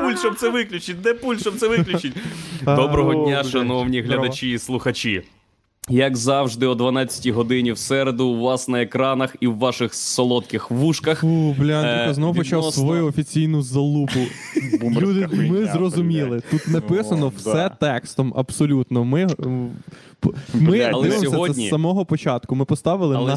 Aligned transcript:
пульт, 0.00 0.18
щоб 0.18 0.34
це 0.38 0.48
виключить? 0.48 1.00
Де 1.00 1.14
пульт, 1.14 1.40
щоб 1.40 1.54
це 1.56 1.68
виключить? 1.68 2.12
Доброго 2.64 3.14
дня, 3.24 3.44
шановні 3.44 4.00
глядачі 4.00 4.50
і 4.50 4.58
слухачі. 4.58 5.22
Як 5.90 6.16
завжди, 6.16 6.66
о 6.66 6.74
12 6.74 7.26
годині 7.28 7.72
в 7.72 7.78
середу 7.78 8.26
у 8.28 8.40
вас 8.40 8.68
на 8.68 8.82
екранах 8.82 9.36
і 9.40 9.46
в 9.46 9.58
ваших 9.58 9.94
солодких 9.94 10.70
вушках. 10.70 11.20
Фу, 11.20 11.54
бля, 11.58 11.72
Е, 11.72 11.86
Андрюха 11.92 12.14
знову 12.14 12.34
почав 12.34 12.74
свою 12.74 13.06
офіційну 13.06 13.62
залупу. 13.62 14.20
Люди, 14.82 15.28
ми 15.32 15.66
зрозуміли. 15.66 16.42
Тут 16.50 16.68
написано 16.68 17.32
все 17.36 17.70
текстом, 17.80 18.32
абсолютно. 18.36 19.04
Ми, 19.04 19.26
ми 20.54 20.80
але 20.80 21.02
дивимося 21.02 21.30
сьогодні- 21.30 21.54
це 21.64 21.68
з 21.68 21.70
самого 21.70 22.04
початку. 22.04 22.54
Ми 22.54 22.64
поставили 22.64 23.16
Але 23.16 23.36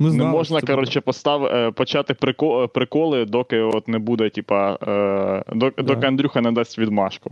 с- 0.00 0.04
нагадування. 0.04 0.30
Не 0.32 0.36
можна, 0.38 0.60
коротше, 0.60 1.00
постав, 1.00 1.44
е, 1.44 1.70
почати 1.70 2.14
прико- 2.14 2.68
приколи, 2.68 3.24
доки 3.24 3.60
от 3.60 3.88
не 3.88 3.98
буде, 3.98 4.30
типа, 4.30 4.78
е, 4.88 5.54
доки, 5.56 5.82
доки 5.82 6.06
Андрюха 6.06 6.40
не 6.40 6.52
дасть 6.52 6.78
відмашку. 6.78 7.30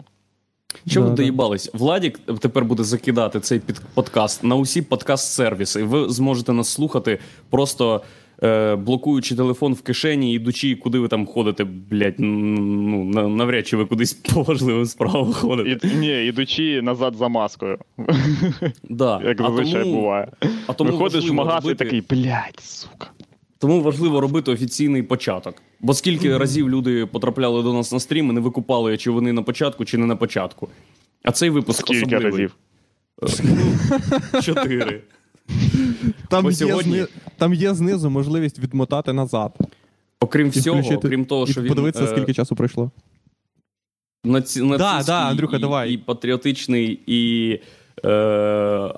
Що 0.86 1.02
ви 1.02 1.10
доїбались? 1.10 1.16
да. 1.16 1.22
доїбались? 1.22 1.70
Владік 1.74 2.18
тепер 2.40 2.64
буде 2.64 2.84
закидати 2.84 3.40
цей 3.40 3.58
під 3.60 3.80
подкаст 3.94 4.44
на 4.44 4.54
усі 4.56 4.82
подкаст-сервіси. 4.82 5.80
І 5.80 5.82
ви 5.82 6.08
зможете 6.08 6.52
нас 6.52 6.68
слухати, 6.68 7.18
просто 7.50 8.02
е, 8.42 8.76
блокуючи 8.76 9.36
телефон 9.36 9.72
в 9.72 9.82
кишені, 9.82 10.34
ідучи, 10.34 10.74
куди 10.76 10.98
ви 10.98 11.08
там 11.08 11.26
ходите, 11.26 11.64
блядь, 11.64 12.14
ну 12.18 13.28
навряд 13.28 13.66
чи 13.66 13.76
ви 13.76 13.84
кудись 13.86 14.12
по 14.34 14.42
важливим 14.42 14.86
справам 14.86 15.32
ходите. 15.32 15.88
І, 15.88 15.96
ні, 15.96 16.26
ідучи 16.26 16.82
назад 16.82 17.14
за 17.16 17.28
маскою, 17.28 17.78
Да. 18.90 19.20
як 19.24 19.40
А 19.40 19.44
зазвичай 19.44 19.82
тому- 19.82 19.94
буває. 20.00 20.28
А 20.66 20.72
тому 20.72 20.90
Виходиш 20.90 21.30
в 21.30 21.32
магаз 21.32 21.66
і 21.70 21.74
такий, 21.74 22.02
блядь, 22.10 22.60
сука. 22.60 23.10
Тому 23.58 23.82
важливо 23.82 24.20
робити 24.20 24.50
офіційний 24.50 25.02
початок. 25.02 25.54
Бо 25.80 25.94
скільки 25.94 26.38
разів 26.38 26.70
люди 26.70 27.06
потрапляли 27.06 27.62
до 27.62 27.72
нас 27.72 27.92
на 27.92 28.00
стрім 28.00 28.30
і 28.30 28.32
не 28.32 28.40
викупали, 28.40 28.96
чи 28.96 29.10
вони 29.10 29.32
на 29.32 29.42
початку, 29.42 29.84
чи 29.84 29.98
не 29.98 30.06
на 30.06 30.16
початку. 30.16 30.68
А 31.22 31.32
цей 31.32 31.50
випуск 31.50 31.80
Скільки 31.80 32.16
особливий. 32.16 32.30
разів? 32.30 32.56
Е, 34.34 34.42
Чотири. 34.42 35.00
Там 36.28 36.42
Бо 36.44 36.50
є, 36.50 36.56
сьогодні- 36.56 36.96
зни... 36.96 37.06
там 37.38 37.54
є 37.54 37.74
знизу 37.74 38.10
можливість 38.10 38.58
відмотати 38.58 39.12
назад. 39.12 39.58
Окрім 40.20 40.50
всього, 40.50 40.80
включити- 40.80 40.96
окрім 41.06 41.24
того, 41.24 41.44
і 41.48 41.52
що 41.52 41.60
він 41.60 41.68
подивитися, 41.68 42.04
е, 42.04 42.08
скільки 42.08 42.34
часу 42.34 42.56
пройшло. 42.56 42.90
наці... 44.24 44.62
нацистський 44.62 45.06
да, 45.06 45.28
Андрюха, 45.28 45.56
і, 45.56 45.60
давай. 45.60 45.92
і 45.92 45.98
патріотичний, 45.98 47.00
і 47.06 47.50
е, 48.04 48.10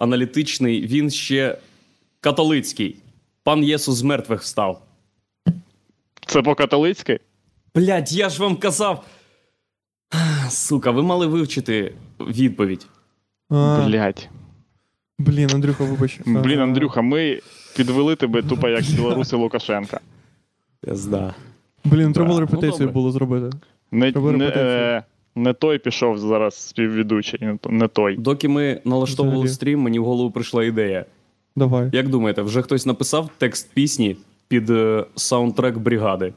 аналітичний, 0.00 0.86
він 0.86 1.10
ще 1.10 1.58
католицький. 2.20 2.96
Пан 3.42 3.64
Єсус 3.64 3.96
з 3.96 4.02
мертвих 4.02 4.42
встав. 4.42 4.82
Це 6.26 6.42
по-католицьки? 6.42 7.20
Блядь, 7.74 8.12
я 8.12 8.28
ж 8.28 8.42
вам 8.42 8.56
казав. 8.56 9.04
Сука, 10.50 10.90
ви 10.90 11.02
мали 11.02 11.26
вивчити 11.26 11.94
відповідь. 12.20 12.86
А, 13.50 13.84
Блядь. 13.86 14.28
Блін, 15.18 15.50
Андрюха, 15.54 15.84
вибач. 15.84 16.20
Блін, 16.26 16.60
Андрюха, 16.60 17.02
ми 17.02 17.40
підвели 17.76 18.16
тебе 18.16 18.42
тупо 18.42 18.68
як 18.68 18.84
білоруси 18.84 19.36
Лукашенка. 19.36 20.00
Пизда. 20.80 21.34
Блін, 21.84 22.12
треба 22.12 22.28
було 22.28 22.40
ну, 22.40 22.46
репетицію 22.46 22.88
було 22.88 23.10
зробити. 23.10 23.56
Не, 23.90 24.12
не, 24.12 24.46
е, 24.46 25.02
не 25.34 25.52
той 25.52 25.78
пішов 25.78 26.18
зараз 26.18 26.54
співведучий, 26.54 27.48
не 27.70 27.88
той. 27.88 28.16
Доки 28.16 28.48
ми 28.48 28.80
налаштовували 28.84 29.44
Взагалі. 29.44 29.54
стрім, 29.54 29.80
мені 29.80 29.98
в 29.98 30.04
голову 30.04 30.30
прийшла 30.30 30.64
ідея. 30.64 31.04
Давай. 31.56 31.90
Як 31.92 32.08
думаєте, 32.08 32.42
вже 32.42 32.62
хтось 32.62 32.86
написав 32.86 33.30
текст 33.38 33.74
пісні 33.74 34.16
під 34.48 34.70
е, 34.70 35.04
саундтрек 35.14 35.78
бригади? 35.78 36.32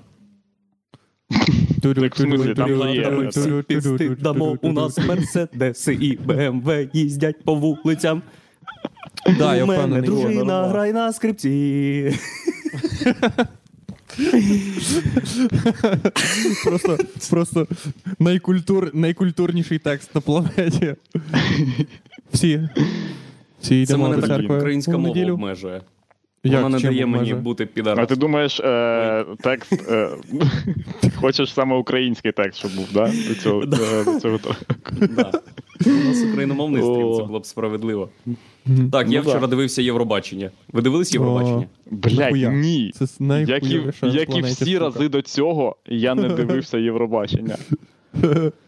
Так, 1.81 2.15
в 2.15 2.17
смислі, 2.17 2.53
там 2.53 2.67
же 2.67 2.91
є. 2.95 4.15
Дамо 4.19 4.57
у 4.61 4.71
нас 4.71 4.97
мерседеси 5.07 5.93
і 5.93 6.17
БМВ 6.17 6.89
їздять 6.93 7.43
по 7.43 7.55
вулицям. 7.55 8.21
Да, 9.37 9.55
я 9.55 9.65
мене 9.65 9.79
впевнений. 9.79 10.09
Дружина 10.09 10.33
нормально. 10.43 10.67
грає 10.69 10.93
на 10.93 11.13
скрипці. 11.13 12.13
Просто, 16.65 16.97
просто 17.29 17.67
найкультур, 18.19 18.91
найкультурніший 18.93 19.79
текст 19.79 20.15
на 20.15 20.21
планеті. 20.21 20.95
Всі. 22.33 22.69
Всі 23.61 23.69
Це 23.69 23.75
йдемо 23.75 24.03
мене 24.03 24.15
до 24.15 24.21
так 24.27 24.29
церкви 24.37 24.57
українська 24.57 24.97
мова 24.97 25.07
неділю. 25.15 25.33
обмежує. 25.33 25.81
Як, 26.43 26.63
Вона 26.63 26.75
не 26.75 26.81
чим 26.81 26.89
дає 26.89 27.05
мені 27.05 27.33
бути 27.33 27.69
А 27.85 28.05
ти 28.05 28.15
думаєш, 28.15 28.59
е, 28.59 29.25
текст. 29.41 29.89
Е, 29.89 30.09
ти 30.99 31.09
хочеш 31.09 31.53
саме 31.53 31.75
український 31.75 32.31
текст, 32.31 32.59
щоб 32.59 32.75
був, 32.75 32.87
да? 32.93 33.11
До 33.27 33.35
цього, 33.35 33.61
е, 33.63 33.65
до 34.05 34.19
цього. 34.19 34.39
Да. 35.01 35.31
У 35.85 35.89
нас 35.89 36.23
україномовний 36.23 36.81
стрім, 36.81 37.13
це 37.17 37.23
було 37.23 37.39
б 37.39 37.45
справедливо. 37.45 38.09
Так, 38.91 39.09
я 39.09 39.21
Ну, 39.21 39.29
вчора 39.29 39.47
дивився 39.47 39.81
Євробачення. 39.81 40.51
Ви 40.73 40.81
дивились 40.81 41.13
Євробачення? 41.13 41.65
Блядь, 41.91 42.53
ні. 42.53 42.91
Це 42.95 43.07
Як 44.07 44.35
і, 44.37 44.41
всі 44.41 44.77
рази 44.77 45.09
до 45.09 45.21
цього, 45.21 45.75
я 45.85 46.15
не 46.15 46.29
дивився 46.29 46.77
Євробачення. 46.77 47.57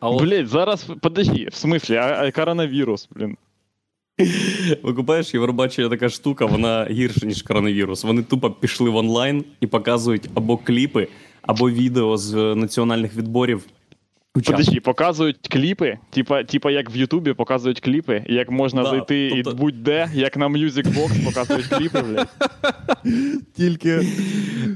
Блять, 0.02 0.48
зараз 0.48 0.88
подожди, 1.02 1.48
в 1.52 1.56
смислі, 1.56 1.96
а, 1.96 2.26
а 2.28 2.32
коронавірус, 2.32 3.10
блін. 3.16 3.38
Викупаєш, 4.84 5.34
Євробачення 5.34 5.90
така 5.90 6.10
штука, 6.10 6.46
вона 6.46 6.88
гірша, 6.92 7.26
ніж 7.26 7.42
коронавірус. 7.42 8.04
Вони 8.04 8.24
тупо 8.24 8.52
пішли 8.52 8.90
в 8.90 8.96
онлайн 8.96 9.46
і 9.60 9.68
показують 9.68 10.30
або 10.34 10.58
кліпи, 10.58 11.08
або 11.42 11.70
відео 11.70 12.18
з 12.18 12.56
національних 12.56 13.16
відборів. 13.16 13.66
Подожди, 14.34 14.80
показують 14.80 15.38
кліпи, 15.50 15.98
типа, 16.10 16.44
типа 16.44 16.72
як 16.72 16.96
в 16.96 16.98
Ютубі 16.98 17.34
показують 17.34 17.80
кліпи, 17.80 18.24
як 18.30 18.52
можна 18.52 18.84
Да, 18.84 18.90
зайти 18.90 19.30
тобто- 19.36 19.52
і 19.52 19.54
будь-де, 19.54 20.10
як 20.14 20.38
на 20.38 20.48
Music 20.48 20.88
Box 20.94 21.26
показують 21.26 21.66
кліпи, 21.66 22.02
блядь. 22.02 22.28
Тільки 23.56 24.02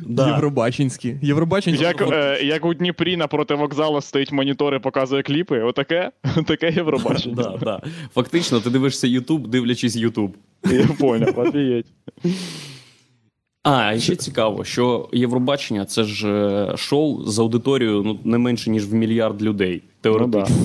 Да. 0.05 0.27
євробачинські. 0.27 1.15
Євробачинські. 1.21 1.83
Як, 1.83 2.01
е, 2.11 2.39
як 2.43 2.65
у 2.65 2.73
Дніпрі 2.73 3.17
напроти 3.17 3.53
вокзалу 3.55 4.01
стоїть 4.01 4.31
монітор 4.31 4.75
і 4.75 4.79
показує 4.79 5.23
кліпи, 5.23 5.59
отаке, 5.61 6.11
таке 6.47 6.71
Євробачення. 6.71 7.35
Да, 7.35 7.57
да. 7.61 7.81
Фактично, 8.13 8.59
ти 8.59 8.69
дивишся 8.69 9.07
Ютуб, 9.07 9.47
дивлячись 9.47 9.95
Ютуб. 9.95 10.37
Я 10.71 10.87
поняв, 10.99 11.39
офігеть. 11.39 11.85
А, 13.69 13.93
і 13.93 13.99
ще 13.99 14.15
цікаво, 14.15 14.63
що 14.63 15.09
Євробачення 15.13 15.85
це 15.85 16.03
ж 16.03 16.27
е, 16.29 16.77
шоу 16.77 17.25
з 17.25 17.39
аудиторією 17.39 18.03
ну, 18.05 18.19
не 18.23 18.37
менше, 18.37 18.69
ніж 18.69 18.85
в 18.87 18.93
мільярд 18.93 19.41
людей. 19.41 19.81
Ну, 19.85 19.91
Теоретично. 20.01 20.55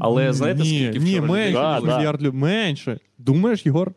Але 0.00 0.32
знаєте, 0.32 0.62
ні, 0.62 0.68
скільки 0.68 0.98
ні, 0.98 1.10
вчора 1.10 1.26
людей? 1.26 1.30
менше, 1.30 1.52
Да, 1.52 1.80
да. 1.80 1.98
мільярд 1.98 2.22
людей. 2.22 2.40
Менше. 2.40 2.98
Думаєш, 3.18 3.66
Єгор? 3.66 3.92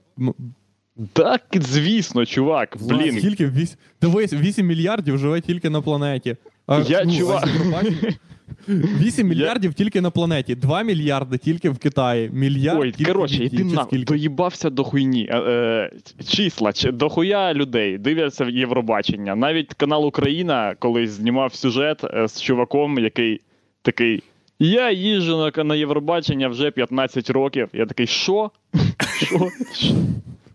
Так, 1.14 1.42
звісно, 1.54 2.26
чувак, 2.26 2.78
блін. 2.82 3.18
Скільки? 3.20 3.48
Вісь... 3.48 3.78
Дивись, 4.02 4.34
8 4.34 4.68
мільярдів 4.68 5.18
живе 5.18 5.42
тільки 5.42 5.70
на 5.70 5.82
планеті. 5.82 6.36
А, 6.68 6.80
Я, 6.80 7.06
чувак- 7.06 7.44
а 7.44 7.48
Євробачення- 7.50 8.14
8 8.68 9.28
мільярдів 9.28 9.74
тільки 9.74 10.02
на 10.02 10.12
планеті, 10.12 10.56
2 10.56 10.84
мільярди 10.84 11.38
тільки 11.38 11.70
в 11.70 11.78
Китаї. 11.78 12.30
Мільярд 12.34 12.80
Ой, 12.82 12.92
тільки 12.92 13.12
коротше, 13.12 13.44
Індії, 13.44 13.62
іди 13.62 13.76
на 13.76 13.84
скільки? 13.84 14.06
доїбався 14.06 14.70
до 14.70 14.84
хуйні. 14.84 15.28
Е, 15.32 15.38
е, 15.38 15.92
числа, 16.28 16.74
чи- 16.74 16.92
дохуя 16.92 17.54
людей 17.54 17.98
дивляться 17.98 18.46
в 18.46 18.50
Євробачення. 18.50 19.36
Навіть 19.36 19.74
канал 19.74 20.06
Україна 20.06 20.76
колись 20.80 21.10
знімав 21.10 21.54
сюжет 21.56 22.04
е, 22.04 22.28
з 22.28 22.42
чуваком, 22.42 23.00
який 23.00 23.42
такий. 23.82 24.24
Я 24.60 24.92
їжджу 24.92 25.52
на, 25.58 25.64
на 25.64 25.76
Євробачення 25.76 26.48
вже 26.48 26.72
15 26.72 27.30
років. 27.30 27.68
Я 27.74 27.86
такий, 27.86 28.08
що? 28.08 28.52
Що? 29.22 29.50
Що- 29.74 29.96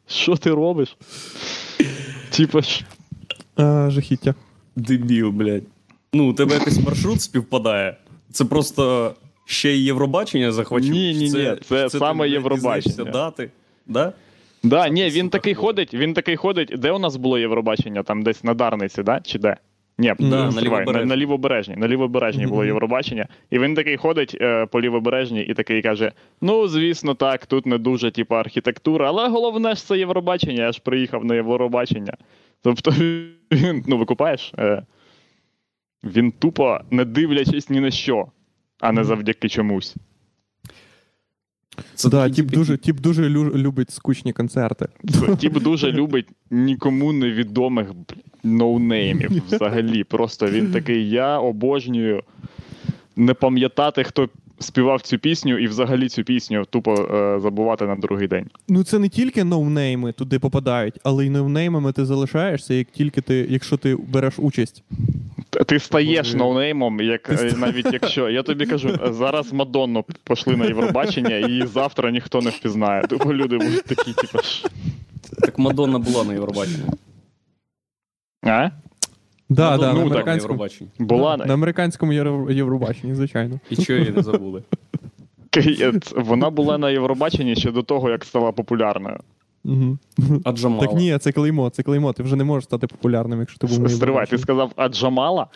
Що 0.06 0.36
ти 0.36 0.50
робиш? 0.50 0.96
Типа, 2.30 2.62
ш- 2.62 2.84
А, 3.56 3.90
жахіття. 3.90 4.34
Дебіл, 4.76 5.30
блядь. 5.30 5.62
Ну, 6.12 6.30
у 6.30 6.32
тебе 6.32 6.54
якийсь 6.54 6.84
маршрут 6.84 7.20
співпадає. 7.22 7.96
Це 8.30 8.44
просто 8.44 9.14
ще 9.44 9.70
й 9.70 9.84
Євробачення 9.84 10.52
захвачу. 10.52 10.88
Ні, 10.88 11.14
ні, 11.14 11.24
ні, 11.24 11.54
це 11.62 11.88
чи 11.90 11.98
саме 11.98 12.28
Євробачення. 12.28 13.04
дати. 13.04 13.50
Да? 13.86 14.12
да, 14.62 14.88
ні, 14.88 15.08
він 15.10 15.30
такий 15.30 15.54
ходить, 15.54 15.94
він 15.94 16.14
такий 16.14 16.36
ходить. 16.36 16.74
Де 16.78 16.90
у 16.92 16.98
нас 16.98 17.16
було 17.16 17.38
Євробачення? 17.38 18.02
Там 18.02 18.22
десь 18.22 18.44
на 18.44 18.54
Дарниці, 18.54 19.02
да? 19.02 19.20
Чи 19.20 19.38
де? 19.38 19.56
Ні, 19.98 20.14
Да, 20.18 20.50
на, 20.50 20.62
Лівобережній. 20.62 21.04
на 21.08 21.16
лівобережній. 21.16 21.76
На 21.76 21.88
лівобережній 21.88 22.46
було 22.46 22.64
Євробачення. 22.64 23.26
І 23.50 23.58
він 23.58 23.74
такий 23.74 23.96
ходить 23.96 24.36
е, 24.40 24.66
по 24.66 24.80
лівобережній 24.80 25.42
і 25.42 25.54
такий 25.54 25.82
каже: 25.82 26.12
Ну, 26.40 26.68
звісно, 26.68 27.14
так, 27.14 27.46
тут 27.46 27.66
не 27.66 27.78
дуже, 27.78 28.10
типу, 28.10 28.34
архітектура, 28.34 29.08
але 29.08 29.28
головне 29.28 29.74
ж 29.74 29.86
це 29.86 29.98
Євробачення, 29.98 30.64
я 30.64 30.72
ж 30.72 30.80
приїхав 30.84 31.24
на 31.24 31.34
Євробачення. 31.34 32.14
Тобто, 32.62 32.90
він, 33.52 33.84
ну, 33.86 33.98
викупаєш? 33.98 34.52
Е, 34.58 34.82
він 36.04 36.32
тупо 36.32 36.80
не 36.90 37.04
дивлячись 37.04 37.70
ні 37.70 37.80
на 37.80 37.90
що, 37.90 38.26
а 38.80 38.92
не 38.92 39.04
завдяки 39.04 39.48
чомусь. 39.48 39.96
Це 41.94 42.08
да, 42.08 42.30
тіп 42.30 42.46
дуже, 42.46 42.78
тіп 42.78 43.00
дуже 43.00 43.28
любить 43.28 43.90
скучні 43.90 44.32
концерти. 44.32 44.88
Тіп 45.38 45.62
дуже 45.62 45.92
любить 45.92 46.26
нікому 46.50 47.12
невідомих 47.12 47.88
ноунеймів 48.44 49.42
взагалі. 49.46 50.04
Просто 50.04 50.46
він 50.46 50.72
такий, 50.72 51.10
я 51.10 51.38
обожнюю 51.38 52.22
не 53.16 53.34
пам'ятати, 53.34 54.04
хто 54.04 54.28
співав 54.58 55.02
цю 55.02 55.18
пісню, 55.18 55.58
і 55.58 55.66
взагалі 55.66 56.08
цю 56.08 56.24
пісню 56.24 56.64
тупо 56.70 56.94
е, 56.94 57.40
забувати 57.40 57.86
на 57.86 57.96
другий 57.96 58.28
день. 58.28 58.46
Ну 58.68 58.84
це 58.84 58.98
не 58.98 59.08
тільки 59.08 59.44
ноунейми 59.44 60.12
туди 60.12 60.38
попадають, 60.38 60.94
але 61.04 61.26
й 61.26 61.30
ноунеймами 61.30 61.92
ти 61.92 62.04
залишаєшся, 62.04 62.74
як 62.74 62.88
тільки 62.88 63.20
ти, 63.20 63.46
якщо 63.50 63.76
ти 63.76 63.96
береш 63.96 64.34
участь. 64.38 64.82
Ти 65.50 65.78
стаєш 65.78 66.34
ноунеймом, 66.34 67.00
як 67.00 67.22
Ти 67.22 67.52
навіть 67.52 67.92
якщо 67.92 68.30
я 68.30 68.42
тобі 68.42 68.66
кажу, 68.66 68.98
зараз 69.10 69.52
Мадонну 69.52 70.04
пошли 70.24 70.56
на 70.56 70.64
Євробачення, 70.64 71.36
і 71.36 71.66
завтра 71.66 72.10
ніхто 72.10 72.40
не 72.40 72.50
впізнає. 72.50 73.02
Тупо 73.02 73.34
люди 73.34 73.58
будуть 73.58 73.84
такі, 73.84 74.12
типу. 74.12 74.38
Так 75.40 75.58
Мадонна 75.58 75.98
була 75.98 76.24
на 76.24 76.32
Євробаченні. 76.32 76.84
А? 78.42 78.70
Да, 79.48 79.70
Мадонна 79.70 79.92
да, 79.92 79.92
на 79.92 79.94
на 79.94 80.02
американському, 80.02 80.52
Євробаченні. 80.54 80.90
Була 80.98 81.36
на 81.36 81.54
американському 81.54 82.12
Євро- 82.12 82.52
Євробаченні, 82.52 83.14
звичайно. 83.14 83.60
І 83.70 83.76
чого 83.76 83.98
її 83.98 84.10
не 84.10 84.22
забули? 84.22 84.62
Вона 86.16 86.50
була 86.50 86.78
на 86.78 86.90
Євробаченні 86.90 87.56
ще 87.56 87.70
до 87.70 87.82
того, 87.82 88.10
як 88.10 88.24
стала 88.24 88.52
популярною. 88.52 89.18
Угу. 89.64 89.98
А 90.44 90.52
Так 90.52 90.92
ні, 90.92 91.18
це 91.18 91.32
клеймо, 91.32 91.70
це 91.70 91.82
клеймо. 91.82 92.12
Ти 92.12 92.22
вже 92.22 92.36
не 92.36 92.44
можеш 92.44 92.64
стати 92.64 92.86
популярним, 92.86 93.40
якщо 93.40 93.58
ти 93.58 93.66
був 93.66 93.90
Стривай, 93.90 94.26
ти 94.26 94.38
сказав 94.38 94.72
Аджамала? 94.76 95.46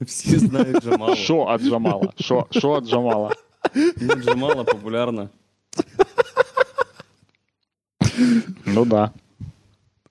Всі 0.00 0.38
знають 0.38 0.82
Джамалу. 0.84 1.14
Що 1.14 1.42
Аджамала? 1.42 2.12
Що, 2.20 2.46
що 2.50 2.72
Аджамала? 2.72 3.30
Ну, 4.00 4.14
Джамала 4.14 4.64
популярна. 4.64 5.28
Ну 8.66 8.84
да. 8.84 9.10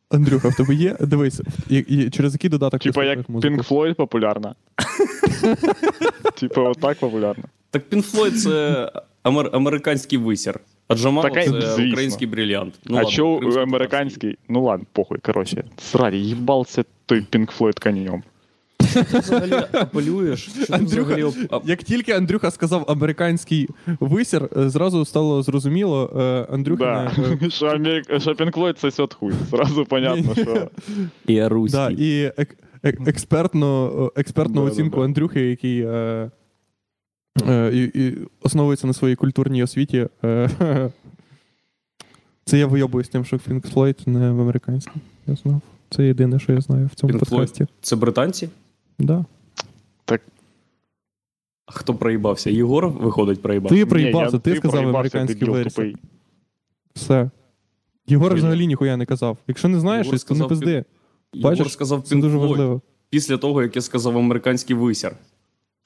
Андрюха, 0.09 0.49
в 0.49 0.55
тебе 0.55 0.73
є? 0.73 0.97
Дивись, 0.99 1.41
і, 1.69 1.77
і, 1.77 2.09
через 2.09 2.33
який 2.33 2.49
додаток 2.49 2.81
ти 2.81 2.89
Типа 2.89 3.03
як 3.03 3.25
слухаєш 3.25 3.29
музику? 3.29 3.55
Pink 3.55 3.67
Floyd 3.67 3.93
популярна. 3.93 4.55
Типа 6.39 6.61
отак 6.61 6.99
популярна. 6.99 7.43
Так 7.69 7.89
Pink 7.89 8.15
Floyd 8.15 8.31
це 8.31 8.91
амер- 9.23 9.49
американський 9.53 10.17
висір. 10.19 10.59
А 10.87 10.95
Джамала 10.95 11.29
Так, 11.29 11.43
це 11.45 11.49
звісно. 11.51 11.87
український 11.91 12.27
брилянт. 12.27 12.73
Ну, 12.85 12.95
а 12.95 12.97
ладно, 12.97 13.11
що 13.11 13.27
американський? 13.61 14.37
Ну 14.49 14.63
ладно, 14.63 14.85
похуй, 14.91 15.17
коротше. 15.17 15.63
Сраді, 15.77 16.17
їбался 16.17 16.83
той 17.05 17.19
Pink 17.31 17.57
Floyd 17.59 17.83
конем. 17.83 18.23
Ти 18.93 19.19
взагалі 19.19 19.53
апелюєш? 19.71 20.41
Що 20.43 20.65
ти 20.65 20.73
Андрюха, 20.73 21.15
взагалі 21.15 21.23
ап- 21.23 21.61
Як 21.65 21.83
тільки 21.83 22.11
Андрюха 22.11 22.51
сказав 22.51 22.85
американський 22.87 23.69
висір, 23.99 24.49
е, 24.57 24.69
зразу 24.69 25.05
стало 25.05 25.43
зрозуміло, 25.43 26.11
е, 26.49 26.53
Андрюха 26.53 27.11
Да. 27.15 27.21
не, 27.21 27.47
е, 27.47 27.49
Що, 27.49 27.65
Амер- 27.65 28.19
що 28.19 28.31
Pink 28.31 28.51
Floyd 28.51 28.73
це 28.73 28.91
сьот 28.91 29.13
хуй. 29.13 29.33
Зразу 29.49 29.85
понятно, 29.85 30.35
що. 30.35 30.67
Руський. 31.49 31.79
да, 31.79 31.89
і 31.89 32.31
ек- 32.37 32.55
ек- 32.83 33.09
експертну, 33.09 34.11
експертну 34.15 34.63
оцінку. 34.63 35.01
Андрюхи, 35.01 35.41
який 35.41 35.81
е, 35.81 36.31
і, 37.73 37.91
і 37.93 38.17
основується 38.41 38.87
на 38.87 38.93
своїй 38.93 39.15
культурній 39.15 39.63
освіті. 39.63 40.07
Е, 40.23 40.49
це 42.45 42.57
я 42.57 42.67
вийобуюсь 42.67 43.09
тим, 43.09 43.25
що 43.25 43.37
Pink 43.37 43.73
Floyd 43.73 44.09
не 44.09 44.31
в 44.31 44.41
американському. 44.41 45.01
Я 45.27 45.35
знав. 45.35 45.61
Це 45.89 46.05
єдине, 46.07 46.39
що 46.39 46.53
я 46.53 46.61
знаю 46.61 46.87
в 46.87 46.95
цьому 46.95 47.13
Pink 47.13 47.29
Floyd? 47.29 47.67
Це 47.81 47.95
британці? 47.95 48.49
Да. 48.99 49.25
А 51.65 51.71
хто 51.71 51.95
проїбався? 51.95 52.49
Єгор 52.49 52.89
виходить 52.89 53.41
проїбався? 53.41 53.75
Ти 53.75 53.85
проїбався, 53.85 54.35
Ні, 54.35 54.41
ти 54.41 54.55
сказав 54.55 54.87
американський 54.87 55.47
тупий. 55.47 55.95
Все. 56.95 57.29
Єгор 58.07 58.31
Блін. 58.31 58.37
взагалі 58.37 58.67
ніхуя 58.67 58.97
не 58.97 59.05
казав. 59.05 59.37
Якщо 59.47 59.67
не 59.67 59.79
знаєш 59.79 60.05
Єгор 60.05 60.19
щось, 60.19 60.37
то 60.37 60.43
не 60.43 60.45
пизди. 60.45 60.85
Єгор 61.33 61.51
Бачиш, 61.57 61.73
сказав 61.73 62.01
Це 62.01 62.15
дуже 62.15 62.37
важливо. 62.37 62.81
після 63.09 63.37
того, 63.37 63.61
як 63.61 63.75
я 63.75 63.81
сказав 63.81 64.17
американський 64.17 64.75
висір. 64.75 65.15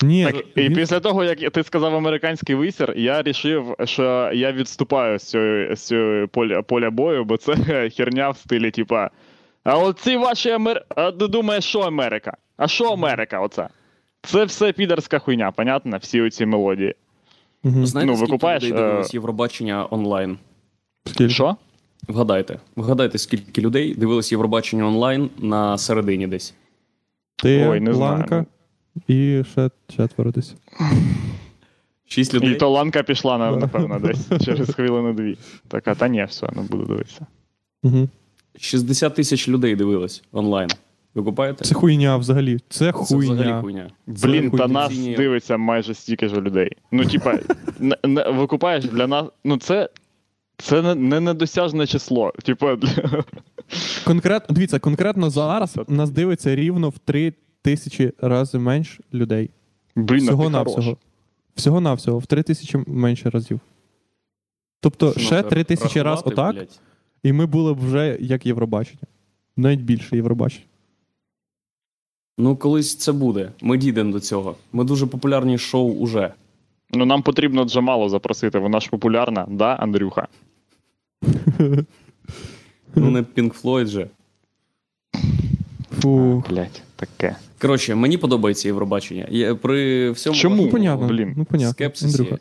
Ні, 0.04 0.26
Так, 0.26 0.36
і 0.56 0.62
він- 0.62 0.74
після 0.74 1.00
того, 1.00 1.24
як 1.24 1.52
ти 1.52 1.64
сказав 1.64 1.96
американський 1.96 2.56
висір, 2.56 2.94
я 2.98 3.22
рішив, 3.22 3.76
що 3.84 4.32
я 4.34 4.52
відступаю 4.52 5.20
з 5.20 5.24
цього, 5.24 5.76
з 5.76 5.88
цього 5.88 6.28
поля, 6.28 6.62
поля 6.62 6.90
бою, 6.90 7.26
бо 7.26 7.38
це 7.38 7.56
херня 7.98 8.30
в 8.30 8.38
стилі, 8.38 8.72
типа. 8.72 9.10
А 9.64 9.78
оці 9.78 10.18
ваші 10.18 10.50
Амер... 10.50 10.86
А 10.96 11.12
ти 11.12 11.28
думаєш, 11.28 11.66
що 11.66 11.80
Америка? 11.80 12.38
А 12.58 12.68
що 12.68 12.86
Америка 12.86 13.40
оце? 13.40 13.68
Це 14.22 14.46
все 14.46 14.72
підерська 14.72 15.20
хуйня, 15.20 15.52
понятно? 15.52 15.98
Всі 15.98 16.22
оці 16.22 16.46
мелодії. 16.46 16.96
Мгм. 17.64 17.86
Знаєте, 17.86 18.12
Ну, 18.12 18.18
скільки 18.18 18.32
викупаєш, 18.32 18.64
людей 18.64 18.80
е, 18.80 18.86
дивилось 18.86 19.14
Євробачення 19.14 19.88
онлайн? 19.90 20.38
Скільки? 21.06 21.34
Що? 21.34 21.56
Вгадайте. 22.08 22.60
Вгадайте, 22.76 23.18
скільки 23.18 23.62
людей 23.62 23.96
дивилось 23.96 24.32
Євробачення 24.32 24.88
онлайн 24.88 25.30
на 25.38 25.78
середині 25.78 26.28
десь. 26.28 26.54
Ти, 27.36 27.68
Ой, 27.68 27.80
не 27.80 27.94
знаю, 27.94 28.12
Ланка 28.12 28.46
і 29.08 29.44
ще 29.52 29.70
четверо 29.88 30.32
десь. 30.32 30.56
Шість 32.08 32.34
І 32.34 32.38
людей. 32.38 32.56
то 32.56 32.70
ланка 32.70 33.04
пішла, 33.04 33.38
на- 33.38 33.52
напевно, 33.56 34.00
десь 34.00 34.28
через 34.46 34.76
хвилину 34.76 35.14
дві. 35.14 35.38
Така, 35.68 35.96
та 35.96 36.08
ні, 36.08 36.26
все, 36.30 36.48
не 36.56 36.62
буду 36.62 36.84
дивитися. 36.86 37.26
Угу. 37.84 38.10
60 38.60 39.16
тисяч 39.16 39.48
людей 39.50 39.76
дивилось 39.76 40.24
онлайн. 40.32 40.70
Ви 41.16 41.24
купаєте? 41.24 41.66
Це 41.66 41.76
хуйня 41.76 42.18
взагалі. 42.18 42.60
Це 42.70 42.86
Це 42.86 42.92
хуйня. 42.92 43.34
взагалі 43.34 43.62
хуйня. 43.62 43.90
Блін, 44.08 44.52
та 44.52 44.58
хуйня. 44.58 44.68
нас 44.74 44.98
дивиться 44.98 45.58
майже 45.58 45.94
стільки 45.94 46.28
ж 46.28 46.42
людей. 46.42 46.72
Ну, 46.92 47.06
типа, 47.06 47.40
викупаєш 48.32 48.86
для 48.86 49.08
нас. 49.08 49.26
Ну, 49.46 49.58
це. 49.58 49.90
Це 50.60 50.82
не, 50.82 50.96
не 50.96 51.20
недосяжне 51.20 51.88
число. 51.88 52.34
Типа, 52.44 52.76
для... 52.76 53.24
Конкретно, 54.06 54.56
дивіться, 54.56 54.80
конкретно 54.80 55.30
зараз 55.30 55.80
нас 55.88 56.10
дивиться 56.10 56.56
рівно 56.56 56.90
в 56.90 56.98
три 56.98 57.34
тисячі 57.68 58.14
разів 58.18 58.62
менше 58.62 59.04
людей. 59.14 59.50
блін, 59.96 60.24
Всього 60.24 60.50
навсього. 60.50 60.98
Всього 61.56 61.82
навсього, 61.82 62.20
в 62.20 62.26
три 62.26 62.44
тисячі 62.44 62.80
менше 62.88 63.30
разів. 63.30 63.60
Тобто 64.82 65.12
Що, 65.12 65.20
ще 65.20 65.44
три 65.44 65.64
тисячі 65.64 66.02
раз 66.02 66.22
отак, 66.26 66.56
блядь? 66.56 66.80
і 67.24 67.34
ми 67.34 67.46
були 67.46 67.74
б 67.74 67.78
вже 67.78 68.18
як 68.20 68.46
Євробачення. 68.46 69.02
Навіть 69.58 69.82
більше 69.82 70.16
Євробачення. 70.16 70.66
Ну, 72.38 72.56
колись 72.56 72.96
це 72.96 73.12
буде. 73.12 73.52
Ми 73.62 73.78
дійдемо 73.78 74.12
до 74.12 74.20
цього. 74.20 74.56
Ми 74.74 74.84
дуже 74.84 75.08
популярні 75.08 75.58
шоу 75.58 75.94
уже. 75.94 76.34
Ну, 76.92 77.06
нам 77.06 77.22
потрібно 77.22 77.66
Джамалу 77.66 78.10
запросити, 78.10 78.60
вона 78.60 78.80
ж 78.80 78.90
популярна, 78.90 79.48
да, 79.50 79.74
Андрюха? 79.74 80.28
Ну, 82.96 83.12
не 83.12 83.22
Pink 83.22 83.62
Floyd 83.62 83.86
же. 83.86 84.10
Фух. 86.02 86.50
Блять, 86.50 86.82
таке. 86.96 87.36
Коротше, 87.62 87.96
мені 87.96 88.18
подобається 88.18 88.68
Євробачення. 88.68 89.28
Я, 89.30 89.56
при 89.56 90.12
всьому 90.12 90.36
Чому? 90.36 90.64
Ну, 90.64 90.70
понятно. 90.70 91.08
блін, 91.08 91.34
ну, 91.38 91.46
понятно. 91.46 91.72
скепсисі. 91.74 92.18
Андрюха. 92.22 92.38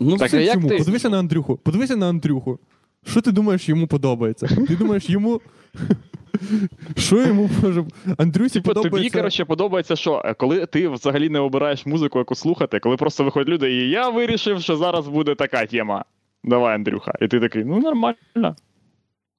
Ну, 0.00 0.16
Так, 0.16 0.34
а 0.34 0.40
як 0.40 0.54
Чому? 0.54 0.68
ти- 0.68 0.76
Подивися 0.78 1.08
на 1.08 1.18
Андрюху. 1.18 1.56
Подивися 1.56 1.96
на 1.96 2.08
Андрюху. 2.08 2.58
Що 3.06 3.20
ти 3.20 3.32
думаєш, 3.32 3.68
йому 3.68 3.86
подобається? 3.86 4.46
Ти 4.68 4.76
думаєш, 4.76 5.10
йому. 5.10 5.40
Що 6.96 7.26
йому 7.26 7.50
може. 7.62 7.84
Андрюсі 8.18 8.54
Типу, 8.54 8.74
тобі, 8.74 8.82
подобається. 8.84 9.18
коротше, 9.18 9.44
подобається, 9.44 9.96
що 9.96 10.22
е, 10.24 10.34
коли 10.34 10.66
ти 10.66 10.88
взагалі 10.88 11.28
не 11.28 11.38
обираєш 11.38 11.86
музику, 11.86 12.18
яку 12.18 12.34
слухати, 12.34 12.78
коли 12.80 12.96
просто 12.96 13.24
виходять 13.24 13.48
люди, 13.48 13.72
і 13.72 13.90
я 13.90 14.08
вирішив, 14.08 14.60
що 14.62 14.76
зараз 14.76 15.08
буде 15.08 15.34
така 15.34 15.66
тема. 15.66 16.04
Давай, 16.44 16.74
Андрюха. 16.74 17.12
І 17.20 17.28
ти 17.28 17.40
такий, 17.40 17.64
ну 17.64 17.78
нормально. 17.78 18.56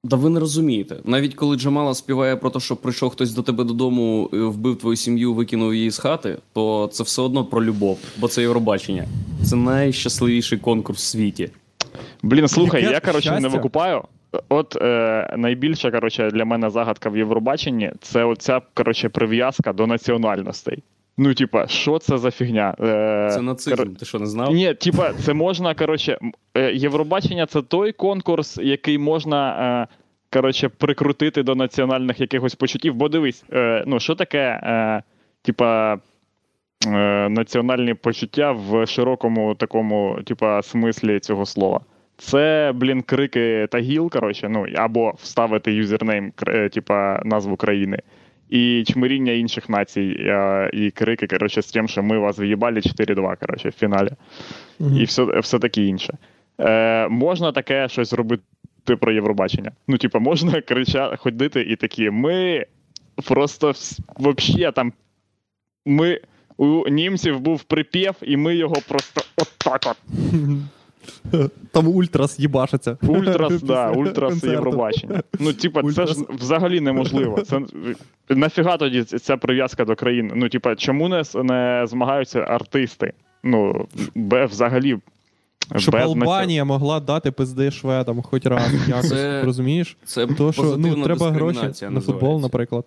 Да 0.04 0.16
ви 0.16 0.30
не 0.30 0.40
розумієте. 0.40 0.96
Навіть 1.04 1.34
коли 1.34 1.56
Джамала 1.56 1.94
співає 1.94 2.36
про 2.36 2.50
те, 2.50 2.60
що 2.60 2.76
прийшов 2.76 3.10
хтось 3.10 3.34
до 3.34 3.42
тебе 3.42 3.64
додому, 3.64 4.30
е, 4.32 4.36
вбив 4.36 4.78
твою 4.78 4.96
сім'ю, 4.96 5.34
викинув 5.34 5.74
її 5.74 5.90
з 5.90 5.98
хати, 5.98 6.38
то 6.52 6.88
це 6.92 7.02
все 7.02 7.22
одно 7.22 7.44
про 7.44 7.64
любов, 7.64 7.98
бо 8.18 8.28
це 8.28 8.42
Євробачення. 8.42 9.06
Це 9.44 9.56
найщасливіший 9.56 10.58
конкурс 10.58 11.02
в 11.02 11.06
світі. 11.06 11.50
Блін, 12.22 12.48
слухай, 12.48 12.82
Яке 12.82 12.94
я 12.94 13.00
коротше 13.00 13.40
не 13.40 13.48
викупаю. 13.48 14.02
От 14.48 14.76
е, 14.76 15.34
найбільша 15.36 15.90
коротше, 15.90 16.30
для 16.30 16.44
мене 16.44 16.70
загадка 16.70 17.08
в 17.08 17.16
Євробаченні 17.16 17.92
це 18.00 18.24
оця 18.24 18.60
коротше, 18.74 19.08
прив'язка 19.08 19.72
до 19.72 19.86
національностей. 19.86 20.82
Ну, 21.22 21.34
типа, 21.34 21.66
що 21.66 21.98
це 21.98 22.18
за 22.18 22.30
фігня? 22.30 22.74
Е, 22.80 23.30
Це 23.34 23.42
нацизм. 23.42 23.76
кор- 23.82 23.96
Ти 23.98 24.04
що 24.04 24.18
не 24.18 24.26
знав? 24.26 24.52
Ні, 24.54 24.74
типа, 24.74 25.12
це 25.12 25.34
можна, 25.34 25.74
коротше, 25.74 26.18
е, 26.54 26.72
Євробачення 26.72 27.46
це 27.46 27.62
той 27.62 27.92
конкурс, 27.92 28.58
який 28.62 28.98
можна. 28.98 29.86
Е, 29.90 29.96
Коротше, 30.32 30.68
прикрутити 30.68 31.42
до 31.42 31.54
національних 31.54 32.20
якихось 32.20 32.54
почуттів. 32.54 32.94
Бо 32.94 33.08
дивись, 33.08 33.44
е, 33.52 33.84
ну 33.86 34.00
що 34.00 34.14
таке, 34.14 34.38
е, 34.62 35.02
типа, 35.42 35.98
е, 36.86 37.28
національні 37.28 37.94
почуття 37.94 38.52
в 38.52 38.86
широкому 38.86 39.54
такому, 39.54 40.18
типа, 40.24 40.62
смислі 40.62 41.18
цього 41.20 41.46
слова. 41.46 41.80
Це, 42.16 42.72
блін, 42.74 43.02
крики 43.02 43.66
Тагіл, 43.70 44.10
коротше, 44.10 44.48
ну, 44.48 44.66
або 44.76 45.12
вставити 45.22 45.72
юзернейм, 45.72 46.32
е, 46.48 46.68
типа, 46.68 47.22
назву 47.24 47.56
країни, 47.56 47.98
і 48.50 48.84
чмиріння 48.84 49.32
інших 49.32 49.68
націй, 49.68 50.16
е, 50.18 50.70
і 50.72 50.90
крики, 50.90 51.26
коротше, 51.26 51.62
з 51.62 51.72
тим, 51.72 51.88
що 51.88 52.02
ми 52.02 52.18
вас 52.18 52.38
в'їбали 52.38 52.80
4-2, 52.80 53.36
коротше, 53.40 53.68
в 53.68 53.72
фіналі 53.72 54.10
Мгм. 54.78 54.96
і 54.96 55.04
все, 55.04 55.40
все 55.40 55.58
таке 55.58 55.82
інше. 55.82 56.18
Е, 56.60 57.08
можна 57.08 57.52
таке 57.52 57.88
щось 57.88 58.10
зробити 58.10 58.42
про 59.00 59.12
Євробачення. 59.12 59.72
Ну, 59.88 59.98
типа, 59.98 60.18
можна 60.18 60.60
кричати, 60.68 61.16
ходити 61.16 61.60
і 61.60 61.76
такі. 61.76 62.10
Ми 62.10 62.66
просто 63.28 63.72
вообще 64.16 64.72
там. 64.72 64.92
Ми 65.86 66.20
у 66.56 66.88
німців 66.88 67.40
був 67.40 67.62
припів, 67.62 68.14
і 68.22 68.36
ми 68.36 68.56
його 68.56 68.76
просто 68.88 69.20
отак 69.36 69.82
от. 69.86 69.96
Там 71.72 71.88
ультрас 71.88 72.40
їбашиться. 72.40 72.96
Ультрас, 73.02 73.62
да, 73.62 73.90
ультрас 73.90 74.30
концерту. 74.30 74.52
Євробачення. 74.52 75.22
Ну, 75.40 75.52
типа, 75.52 75.82
це 75.92 76.06
ж 76.06 76.14
взагалі 76.28 76.80
неможливо. 76.80 77.42
Це 77.42 77.60
нафіга 78.28 78.76
тоді 78.76 79.04
ця 79.04 79.36
прив'язка 79.36 79.84
до 79.84 79.96
країни? 79.96 80.32
Ну, 80.36 80.48
типа, 80.48 80.76
чому 80.76 81.08
не, 81.08 81.22
не 81.34 81.86
змагаються 81.88 82.40
артисти? 82.40 83.12
Ну, 83.42 83.86
бе, 84.14 84.46
взагалі. 84.46 84.98
Щоб 85.76 85.96
Албанія 85.96 86.64
могла 86.64 87.00
дати 87.00 87.30
пизди 87.30 87.70
шведам 87.70 88.22
хоч 88.22 88.46
раз 88.46 88.72
якось, 88.88 89.08
Це- 89.08 89.42
розумієш? 89.44 89.96
Це 90.04 90.26
То, 90.26 90.52
що 90.52 90.62
ну, 90.78 91.04
треба 91.04 91.30
гроші 91.30 91.46
дискримінація 91.46 91.90
на 91.90 92.00
футбол, 92.00 92.40
наприклад. 92.40 92.86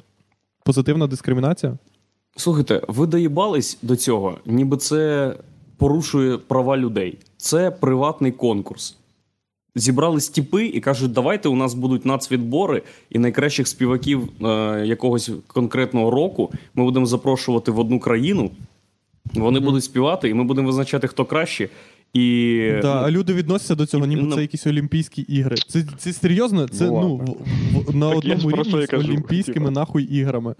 Позитивна 0.63 1.07
дискримінація? 1.07 1.77
Слухайте, 2.35 2.81
ви 2.87 3.07
доїбались 3.07 3.77
до 3.81 3.95
цього, 3.95 4.37
ніби 4.45 4.77
це 4.77 5.33
порушує 5.77 6.37
права 6.37 6.77
людей. 6.77 7.17
Це 7.43 7.71
приватний 7.71 8.31
конкурс. 8.31 8.97
Зібрались 9.75 10.29
тіпи 10.29 10.65
і 10.65 10.79
кажуть, 10.79 11.11
давайте 11.11 11.49
у 11.49 11.55
нас 11.55 11.73
будуть 11.73 12.05
нацвідбори, 12.05 12.81
і 13.09 13.19
найкращих 13.19 13.67
співаків 13.67 14.29
е, 14.43 14.83
якогось 14.85 15.31
конкретного 15.47 16.11
року 16.11 16.51
ми 16.75 16.83
будемо 16.83 17.05
запрошувати 17.05 17.71
в 17.71 17.79
одну 17.79 17.99
країну. 17.99 18.51
Вони 19.33 19.59
будуть 19.59 19.83
співати, 19.83 20.29
і 20.29 20.33
ми 20.33 20.43
будемо 20.43 20.67
визначати, 20.67 21.07
хто 21.07 21.25
краще. 21.25 21.69
І 22.13 22.69
Да, 22.81 22.95
ну, 22.95 23.07
а 23.07 23.11
люди 23.11 23.33
відносяться 23.33 23.75
до 23.75 23.85
цього, 23.85 24.05
ніби 24.05 24.21
ну- 24.21 24.35
це 24.35 24.41
якісь 24.41 24.67
Олімпійські 24.67 25.21
ігри. 25.21 25.55
Це, 25.67 25.85
це 25.97 26.13
серйозно? 26.13 26.67
Це 26.67 26.85
Ну, 26.85 27.21
ну, 27.27 27.37
в, 27.79 27.91
в, 27.91 27.95
на 27.95 28.09
Так 28.09 28.17
одному 28.17 28.51
рівні 28.51 28.85
з 28.85 28.87
кажу, 28.87 29.09
Олімпійськими 29.09 29.69
типа. 29.69 29.71
нахуй 29.71 30.03
іграми. 30.03 30.55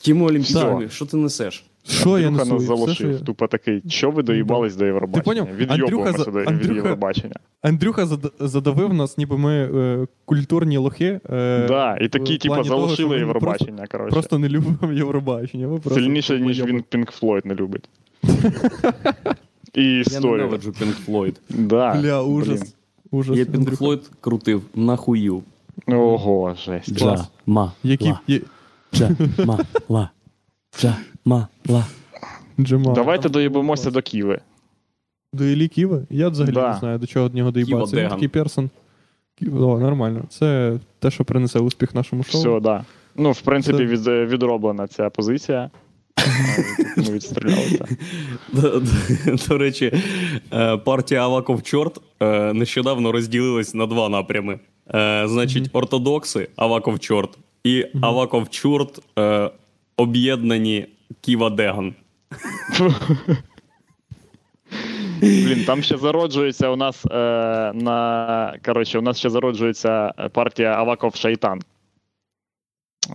Тімо 0.00 0.24
Олімпійськими, 0.24 0.88
що 0.88 1.06
ти 1.06 1.16
несеш? 1.16 1.64
Що 1.88 2.18
я 2.18 2.28
Андрюха 2.28 2.54
несу? 2.54 2.70
нас 2.76 2.80
Все, 2.84 2.94
що 2.94 3.08
я- 3.08 3.18
Тупо 3.18 3.46
такий, 3.46 3.82
що 3.88 4.10
ви 4.10 4.22
доїбались 4.22 4.76
до 4.76 4.84
Євробачення? 4.86 5.22
поняв? 5.22 5.48
Відйобуємося 5.56 5.84
Андрюха 5.84 6.12
за- 6.12 6.30
до- 6.30 6.40
від 6.40 6.48
Андрюха- 6.48 6.74
Євробачення. 6.74 7.34
Андрюха 7.62 8.06
задавив 8.40 8.94
нас, 8.94 9.18
ніби 9.18 9.38
ми 9.38 9.52
е, 9.54 10.06
культурні 10.24 10.76
лохи. 10.78 11.20
Е, 11.30 11.66
Да, 11.68 11.96
і 12.00 12.08
такі, 12.08 12.38
типа, 12.38 12.54
плані 12.54 12.68
того, 12.68 12.80
залишили 12.86 13.18
Євробачення, 13.18 13.86
коротше. 13.86 14.10
Просто 14.12 14.38
не 14.38 14.48
любимо 14.48 14.92
Євробачення. 14.92 15.68
Ми 15.68 15.78
просто 15.78 16.00
Сильніше, 16.00 16.40
ніж 16.40 16.64
він 16.64 16.82
Пінк 16.88 17.10
Флойд 17.10 17.46
не 17.46 17.54
любить. 17.54 17.88
І 19.74 19.84
Я 19.84 20.00
історію. 20.00 20.36
ненавиджу 20.36 20.72
Пінк 20.78 20.94
Флойд. 20.96 21.40
Да. 21.50 21.94
Бля, 21.94 22.22
ужас. 22.22 22.74
Ужас 23.10 23.38
Я 23.38 23.44
Пінк 23.44 23.56
Андрюха. 23.56 23.76
Флойд 23.76 24.10
крутив 24.20 24.62
нахуїв. 24.74 25.42
Ого, 25.86 26.54
жесть. 26.64 26.98
Клас. 26.98 27.28
ма, 27.46 27.72
Які... 27.84 28.08
ла, 28.08 28.20
джа, 28.94 29.10
ма, 29.46 29.58
ла, 29.88 30.10
джа, 30.80 30.96
ма, 31.24 31.48
ла. 31.68 31.84
Джемал. 32.60 32.94
Давайте 32.94 33.28
доїбемося 33.28 33.90
до 33.90 34.02
Ківи. 34.02 34.40
До 35.32 35.44
Іллі 35.44 35.68
Ківи? 35.68 36.06
Я 36.10 36.28
взагалі 36.28 36.54
Да. 36.54 36.72
не 36.72 36.78
знаю, 36.78 36.98
до 36.98 37.06
чого 37.06 37.28
до 37.28 37.36
нього 37.38 37.50
доїбатися. 37.50 37.96
Він 37.96 38.08
такий 38.08 38.28
персон. 38.28 38.70
Ківа, 39.38 39.66
О, 39.66 39.78
нормально. 39.78 40.24
Це 40.28 40.78
те, 40.98 41.10
що 41.10 41.24
принесе 41.24 41.58
успіх 41.58 41.94
нашому 41.94 42.22
шоу. 42.22 42.40
Все, 42.40 42.60
да. 42.60 42.84
Ну, 43.16 43.32
в 43.32 43.40
принципі, 43.40 43.84
від, 43.84 44.06
відроблена 44.06 44.86
ця 44.86 45.10
позиція. 45.10 45.70
Ми 46.96 47.04
відстрілялися. 47.12 47.84
До, 49.48 49.58
речі, 49.58 49.92
е, 50.52 50.76
партія 50.76 51.22
Аваков 51.22 51.62
Чорт 51.62 52.00
е, 52.20 52.52
нещодавно 52.52 53.12
розділилась 53.12 53.74
на 53.74 53.86
два 53.86 54.08
напрями. 54.08 54.58
Е, 54.94 55.24
Значить, 55.28 55.70
ортодокси 55.72 56.48
Аваков 56.56 56.98
Чорт 57.00 57.38
і 57.64 57.86
Аваков 58.02 58.50
Чорт 58.50 59.02
е, 59.18 59.50
об'єднані 59.96 60.86
Ківа 61.20 61.50
Деган. 61.50 61.94
Блін, 65.20 65.64
там 65.64 65.82
ще 65.82 65.96
зароджується 65.96 66.68
у 66.68 66.76
нас 66.76 67.06
е, 67.06 67.72
на. 67.74 68.58
Коротше, 68.64 68.98
у 68.98 69.02
нас 69.02 69.18
ще 69.18 69.30
зароджується 69.30 70.12
партія 70.32 70.72
Аваков 70.72 71.14
Шайтан. 71.14 71.60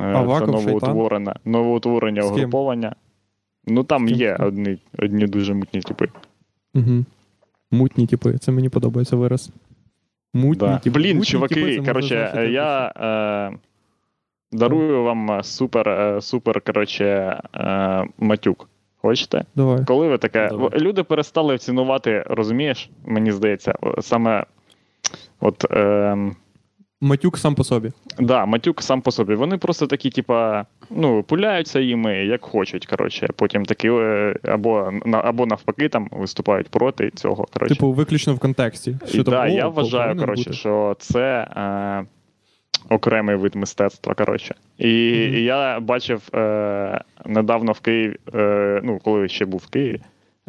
Е, 0.01 0.03
Аваков 0.03 0.47
це 0.47 0.51
новоутворене, 0.51 1.35
новоутворення 1.45 2.21
угруповання. 2.23 2.95
Ну 3.65 3.83
там 3.83 4.07
є 4.07 4.35
одні, 4.35 4.77
одні 4.97 5.27
дуже 5.27 5.53
мутні 5.53 5.81
типи. 5.81 6.07
Угу. 6.75 7.05
Мутні 7.71 8.07
типи, 8.07 8.37
це 8.37 8.51
мені 8.51 8.69
подобається 8.69 9.15
вираз. 9.15 9.51
Мутні 10.33 10.67
Да. 10.67 10.77
типи. 10.77 10.99
Блін, 10.99 11.17
Мутні 11.17 11.31
чуваки, 11.31 11.65
можна 11.65 11.85
коротше, 11.85 12.49
я 12.51 12.93
е, 13.51 13.57
дарую 14.57 15.03
вам 15.03 15.43
супер, 15.43 15.89
е, 15.89 16.21
супер, 16.21 16.61
коротше, 16.61 17.05
е, 17.55 18.03
матюк. 18.17 18.69
Хочете? 19.01 19.45
Давай. 19.55 19.85
Коли 19.85 20.07
ви 20.07 20.17
таке. 20.17 20.47
Давай. 20.47 20.79
Люди 20.79 21.03
перестали 21.03 21.57
цінувати, 21.57 22.23
розумієш, 22.27 22.89
мені 23.05 23.31
здається, 23.31 23.73
саме. 23.99 24.45
От, 25.39 25.71
е, 25.71 26.17
Матюк 27.01 27.37
сам 27.37 27.55
по 27.55 27.63
собі. 27.63 27.91
да, 28.19 28.45
матюк 28.45 28.81
сам 28.81 29.01
по 29.01 29.11
собі. 29.11 29.35
Вони 29.35 29.57
просто 29.57 29.87
такі, 29.87 30.09
типа, 30.09 30.65
ну, 30.89 31.23
пуляються 31.23 31.79
їми, 31.79 32.15
як 32.15 32.45
хочуть. 32.45 32.85
Коротше, 32.85 33.27
потім 33.35 33.65
такі, 33.65 33.89
е, 33.89 34.35
або, 34.43 34.91
або 35.11 35.45
навпаки, 35.45 35.89
там 35.89 36.07
виступають 36.11 36.69
проти 36.69 37.09
цього. 37.09 37.45
Коротше. 37.53 37.75
Типу, 37.75 37.91
виключно 37.91 38.35
в 38.35 38.39
контексті. 38.39 38.97
І, 39.13 39.15
там, 39.17 39.23
да, 39.23 39.43
о, 39.43 39.47
я 39.47 39.67
вважаю, 39.67 40.15
коротше, 40.15 40.43
бути. 40.43 40.57
що 40.57 40.95
це 40.99 41.47
е, 41.57 42.05
окремий 42.89 43.35
вид 43.35 43.55
мистецтва. 43.55 44.13
Коротше. 44.13 44.55
І, 44.77 44.85
Мгм. 45.27 45.35
і 45.35 45.41
я 45.43 45.79
бачив 45.79 46.21
е, 46.35 47.01
недавно 47.25 47.71
в 47.71 47.79
Києві, 47.79 48.15
е, 48.35 48.81
ну, 48.83 48.99
коли 49.03 49.29
ще 49.29 49.45
був 49.45 49.61
в 49.65 49.69
Києві. 49.69 49.99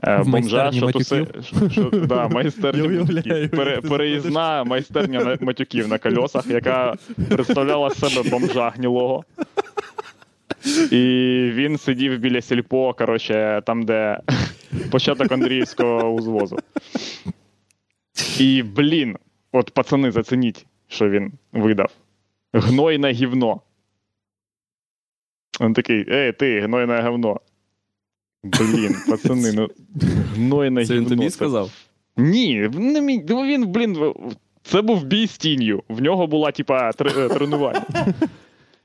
е, 0.05 0.17
В 0.17 0.29
Бомжа, 0.29 0.73
що 0.73 0.87
туси, 0.93 1.27
що, 1.43 1.71
що, 1.71 1.83
да, 1.91 2.29
майстерня 2.33 2.83
уявляю, 2.83 3.49
Пере, 3.49 3.81
переїзна 3.81 4.65
майстерня 4.65 5.25
на- 5.25 5.39
матюків 5.41 5.89
на 5.89 5.99
кольосах, 5.99 6.47
яка 6.47 6.95
представляла 7.29 7.91
себе 7.91 8.31
бомжа 8.31 8.69
гнілого. 8.77 9.25
І 10.91 10.97
він 11.55 11.79
сидів 11.79 12.19
біля 12.19 12.41
сільпо, 12.41 12.95
коротше, 12.95 13.63
там, 13.67 13.83
де 13.85 14.19
початок 14.91 15.33
Андріївського 15.33 16.11
узвозу. 16.11 16.57
І, 18.39 18.63
блін, 18.63 19.17
от 19.53 19.71
пацани, 19.71 20.11
зацініть, 20.11 20.67
що 20.89 21.09
він 21.11 21.33
видав. 21.53 21.91
Гнойне 22.53 23.13
гівно. 23.13 23.61
Він 25.61 25.75
такий, 25.75 26.05
ей, 26.11 26.33
ти, 26.33 26.61
гнойне 26.61 27.01
говно. 27.01 27.41
Блін, 28.45 28.97
пацани, 29.09 29.53
ну 29.53 29.69
гнойне 30.35 30.87
Це 30.87 30.95
він 30.95 31.07
тобі 31.07 31.31
сказав? 31.31 31.71
Ні, 32.17 32.69
не 32.73 33.01
мій. 33.01 33.25
ну, 33.29 33.43
Він, 33.47 33.67
блін, 33.67 34.15
це 34.63 34.83
був 34.83 35.05
бій 35.05 35.27
з 35.27 35.39
тінью. 35.39 35.83
В 35.89 36.03
нього 36.03 36.27
була, 36.27 36.53
типа, 36.53 36.91
е, 36.91 37.29
тренування. 37.29 37.87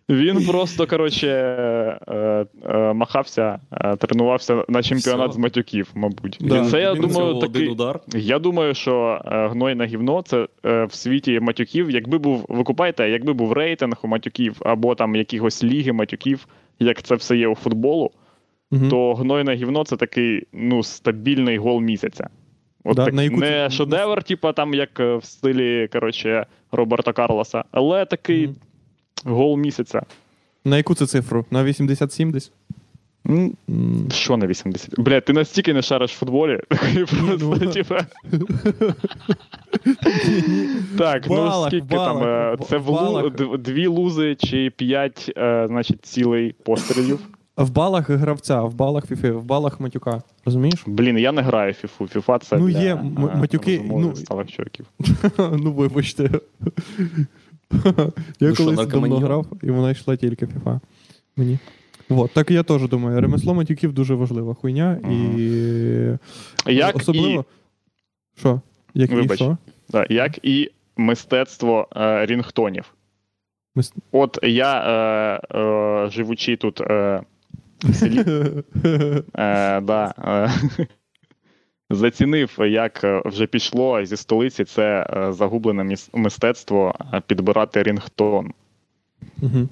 Він 0.09 0.45
просто, 0.45 0.87
коротше, 0.87 1.27
е, 1.27 2.45
е, 2.65 2.93
махався, 2.93 3.59
е, 3.71 3.95
тренувався 3.95 4.65
на 4.69 4.83
чемпіонат 4.83 5.29
Все. 5.29 5.35
з 5.35 5.37
матюків, 5.37 5.89
мабуть. 5.95 6.37
Да. 6.41 6.61
І 6.61 6.65
це, 6.65 6.81
я 6.81 6.95
думаю, 6.95 7.39
такий. 7.39 7.67
удар. 7.67 7.99
Я 8.15 8.39
думаю, 8.39 8.73
що 8.73 9.21
е, 9.25 9.47
гнойне 9.47 9.85
гівно 9.85 10.21
це 10.21 10.47
в 10.63 10.89
світі 10.91 11.39
матюків. 11.39 11.91
Якби 11.91 12.17
був, 12.17 12.45
ви 12.49 12.63
купаєте, 12.63 13.09
якби 13.09 13.33
був 13.33 13.53
рейтинг 13.53 13.97
у 14.01 14.07
матюків 14.07 14.57
або 14.65 14.95
там 14.95 15.15
якихось 15.15 15.63
ліги 15.63 15.91
матюків, 15.91 16.47
як 16.79 17.01
це 17.01 17.15
все 17.15 17.37
є 17.37 17.47
у 17.47 17.55
футболу, 17.55 18.11
Мгм. 18.71 18.89
то 18.89 19.13
гнойне 19.13 19.55
гівно 19.55 19.83
це 19.83 19.95
такий 19.95 20.43
ну, 20.53 20.83
стабільний 20.83 21.57
гол 21.57 21.81
місяця. 21.81 22.29
От 22.83 22.95
Да, 22.95 23.05
так, 23.05 23.13
на 23.13 23.23
яку 23.23 23.37
не 23.37 23.69
шедевр, 23.69 24.23
типа 24.23 24.53
там 24.53 24.73
як 24.73 24.99
в 24.99 25.19
стилі 25.23 25.87
коротше, 25.93 26.45
Роберта 26.71 27.13
Карлоса, 27.13 27.63
але 27.71 28.05
такий 28.05 28.47
Мгм. 28.47 28.55
Гол 29.25 29.57
місяця. 29.57 30.01
На 30.65 30.77
яку 30.77 30.95
це 30.95 31.05
цифру? 31.07 31.45
На 31.51 31.63
87 31.63 32.31
десь? 32.31 32.51
М, 33.29 33.57
Що 34.11 34.37
на 34.37 34.47
80? 34.47 34.99
Бля, 34.99 35.21
ти 35.21 35.33
настільки 35.33 35.73
не 35.73 35.81
шариш 35.81 36.11
в 36.11 36.17
футболі, 36.17 36.59
такий 36.69 37.05
просто, 37.05 37.57
ну. 37.61 37.71
типа. 37.71 38.05
Так, 40.97 41.23
ну 41.29 41.63
скільки 41.67 41.87
там? 41.87 42.23
е, 42.23 42.57
Це 42.69 42.79
дві 43.57 43.87
лузи 43.87 44.35
чи 44.35 44.71
п'ять, 44.75 45.31
е, 45.37 45.65
значить, 45.67 46.05
цілей 46.05 46.55
пострілів. 46.65 47.19
В 47.57 47.69
балах 47.69 48.09
гравця, 48.09 48.61
в 48.61 48.73
балах 48.73 49.07
фіфи, 49.07 49.31
в 49.31 49.43
балах 49.43 49.79
матюка. 49.79 50.21
Розумієш? 50.45 50.83
Блін, 50.87 51.17
я 51.17 51.31
не 51.31 51.41
граю 51.41 51.71
в 51.71 51.75
фіфу. 51.75 52.07
Фіфа 52.07 52.39
це 52.39 52.57
Ну, 52.57 52.69
є 52.69 52.93
е, 52.93 53.03
матюки, 53.37 53.81
ну, 53.85 54.13
ну, 55.57 55.71
вибачте. 55.71 56.29
Я 58.39 58.49
Ну 58.49 58.55
що, 58.55 58.63
колись 58.63 58.77
давно 58.77 58.83
наркоманьйон? 58.83 59.23
грав, 59.23 59.45
і 59.63 59.71
вона 59.71 59.91
йшла 59.91 60.15
тільки 60.15 60.45
FIFA. 60.45 60.79
Мені. 61.35 61.59
Вот, 62.09 62.31
так 62.33 62.51
я 62.51 62.63
теж 62.63 62.87
думаю. 62.87 63.21
Ремесло 63.21 63.53
матюків 63.53 63.93
дуже 63.93 64.15
важлива 64.15 64.53
хуйня. 64.53 64.99
І 66.67 66.73
Як 66.75 66.95
особливо. 66.95 67.45
і, 68.37 68.39
Що? 68.39 68.61
Як 68.93 69.11
і 69.11 69.15
Вибач. 69.15 69.37
що? 69.37 69.57
да, 69.89 70.05
як 70.09 70.45
і 70.45 70.71
мистецтво 70.97 71.87
е, 71.95 72.25
рінгтонів. 72.25 72.93
Мис- 73.75 73.93
От 74.11 74.39
я, 74.43 74.79
е, 75.51 75.57
е, 75.59 76.09
живучи 76.11 76.55
тут 76.57 76.81
е, 76.81 77.21
в 77.83 77.93
селі. 77.95 78.23
Е, 79.37 79.81
да, 79.81 80.13
е, 80.17 80.87
зацінив, 81.95 82.57
як 82.59 83.03
е, 83.03 83.21
вже 83.25 83.47
пішло 83.47 84.05
зі 84.05 84.17
столиці 84.17 84.63
це 84.63 85.07
е, 85.09 85.33
загублене 85.33 85.95
мистецтво 86.13 86.95
е, 87.13 87.21
підбирати 87.27 87.83
рінгтон. 87.83 88.51
Угу. 89.41 89.69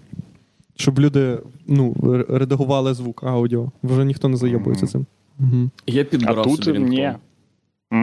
Щоб 0.76 1.00
люди 1.00 1.40
ну, 1.68 1.96
редагували 2.30 2.94
звук 2.94 3.24
аудіо. 3.24 3.72
Вже 3.84 4.06
ніхто 4.06 4.28
не 4.30 4.38
зайобується 4.38 4.88
цим. 4.88 5.06
Угу. 5.40 5.70
Я 5.88 6.02
А 6.02 6.06
підбирав 6.06 6.44
тут 6.46 6.64
собі 6.64 6.80
ні. 6.80 7.14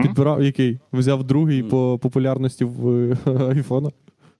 Підбирав 0.01 0.43
який? 0.43 0.79
Взяв 0.93 1.23
другий 1.23 1.63
по 1.63 1.99
популярності 2.01 2.65
в 2.65 3.17
айфона. 3.49 3.89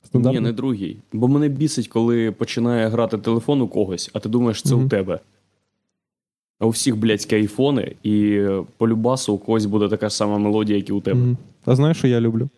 Стандартний? 0.04 0.42
Ні, 0.42 0.48
не 0.48 0.54
другий. 0.54 0.98
Бо 1.14 1.28
мене 1.28 1.50
бісить, 1.50 1.88
коли 1.88 2.32
починає 2.32 2.88
грати 2.88 3.18
телефон 3.18 3.62
у 3.62 3.68
когось, 3.68 4.12
а 4.14 4.20
ти 4.20 4.30
думаєш, 4.30 4.62
це 4.62 4.76
Мгм. 4.76 4.86
у 4.86 4.90
тебе. 4.90 5.20
А 6.60 6.66
у 6.66 6.70
всіх 6.70 6.98
блядські 6.98 7.36
айфони, 7.36 7.96
і 8.04 8.46
по 8.78 8.88
любасу 8.88 9.34
у 9.34 9.38
когось 9.38 9.66
буде 9.66 9.89
така 9.89 10.10
сама 10.10 10.38
мелодія, 10.38 10.78
як 10.78 10.89
і 10.89 10.94
у 10.94 11.01
тебе. 11.01 11.20
Мгм. 11.20 11.38
А 11.66 11.75
знаєш, 11.75 11.98
що 11.98 12.08
я 12.08 12.22
люблю? 12.22 12.50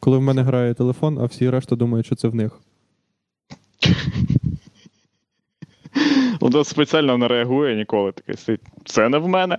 Коли 0.00 0.18
в 0.18 0.22
мене 0.22 0.42
грає 0.42 0.74
телефон, 0.74 1.18
а 1.18 1.24
всі 1.24 1.50
решта 1.50 1.76
думають, 1.76 2.06
що 2.06 2.14
це 2.14 2.28
в 2.28 2.34
них. 2.34 2.60
Вона 6.40 6.64
спеціально 6.64 7.18
не 7.18 7.28
реагує 7.28 7.76
ніколи. 7.76 8.12
Такий 8.12 8.36
сидить. 8.36 8.60
Це 8.84 9.08
не 9.08 9.18
в 9.18 9.28
мене. 9.28 9.58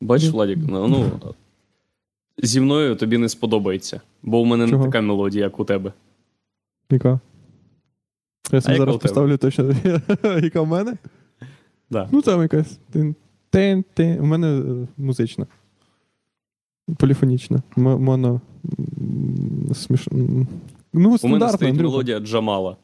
Бачиш. 0.00 0.30
Владік, 0.30 0.58
ну, 0.68 0.88
ну 0.88 1.34
зі 2.42 2.60
мною 2.60 2.96
тобі 2.96 3.18
не 3.18 3.28
сподобається, 3.28 4.00
бо 4.22 4.40
у 4.40 4.44
мене 4.44 4.68
Чого? 4.68 4.84
не 4.84 4.90
така 4.90 5.00
мелодія, 5.00 5.44
як 5.44 5.60
у 5.60 5.64
тебе. 5.64 5.92
Яка? 6.90 7.20
Я 8.52 8.60
собі 8.60 8.72
яка 8.72 8.84
зараз 8.84 8.96
тебе? 8.96 9.02
поставлю 9.02 9.36
точно. 9.36 9.74
Яка 10.42 10.60
в 10.60 10.66
мене? 10.66 10.96
Да. 11.90 12.08
Ну, 12.12 12.22
там 12.22 12.42
якась. 12.42 12.78
Тин, 13.50 13.84
тин. 13.94 14.20
У 14.20 14.24
мене 14.24 14.46
е, 14.48 14.88
музична. 14.96 15.46
Поліфонічна. 16.98 17.62
Моно. 17.76 18.40
Сміш... 19.74 20.08
Ну, 20.92 21.18
У 21.22 21.28
мене 21.28 21.48
стоїть 21.48 21.76
мелодія 21.76 22.20
Джамала 22.20 22.76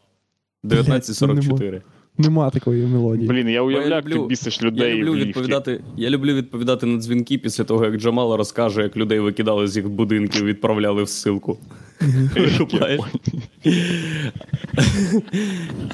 1944. 0.65 1.83
Нема 2.19 2.51
такої 2.51 2.87
мелодії. 2.87 3.29
Блін, 3.29 3.49
я 3.49 3.63
уявляю, 3.63 3.91
як 3.91 4.05
люблю- 4.05 4.23
ти 4.23 4.27
бісиш 4.29 4.59
Я 4.63 4.67
людей 4.69 4.95
люблю 4.95 5.13
в 5.13 5.15
відповідати, 5.17 5.81
я 5.97 6.11
люблю 6.11 6.35
відповідати 6.35 6.87
на 6.87 6.99
дзвінки 6.99 7.39
після 7.39 7.65
того, 7.65 7.85
як 7.85 7.97
Джамала 7.97 8.37
розкаже, 8.37 8.83
як 8.83 8.97
людей 8.97 9.19
викидали 9.21 9.69
з 9.69 9.77
їх 9.77 9.89
будинків, 9.89 10.45
відправляли 10.45 11.03
в 11.03 11.09
ссилку. 11.09 11.59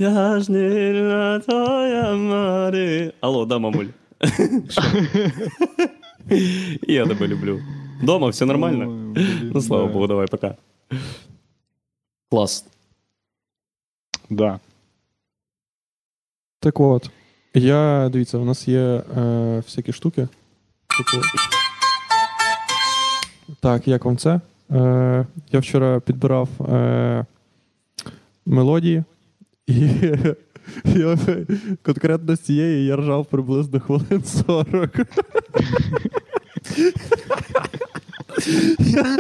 Я 0.01 0.41
ж 0.41 0.53
не 0.53 0.93
на 0.93 1.39
твоя 1.39 2.15
мари. 2.17 3.13
Алло, 3.21 3.47
да, 3.47 3.59
мамуль. 3.59 3.87
Я 6.89 7.07
тебе 7.07 7.29
люблю. 7.29 7.61
Дома 8.03 8.29
все 8.29 8.45
нормально? 8.47 9.15
Ну, 9.55 9.61
слава 9.61 9.87
Богу, 9.87 10.07
давай, 10.07 10.27
пока. 10.27 10.57
Клас. 12.31 12.67
Да. 14.31 14.61
Так 16.63 16.81
от. 16.81 17.11
Я, 17.55 18.09
дивіться, 18.13 18.39
у 18.39 18.45
нас 18.45 18.69
є 18.69 18.81
е, 18.81 19.03
всякі 19.67 19.93
штуки. 19.93 20.29
Типу... 20.97 21.25
Так, 23.61 23.89
як 23.89 24.05
вам 24.05 24.17
це? 24.17 24.41
Е, 24.71 25.27
я 25.53 25.61
вчора 25.61 26.01
підбирав 26.01 26.49
е, 26.61 27.27
мелодії, 28.47 29.05
і 29.67 29.73
я, 30.85 31.19
конкретно 31.83 32.37
з 32.37 32.41
цієї 32.41 32.87
я 32.87 32.97
ржав 32.97 33.27
приблизно 33.27 33.81
хвилин 33.81 34.25
40. 34.25 34.97
Я 38.79 39.17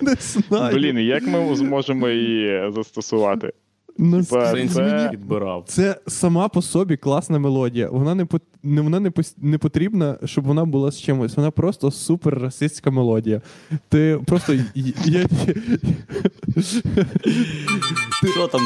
не 0.00 0.14
знаю. 0.20 0.76
Блін, 0.76 0.98
як 0.98 1.22
ми 1.22 1.56
зможемо 1.56 2.08
її 2.08 2.72
застосувати? 2.72 3.52
Ну, 3.98 4.24
типа, 4.24 4.52
це- 4.68 5.08
підбирав. 5.10 5.64
Це 5.66 6.00
сама 6.06 6.48
по 6.48 6.62
собі 6.62 6.96
класна 6.96 7.38
мелодія. 7.38 7.88
Вона 7.90 8.14
не 8.14 8.26
не 8.62 8.80
вона 8.80 9.00
не 9.00 9.12
не 9.38 9.58
потрібна, 9.58 10.18
щоб 10.24 10.44
вона 10.44 10.64
була 10.64 10.90
з 10.90 11.00
чимось. 11.00 11.36
Вона 11.36 11.50
просто 11.50 11.90
супер 11.90 12.38
расистська 12.38 12.90
мелодія. 12.90 13.40
Ти 13.88 14.20
просто 14.26 14.54
Що 18.34 18.48
там? 18.48 18.60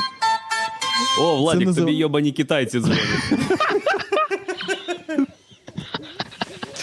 О, 1.20 1.36
Владик, 1.36 1.74
тобі 1.74 1.92
йобані 1.92 2.32
китайці 2.32 2.80
дзвонять. 2.80 3.00
ця 6.74 6.78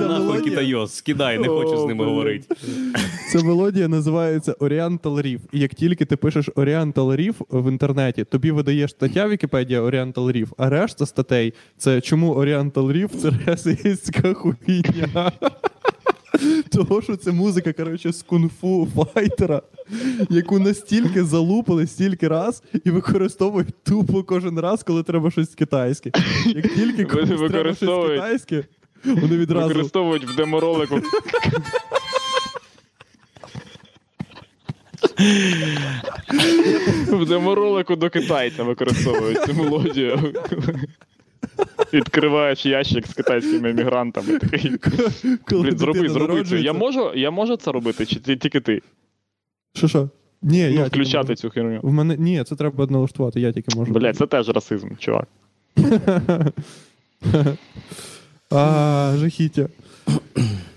Нахуй 0.00 0.42
мелодія, 0.42 0.50
китайос, 0.50 0.94
скидай, 0.94 1.38
не 1.38 1.48
хочу 1.48 1.76
з 1.76 1.86
ними 1.86 2.04
говорити. 2.04 2.54
ця 3.32 3.42
мелодія 3.42 3.88
називається 3.88 4.52
Oriental 4.52 5.00
Reef. 5.00 5.38
І 5.52 5.60
як 5.60 5.74
тільки 5.74 6.04
ти 6.04 6.16
пишеш 6.16 6.48
Oriental 6.48 7.16
Reef 7.16 7.34
в 7.50 7.68
інтернеті, 7.70 8.24
тобі 8.24 8.50
видає 8.50 8.88
стаття 8.88 9.28
Вікіпедія 9.28 9.82
Oriental 9.82 10.12
Reef, 10.36 10.48
а 10.58 10.70
решта 10.70 11.06
статей 11.06 11.54
це 11.78 12.00
чому 12.00 12.34
Oriental 12.34 12.72
Reef 12.72 13.08
це 13.08 13.32
расистська 13.46 14.34
хуйня. 14.34 15.32
Того, 16.72 17.02
що 17.02 17.16
це 17.16 17.32
музика, 17.32 17.72
коротше, 17.72 18.12
з 18.12 18.24
кунг-фу 18.24 18.88
файтера, 18.94 19.62
яку 20.30 20.58
настільки 20.58 21.24
залупили 21.24 21.86
стільки 21.86 22.28
раз 22.28 22.62
і 22.84 22.90
використовують 22.90 23.82
тупо 23.84 24.22
кожен 24.22 24.60
раз, 24.60 24.82
коли 24.82 25.02
треба 25.02 25.30
щось 25.30 25.54
китайське. 25.54 26.10
Як 26.46 26.74
тільки 26.74 27.04
комусь 27.04 27.50
треба 27.50 27.74
щось 27.74 28.10
китайське, 28.10 28.64
вони 29.04 29.36
відразу. 29.36 29.68
Використовують 29.68 30.24
в 30.24 30.36
деморолику. 30.36 31.00
В 37.08 37.26
деморолику 37.28 37.96
до 37.96 38.10
китайця 38.10 38.62
використовують 38.62 39.44
цю 39.46 39.54
мелодію. 39.54 40.34
Відкриваєш 41.92 42.66
ящик 42.66 43.06
з 43.06 43.14
китайськими 43.14 43.70
емігрантами. 43.70 44.38
Такий, 44.38 44.72
блін, 45.50 45.78
зроби, 45.78 46.08
зроби 46.08 46.44
це. 46.44 46.60
Я 46.60 46.72
можу, 46.72 47.12
я 47.14 47.30
можу 47.30 47.56
це 47.56 47.72
робити, 47.72 48.06
чи 48.06 48.20
ти- 48.20 48.36
тільки 48.36 48.60
ти? 48.60 48.82
Що 49.74 49.88
що? 49.88 50.08
Ні, 50.42 50.62
Ну, 50.64 50.68
тільки 50.72 50.86
включати 50.88 51.28
можу. 51.28 51.34
цю 51.42 51.50
херню. 51.50 51.80
В 51.82 51.92
мене 51.92 52.16
ні, 52.18 52.44
це 52.44 52.56
треба 52.56 52.86
налаштувати, 52.86 53.40
я 53.40 53.52
тільки 53.52 53.76
можу. 53.78 53.92
Блять, 53.92 54.16
це 54.16 54.26
теж 54.26 54.48
расизм, 54.48 54.88
чувак. 54.98 55.28
А, 58.50 59.14
жахіття. 59.18 59.68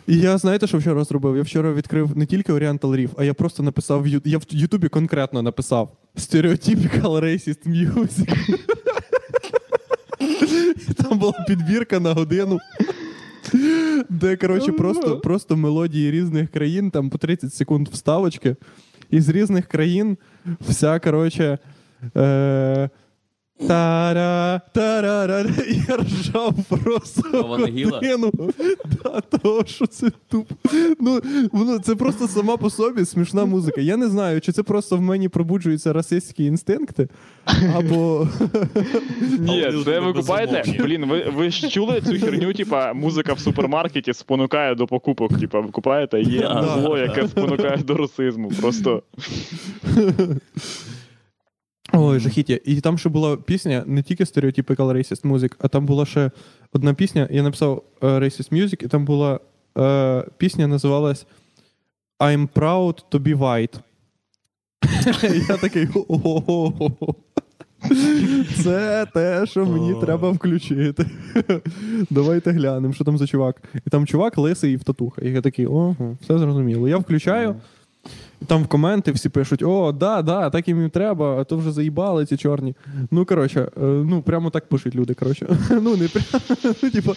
І 0.07 0.17
я 0.17 0.37
знаєте, 0.37 0.67
що 0.67 0.77
вчора 0.77 1.03
зробив? 1.03 1.35
Я 1.37 1.41
вчора 1.41 1.73
відкрив 1.73 2.17
не 2.17 2.25
тільки 2.25 2.53
Oriental 2.53 2.79
Reef, 2.79 3.09
а 3.17 3.23
я 3.23 3.33
просто 3.33 3.63
написав 3.63 4.07
я 4.07 4.37
в 4.37 4.43
Ютубі 4.49 4.87
конкретно 4.89 5.41
написав 5.41 5.91
Stereotypical 6.15 7.01
Racist 7.23 7.67
Music. 7.67 8.59
Там 11.09 11.19
була 11.19 11.45
підбірка 11.47 11.99
на 11.99 12.13
годину. 12.13 12.59
Де, 14.09 14.35
коротше, 14.35 14.71
просто, 14.71 15.19
просто 15.19 15.57
мелодії 15.57 16.11
різних 16.11 16.51
країн, 16.51 16.91
там 16.91 17.09
по 17.09 17.17
30 17.17 17.53
секунд 17.53 17.87
вставочки. 17.87 18.55
І 19.11 19.21
з 19.21 19.29
різних 19.29 19.67
країн 19.67 20.17
вся, 20.61 20.99
коротше. 20.99 21.57
Е- 22.17 22.89
Тара, 23.67 24.61
тарара, 24.73 25.45
я 25.89 25.97
ржав 25.97 26.53
просто 26.83 27.57
Нагіла? 27.59 27.91
годину. 27.91 28.31
Да, 29.03 29.21
того, 29.21 29.65
що 29.65 29.87
це 29.87 30.11
тупо. 30.29 30.55
Ну, 30.99 31.19
воно, 31.51 31.79
це 31.79 31.95
просто 31.95 32.27
сама 32.27 32.57
по 32.57 32.69
собі 32.69 33.05
смішна 33.05 33.45
музика. 33.45 33.81
Я 33.81 33.97
не 33.97 34.07
знаю, 34.09 34.41
чи 34.41 34.51
це 34.51 34.63
просто 34.63 34.97
в 34.97 35.01
мені 35.01 35.29
пробуджуються 35.29 35.93
расистські 35.93 36.45
інстинкти, 36.45 37.07
або 37.75 38.27
Ні, 39.39 39.67
це 39.85 39.99
ви 39.99 40.13
купаєте? 40.13 40.63
Блін, 40.83 41.05
ви, 41.05 41.25
ви 41.35 41.49
ж 41.49 41.69
чули 41.69 42.01
цю 42.01 42.19
херню, 42.25 42.53
типа 42.53 42.93
музика 42.93 43.33
в 43.33 43.39
супермаркеті 43.39 44.13
спонукає 44.13 44.75
до 44.75 44.87
покупок. 44.87 45.39
Типа, 45.39 45.59
ви 45.59 45.71
купаєте, 45.71 46.21
є 46.21 46.39
Да. 46.39 46.77
зло, 46.81 46.97
яке 46.97 47.27
спонукає 47.27 47.77
до 47.77 47.93
расизму. 47.95 48.51
Просто 48.61 49.03
Ой, 51.97 52.19
жахіття. 52.19 52.59
І 52.65 52.81
там 52.81 52.97
ще 52.97 53.09
була 53.09 53.37
пісня 53.37 53.83
не 53.85 54.03
тільки 54.03 54.23
Stereotypical 54.23 54.75
Racist 54.75 55.21
Music, 55.21 55.53
а 55.59 55.67
там 55.67 55.85
була 55.85 56.05
ще 56.05 56.31
одна 56.73 56.93
пісня. 56.93 57.27
Я 57.31 57.43
написав 57.43 57.83
е, 58.03 58.07
Racist 58.07 58.53
Music, 58.53 58.83
і 58.85 58.87
там 58.87 59.05
була 59.05 59.39
е, 59.77 60.25
пісня, 60.37 60.67
називалась 60.67 61.25
I'm 62.19 62.47
proud 62.55 63.03
to 63.11 63.19
be 63.19 63.37
white. 63.37 63.79
Я 65.49 65.57
такий. 65.57 65.87
Це 68.63 69.05
те, 69.13 69.45
що 69.45 69.65
мені 69.65 69.93
треба 70.01 70.31
включити. 70.31 71.05
Давайте 72.09 72.51
глянемо, 72.51 72.93
що 72.93 73.03
там 73.03 73.17
за 73.17 73.27
чувак. 73.27 73.61
І 73.87 73.89
там 73.89 74.07
чувак 74.07 74.37
лисий 74.37 74.73
і 74.73 74.75
в 74.75 74.83
татухах. 74.83 75.23
І 75.23 75.29
я 75.29 75.41
такий, 75.41 75.65
ого, 75.65 76.17
все 76.21 76.37
зрозуміло. 76.37 76.89
Я 76.89 76.97
включаю, 76.97 77.55
там 78.45 78.63
в 78.63 78.67
коменти 78.67 79.11
всі 79.11 79.29
пишуть: 79.29 79.63
о, 79.63 79.91
да, 79.91 80.21
да, 80.21 80.49
так 80.49 80.67
їм 80.67 80.85
і 80.85 80.89
треба, 80.89 81.37
а 81.39 81.43
то 81.43 81.57
вже 81.57 81.71
заїбали 81.71 82.25
ці 82.25 82.37
чорні. 82.37 82.75
Ну, 83.11 83.25
коротше, 83.25 83.59
е, 83.61 83.85
ну 83.85 84.21
прямо 84.21 84.49
так 84.49 84.69
пишуть 84.69 84.95
люди. 84.95 85.13
Коротше. 85.13 85.57
Ну, 85.69 85.97
не 85.97 86.07
прямо. 86.07 86.45
Ну, 86.83 86.89
типа. 86.89 87.13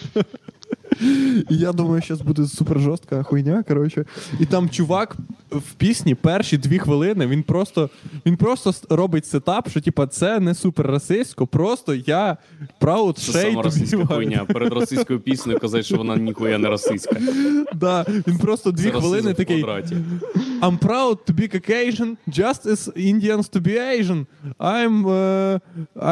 І 1.50 1.56
я 1.56 1.72
думаю, 1.72 2.02
зараз 2.02 2.20
буде 2.20 2.46
супер 2.46 2.80
жорстка 2.80 3.22
хуйня. 3.22 3.64
Коротше. 3.68 4.04
І 4.40 4.46
там 4.46 4.68
чувак 4.70 5.16
в 5.50 5.72
пісні 5.72 6.14
перші 6.14 6.58
дві 6.58 6.78
хвилини 6.78 7.26
він 7.26 7.42
просто 7.42 7.90
він 8.26 8.36
просто 8.36 8.74
робить 8.90 9.26
сетап, 9.26 9.68
що 9.68 9.80
типа 9.80 10.06
це 10.06 10.40
не 10.40 10.54
супер 10.54 10.86
расистсько, 10.86 11.46
просто 11.46 11.94
я 11.94 12.36
proud 12.80 13.12
Це 13.12 13.32
сама 13.32 13.62
російська 13.62 14.06
хуйня. 14.06 14.44
Перед 14.44 14.72
російською 14.72 15.20
піснею 15.20 15.58
казати, 15.58 15.82
що 15.82 15.96
вона 15.96 16.16
ніхуя 16.16 16.58
не 16.58 16.68
російська. 16.68 17.16
Да, 17.74 18.06
він 18.26 18.38
просто 18.38 18.70
дві 18.70 18.82
Це 18.82 18.90
хвилини 18.90 19.34
такий. 19.34 19.64
I'm 19.64 20.78
proud 20.78 21.17
to 21.26 21.32
be 21.32 21.48
Caucasian, 21.48 22.16
just 22.28 22.66
as 22.66 22.88
Indians 22.96 23.48
to 23.48 23.60
be 23.60 23.78
Asian. 23.78 24.26
I'm 24.58 25.06
uh, 25.06 25.58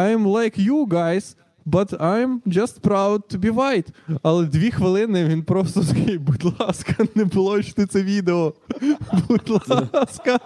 I'm 0.04 0.22
like 0.38 0.54
you 0.58 0.86
guys, 0.88 1.36
but 1.66 1.88
I'm 2.00 2.42
just 2.46 2.74
proud 2.82 3.18
to 3.32 3.38
be 3.38 3.50
white. 3.50 3.88
Але 4.22 4.44
дві 4.46 4.70
хвилини 4.70 5.24
він 5.24 5.42
просто 5.42 5.84
такий, 5.84 6.18
будь 6.18 6.60
ласка, 6.60 6.94
не 7.14 7.24
блочте 7.24 7.86
це 7.86 8.02
відео. 8.02 8.52
Будь 9.28 9.48
ласка. 9.48 10.38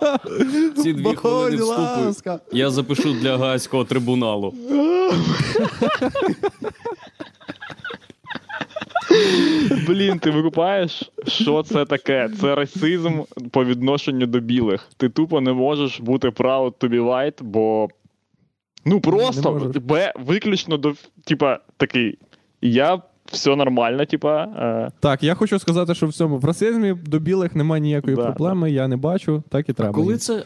Ці 0.82 0.92
дві 0.92 1.02
Будь 1.02 1.16
хвилини 1.18 1.56
вступу 1.56 1.80
ласка. 1.80 2.40
я 2.52 2.70
запишу 2.70 3.12
для 3.12 3.38
Гаазького 3.38 3.84
трибуналу. 3.84 4.54
Блін, 9.86 10.18
ти 10.18 10.30
викупаєш, 10.30 11.12
що 11.26 11.62
це 11.62 11.84
таке? 11.84 12.30
Це 12.40 12.54
расизм 12.54 13.20
по 13.50 13.64
відношенню 13.64 14.26
до 14.26 14.40
білих. 14.40 14.88
Ти 14.96 15.08
тупо 15.08 15.40
не 15.40 15.52
можеш 15.52 16.00
бути 16.00 16.28
proud 16.28 16.72
to 16.80 16.88
be 16.88 17.04
white, 17.04 17.42
бо. 17.42 17.88
Ну 18.84 19.00
просто 19.00 19.52
б 19.74 20.12
виключно 20.26 20.76
до 20.76 20.94
типа 21.24 21.58
такий. 21.76 22.18
Я 22.62 23.02
все 23.24 23.56
нормально, 23.56 24.04
типа. 24.04 24.42
Е, 24.42 24.90
Так, 25.00 25.22
я 25.22 25.34
хочу 25.34 25.58
сказати, 25.58 25.94
що 25.94 26.06
в 26.06 26.12
цьому 26.12 26.38
в 26.38 26.44
расизмі 26.44 26.94
до 27.06 27.18
білих 27.18 27.54
немає 27.56 27.80
ніякої 27.80 28.16
Да, 28.16 28.22
проблеми, 28.22 28.70
я 28.70 28.88
не 28.88 28.96
бачу, 28.96 29.42
так 29.48 29.68
і 29.68 29.74
А 29.78 29.88
коли 29.88 30.16
це, 30.16 30.44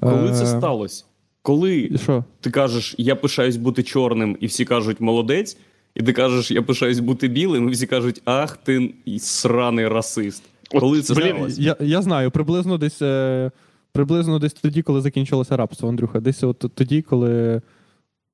коли 0.00 0.32
це 0.32 0.42
Е, 0.42 0.46
сталося? 0.46 1.04
Коли 1.42 1.76
І 1.76 1.98
Що? 1.98 2.24
ти 2.40 2.50
кажеш, 2.50 2.94
я 2.98 3.16
пишаюсь 3.16 3.56
бути 3.56 3.82
чорним, 3.82 4.36
і 4.40 4.46
всі 4.46 4.64
кажуть 4.64 5.00
молодець, 5.00 5.56
і 5.98 6.02
ти 6.02 6.12
кажеш, 6.12 6.50
я 6.50 6.62
пишаюсь 6.62 6.98
бути 7.00 7.28
білим, 7.28 7.68
і 7.68 7.72
всі 7.72 7.86
кажуть, 7.86 8.22
ах, 8.24 8.56
ти 8.56 8.94
сраний 9.18 9.88
расист. 9.88 10.42
От, 10.70 10.80
Коли 10.80 11.02
це 11.02 11.14
блін, 11.14 11.28
сталося? 11.34 11.62
Я, 11.62 11.76
я 11.80 12.02
знаю, 12.02 12.30
приблизно 12.30 12.78
десь, 12.78 13.02
е, 13.02 13.50
приблизно 13.92 14.38
десь 14.38 14.52
тоді, 14.52 14.82
коли 14.82 15.00
закінчилося 15.00 15.56
рабство, 15.56 15.88
Андрюха. 15.88 16.20
Десь 16.20 16.42
от 16.42 16.64
тоді, 16.74 17.02
коли, 17.02 17.62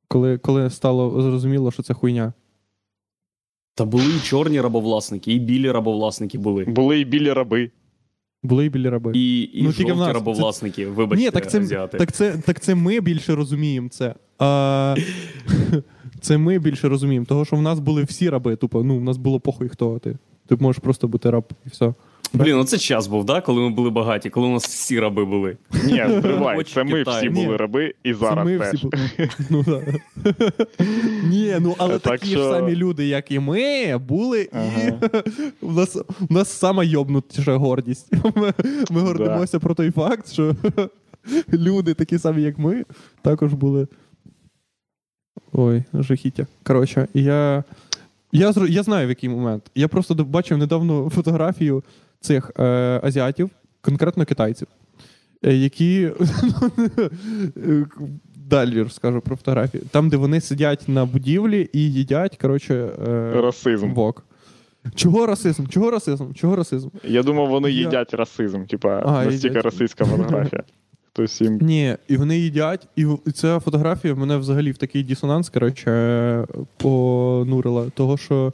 коли, 0.09 0.39
коли 0.39 0.71
стало 0.71 1.23
зрозуміло, 1.23 1.71
що 1.73 1.83
це 1.83 1.95
хуйня. 1.95 2.33
Та 3.75 3.85
були 3.85 4.05
і 4.17 4.21
чорні 4.21 4.61
рабовласники, 4.61 5.33
і 5.33 5.39
білі 5.39 5.71
рабовласники 5.71 6.39
були. 6.39 6.65
були 6.65 7.01
і 7.01 7.05
білі 7.05 7.33
раби. 7.33 7.71
Були 8.43 8.67
і 8.67 8.69
білі 8.69 8.89
раби. 8.89 9.13
І, 9.15 9.43
і 9.43 9.63
Ну, 9.63 9.73
жовті 9.73 9.95
нас. 9.95 10.15
рабовласники, 10.15 10.87
вибачте, 10.87 11.25
Ні, 11.25 11.31
так 11.31 11.51
це, 11.51 11.61
азіати. 11.61 11.99
так, 11.99 12.13
це, 12.13 12.39
так 12.47 12.61
це 12.61 12.75
ми 12.75 13.01
більше 13.01 13.35
розуміємо 13.35 13.89
це. 13.89 14.15
А, 14.39 14.95
це 16.25 16.39
ми 16.39 16.59
більше 16.59 16.89
розуміємо. 16.89 17.27
Того, 17.27 17.45
що 17.45 17.57
в 17.57 17.63
нас 17.63 17.79
були 17.79 18.05
всі 18.05 18.31
раби. 18.31 18.57
Тупо, 18.57 18.83
ну, 18.85 18.99
в 18.99 19.05
нас 19.05 19.17
було 19.17 19.41
похуй, 19.41 19.69
хто 19.69 19.99
ти. 19.99 20.17
Ти 20.47 20.57
можеш 20.57 20.81
просто 20.83 21.09
бути 21.09 21.31
раб 21.31 21.45
і 21.67 21.69
все. 21.69 21.95
Блін, 22.33 22.55
оце 22.57 22.79
час 22.79 23.07
був, 23.07 23.25
да, 23.25 23.41
коли 23.41 23.61
ми 23.61 23.71
були 23.71 23.91
багаті, 23.91 24.31
коли 24.31 24.47
у 24.47 24.51
нас 24.53 24.65
всі 24.67 25.01
раби 25.01 25.25
були. 25.25 25.57
Ні, 25.85 25.97
тривай, 26.23 26.65
це 26.65 26.85
ми 26.85 27.03
всі 27.03 27.29
були 27.29 27.47
Ні. 27.47 27.57
раби, 27.57 27.95
і 28.05 28.13
Це 28.13 28.19
зараз 28.19 28.47
ми 28.47 28.59
теж. 28.59 28.75
всі 28.75 28.87
були. 28.87 29.31
Ну, 29.51 29.65
да. 29.67 29.83
Ні, 31.29 31.57
ну 31.61 31.75
але 31.79 31.99
Так 31.99 32.21
такі 32.21 32.31
що- 32.31 32.43
ж 32.43 32.51
самі 32.51 32.77
люди, 32.77 33.07
як 33.07 33.31
і 33.31 33.39
ми, 33.39 33.99
були, 33.99 34.49
Ага. 34.53 34.99
і 35.63 35.67
у 35.67 35.73
нас, 35.73 35.97
у 36.31 36.35
нас 36.35 36.49
сама 36.49 36.85
йобнутіша 36.85 37.57
гордість. 37.57 38.13
Ми, 38.37 38.53
ми 38.91 39.01
гордимося 39.01 39.59
про 39.59 39.75
той 39.75 39.91
факт, 39.91 40.33
що 40.33 40.55
люди, 41.53 41.95
такі 41.95 42.19
самі, 42.19 42.43
як 42.43 42.59
ми, 42.59 42.85
також 43.23 43.53
були. 43.55 43.87
Ой, 45.57 45.83
жахіття. 45.95 46.47
Коротше, 46.63 47.09
я. 47.15 47.65
Я, 48.33 48.53
я 48.69 48.83
знаю 48.83 49.07
в 49.07 49.09
який 49.09 49.29
момент. 49.29 49.63
Я 49.75 49.89
просто 49.89 50.15
бачив 50.15 50.59
недавно 50.59 51.11
фотографію 51.15 51.83
цих 52.21 52.51
е, 52.59 53.01
азіатів, 53.03 53.51
конкретно 53.81 54.25
китайців, 54.25 54.69
е, 55.45 55.55
які 55.55 56.11
далі 58.37 58.83
розкажу 58.83 59.21
про 59.21 59.37
фотографію. 59.37 59.83
Там, 59.91 60.09
де 60.09 60.17
вони 60.17 60.41
сидять 60.41 60.89
на 60.89 61.05
будівлі 61.05 61.69
і 61.73 61.93
їдять, 61.93 62.37
коротше, 62.37 62.75
е, 63.09 63.33
Расизм. 63.41 63.93
вок. 63.93 64.25
Чого 64.95 65.27
расизм? 65.27 65.67
Чого 65.67 65.91
расизм? 65.91 66.33
Чого 66.33 66.57
расизм? 66.57 66.89
Я 67.05 67.23
думав, 67.23 67.49
вони 67.49 67.71
Я- 67.71 67.81
їдять 67.85 68.15
расизм, 68.15 68.65
типа 68.65 69.03
А, 69.07 69.25
настільки 69.25 69.49
їдять. 69.49 69.65
расистська 69.65 70.05
фотографія. 70.05 70.63
Хтось 71.15 71.41
їм. 71.41 71.59
Ні, 71.63 71.97
і 72.09 72.17
вони 72.17 72.39
їдять, 72.39 72.89
і 72.97 73.07
ця 73.35 73.61
фотографія 73.61 74.15
мене 74.15 74.37
взагалі 74.37 74.73
в 74.73 74.77
такий 74.77 75.03
дисонанс, 75.03 75.49
коротше, 75.49 76.47
понурила. 76.77 77.91
Того, 77.91 78.17
що 78.17 78.53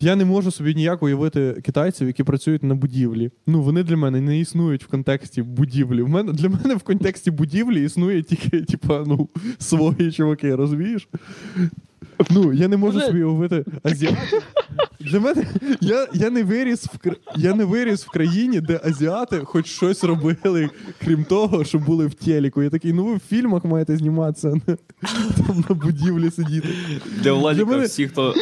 я 0.00 0.16
не 0.16 0.24
можу 0.24 0.50
собі 0.50 0.74
ніяк 0.74 1.02
уявити 1.02 1.62
китайців, 1.64 2.06
які 2.06 2.24
працюють 2.24 2.62
на 2.62 2.74
будівлі. 2.74 3.30
Ну, 3.46 3.62
вони 3.62 3.82
для 3.82 3.96
мене 3.96 4.20
не 4.20 4.38
існують 4.38 4.84
в 4.84 4.86
контексті 4.86 5.42
будівлі. 5.42 6.02
В 6.02 6.08
мене, 6.08 6.32
для 6.32 6.48
мене 6.48 6.74
в 6.74 6.82
контексті 6.82 7.30
будівлі 7.30 7.84
існує 7.84 8.22
тільки, 8.22 8.60
типа, 8.60 9.04
ну, 9.06 9.28
свої 9.58 10.12
чуваки, 10.12 10.54
розумієш? 10.54 11.08
Ну, 12.30 12.52
я 12.52 12.68
не 12.68 12.76
можу 12.76 12.94
Може- 12.94 13.06
собі 13.06 13.22
уявити 13.22 13.64
азіатів. 13.82 14.42
Для 15.00 15.20
мене 15.20 15.46
я, 15.80 16.06
я, 16.12 16.30
не 16.30 16.42
виріс 16.44 16.84
в, 16.86 16.98
я 17.36 17.54
не 17.54 17.64
виріс 17.64 18.04
в 18.06 18.10
країні, 18.10 18.60
де 18.60 18.80
азіати 18.84 19.40
хоч 19.44 19.66
щось 19.66 20.04
робили, 20.04 20.70
крім 21.04 21.24
того, 21.24 21.64
що 21.64 21.78
були 21.78 22.06
в 22.06 22.14
телеку. 22.14 22.62
Я 22.62 22.70
такий, 22.70 22.92
ну 22.92 23.04
ви 23.04 23.14
в 23.14 23.20
фільмах 23.28 23.64
маєте 23.64 23.96
зніматися, 23.96 24.54
а 24.66 24.72
там 25.46 25.64
на 25.68 25.74
будівлі 25.74 26.30
сидіти. 26.30 26.68
Для 27.22 27.32
Владіка 27.32 27.64
Для 27.64 27.72
мене- 27.72 27.86
всі, 27.86 28.08
хто, 28.08 28.34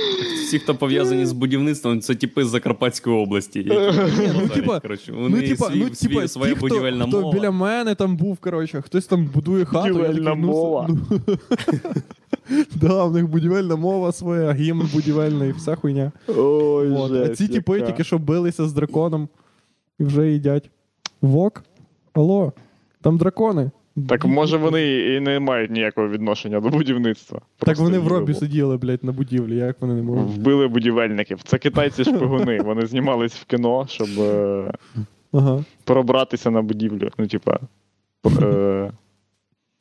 всі, 0.46 0.58
хто 0.58 0.74
пов'язані 0.74 1.26
з 1.26 1.32
будівництвом, 1.32 2.00
це 2.00 2.14
типи 2.14 2.44
з 2.44 2.48
Закарпатської 2.48 3.16
області. 3.16 3.58
які 3.58 4.32
ну, 4.40 4.48
типа, 4.48 4.80
ну, 5.08 5.40
типа, 5.42 5.66
свій, 5.70 5.78
ну, 5.80 5.90
типа, 6.08 6.28
своя 6.28 6.52
ті, 6.52 6.58
хто, 6.58 6.68
будівельна 6.68 7.06
хто 7.06 7.20
мова. 7.20 7.32
біля 7.34 7.50
мене 7.50 7.94
там 7.94 8.16
був, 8.16 8.38
коротше, 8.38 8.82
хтось 8.82 9.06
там 9.06 9.24
будує 9.34 9.64
хату. 9.64 9.86
я 9.86 9.92
Будівельна 9.92 10.30
такий, 10.30 10.40
ну, 10.42 10.46
мова. 10.46 10.88
Ну, 10.88 11.20
да, 12.74 13.04
в 13.04 13.12
них 13.14 13.28
будівельна 13.28 13.43
мова 13.50 14.12
своя, 14.12 14.52
гімн 14.52 14.88
будівельний, 14.92 15.52
вся 15.52 15.74
хуйня. 15.74 16.12
Ой, 16.28 16.90
От. 16.92 17.12
А 17.12 17.28
ці 17.28 17.48
типи 17.48 17.72
яка. 17.74 17.86
тільки 17.86 18.04
що 18.04 18.18
билися 18.18 18.66
з 18.68 18.72
драконом 18.72 19.28
і 19.98 20.04
вже 20.04 20.30
їдять. 20.32 20.70
Вок? 21.22 21.64
Алло, 22.12 22.52
там 23.02 23.18
дракони. 23.18 23.70
Так 24.08 24.24
може 24.24 24.56
вони 24.56 24.92
і 25.14 25.20
не 25.20 25.40
мають 25.40 25.70
ніякого 25.70 26.08
відношення 26.08 26.60
до 26.60 26.68
будівництва. 26.68 27.40
Так 27.58 27.78
вони 27.78 27.98
в 27.98 28.08
робі 28.08 28.22
вбили. 28.24 28.38
сиділи, 28.38 28.76
блядь, 28.76 29.04
на 29.04 29.12
будівлі, 29.12 29.56
як 29.56 29.76
вони 29.80 29.94
не 29.94 30.02
можуть. 30.02 30.36
Вбили 30.36 30.68
будівельників. 30.68 31.42
Це 31.42 31.58
китайці 31.58 32.04
шпигуни. 32.04 32.60
Вони 32.60 32.86
знімались 32.86 33.34
в 33.34 33.44
кіно, 33.44 33.86
щоб 33.88 34.08
е, 34.18 34.72
Ага. 35.32 35.64
пробратися 35.84 36.50
на 36.50 36.62
будівлю. 36.62 37.10
Ну, 37.18 37.26
типа. 37.26 37.58
Е, 38.42 38.90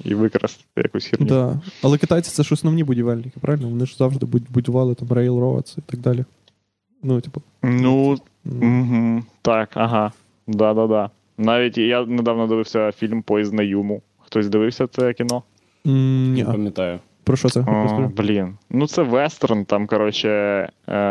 і 0.06 0.16
викрасти 0.16 0.64
якусь 0.76 1.06
херню. 1.06 1.26
Да. 1.26 1.62
Але 1.84 1.98
китайці 1.98 2.32
це 2.32 2.44
ж 2.44 2.54
основні 2.54 2.84
будівельники, 2.84 3.40
правильно? 3.40 3.70
Вони 3.70 3.86
ж 3.86 3.96
завжди 3.98 4.26
будували 4.26 4.96
там 4.96 5.08
railroads 5.08 5.78
і 5.78 5.82
так 5.82 6.00
далі. 6.00 6.26
Ну, 7.04 7.22
типу. 7.22 7.42
Ну, 7.64 8.18
угу. 8.46 9.24
так, 9.42 9.70
ага. 9.74 10.12
Да-да-да. 10.48 11.10
Навіть 11.38 11.78
я 11.78 12.06
недавно 12.06 12.48
дивився 12.48 12.92
фільм 12.92 13.22
Поїзд 13.22 13.54
на 13.54 13.64
Юму. 13.64 14.02
Хтось 14.20 14.48
дивився 14.50 14.88
це 14.88 15.14
кіно? 15.14 15.44
Не 15.86 16.46
пам'ятаю. 16.46 17.00
про 17.24 17.38
що 17.38 17.50
це? 17.50 17.60
О, 17.60 18.12
блін. 18.18 18.58
Ну, 18.70 18.88
це 18.88 19.04
вестерн, 19.04 19.66
там, 19.66 19.88
коротше, 19.88 20.30
е, 20.30 20.70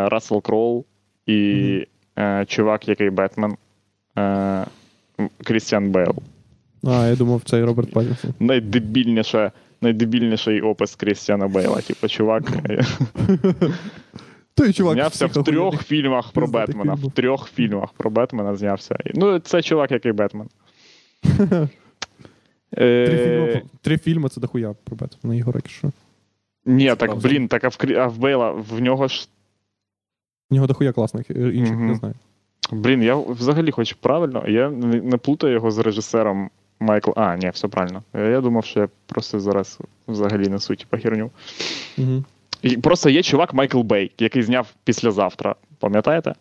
Рассел 0.09 0.42
Кроу 0.42 0.85
і 1.26 1.87
е, 2.18 2.44
чувак, 2.48 2.88
який 2.88 3.11
Бетмен. 3.11 3.57
Е, 4.18 4.66
Крістіан 5.44 5.90
Бейл. 5.90 6.14
А, 6.85 7.07
я 7.07 7.16
думав, 7.16 7.42
це 7.45 7.59
і 7.59 7.64
Роберт 7.64 7.92
Паттінсон. 7.92 8.35
Найдебільніше, 8.40 9.53
найдебільніший 9.81 10.61
опис 10.61 10.95
Крістіана 10.95 11.49
Бейла. 11.49 11.81
Типу, 11.81 12.09
чувак 12.09 12.42
е, 12.71 12.85
Той 14.55 14.73
чувак. 14.73 14.95
знявся 14.95 15.27
в 15.27 15.45
трьох 15.45 15.83
фільмах 15.83 16.33
про 16.33 16.47
Бетмена. 16.47 16.95
В 16.95 17.11
трьох 17.11 17.51
фільмах 17.51 17.92
про 17.92 18.11
Бетмена 18.11 18.57
знявся. 18.57 18.97
Ну, 19.14 19.38
це 19.38 19.62
чувак, 19.62 19.90
який 19.90 20.12
Бетмен. 20.12 20.49
Три 22.77 22.79
Е, 22.79 23.25
фільми, 23.25 23.62
три 23.81 23.99
фільми 23.99 24.29
це 24.29 24.40
дохуя 24.40 24.75
про 24.85 24.97
Бетмена 24.97 25.37
Ігора 25.37 25.61
що. 25.66 25.90
Ні, 26.66 26.95
так, 26.97 27.16
блін, 27.16 27.49
так 27.49 27.64
а 27.64 27.68
в, 27.68 27.77
а 27.97 28.07
в 28.07 28.18
Бейла 28.18 28.51
в 28.51 28.81
нього 28.81 29.09
ж. 29.09 29.29
В 30.51 30.55
нього 30.55 30.66
дохуя 30.66 30.92
класних 30.92 31.31
е, 31.31 31.51
інших, 31.55 31.77
не 31.77 31.95
знаю. 31.95 32.14
Блін, 32.73 33.03
я 33.03 33.16
взагалі 33.16 33.71
хочу 33.71 33.97
правильно, 34.01 34.45
я 34.49 34.71
не 34.71 35.16
плутаю 35.16 35.55
його 35.55 35.71
з 35.71 35.79
режисером 35.79 36.51
Майкл. 36.83 37.11
А, 37.16 37.37
ні, 37.37 37.51
все 37.51 37.68
правильно. 37.68 38.03
Я 38.14 38.40
думав, 38.40 38.64
що 38.64 38.81
я 38.81 38.88
просто 39.07 39.40
зараз 39.40 39.79
взагалі 40.09 40.49
несу 40.49 40.77
типа 40.77 40.97
херню. 40.99 41.31
Угу. 41.99 42.25
І 42.62 42.77
просто 42.77 43.11
є 43.11 43.23
чувак 43.23 43.55
Майкл 43.55 43.81
Бей, 43.81 44.12
який 44.18 44.42
зняв 44.42 44.75
післязавтра. 44.85 45.55
Пам'ятаєте? 45.79 46.35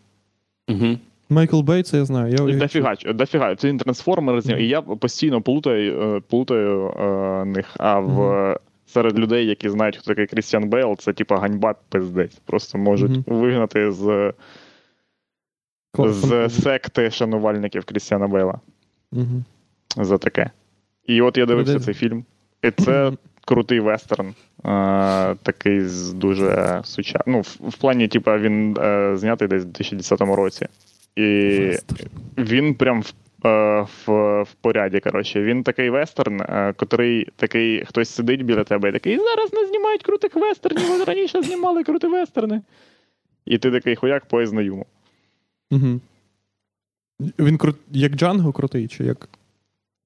Угу. 0.69 0.97
Майкл 1.30 1.62
Бей, 1.62 1.84
це 1.84 1.97
я 1.97 2.06
знаю. 2.06 2.36
Я, 2.47 2.58
Дофіга, 2.58 2.95
дофіга. 3.06 3.56
Це 3.56 3.67
він 3.67 3.77
трансформер 3.77 4.41
зняв, 4.41 4.58
і 4.58 4.67
я 4.67 4.82
постійно 4.82 5.41
плутаю, 5.41 6.15
е, 6.15 6.19
плутаю 6.30 6.88
е, 6.89 7.45
них. 7.45 7.75
А 7.77 7.99
в 7.99 8.58
серед 8.86 9.19
людей, 9.19 9.45
які 9.45 9.69
знають, 9.69 9.97
хто 9.97 10.06
такий 10.06 10.27
Крістіан 10.27 10.69
Бейл, 10.69 10.97
це 10.97 11.13
типа 11.13 11.38
ганьба 11.38 11.75
пиздець. 11.89 12.36
Просто 12.45 12.77
можуть 12.77 13.12
Мгм. 13.12 13.23
вигнати 13.27 13.91
з, 13.91 14.34
з 15.97 16.49
секти 16.49 17.12
шанувальників 17.12 17.86
Крістіана 17.86 18.27
Бейла 18.27 18.60
Мгм. 19.12 19.45
За 19.97 20.17
таке. 20.17 20.49
І 21.06 21.21
от 21.21 21.38
я 21.38 21.45
дивився 21.45 21.80
цей 21.80 21.93
фільм. 21.93 22.25
І 22.63 22.71
це 22.71 23.12
крутий 23.45 23.80
вестерн. 23.80 24.27
Е, 24.27 24.34
такий 25.43 25.82
з 25.82 26.13
дуже 26.13 26.82
сучасний. 26.84 27.36
Ну, 27.36 27.41
в, 27.41 27.69
в 27.69 27.77
плані, 27.77 28.08
типа, 28.08 28.38
він 28.38 28.77
е, 28.77 29.17
знятий 29.17 29.47
десь 29.47 29.63
у 29.63 29.65
2010 29.65 30.21
році. 30.21 30.67
І 31.15 31.71
він 32.38 32.75
прям 32.75 33.01
в, 33.01 33.13
е, 33.47 33.82
в, 33.82 34.41
в 34.43 34.54
поряді. 34.62 34.99
Коротше. 34.99 35.43
Він 35.43 35.63
такий 35.63 35.89
вестерн, 35.89 36.41
е, 36.41 36.73
котрий 36.77 37.27
такий, 37.36 37.86
хтось 37.86 38.10
сидить 38.10 38.45
біля 38.45 38.63
тебе 38.63 38.89
і 38.89 38.91
такий, 38.91 39.17
зараз 39.17 39.54
не 39.54 39.65
знімають 39.65 40.04
крутих 40.04 40.36
вестернів, 40.36 40.88
вони 40.89 41.04
раніше 41.04 41.41
знімали 41.41 41.84
круті 41.84 42.08
вестерни. 42.08 42.62
І 43.45 43.58
ти 43.58 43.71
такий 43.71 43.95
хуяк 43.95 44.25
поїзд 44.25 44.54
на 44.54 44.62
юму. 44.62 44.86
Він 47.39 47.58
крут... 47.58 47.75
як 47.91 48.15
Джанго 48.15 48.51
крутий, 48.51 48.88
чи 48.88 49.04
як. 49.04 49.30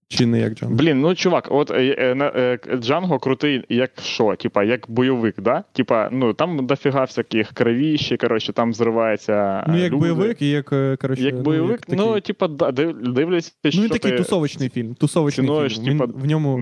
Чи 0.08 0.26
не 0.26 0.40
як 0.40 0.54
Джанго? 0.54 0.76
Блін, 0.76 1.02
ну 1.02 1.16
чувак, 1.16 1.48
от 1.52 1.72
е, 1.72 1.76
е, 1.76 2.60
е, 2.72 2.78
Джанго 2.78 3.20
крутий, 3.20 3.64
як 3.70 3.92
що? 4.02 4.36
Типа, 4.36 4.64
як 4.64 4.86
бойовик, 4.90 5.36
да? 5.42 5.64
Типа, 5.74 6.10
ну 6.12 6.34
там 6.34 6.66
дофіга 6.68 7.04
всяких 7.04 7.52
кровіщі, 7.54 8.18
коротше, 8.18 8.54
там 8.54 8.74
зриваються. 8.74 9.66
Ну, 9.70 9.78
як 9.78 9.92
люди. 9.92 10.00
бойовик 10.00 10.42
і 10.42 10.50
як, 10.50 10.66
коротше, 11.02 11.24
Як 11.24 11.34
ну, 11.36 11.42
бойовик, 11.42 11.82
такий- 11.82 12.06
ну, 12.06 12.20
типа, 12.20 12.48
да, 12.48 12.72
див- 12.72 13.14
дивлюся, 13.14 13.52
Ну, 13.64 13.72
він 13.82 13.90
такий 13.90 14.12
ти... 14.12 14.18
тусовочний 14.18 14.70
фільм. 14.70 14.96
Тусовочний 14.96 15.48
цінуєш, 15.48 15.74
фільм. 15.80 16.00
Він, 16.02 16.14
в 16.16 16.26
ньому 16.26 16.58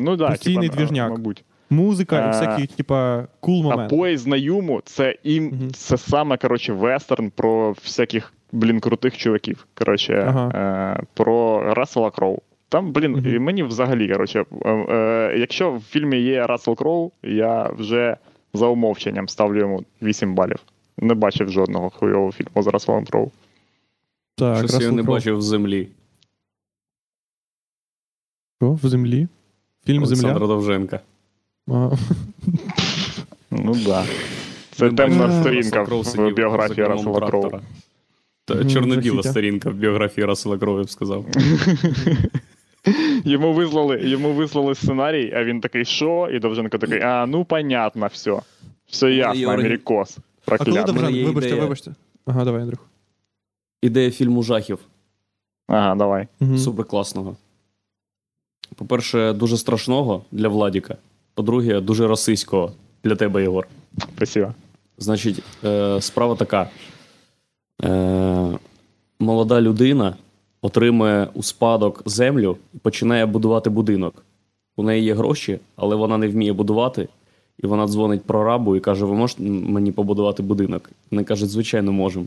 Ну 0.00 0.16
да, 0.16 0.28
постійний 0.28 0.68
типа, 0.68 0.76
двіжняк. 0.82 1.10
мабуть. 1.10 1.44
музика 1.70 2.18
і 2.18 2.22
А- 2.22 2.30
всякі, 2.30 2.66
типа, 2.66 3.26
кул 3.40 3.60
А 3.60 3.70
моменти. 3.70 3.96
поїзд 3.96 4.26
на 4.26 4.36
юму 4.36 4.80
це 4.84 5.16
ім, 5.22 5.44
Мгм. 5.44 5.70
це 5.70 5.96
саме 5.98 6.36
коротше 6.36 6.72
вестерн 6.72 7.30
про 7.36 7.70
всяких, 7.72 8.32
блін, 8.52 8.80
крутих 8.80 9.16
чуваків. 9.16 9.66
Коротше, 9.74 10.24
Ага. 10.28 11.02
про 11.14 11.62
Рассела 11.74 12.10
Кроу. 12.10 12.38
Там, 12.68 12.92
блін, 12.92 13.12
Мгм. 13.12 13.34
і 13.34 13.38
мені 13.38 13.62
взагалі, 13.62 14.12
коротше, 14.12 14.44
е, 14.64 14.70
е, 14.70 15.34
якщо 15.38 15.72
в 15.72 15.80
фільмі 15.80 16.20
є 16.20 16.46
Рассел 16.46 16.76
Кроу, 16.76 17.10
я 17.22 17.70
вже 17.78 18.16
за 18.54 18.66
умовченням 18.66 19.28
ставлю 19.28 19.58
йому 19.58 19.84
8 20.02 20.34
балів. 20.34 20.58
Не 20.98 21.14
бачив 21.14 21.50
жодного 21.50 21.90
хуйового 21.90 22.32
фільму 22.32 22.62
з 22.62 22.66
Расселом 22.66 23.04
Кроу. 23.04 23.30
Так, 24.36 24.58
Щось 24.58 24.80
я 24.80 24.90
не 24.90 25.02
Кроу. 25.02 25.14
бачив 25.16 25.36
в 25.36 25.42
землі. 25.42 25.88
Що? 28.62 28.72
В 28.72 28.88
землі? 28.88 29.28
Фільм 29.86 30.02
Олександра 30.02 30.32
Земля? 30.34 30.46
Довженка. 30.46 31.00
Ну 33.50 33.74
да. 33.86 34.04
Це 34.70 34.90
темна 34.90 35.40
сторінка 35.40 35.82
в 35.82 36.32
біографії 36.34 36.86
Рассела 36.86 37.20
Кроу. 37.30 37.50
Чорно-біла 38.68 39.22
сторінка 39.22 39.70
в 39.70 39.74
біографії 39.74 40.24
Рассела 40.26 40.58
Кроу, 40.58 40.78
я 40.78 40.84
б 40.84 40.90
сказав. 40.90 41.24
Йому 43.24 43.52
вислали, 43.52 44.00
йому 44.08 44.32
вислали 44.32 44.74
сценарій, 44.74 45.32
а 45.36 45.44
він 45.44 45.60
такий, 45.60 45.84
що? 45.84 46.28
І 46.32 46.38
Довженко 46.38 46.78
такий, 46.78 47.00
а, 47.00 47.26
ну 47.26 47.44
понятно, 47.44 48.06
все. 48.12 48.40
Все 48.86 49.12
ясно. 49.14 49.48
Америкос. 49.50 50.18
А 50.46 50.58
коли 50.58 50.58
Проклятий. 50.58 50.94
мене 50.94 51.06
Довжен? 51.06 51.14
є 51.20 51.24
Вибачте, 51.26 51.48
ідея. 51.48 51.62
вибачте. 51.62 51.90
Ага, 52.26 52.44
давай, 52.44 52.62
Андрюх. 52.62 52.86
Ідея 53.82 54.10
фільму 54.10 54.42
жахів. 54.42 54.78
Ага, 55.68 55.94
давай. 55.94 56.28
Мгм. 56.40 56.58
Супер 56.58 56.84
класного. 56.84 57.36
По-перше, 58.76 59.32
дуже 59.32 59.56
страшного 59.56 60.24
для 60.32 60.48
Владіка. 60.48 60.96
По-друге, 61.34 61.80
дуже 61.80 62.08
расистського 62.08 62.72
для 63.04 63.16
тебе, 63.16 63.42
Єгор. 63.42 63.68
Спасибо. 64.16 64.54
Значить, 64.98 65.42
е, 65.64 66.00
справа 66.00 66.34
така: 66.34 66.68
е, 67.84 68.58
молода 69.20 69.60
людина 69.60 70.16
отримує 70.62 71.28
у 71.34 71.42
спадок 71.42 72.02
землю 72.06 72.56
і 72.74 72.78
починає 72.78 73.26
будувати 73.26 73.70
будинок. 73.70 74.24
У 74.76 74.82
неї 74.82 75.04
є 75.04 75.14
гроші, 75.14 75.58
але 75.76 75.96
вона 75.96 76.18
не 76.18 76.28
вміє 76.28 76.52
будувати. 76.52 77.08
І 77.58 77.66
вона 77.66 77.88
дзвонить 77.88 78.24
прорабу 78.24 78.76
і 78.76 78.80
каже: 78.80 79.04
Ви 79.04 79.14
можете 79.14 79.42
мені 79.42 79.92
побудувати 79.92 80.42
будинок? 80.42 80.90
Вони 81.10 81.24
кажуть, 81.24 81.50
звичайно, 81.50 81.92
можемо. 81.92 82.26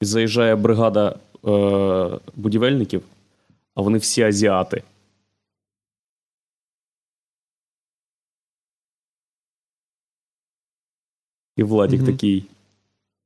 І 0.00 0.04
заїжджає 0.04 0.56
бригада 0.56 1.16
е, 1.46 2.18
будівельників, 2.36 3.02
а 3.74 3.82
вони 3.82 3.98
всі 3.98 4.22
азіати. 4.22 4.82
І 11.56 11.62
Владік 11.62 12.06
такий. 12.06 12.44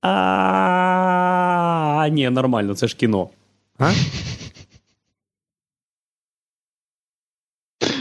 А 0.00 2.08
ні, 2.12 2.30
нормально, 2.30 2.74
це 2.74 2.88
ж 2.88 2.96
кіно. 2.96 3.28
А? 3.78 3.92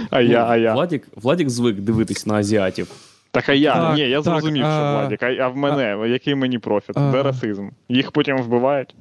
А 0.09 0.21
я, 0.21 0.45
а 0.49 0.57
я. 0.57 0.73
Владік, 0.73 1.07
Владік 1.15 1.49
звик 1.49 1.75
дивитись 1.79 2.25
на 2.25 2.33
азіатів. 2.33 2.91
Так, 3.31 3.49
а 3.49 3.53
я. 3.53 3.73
Так, 3.73 3.95
Ні, 3.95 4.01
я 4.01 4.15
так, 4.21 4.23
зрозумів, 4.23 4.63
що 4.63 4.71
а- 4.71 4.99
Владик. 4.99 5.23
А, 5.23 5.25
а 5.25 5.47
в 5.47 5.57
мене, 5.57 6.07
який 6.09 6.35
мені 6.35 6.59
профіт? 6.59 6.97
А- 6.97 7.11
Де 7.11 7.23
расизм? 7.23 7.69
Їх 7.89 8.11
потім 8.11 8.37
вбивають? 8.37 8.95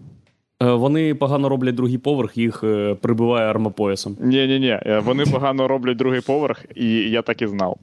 Е, 0.63 0.67
Вони 0.73 1.15
погано 1.15 1.49
роблять 1.49 1.75
другий 1.75 1.99
поверх, 1.99 2.37
їх 2.37 2.65
е, 2.65 2.95
прибиває 2.95 3.47
армопоясом. 3.51 4.17
Ні, 4.21 4.47
ні, 4.47 4.59
ні. 4.61 5.01
Вони 5.05 5.25
погано 5.25 5.69
роблять 5.69 5.97
другий 5.97 6.21
поверх, 6.21 6.65
і 6.75 6.87
я 7.11 7.23
так 7.23 7.43
і 7.43 7.47
знав. 7.47 7.77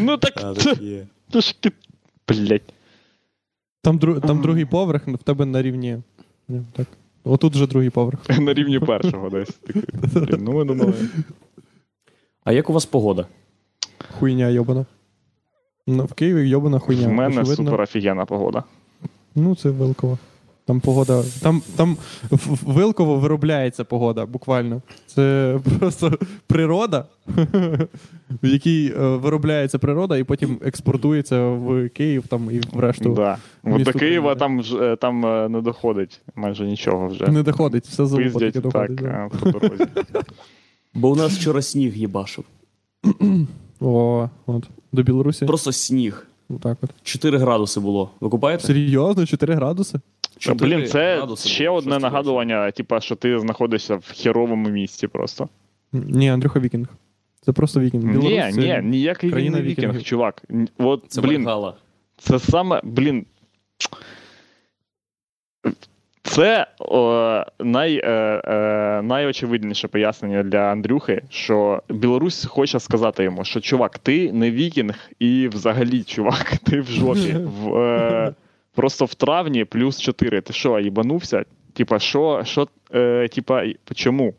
ну 0.00 0.16
так 0.16 0.56
це. 0.58 0.74
Блять. 2.28 2.62
Там, 3.88 3.98
дру... 3.98 4.20
там 4.20 4.42
другий 4.42 4.64
поверх, 4.64 5.08
в 5.08 5.18
тебе 5.18 5.46
на 5.46 5.62
рівні. 5.62 5.98
Ні, 6.48 6.62
Так. 6.72 6.86
Отут 7.24 7.54
вже 7.54 7.66
другий 7.66 7.90
поверх. 7.90 8.28
На 8.40 8.54
рівні 8.54 8.80
першого 8.80 9.30
десь. 9.30 9.48
Такий, 9.48 9.82
блін, 9.92 10.44
Ну, 10.44 10.52
ми 10.52 10.64
думали. 10.74 10.94
А 12.44 12.52
як 12.52 12.70
у 12.70 12.72
вас 12.72 12.86
погода? 12.86 13.26
Хуйня 14.18 14.48
йобана. 14.48 14.86
Ну, 15.86 16.04
в 16.04 16.12
Києві 16.12 16.48
йобана 16.48 16.78
хуйня. 16.78 17.08
В 17.08 17.12
мене 17.12 17.40
очевидно. 17.40 17.64
супер 17.64 17.80
офігенна 17.80 18.24
погода. 18.24 18.64
Ну, 19.34 19.54
це 19.54 19.70
Вилково. 19.70 20.18
Там 20.68 20.80
погода. 20.80 21.24
Там, 21.42 21.62
там 21.76 21.96
Вилково 22.62 23.16
виробляється 23.16 23.84
погода, 23.84 24.26
буквально. 24.26 24.82
Це 25.06 25.58
просто 25.78 26.18
природа, 26.46 27.04
в 28.42 28.46
якій 28.46 28.92
е, 28.96 29.00
виробляється 29.00 29.78
природа, 29.78 30.16
і 30.16 30.24
потім 30.24 30.58
експортується 30.64 31.48
в 31.48 31.88
Київ 31.88 32.26
там 32.26 32.50
і 32.50 32.60
в 32.76 32.80
решту. 32.80 33.14
Да. 33.14 33.38
От 33.64 33.82
до 33.82 33.92
Києва 33.92 34.34
там, 34.34 34.62
е, 34.80 34.96
там 34.96 35.26
е, 35.26 35.48
не 35.48 35.60
доходить 35.60 36.20
майже 36.34 36.66
нічого 36.66 37.08
вже. 37.08 37.28
Не 37.28 37.42
доходить, 37.42 37.86
все 37.86 38.06
залупа 38.06 38.24
Пиздять 38.24 38.52
таки 38.54 38.68
так 38.68 38.94
доходить. 38.94 38.96
да. 39.00 39.30
по 39.38 39.50
дорозі. 39.50 39.84
Бо 40.94 41.10
у 41.10 41.16
нас 41.16 41.32
вчора 41.32 41.62
сніг 41.62 41.96
їбашив. 41.96 42.44
О, 43.80 44.28
от. 44.46 44.68
До 44.92 45.02
Білорусі. 45.02 45.44
Просто 45.46 45.72
сніг. 45.72 46.26
Отак 46.48 46.78
от. 46.82 46.90
4 47.02 47.38
градуси 47.38 47.80
було. 47.80 48.10
Ви 48.20 48.28
купаєте? 48.28 48.66
Серйозно, 48.66 49.26
4 49.26 49.54
градуси? 49.54 50.00
Та, 50.38 50.52
4 50.52 50.76
Блін, 50.76 50.86
це 50.86 51.16
градуси 51.16 51.48
ще 51.48 51.66
було, 51.66 51.78
одне 51.78 51.98
нагадування, 51.98 52.70
типа, 52.70 53.00
що 53.00 53.16
ти 53.16 53.38
знаходишся 53.38 53.96
в 53.96 54.12
херовому 54.22 54.68
місці 54.68 55.08
просто. 55.08 55.48
Ні, 55.92 56.30
Андрюха 56.30 56.60
Вікінг. 56.60 56.88
Це 57.40 57.52
просто 57.52 57.80
Вікінг. 57.80 58.04
Ні, 58.04 58.44
ні, 58.52 58.80
ніякий 58.82 59.30
країна 59.30 59.56
не 59.56 59.62
вікінг, 59.62 59.88
вікінгів. 59.88 60.02
чувак. 60.02 60.42
От, 60.78 61.04
Це 61.08 61.20
блін, 61.20 61.44
Вальгала. 61.44 61.74
це 62.18 62.38
саме, 62.38 62.80
блін. 62.84 63.26
Це 66.22 66.66
о, 66.78 67.42
най, 67.60 68.00
е, 68.04 68.10
е, 68.44 69.02
найочевидніше 69.02 69.88
пояснення 69.88 70.42
для 70.42 70.58
Андрюхи, 70.58 71.22
що 71.30 71.82
Білорусь 71.88 72.44
хоче 72.44 72.80
сказати 72.80 73.24
йому, 73.24 73.44
що 73.44 73.60
чувак, 73.60 73.98
ти 73.98 74.32
не 74.32 74.50
вікінг, 74.50 75.10
і 75.18 75.48
взагалі, 75.48 76.02
чувак, 76.02 76.56
ти 76.64 76.80
в 76.80 76.86
жопі. 76.86 77.36
В, 77.62 77.76
е, 77.76 78.34
просто 78.78 79.04
в 79.04 79.14
травні 79.14 79.64
плюс 79.64 80.00
4. 80.00 80.40
Ти 80.40 80.52
що, 80.52 80.80
їбанувся? 80.80 81.44
Типа, 81.72 81.98
що, 81.98 82.42
що, 82.44 82.68
е, 82.94 83.28
типа, 83.28 83.62
чому? 83.94 84.34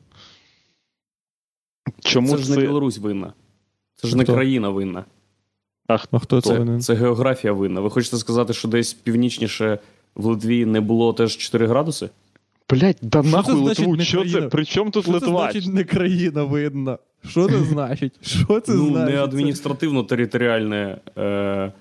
Чому 2.00 2.28
Це 2.28 2.38
ж 2.38 2.52
не 2.52 2.58
Білорусь 2.58 2.98
винна. 2.98 3.34
Це 3.96 4.08
ж 4.08 4.18
не 4.18 4.24
Хто? 4.24 4.34
країна 4.34 4.70
винна. 4.70 5.06
А 5.88 5.98
хто? 5.98 6.20
Хто 6.20 6.42
це 6.42 6.66
Це, 6.66 6.80
це 6.80 6.94
географія 6.94 7.54
винна. 7.54 7.82
Ви 7.82 7.90
хочете 7.90 8.18
сказати, 8.18 8.54
що 8.54 8.68
десь 8.68 8.94
північніше 8.94 9.80
в 10.16 10.26
Литві 10.26 10.66
не 10.66 10.82
було 10.82 11.14
теж 11.14 11.38
4 11.38 11.68
градуси? 11.68 12.10
Блять, 12.70 12.98
да 13.02 13.24
Що 13.24 13.32
нахуй 13.32 13.56
це 13.56 13.62
Литву, 13.62 14.00
що 14.00 14.26
це? 14.26 14.42
При 14.42 14.66
чому 14.66 14.92
тут 14.92 15.04
Що 15.04 15.12
це 15.12 15.26
Литва? 15.26 15.52
значить 15.52 15.74
не 15.74 15.84
країна 15.84 16.44
видна? 16.44 16.98
Що 17.28 17.48
це 17.48 17.64
значить? 17.70 18.14
Що 18.22 18.60
це 18.60 18.74
ну, 18.74 18.88
значить? 18.88 19.16
не 19.16 19.24
адміністративно-територіальне 19.24 20.98
е, 21.18 21.72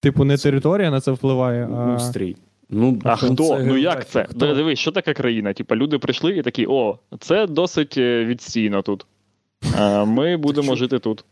Типу, 0.00 0.24
не 0.24 0.36
територія 0.36 0.90
на 0.90 1.00
це 1.00 1.10
впливає, 1.12 1.68
а. 1.74 1.94
устрій. 1.94 2.36
Ну, 2.70 2.98
А 3.04 3.16
це 3.16 3.26
хто? 3.26 3.58
Ну 3.58 3.76
як 3.76 4.08
це? 4.08 4.26
Хто? 4.30 4.54
Дивись, 4.54 4.78
що 4.78 4.92
таке 4.92 5.14
країна? 5.14 5.52
Типа 5.52 5.76
люди 5.76 5.98
прийшли 5.98 6.36
і 6.36 6.42
такі: 6.42 6.66
о, 6.68 6.98
це 7.20 7.46
досить 7.46 7.98
е, 7.98 8.24
відстійно 8.24 8.82
тут. 8.82 9.06
Е, 9.78 10.04
Ми 10.04 10.36
будемо 10.36 10.76
жити 10.76 10.98
тут. 10.98 11.24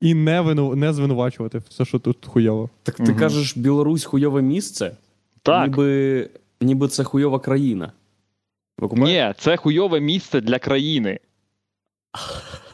І 0.00 0.14
не, 0.14 0.40
вину... 0.40 0.74
не 0.74 0.92
звинувачувати 0.92 1.58
все, 1.68 1.84
що 1.84 1.98
тут 1.98 2.26
хуйово. 2.26 2.70
Так 2.82 2.94
ти 2.96 3.02
Мгм. 3.02 3.16
кажеш, 3.16 3.56
Білорусь 3.56 4.04
хуйове 4.04 4.42
місце? 4.42 4.96
Так. 5.42 5.68
Ніби, 5.68 6.30
ніби 6.60 6.88
це 6.88 7.04
хуйова 7.04 7.38
країна. 7.38 7.92
Ви? 8.78 9.04
Ні, 9.04 9.34
це 9.38 9.56
хуйове 9.56 10.00
місце 10.00 10.40
для 10.40 10.58
країни. 10.58 11.18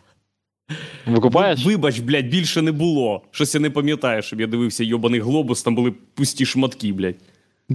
Викупаєш? 1.06 1.66
Вибач, 1.66 1.98
блядь, 2.00 2.26
більше 2.28 2.62
не 2.62 2.72
було. 2.72 3.22
Щось 3.30 3.54
я 3.54 3.60
не 3.60 3.70
пам'ятаю, 3.70 4.22
щоб 4.22 4.40
я 4.40 4.46
дивився 4.46 4.84
йобаний 4.84 5.20
глобус, 5.20 5.62
там 5.62 5.74
були 5.74 5.92
пусті 6.14 6.46
шматки, 6.46 6.92
блядь. 6.92 7.14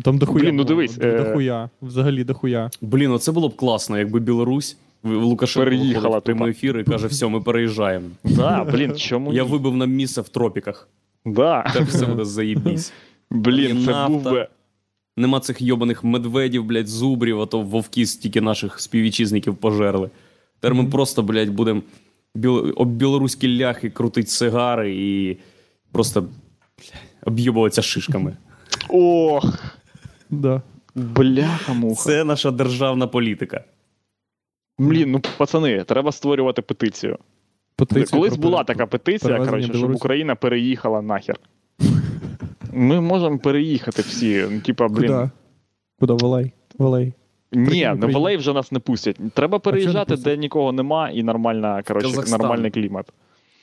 Там 0.03 0.17
дохуя. 0.17 0.43
Блін, 0.43 0.55
ну 0.55 0.63
дивись, 0.63 0.97
до- 0.97 1.07
е, 1.07 1.23
Дохуя. 1.23 1.69
Взагалі 1.81 2.23
дохуя. 2.23 2.69
Блін, 2.81 3.11
оце 3.11 3.31
було 3.31 3.49
б 3.49 3.55
класно, 3.55 3.97
якби 3.99 4.19
Білорусь 4.19 4.77
в- 5.03 5.11
Лукашенко 5.23 5.65
Переїхала 5.65 6.17
в 6.17 6.23
прямий 6.23 6.51
ефір 6.51 6.79
і 6.79 6.83
каже, 6.83 7.07
все, 7.07 7.27
ми 7.27 7.41
переїжджаємо. 7.41 8.05
Да, 8.23 8.63
блін, 8.63 8.95
чому? 8.95 9.33
Я 9.33 9.43
ні? 9.43 9.49
вибив 9.49 9.75
нам 9.77 9.91
місце 9.91 10.21
в 10.21 10.29
тропіках. 10.29 10.89
Да. 11.25 11.71
Так 11.73 11.83
все 11.83 12.05
буде 12.05 12.25
заєбісь. 12.25 12.93
Блін, 13.31 13.67
це 13.85 13.91
нафта. 13.91 14.07
був 14.07 14.23
би. 14.23 14.47
Нема 15.17 15.39
цих 15.39 15.61
йобаних 15.61 16.03
медведів, 16.03 16.63
блядь, 16.65 16.87
зубрів, 16.87 17.41
а 17.41 17.45
то 17.45 17.61
вовки 17.61 18.05
стільки 18.05 18.41
наших 18.41 18.79
співвітчизників 18.79 19.55
пожерли. 19.55 20.09
Тепер 20.59 20.75
ми 20.75 20.85
просто, 20.85 21.23
блядь, 21.23 21.49
будемо 21.49 21.81
біл... 22.35 22.73
об 22.75 22.89
білоруські 22.89 23.57
ляхи 23.57 23.89
крутить 23.89 24.29
сигари 24.29 24.95
і 24.95 25.37
просто 25.91 26.25
об'єбуватися 27.25 27.81
шишками. 27.81 28.37
Ох, 28.89 29.59
Да. 30.29 30.61
бляха 30.95 31.73
муха. 31.73 32.03
Це 32.03 32.23
наша 32.23 32.51
державна 32.51 33.07
політика. 33.07 33.63
Блін, 34.79 35.11
ну 35.11 35.21
пацани, 35.37 35.83
треба 35.83 36.11
створювати 36.11 36.61
петицію. 36.61 37.17
Петиція 37.75 38.19
Колись 38.19 38.33
про 38.33 38.41
була 38.41 38.63
така 38.63 38.85
петиція, 38.85 39.37
коротше, 39.37 39.61
щоб 39.63 39.75
Білорусі. 39.75 39.97
Україна 39.97 40.35
переїхала 40.35 41.01
нахер. 41.01 41.39
Ми 42.73 43.01
можемо 43.01 43.37
переїхати 43.39 44.01
всі. 44.01 44.47
Ну, 44.51 44.59
типа, 44.61 44.87
блін. 44.87 45.01
Куда? 45.07 45.31
Куда? 45.99 46.13
Валай. 46.13 46.51
Валай. 46.77 47.13
Ні, 47.51 47.85
на 47.85 47.93
Україна. 47.93 48.19
Валей 48.19 48.37
вже 48.37 48.53
нас 48.53 48.71
не 48.71 48.79
пустять. 48.79 49.17
Треба 49.33 49.59
переїжджати, 49.59 50.15
де 50.15 50.37
нікого 50.37 50.71
нема, 50.71 51.09
і 51.09 51.23
нормальна, 51.23 51.83
коротше, 51.83 52.31
нормальний 52.31 52.71
клімат. 52.71 53.13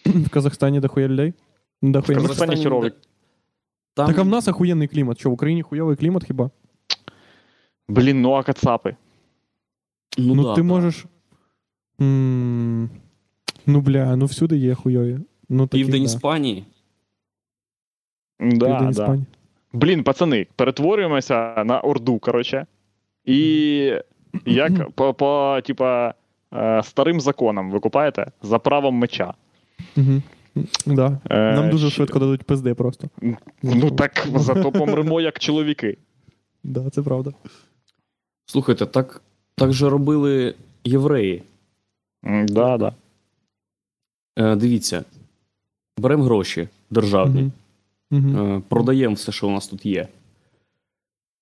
В 0.06 0.30
Казахстані 0.30 0.80
дохуя 0.80 1.08
людей? 1.08 1.34
В 1.82 2.02
Казахстані 2.02 2.62
херовий. 2.62 2.92
Там... 3.94 4.06
Так 4.06 4.18
а 4.18 4.22
в 4.22 4.28
нас 4.28 4.48
охуєнний 4.48 4.88
клімат. 4.88 5.18
Що, 5.18 5.30
в 5.30 5.32
Україні 5.32 5.62
хуйовий 5.62 5.96
клімат 5.96 6.24
хіба? 6.24 6.50
Блін, 7.88 8.22
ну 8.22 8.32
а 8.32 8.42
кацапи. 8.42 8.96
Ну, 10.18 10.34
Ну, 10.34 10.42
да, 10.42 10.54
ти 10.54 10.60
да. 10.60 10.66
можеш. 10.66 11.04
М, 12.00 12.90
Ну, 13.66 13.80
бля, 13.80 14.16
ну 14.16 14.24
всюди 14.26 14.56
є 14.56 14.74
хуйові. 14.74 15.18
Ну, 15.48 15.66
такі, 15.66 15.82
Південь 15.84 16.02
да. 16.02 16.06
Іспанії. 16.06 16.64
Да, 18.40 18.66
Південь 18.66 18.84
да. 18.84 18.90
Іспанії. 18.90 19.26
Блін, 19.72 20.04
пацани, 20.04 20.46
перетворюємося 20.56 21.64
на 21.66 21.80
Орду, 21.80 22.18
коротше. 22.18 22.66
І 23.28 24.00
як 24.46 24.90
по, 24.90 25.14
по 25.14 25.60
типа, 25.64 26.14
е, 26.54 26.82
старим 26.84 27.20
законам 27.20 27.70
ви 27.70 27.80
купаєте 27.80 28.26
за 28.42 28.58
правом 28.58 28.94
меча. 28.94 29.34
Угу. 29.96 30.22
Да. 30.86 31.18
Е, 31.30 31.52
Нам 31.52 31.70
дуже 31.70 31.90
швидко 31.90 32.18
дадуть 32.18 32.42
пизди 32.42 32.74
просто. 32.74 33.08
Ну 33.62 33.90
так 33.90 34.28
зато 34.34 34.72
помремо 34.72 35.20
як 35.20 35.38
чоловіки. 35.38 35.96
Да, 36.64 36.90
це 36.90 37.02
правда. 37.02 37.32
Слухайте, 38.46 38.86
так, 38.86 39.22
так 39.54 39.72
же 39.72 39.88
робили 39.88 40.54
євреї. 40.84 41.42
Да, 42.48 42.76
да. 42.76 42.92
Е, 44.38 44.56
дивіться, 44.56 45.04
беремо 45.98 46.24
гроші 46.24 46.68
державні, 46.90 47.50
Угу. 48.10 48.28
Угу. 48.28 48.38
е, 48.38 48.62
продаємо 48.68 49.14
все, 49.14 49.32
що 49.32 49.48
у 49.48 49.50
нас 49.50 49.68
тут 49.68 49.86
є. 49.86 50.08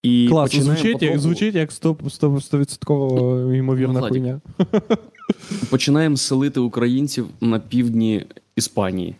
І 0.02 0.28
Клас, 0.30 0.56
звучить, 0.56 1.02
як, 1.02 1.18
звучить 1.18 1.54
як 1.54 1.70
100%, 1.70 1.96
100%, 1.96 2.86
100% 2.86 3.54
ймовірна 3.54 4.00
Ну, 4.00 4.08
хуйня. 4.08 4.40
починаємо 5.70 6.16
селити 6.16 6.60
українців 6.60 7.26
на 7.40 7.58
півдні 7.58 8.26
Іспанії. 8.56 9.14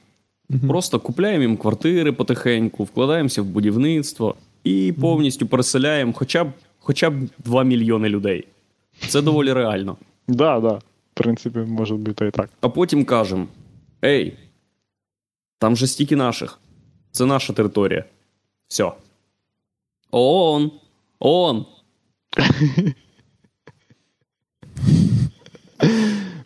Мгм. 0.49 0.69
Просто 0.69 1.01
купляємо 1.01 1.43
їм 1.43 1.57
квартири 1.57 2.13
потихеньку, 2.13 2.85
вкладаємося 2.85 3.43
в 3.43 3.45
будівництво 3.45 4.35
і 4.65 4.95
повністю 5.01 5.47
переселяємо 5.47 6.13
хоча 6.13 6.45
б, 6.45 6.53
хоча 6.79 7.11
б 7.11 7.15
2 7.45 7.65
мільйони 7.65 8.09
людей. 8.09 8.47
Це 9.09 9.23
доволі 9.23 9.53
реально. 9.53 9.97
Да, 10.29 10.61
да. 10.61 10.69
В 10.69 10.83
принципі, 11.15 11.59
може 11.59 11.95
бути 11.95 12.27
і 12.27 12.31
так. 12.31 12.51
А 12.61 12.69
потім 12.69 13.05
кажемо: 13.05 13.47
Ей, 14.05 14.33
там 15.59 15.77
же 15.77 15.87
стільки 15.87 16.17
наших. 16.17 16.59
Це 17.11 17.27
наша 17.27 17.53
територія. 17.53 18.05
Все. 18.69 18.93
ООН. 20.17 20.71
ООН. 21.21 21.65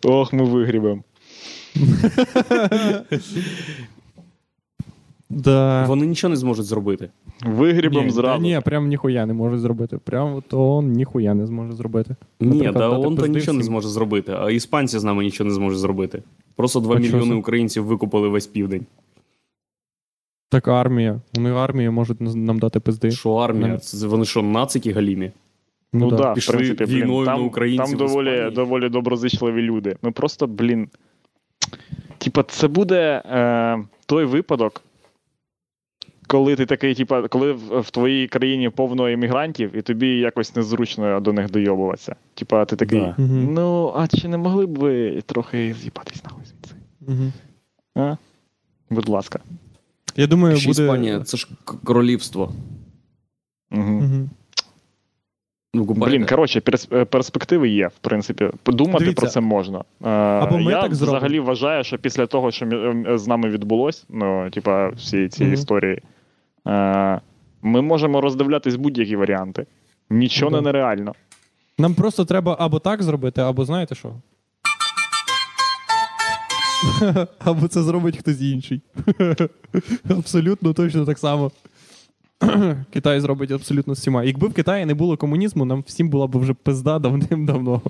Ох, 0.05 0.33
ми 0.33 0.45
вигрібемо. 0.45 1.03
Да. 5.31 5.85
Вони 5.89 6.07
нічого 6.07 6.29
не 6.31 6.37
зможуть 6.37 6.67
зробити. 6.67 7.11
Вигрібемо 7.47 8.05
Ні, 8.05 8.11
зразу. 8.11 8.43
ні, 8.43 8.61
прям 8.65 8.89
ніхуя 8.89 9.27
не 9.27 9.33
може 9.33 9.59
зробити. 9.59 9.99
Прям 9.99 10.35
от 10.35 10.55
он 10.55 10.93
ніхуя 10.93 11.35
не 11.35 11.47
зможе 11.47 11.73
зробити. 11.73 12.17
Ні, 12.41 12.47
Наприклад, 12.49 12.75
да, 12.75 12.81
дати 12.81 12.97
ООН 13.07 13.17
то 13.17 13.23
пизди 13.23 13.39
нічого 13.39 13.53
не 13.57 13.61
всім. 13.61 13.73
зможе 13.73 13.89
зробити, 13.89 14.33
а 14.39 14.51
іспанці 14.51 14.99
з 14.99 15.05
нами 15.05 15.25
нічого 15.25 15.49
не 15.49 15.55
зможуть 15.55 15.79
зробити. 15.79 16.23
Просто 16.57 16.81
2 16.81 16.95
А 16.97 17.01
чого 17.01 17.13
мільйони 17.13 17.33
це? 17.33 17.39
українців 17.39 17.85
викупили 17.85 18.29
весь 18.29 18.47
південь. 18.47 18.87
Так 20.51 20.69
армія. 20.69 21.21
Вони 21.35 21.53
армії 21.53 21.91
можуть 21.91 22.21
нам 22.21 22.59
дати 22.59 22.81
пизди. 22.81 23.11
Що 23.11 23.35
армія? 23.35 23.69
Ну. 23.69 23.79
Це 23.79 24.07
Вони 24.07 24.25
що, 24.25 24.43
нацики 24.43 24.93
галімі? 24.93 25.33
Ну 25.93 26.11
да. 26.11 26.17
да, 26.17 26.33
в 26.33 26.35
Пішли 26.35 26.55
принципі, 26.55 26.85
блін, 26.85 26.97
війною 26.97 27.27
на 27.27 27.33
там, 27.33 27.45
українців 27.45 27.99
там 27.99 28.07
в 28.07 28.11
доволі, 28.11 28.51
доволі 28.51 28.89
доброзичливі 28.89 29.63
люди. 29.63 29.97
Ми 30.03 30.11
просто, 30.11 30.47
блін. 30.47 30.89
Типа, 32.19 32.43
це 32.43 32.69
буде 32.69 33.23
е, 33.25 33.85
той 34.07 34.25
випадок, 34.25 34.83
коли 36.27 36.57
ти 36.57 36.67
такий, 36.67 36.95
типа, 36.95 37.29
коли 37.29 37.53
в, 37.53 37.81
в 37.81 37.91
твоїй 37.91 38.29
країні 38.29 38.71
повно 38.71 39.11
іммігрантів, 39.11 39.77
і 39.77 39.83
тобі 39.83 40.09
якось 40.09 40.57
незручно 40.57 41.21
до 41.21 41.33
них 41.33 41.51
дойобуватися. 41.51 42.17
Типа, 42.35 42.65
ти 42.65 42.77
такий, 42.77 43.01
Да. 43.01 43.15
Ну, 43.29 43.93
а 43.97 44.09
чи 44.09 44.29
не 44.29 44.37
могли 44.37 44.67
б 44.67 44.79
ви 44.79 45.23
трохи 45.27 45.75
з'їбатись 45.75 46.25
нахуй 46.25 46.45
звідси? 46.45 46.75
Мгм. 47.01 47.33
А? 47.95 48.17
Будь 48.91 49.09
ласка. 49.09 49.41
Я 50.17 50.27
думаю, 50.27 50.57
Ще 50.57 50.69
буде. 50.69 50.83
Іспанія, 50.83 51.21
це 51.21 51.37
ж 51.37 51.49
королівство. 51.85 52.53
Угу. 53.73 53.83
Мгм. 53.83 54.31
Ну. 55.75 55.85
Блін, 55.85 56.27
коротше, 56.27 56.63
е, 56.93 57.05
перспективи 57.05 57.69
є, 57.69 57.89
в 57.89 57.99
принципі. 58.01 58.51
Подумати 58.63 58.99
Дивіться. 59.05 59.21
про 59.21 59.31
це 59.31 59.41
можна. 59.41 59.79
Е, 60.05 60.09
Або 60.11 60.59
ми 60.59 60.73
я 60.73 60.81
так 60.83 60.95
зробимо. 60.95 61.19
взагалі 61.19 61.41
вважаю, 61.41 61.85
що 61.85 61.99
після 61.99 62.27
того, 62.27 62.51
що 62.51 62.67
е, 62.67 63.19
з 63.19 63.27
нами 63.27 63.49
відбулось, 63.49 64.05
ну, 64.09 64.51
типа, 64.51 64.89
всі 64.89 65.29
ці 65.29 65.45
Мгм. 65.45 65.55
історії, 65.55 66.03
е, 66.69 67.21
ми 67.63 67.83
можемо 67.83 68.21
роздивлятись 68.21 68.77
будь-які 68.77 69.17
варіанти. 69.17 69.67
Нічого 70.11 70.51
Ну, 70.51 70.57
не 70.57 70.63
нереально. 70.63 71.15
Нам 71.79 71.95
просто 71.95 72.25
треба 72.25 72.57
або 72.61 72.79
так 72.79 73.03
зробити, 73.03 73.41
або 73.41 73.65
знаєте 73.65 73.95
що? 73.95 74.13
або 77.39 77.69
це 77.69 77.83
зробить 77.83 78.17
хтось 78.17 78.41
інший. 78.41 78.83
абсолютно 80.11 80.73
точно 80.73 81.07
так 81.07 81.19
само. 81.19 81.51
Китай 82.93 83.21
зробить 83.21 83.51
абсолютно 83.51 83.95
з 83.95 83.99
всіма. 83.99 84.25
Якби 84.25 84.49
в 84.49 84.53
Китаї 84.53 84.87
не 84.87 84.95
було 84.95 85.17
комунізму, 85.17 85.65
нам 85.65 85.85
всім 85.87 86.09
була 86.09 86.27
б 86.27 86.37
вже 86.37 86.55
пизда 86.55 86.99
давним-давно. 86.99 87.83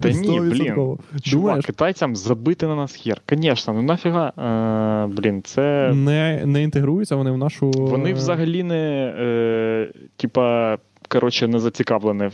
Та 0.00 0.10
ні, 0.10 0.40
блін. 0.40 0.98
Чувак, 1.22 1.64
китайцям 1.64 2.16
забити 2.16 2.66
на 2.66 2.76
нас 2.76 2.96
хер. 2.96 3.22
Звісно, 3.30 3.74
ну 3.74 3.82
нафіга, 3.82 4.28
е, 4.28 5.14
блін, 5.14 5.42
це. 5.42 5.92
Не, 5.94 6.42
не 6.46 6.62
інтегруються 6.62 7.16
вони 7.16 7.30
в 7.30 7.38
нашу. 7.38 7.70
Вони 7.70 8.12
взагалі 8.12 8.62
не, 8.62 9.14
е, 9.18 9.92
типа, 10.16 10.78
коротше, 11.08 11.48
не 11.48 11.58
зацікавлені 11.58 12.26
в, 12.26 12.32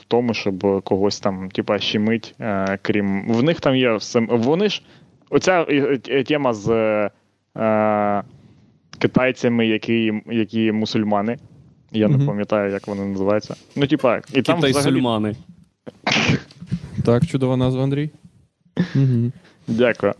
в 0.00 0.04
тому, 0.08 0.34
щоб 0.34 0.82
когось 0.82 1.20
там, 1.20 1.50
типа, 1.50 1.78
щемить, 1.78 2.34
е, 2.40 2.78
крім. 2.82 3.32
В 3.32 3.42
них 3.42 3.60
там 3.60 3.76
є 3.76 3.96
все. 3.96 4.20
Вони 4.30 4.68
ж. 4.68 4.82
Оця 5.30 5.66
е, 5.68 6.00
е, 6.08 6.24
тема 6.24 6.54
з 6.54 6.70
е, 7.56 8.22
китайцями, 8.98 9.66
які, 9.66 10.22
які 10.26 10.72
мусульмани. 10.72 11.38
Я 11.92 12.08
не 12.08 12.26
пам'ятаю, 12.26 12.72
як 12.72 12.88
вони 12.88 13.04
називаються. 13.04 13.56
Ну, 13.76 13.86
типа, 13.86 14.20
і 14.32 14.42
там 14.42 14.56
Китай 14.56 14.70
взагалі... 14.70 15.34
Так, 17.04 17.26
чудова 17.26 17.56
назва, 17.56 17.84
Андрій. 17.84 18.10
Дякую. 19.68 20.14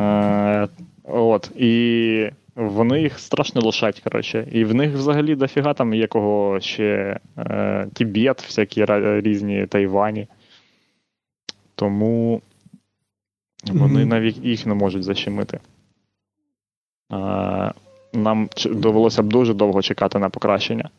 Е, 0.00 0.68
от. 1.04 1.50
І 1.56 2.30
вони 2.56 3.00
їх 3.00 3.18
страшно 3.18 3.60
лишать, 3.60 4.00
коротше. 4.00 4.48
І 4.52 4.64
в 4.64 4.74
них 4.74 4.94
взагалі 4.94 5.34
дофіга 5.34 5.74
там 5.74 5.94
якого 5.94 6.60
ще 6.60 7.20
е, 7.38 7.88
Тібет, 7.94 8.42
всякі 8.42 8.84
різні 9.20 9.66
Тайвані. 9.66 10.26
Тому 11.74 12.42
вони 13.70 14.04
навіть 14.04 14.44
їх 14.44 14.66
не 14.66 14.74
можуть 14.74 15.02
защемити. 15.02 15.60
Нам 18.12 18.48
довелося 18.64 19.22
б 19.22 19.26
дуже 19.26 19.54
довго 19.54 19.82
чекати 19.82 20.18
на 20.18 20.30
покращення. 20.30 20.90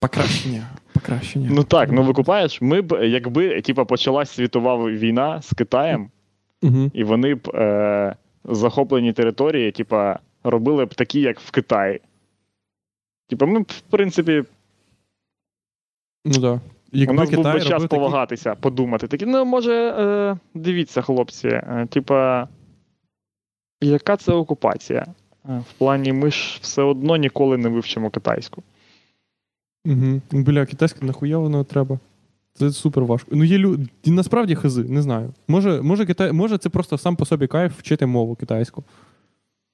Покращення. 0.00 0.66
Покращення. 0.92 1.48
Ну 1.50 1.64
так, 1.64 1.92
ну 1.92 2.02
викупаєш, 2.02 2.60
ми 2.62 2.80
б, 2.80 3.08
якби 3.08 3.60
типа, 3.60 3.84
почалась 3.84 4.30
світова 4.30 4.90
війна 4.90 5.42
з 5.42 5.52
Китаєм. 5.54 6.10
І 6.92 7.04
вони 7.04 7.34
б 7.34 7.48
е, 7.54 8.16
захоплені 8.44 9.12
території, 9.12 9.72
типа, 9.72 10.18
робили 10.44 10.84
б 10.84 10.94
такі, 10.94 11.20
як 11.20 11.40
в 11.40 11.50
Китаї. 11.50 12.00
Типа, 13.28 13.46
ми 13.46 13.60
б, 13.60 13.66
в 13.68 13.80
принципі, 13.80 14.44
Ну 16.24 16.38
да. 16.38 16.60
У 16.92 16.96
Якби 16.98 17.14
нас 17.14 17.30
був 17.30 17.44
би 17.44 17.60
час 17.60 17.82
такі- 17.82 17.86
повагатися, 17.86 18.54
подумати. 18.54 19.06
Такі, 19.06 19.26
ну, 19.26 19.44
може, 19.44 19.74
е, 19.74 20.36
дивіться, 20.54 21.02
хлопці, 21.02 21.48
е, 21.48 21.86
типа, 21.90 22.48
яка 23.80 24.16
це 24.16 24.32
окупація? 24.32 25.06
Е, 25.48 25.62
В 25.70 25.72
плані, 25.72 26.12
ми 26.12 26.30
ж 26.30 26.58
все 26.62 26.82
одно 26.82 27.16
ніколи 27.16 27.56
не 27.56 27.68
вивчимо 27.68 28.10
китайську. 28.10 28.62
Угу. 29.86 30.20
Бля, 30.32 30.66
китайська 30.66 31.06
нахуя 31.06 31.38
воно 31.38 31.64
треба? 31.64 31.98
Це 32.54 32.70
супер 32.70 33.04
важко. 33.04 33.30
Ну, 33.34 33.44
є 33.44 33.58
люди. 33.58 33.86
Насправді 34.06 34.54
хази, 34.54 34.84
не 34.84 35.02
знаю. 35.02 35.34
Може, 35.48 35.82
може, 35.82 36.06
Китай... 36.06 36.32
може, 36.32 36.58
це 36.58 36.68
просто 36.68 36.98
сам 36.98 37.16
по 37.16 37.24
собі 37.24 37.46
кайф 37.46 37.78
вчити 37.78 38.06
мову 38.06 38.34
китайську. 38.34 38.84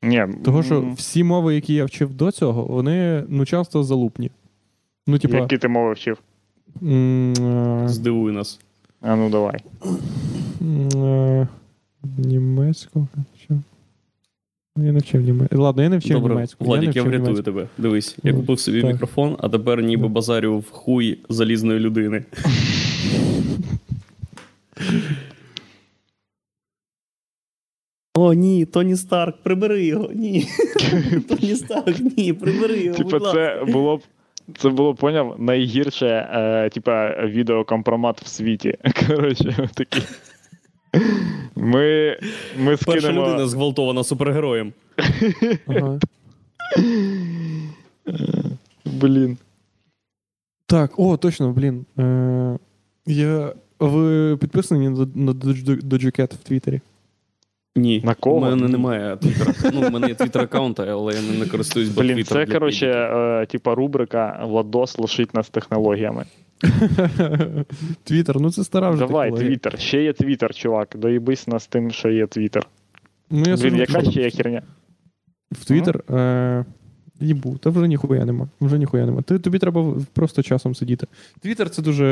Ні, 0.02 0.26
Того, 0.44 0.62
що 0.62 0.92
всі 0.96 1.24
мови, 1.24 1.54
які 1.54 1.74
я 1.74 1.84
вчив 1.84 2.14
до 2.14 2.30
цього, 2.30 2.64
вони 2.64 3.24
ну, 3.28 3.46
часто 3.46 3.82
залупні. 3.82 4.30
Ну, 5.06 5.18
типа. 5.18 5.36
які 5.36 5.58
ти 5.58 5.68
мови 5.68 5.92
вчив? 5.92 6.18
Е, 6.82 7.82
Здивуй 7.88 8.32
нас. 8.32 8.60
А 9.00 9.16
ну 9.16 9.30
давай. 9.30 9.60
е, 10.96 11.48
Німецьку. 12.18 13.06
Що? 13.44 13.54
Ну, 14.76 14.86
Я 14.86 14.92
не 14.92 14.98
вчив 14.98 15.20
німецьку. 15.22 15.58
Ладно, 15.62 15.82
я 15.82 15.88
не 15.88 15.98
вчив 15.98 16.16
Добре, 16.20 16.34
німецьку. 16.34 16.64
Владик, 16.64 16.82
я 16.82 16.86
не 16.86 16.90
вчив 16.90 17.04
врятую 17.04 17.22
німецьку. 17.28 17.42
тебе. 17.44 17.66
Дивись, 17.78 18.16
я 18.22 18.32
Ну, 18.32 18.38
купив 18.40 18.60
собі 18.60 18.82
так. 18.82 18.92
мікрофон, 18.92 19.36
а 19.40 19.48
тепер 19.48 19.82
ніби 19.82 20.02
Ну. 20.02 20.08
базарю 20.08 20.58
в 20.58 20.70
хуй 20.70 21.18
залізної 21.28 21.80
людини. 21.80 22.24
О, 28.14 28.32
ні, 28.34 28.64
Тоні 28.64 28.96
Старк, 28.96 29.36
прибери 29.42 29.84
його. 29.84 30.10
Ні. 30.14 30.48
Тоні 31.28 31.54
Старк, 31.56 31.96
ні, 32.16 32.32
прибери 32.32 32.80
його. 32.82 32.98
Типа, 32.98 33.20
це 33.32 33.64
було 33.72 33.96
б. 33.96 34.00
Це 34.56 34.68
було 34.68 34.94
поняв 34.94 35.36
найгірше, 35.38 36.06
е, 36.06 36.70
типа, 36.70 37.26
відеокомпромат 37.26 38.22
в 38.22 38.26
світі. 38.26 38.74
Коротше, 39.06 39.68
такі. 39.74 40.02
Ми, 41.56 42.16
ми 42.58 42.76
Перша 42.76 43.12
людина 43.12 43.46
зґвалтована 43.46 44.04
супергероєм. 44.04 44.72
Ага. 45.66 45.98
Блін. 48.84 49.38
Так, 50.66 50.98
о, 50.98 51.16
точно, 51.16 51.52
блін. 51.52 51.86
Е, 51.98 52.58
я... 53.06 53.52
Ви 53.80 54.36
підписані 54.36 54.88
на, 54.88 55.06
на 55.14 55.32
Dojucat 55.32 56.34
в 56.34 56.36
Твіттері? 56.36 56.80
Ні. 57.78 58.02
На 58.04 58.14
кого? 58.14 58.36
У 58.36 58.40
мене 58.40 58.68
немає 58.68 59.16
твіттера. 59.16 59.54
Ну, 59.74 59.88
у 59.88 59.90
мене 59.90 60.08
є 60.08 60.14
твіттер 60.14 60.42
аккаунта, 60.42 60.86
але 60.86 61.14
я 61.14 61.38
не 61.38 61.46
користуюсь 61.46 61.88
бо 61.88 62.00
Блін, 62.00 62.18
Twitter 62.18 62.24
це, 62.24 62.46
коротше, 62.46 62.86
е, 62.86 63.46
типа 63.46 63.74
рубрика 63.74 64.44
Владос 64.44 64.98
лишить 64.98 65.34
нас 65.34 65.48
технологіями. 65.48 66.24
Твіттер, 68.04 68.40
ну 68.40 68.50
це 68.50 68.64
стара 68.64 68.90
вже 68.90 69.06
Давай. 69.06 69.32
Твіттер. 69.32 69.80
Ще 69.80 70.02
є 70.02 70.12
Твіттер, 70.12 70.54
чувак. 70.54 70.94
Доїбись 70.96 71.48
нас 71.48 71.66
тим, 71.66 71.90
що 71.90 72.08
є 72.08 72.26
Твіттер. 72.26 72.66
Ну, 73.30 73.44
я 73.46 73.56
Блін, 73.56 73.76
яка 73.76 74.02
ще 74.02 74.22
є 74.22 74.30
херня? 74.30 74.62
В 75.52 75.64
Твіттер. 75.64 76.14
Е, 76.14 76.64
їбу, 77.20 77.58
та 77.58 77.70
вже 77.70 77.88
ніхуя 77.88 78.24
нема. 78.24 78.48
Вже 78.60 78.78
ніхуя 78.78 79.06
нема. 79.06 79.22
Ти, 79.22 79.38
тобі 79.38 79.58
треба 79.58 79.94
просто 80.12 80.42
часом 80.42 80.74
сидіти. 80.74 81.06
Твіттер 81.40 81.70
це 81.70 81.82
дуже. 81.82 82.06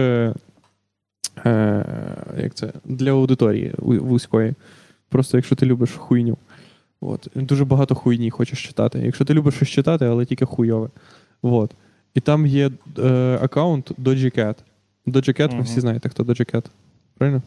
Е, 1.46 1.84
як 2.42 2.54
це? 2.54 2.72
Для 2.84 3.10
аудиторії 3.10 3.74
вузької. 3.78 4.54
Просто 5.08 5.36
якщо 5.38 5.56
ти 5.56 5.66
любиш 5.66 5.90
хуйню. 5.92 6.36
От. 7.00 7.28
Дуже 7.34 7.64
багато 7.64 7.94
хуйні 7.94 8.30
хочеш 8.30 8.62
читати. 8.66 8.98
Якщо 9.04 9.24
ти 9.24 9.34
любиш 9.34 9.54
щось 9.54 9.68
читати, 9.68 10.04
але 10.04 10.24
тільки 10.24 10.44
хуйове. 10.44 10.88
От. 11.42 11.74
І 12.14 12.20
там 12.20 12.46
є 12.46 12.70
е, 12.98 13.38
аккаунт 13.42 13.90
DojiCat. 13.98 14.54
DojiCat, 15.06 15.56
ви 15.56 15.62
всі 15.62 15.80
знаєте, 15.80 16.08
хто 16.08 16.22
DojiCat. 16.22 16.64
Правильно? 17.18 17.42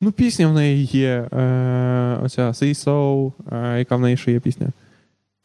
Ну, 0.00 0.12
пісня 0.12 0.48
в 0.48 0.52
неї 0.54 0.84
є. 0.84 1.28
Е, 1.32 2.18
оця 2.22 2.48
Say 2.48 2.74
So, 2.74 3.32
е, 3.52 3.78
яка 3.78 3.96
в 3.96 4.00
неї 4.00 4.16
ще 4.16 4.32
є 4.32 4.40
пісня. 4.40 4.68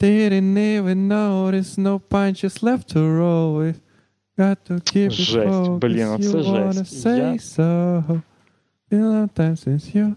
Didn't 0.00 0.82
even 0.82 1.08
notice 1.08 1.78
no 1.78 2.00
punches 2.10 2.62
left 2.62 2.94
to 2.94 2.98
roll 3.18 3.56
with. 3.58 3.74
Got 4.38 4.56
to 4.70 4.74
keep 4.74 5.06
it 5.06 5.10
Жесть, 5.10 5.70
блін, 5.70 6.06
wanna 6.08 6.72
жесть. 6.72 7.06
say 7.06 7.16
Я- 7.16 7.32
so. 7.32 8.20
Been 8.90 9.02
a 9.02 9.10
long 9.10 9.28
time 9.28 9.56
since 9.56 9.94
you... 9.96 10.14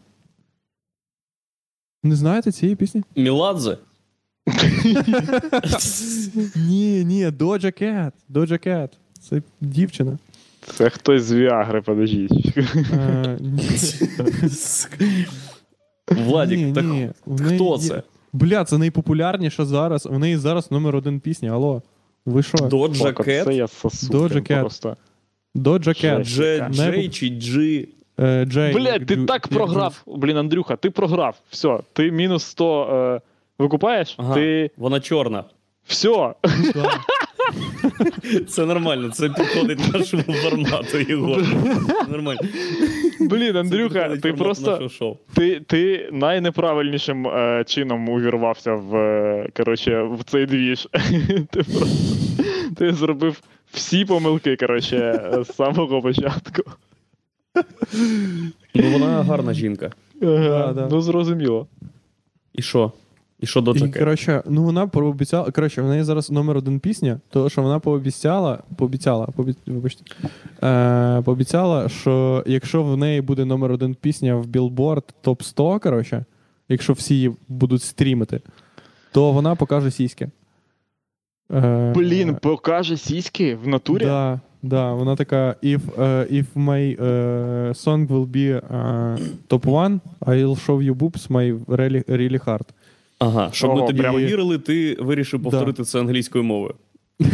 Не 2.03 2.15
знаєте 2.15 2.51
цієї 2.51 2.75
пісні? 2.75 3.03
Міладзе? 3.15 3.77
ні, 6.55 7.05
ні, 7.05 7.27
Doja 7.27 7.81
Cat. 7.83 8.11
Doja 8.29 8.67
Cat. 8.67 8.89
Це 9.19 9.41
дівчина. 9.61 10.17
Це 10.65 10.89
хтось 10.89 11.23
з 11.23 11.33
Віагри, 11.33 11.81
подождіть. 11.81 12.57
Е, 12.93 13.37
ні. 13.41 13.69
Владік, 16.07 16.59
Ні, 16.59 16.73
так 16.73 16.83
ні, 16.85 17.09
неї 17.27 17.55
хто 17.55 17.71
є- 17.81 17.87
це? 17.87 18.03
Бля, 18.33 18.65
це 18.65 18.77
найпопулярніша 18.77 19.65
зараз. 19.65 20.05
В 20.05 20.19
неї 20.19 20.37
зараз 20.37 20.71
номер 20.71 20.95
один 20.95 21.19
пісня. 21.19 21.51
Алло. 21.51 21.81
Ви 22.25 22.43
що? 22.43 22.57
Доджа 22.57 23.03
Фак, 23.03 23.19
оце 23.19 23.43
Кет? 23.45 23.55
я 23.55 23.67
сосу. 23.67 24.13
Doja 24.13 24.51
Cat. 24.51 24.59
Просто. 24.59 24.97
Cat. 26.03 26.23
Жесть. 26.23 26.71
Джей 26.73 27.09
чи 27.09 27.29
Джи? 27.29 27.87
Е, 28.19 28.45
Джей. 28.45 28.73
Блядь, 28.73 29.05
ти 29.05 29.17
так 29.17 29.47
програв. 29.47 30.03
Блін, 30.07 30.37
Андрюха, 30.37 30.75
ти 30.75 30.89
програв. 30.89 31.35
Все, 31.49 31.79
ти 31.93 32.11
мінус 32.11 32.43
100 32.43 32.83
е, 32.83 33.21
викупаєш? 33.59 34.15
Ага, 34.17 34.33
Ти. 34.33 34.71
вона 34.77 34.99
чорна. 34.99 35.43
Все. 35.85 36.33
Це 38.47 38.65
нормально, 38.65 39.09
це 39.09 39.29
підходить 39.29 39.93
нашому 39.93 40.23
формату, 40.23 40.97
Єгор. 41.09 41.43
Нормально. 42.09 42.39
Блін, 43.19 43.57
Андрюха, 43.57 44.17
ти 44.17 44.33
просто. 44.33 44.89
Ти, 45.33 45.59
ти 45.59 46.09
найнеправильнішим 46.11 47.27
е, 47.27 47.63
чином 47.67 48.09
увірвався 48.09 48.73
в, 48.73 48.95
е, 48.95 49.47
коротше, 49.57 50.01
в 50.01 50.23
цей 50.23 50.45
двіж. 50.45 50.87
ти 51.51 51.63
просто 51.63 51.87
ти 52.77 52.93
зробив 52.93 53.41
всі 53.71 54.05
помилки, 54.05 54.55
коротше, 54.55 55.29
з 55.49 55.55
самого 55.55 56.01
початку. 56.01 56.71
Ну 58.75 58.91
вона 58.91 59.23
гарна 59.23 59.53
жінка. 59.53 59.91
Ага, 60.21 60.73
да. 60.73 60.87
Ну, 60.91 61.01
зрозуміло. 61.01 61.67
І 62.53 62.61
що? 62.61 62.91
І 63.41 63.45
що 63.45 63.61
до 63.61 63.71
І, 63.71 63.91
коротше, 63.91 64.43
ну 64.45 64.63
вона 64.63 64.87
пообіцяла. 64.87 65.51
Коротше, 65.51 65.81
в 65.81 65.87
неї 65.87 66.03
зараз 66.03 66.31
номер 66.31 66.57
один 66.57 66.79
пісня, 66.79 67.19
тому 67.29 67.49
що 67.49 67.61
вона 67.61 67.79
пообіцяла, 67.79 68.59
пообіцяла, 68.77 69.25
пообі... 69.25 69.55
вибачте, 69.65 70.03
е, 70.63 71.21
пообіцяла, 71.25 71.89
що 71.89 72.43
якщо 72.47 72.83
в 72.83 72.97
неї 72.97 73.21
буде 73.21 73.45
номер 73.45 73.71
один 73.71 73.95
пісня 73.95 74.35
в 74.35 74.45
Billboard 74.45 75.03
топ 75.21 75.43
100, 75.43 75.79
коротше, 75.79 76.25
якщо 76.69 76.93
всі 76.93 77.13
її 77.13 77.31
будуть 77.47 77.81
стрімити, 77.83 78.41
то 79.11 79.31
вона 79.31 79.55
покаже 79.55 79.91
сіськи. 79.91 80.29
Е, 81.51 81.93
Блін, 81.95 82.35
покаже 82.35 82.97
сіськи 82.97 83.55
в 83.55 83.67
натурі? 83.67 84.05
Да, 84.05 84.39
да, 84.63 84.93
вона 84.93 85.15
така: 85.15 85.55
if, 85.63 85.79
uh, 85.97 86.33
if 86.33 86.45
my 86.55 86.97
uh, 86.99 87.73
song 87.73 88.07
will 88.07 88.25
be 88.27 88.61
uh, 88.71 89.19
top 89.49 89.65
one, 89.65 89.99
I'll 90.21 90.55
show 90.65 90.81
you 90.91 90.93
boobs 90.95 91.27
my 91.29 91.65
really, 91.67 92.03
really 92.09 92.45
hard. 92.45 92.65
Ага, 93.19 93.49
щоб 93.53 93.69
ми 93.71 93.77
Ого, 93.77 93.87
тобі 93.87 93.99
прям- 94.01 94.11
повірили, 94.13 94.57
ти 94.57 94.97
вирішив 94.99 95.43
повторити 95.43 95.83
це 95.83 95.99
англійською 95.99 96.43
мовою. 96.43 96.73
І 97.19 97.25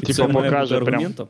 Типа 0.00 0.12
це 0.12 0.22
має 0.22 0.32
бути 0.32 0.44
покаже 0.44 0.74
прям- 0.80 0.88
аргументом? 0.88 1.28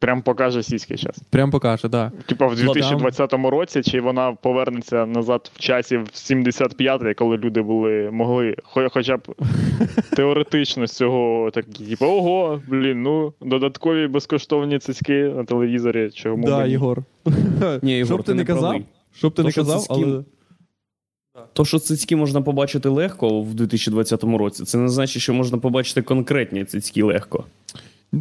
Прям 0.00 0.22
покаже 0.22 0.62
сіськи 0.62 0.96
зараз. 0.96 1.18
Прям 1.30 1.50
покаже, 1.50 1.88
да. 1.88 2.12
Типа 2.26 2.46
в 2.46 2.56
2020 2.56 3.32
році, 3.32 3.82
чи 3.82 4.00
вона 4.00 4.32
повернеться 4.32 5.06
назад 5.06 5.50
в 5.54 5.58
часі 5.58 5.96
в 5.96 6.04
75-й, 6.04 7.14
коли 7.14 7.36
люди 7.36 7.62
були 7.62 8.10
могли, 8.12 8.56
хоча 8.92 9.16
б 9.16 9.20
теоретично 10.16 10.86
з 10.86 10.92
цього 10.92 11.50
такі, 11.50 11.84
типу, 11.84 12.06
ого, 12.06 12.62
блін, 12.68 13.02
ну 13.02 13.32
додаткові 13.40 14.06
безкоштовні 14.06 14.78
цицьки 14.78 15.24
на 15.24 15.44
телевізорі. 15.44 16.10
Чому 16.14 16.46
Да, 16.46 16.58
мені? 16.58 16.70
Єгор. 16.70 17.02
Ні, 17.82 17.92
Єгор, 17.92 18.06
Щоб 18.06 18.18
ти 18.18 18.32
ти 18.32 18.34
не 18.34 18.44
казав, 18.44 18.80
щоб 19.12 19.32
ти 19.32 19.42
То, 19.42 19.46
не 19.46 19.52
що 19.52 19.60
казав, 19.60 19.86
але. 19.88 20.24
То, 21.52 21.64
що 21.64 21.78
цицьки 21.78 22.16
можна 22.16 22.42
побачити 22.42 22.88
легко 22.88 23.42
в 23.42 23.54
2020 23.54 24.24
році, 24.24 24.64
це 24.64 24.78
не 24.78 24.88
значить, 24.88 25.22
що 25.22 25.34
можна 25.34 25.58
побачити 25.58 26.02
конкретні 26.02 26.64
цицьки 26.64 27.02
легко. 27.02 27.44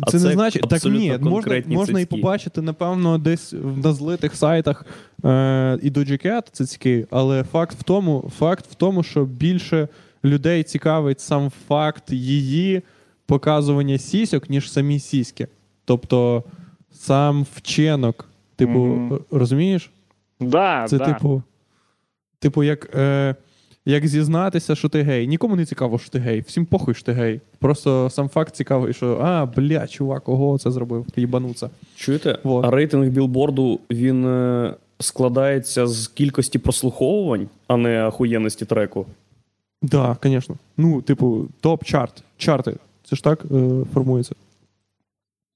А 0.01 0.11
Це, 0.11 0.17
не 0.17 0.33
значить, 0.33 0.69
так 0.69 0.85
ні, 0.85 1.17
можна, 1.21 1.63
можна 1.67 1.99
і 1.99 2.05
побачити, 2.05 2.61
напевно, 2.61 3.17
десь 3.17 3.53
на 3.83 3.93
злитих 3.93 4.35
сайтах 4.35 4.85
е, 5.25 5.79
і 5.81 5.91
Doja 5.91 6.41
цицьки, 6.51 7.07
але 7.11 7.43
факт 7.43 7.79
в 7.79 7.83
тому, 7.83 8.31
факт 8.37 8.65
в 8.71 8.75
тому, 8.75 9.03
що 9.03 9.25
більше 9.25 9.87
людей 10.25 10.63
цікавить 10.63 11.19
сам 11.19 11.51
факт 11.67 12.11
її 12.11 12.81
показування 13.25 13.97
сісьок, 13.97 14.49
ніж 14.49 14.71
самі 14.71 14.99
сіськи. 14.99 15.47
Тобто 15.85 16.43
сам 16.91 17.45
вчинок. 17.55 18.25
Типу, 18.55 18.79
Мгм. 18.79 19.19
розумієш? 19.31 19.91
Да, 20.39 20.85
Це 20.87 20.97
да. 20.97 21.05
типу, 21.05 21.43
типу, 22.39 22.63
як, 22.63 22.95
е, 22.95 23.35
як 23.87 24.07
зізнатися, 24.07 24.75
що 24.75 24.89
ти 24.89 25.01
гей. 25.01 25.27
Нікому 25.27 25.55
не 25.55 25.65
цікаво, 25.65 25.99
що 25.99 26.09
ти 26.09 26.19
гей. 26.19 26.41
Всім 26.47 26.65
похуй, 26.65 26.93
що 26.93 27.03
ти 27.03 27.11
гей. 27.11 27.41
Просто 27.59 28.09
сам 28.09 28.29
факт 28.29 28.55
цікавий, 28.55 28.93
що 28.93 29.19
а, 29.21 29.45
бля, 29.45 29.87
чувак, 29.87 30.29
ого, 30.29 30.57
це 30.57 30.71
зробив, 30.71 31.05
їбануться. 31.15 31.69
Чуєте? 31.95 32.39
Вот. 32.43 32.65
А 32.65 32.71
рейтинг 32.71 33.07
білборду 33.07 33.79
він 33.91 34.25
е, 34.25 34.73
складається 34.99 35.87
з 35.87 36.07
кількості 36.07 36.59
прослуховувань, 36.59 37.47
а 37.67 37.77
не 37.77 38.03
ахуєнності 38.03 38.65
треку. 38.65 39.05
Да, 39.81 40.17
звісно. 40.23 40.55
Ну, 40.77 41.01
типу, 41.01 41.47
топ-чарт. 41.61 42.23
Чарти. 42.37 42.75
Це 43.03 43.15
ж 43.15 43.23
так 43.23 43.45
е, 43.51 43.69
формується. 43.93 44.35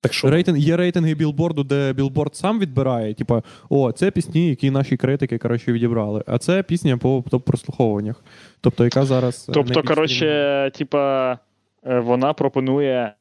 Так 0.01 0.13
що 0.13 0.29
Рейтинг, 0.29 0.57
є 0.57 0.77
рейтинги 0.77 1.13
білборду, 1.13 1.63
де 1.63 1.93
білборд 1.93 2.35
сам 2.35 2.59
відбирає. 2.59 3.13
Типа, 3.13 3.43
о, 3.69 3.91
це 3.91 4.11
пісні, 4.11 4.49
які 4.49 4.71
наші 4.71 4.97
критики 4.97 5.37
коротше, 5.37 5.71
відібрали. 5.73 6.23
А 6.27 6.37
це 6.37 6.63
пісня 6.63 6.97
по 6.97 7.23
топ-прослуховуваннях. 7.31 8.15
Тобто, 8.61 8.83
яка 8.83 9.05
зараз. 9.05 9.45
е, 9.49 9.51
Тобто, 9.53 9.83
коротше, 9.83 10.71
типа, 10.75 11.33
е, 11.85 11.99
вона 11.99 12.33
пропонує 12.33 13.13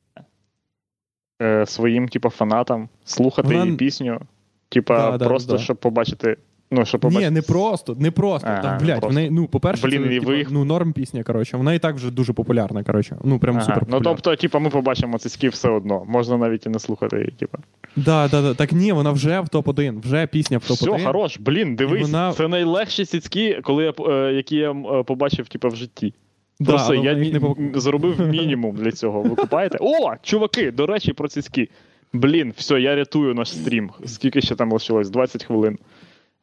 е, 1.42 1.66
своїм, 1.66 2.08
типа, 2.08 2.28
фанатам 2.28 2.88
слухати 3.04 3.48
Вона- 3.48 3.64
її 3.64 3.76
пісню. 3.76 4.20
Типа, 4.68 5.10
Да, 5.10 5.18
да, 5.18 5.24
просто 5.24 5.52
да. 5.52 5.58
щоб 5.58 5.76
побачити. 5.76 6.36
Ну, 6.72 6.84
щоб 6.84 7.00
побачити. 7.00 7.24
Ні, 7.24 7.30
не 7.34 7.42
просто, 7.42 7.96
не 7.98 8.10
просто. 8.10 8.48
Ага, 8.48 8.62
Там, 8.62 8.78
не 8.78 8.84
блядь, 8.84 9.00
просто. 9.00 9.20
вона, 9.20 9.30
ну, 9.30 9.46
по-перше, 9.46 9.86
Блін, 9.86 10.02
це, 10.02 10.14
і 10.14 10.18
типа, 10.20 10.30
ви 10.32 10.38
їх- 10.38 10.50
ну, 10.50 10.64
норм 10.64 10.92
пісня, 10.92 11.22
коротше. 11.22 11.56
Вона 11.56 11.74
і 11.74 11.78
так 11.78 11.94
вже 11.96 12.10
дуже 12.10 12.32
популярна, 12.32 12.82
коротше. 12.84 13.16
Ну, 13.24 13.38
прям 13.38 13.56
Ага. 13.56 13.64
супер 13.64 13.78
Ну, 13.80 13.84
популярна. 13.86 14.10
тобто, 14.14 14.36
типа, 14.36 14.58
ми 14.58 14.70
побачимо 14.70 15.18
цицьки 15.18 15.48
все 15.48 15.68
одно. 15.70 16.04
Можна 16.08 16.36
навіть 16.36 16.66
і 16.66 16.68
не 16.68 16.78
слухати 16.78 17.16
її, 17.16 17.30
типа. 17.30 17.58
Да, 17.96 18.28
да, 18.28 18.42
да. 18.42 18.54
Так 18.54 18.72
ні, 18.72 18.92
вона 18.92 19.10
вже 19.10 19.40
в 19.40 19.44
топ-1, 19.48 20.00
вже 20.00 20.26
пісня 20.26 20.58
в 20.58 20.60
топ-1. 20.60 20.94
Все, 20.96 21.04
хорош, 21.06 21.38
блін, 21.40 21.76
дивись, 21.76 22.02
вона- 22.02 22.32
це 22.32 22.48
найлегші 22.48 23.04
цицьки, 23.04 23.60
коли 23.62 23.84
я, 23.84 23.92
е, 24.08 24.32
які 24.32 24.56
я 24.56 24.70
е, 24.72 25.02
побачив, 25.02 25.48
типа, 25.48 25.68
в 25.68 25.76
житті. 25.76 26.14
Да, 26.60 26.70
Просто 26.72 26.94
але 26.94 27.04
я 27.04 27.12
вона 27.12 27.24
їх 27.24 27.32
не 27.34 27.40
пок- 27.40 27.78
зробив 27.78 28.20
мінімум 28.30 28.76
для 28.76 28.92
цього. 28.92 29.22
Ви 29.22 29.30
купаєте? 29.36 29.78
О, 29.80 30.12
чуваки, 30.22 30.70
до 30.70 30.86
речі, 30.86 31.12
про 31.12 31.28
цицьки. 31.28 31.68
Блін, 32.12 32.52
все, 32.56 32.80
я 32.80 32.96
рятую 32.96 33.34
наш 33.34 33.52
стрім. 33.52 33.90
Скільки 34.06 34.40
ще 34.40 34.54
там 34.54 34.72
лишилось? 34.72 35.10
20 35.10 35.44
хвилин. 35.44 35.78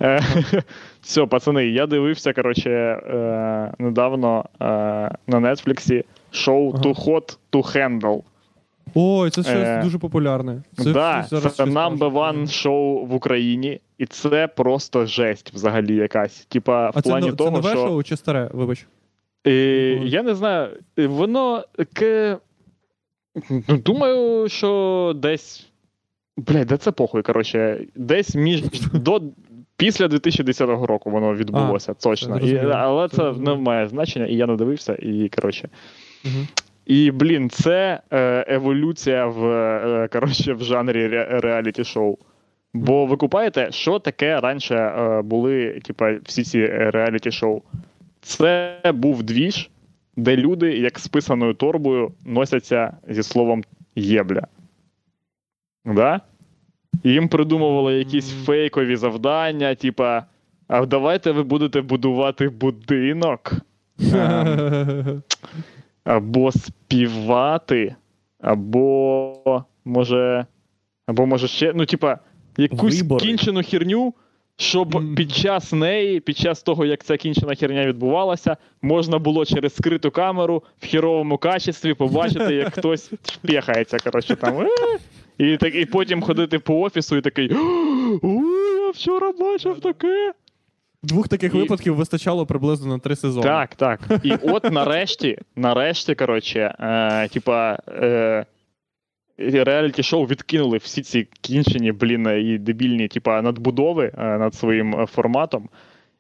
Е, 0.02 0.22
Все, 1.02 1.26
пацани, 1.26 1.66
я 1.66 1.88
дивився, 1.88 2.34
коротше, 2.34 2.70
е, 2.70 3.74
недавно 3.80 4.46
е, 4.62 4.66
на 5.28 5.40
Нетфліксі 5.40 6.04
шоу. 6.32 6.74
Too 6.74 7.06
Hot 7.06 7.38
to 7.52 7.76
Handle. 7.76 8.22
Ой, 8.96 9.30
це 9.30 9.44
щось 9.44 9.84
дуже 9.84 9.98
популярне. 9.98 10.64
Це 10.78 10.92
да, 10.92 11.24
це 11.30 11.64
number 11.64 12.12
one 12.14 12.48
шоу 12.48 13.06
в 13.06 13.14
Україні, 13.14 13.80
і 13.98 14.06
це 14.06 14.48
просто 14.48 15.06
жесть 15.06 15.54
взагалі 15.54 15.96
якась. 15.96 16.46
Типа, 16.46 16.90
в 16.90 16.94
А 16.96 17.02
плані 17.02 17.30
це 17.30 17.36
того, 17.36 17.52
нове 17.52 17.70
що. 17.70 17.88
шоу 17.88 18.04
чи 18.04 18.18
старе? 18.18 18.50
Вибач. 18.54 18.88
Мгм. 19.46 20.08
я 20.08 20.24
не 20.24 20.36
знаю, 20.36 20.70
воно 20.98 21.64
таке. 21.76 22.38
Ну, 23.50 23.78
думаю, 23.78 24.50
що 24.50 25.14
десь. 25.16 25.68
Блядь, 26.38 26.68
де 26.68 26.78
це 26.78 26.92
похуй, 26.92 27.22
коротше. 27.22 27.86
Десь 27.96 28.36
між 28.36 28.62
до. 28.94 29.22
Після 29.78 30.08
2010 30.08 30.70
року 30.70 31.10
воно 31.10 31.36
відбулося, 31.36 31.94
точно. 31.94 32.40
І, 32.40 32.58
але 32.58 33.10
Це 33.10 33.32
не 33.32 33.56
має 33.56 33.88
значення, 33.88 34.26
і 34.26 34.36
я 34.36 34.46
не 34.46 34.56
дивився, 34.56 34.96
і 35.00 35.30
коротше. 35.36 35.70
Угу. 36.26 36.48
І, 36.86 37.12
блін, 37.12 37.50
це 37.50 38.02
е, 38.12 38.46
еволюція 38.56 39.26
в, 39.26 39.46
е, 39.46 40.08
коротше, 40.12 40.54
в 40.54 40.64
жанрі 40.64 41.08
ре- 41.08 41.40
реаліті-шоу. 41.40 42.18
Бо 42.74 43.06
ви 43.06 43.18
купаєте, 43.18 43.72
що 43.72 44.00
таке 44.00 44.40
раніше 44.40 44.76
е, 44.76 45.22
були, 45.22 45.80
типа, 45.84 46.14
всі 46.24 46.44
ці 46.44 46.60
е, 46.60 46.92
реаліті-шоу? 46.92 47.62
Це 48.22 48.82
був 48.94 49.24
двіж, 49.24 49.70
де 50.16 50.38
люди, 50.38 50.78
як 50.78 51.00
з 51.00 51.08
писаною 51.08 51.54
торбою, 51.54 52.12
носяться 52.26 52.98
зі 53.10 53.24
словом 53.24 53.64
єбля. 53.96 54.48
Да? 55.86 56.22
Їм 57.04 57.30
придумували 57.30 57.94
якісь 57.94 58.34
фейкові 58.46 58.96
завдання, 58.96 59.76
типа, 59.76 60.26
а 60.68 60.86
давайте 60.86 61.32
ви 61.32 61.44
будете 61.44 61.82
будувати 61.82 62.50
будинок. 62.50 63.54
Ем, 64.14 65.24
або 66.04 66.52
співати, 66.52 67.96
або 68.42 69.64
може. 69.86 70.46
Або 71.06 71.26
може 71.26 71.48
ще. 71.48 71.74
Ну, 71.76 71.86
типа, 71.86 72.20
якусь 72.58 73.02
Вибори. 73.02 73.26
кінчену 73.26 73.64
херню, 73.64 74.14
щоб 74.58 75.16
під 75.16 75.32
час 75.32 75.74
неї, 75.74 76.20
під 76.20 76.38
час 76.38 76.64
того, 76.64 76.86
як 76.86 77.04
ця 77.04 77.18
кінчена 77.18 77.56
херня 77.56 77.86
відбувалася, 77.86 78.58
можна 78.82 79.20
було 79.20 79.46
через 79.46 79.76
скриту 79.76 80.12
камеру 80.12 80.64
в 80.80 80.88
херовому 80.88 81.38
качестві 81.38 81.94
побачити, 81.94 82.56
як 82.56 82.74
хтось 82.78 83.12
шпехається, 83.32 83.98
коротше, 83.98 84.36
там. 84.36 84.68
І, 85.38 85.58
так, 85.58 85.76
і 85.76 85.86
потім 85.86 86.22
ходити 86.22 86.60
по 86.60 86.80
офісу 86.80 87.18
і 87.18 87.22
такий. 87.22 87.52
«О, 88.22 88.42
я 88.86 88.90
вчора 88.90 89.32
бачив 89.32 89.80
таке. 89.80 90.34
Двох 91.04 91.28
таких 91.28 91.56
І- 91.56 91.58
випадків 91.58 91.96
вистачало 91.96 92.46
приблизно 92.46 92.88
на 92.88 93.00
три 93.00 93.16
сезони. 93.16 93.44
Так, 93.48 93.76
так. 93.76 94.00
І 94.24 94.34
от 94.44 94.72
нарешті, 94.72 95.38
нарешті, 95.56 96.16
коротше, 96.16 96.76
е, 96.80 97.28
типа. 97.28 97.80
Е, 97.90 98.46
Реаліті-шоу 99.40 100.26
відкинули 100.26 100.78
всі 100.78 101.02
ці 101.02 101.28
кінчені, 101.42 101.92
блін, 101.92 102.28
і 102.28 102.58
дебільні, 102.58 103.08
типа, 103.08 103.42
надбудови 103.42 104.12
е, 104.18 104.38
над 104.38 104.56
своїм 104.56 104.96
е, 105.00 105.06
форматом, 105.06 105.70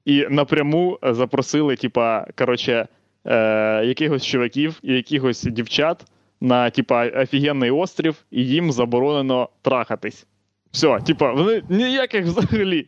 і 0.05 0.25
напряму 0.29 0.99
запросили, 1.03 1.75
типа, 1.75 2.27
коротше, 2.35 2.87
е, 3.25 3.85
якихось 3.85 4.25
чуваків 4.25 4.79
і 4.83 4.93
якихось 4.93 5.43
дівчат 5.43 6.05
на, 6.41 6.69
типа, 6.69 7.07
офігенний 7.07 7.71
острів, 7.71 8.15
і 8.31 8.45
їм 8.45 8.71
заборонено 8.71 9.49
трахатись. 9.61 10.25
Все, 10.71 10.99
типа, 10.99 11.33
вони 11.33 11.61
ніяких 11.69 12.25
взагалі. 12.25 12.85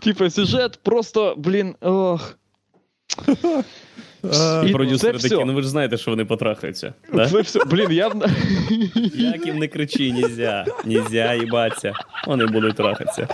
Типа, 0.00 0.30
сюжет 0.30 0.80
просто, 0.82 1.34
блін, 1.38 1.74
ох. 1.80 2.38
І 4.66 4.72
продюсери 4.72 5.18
такі, 5.18 5.44
ну 5.44 5.54
ви 5.54 5.62
ж 5.62 5.68
знаєте, 5.68 5.96
що 5.96 6.10
вони 6.10 6.24
потрахаються. 6.24 6.94
Да? 7.12 7.28
Це 7.28 7.40
все, 7.40 7.64
блін, 7.64 7.92
я 7.92 8.12
Як 9.14 9.46
їм 9.46 9.58
не 9.58 9.68
кричи, 9.68 10.12
нельзя. 10.12 10.66
Нельзя 10.84 11.34
їбаться. 11.34 11.92
Вони 12.26 12.46
будуть 12.46 12.76
трахатися. 12.76 13.28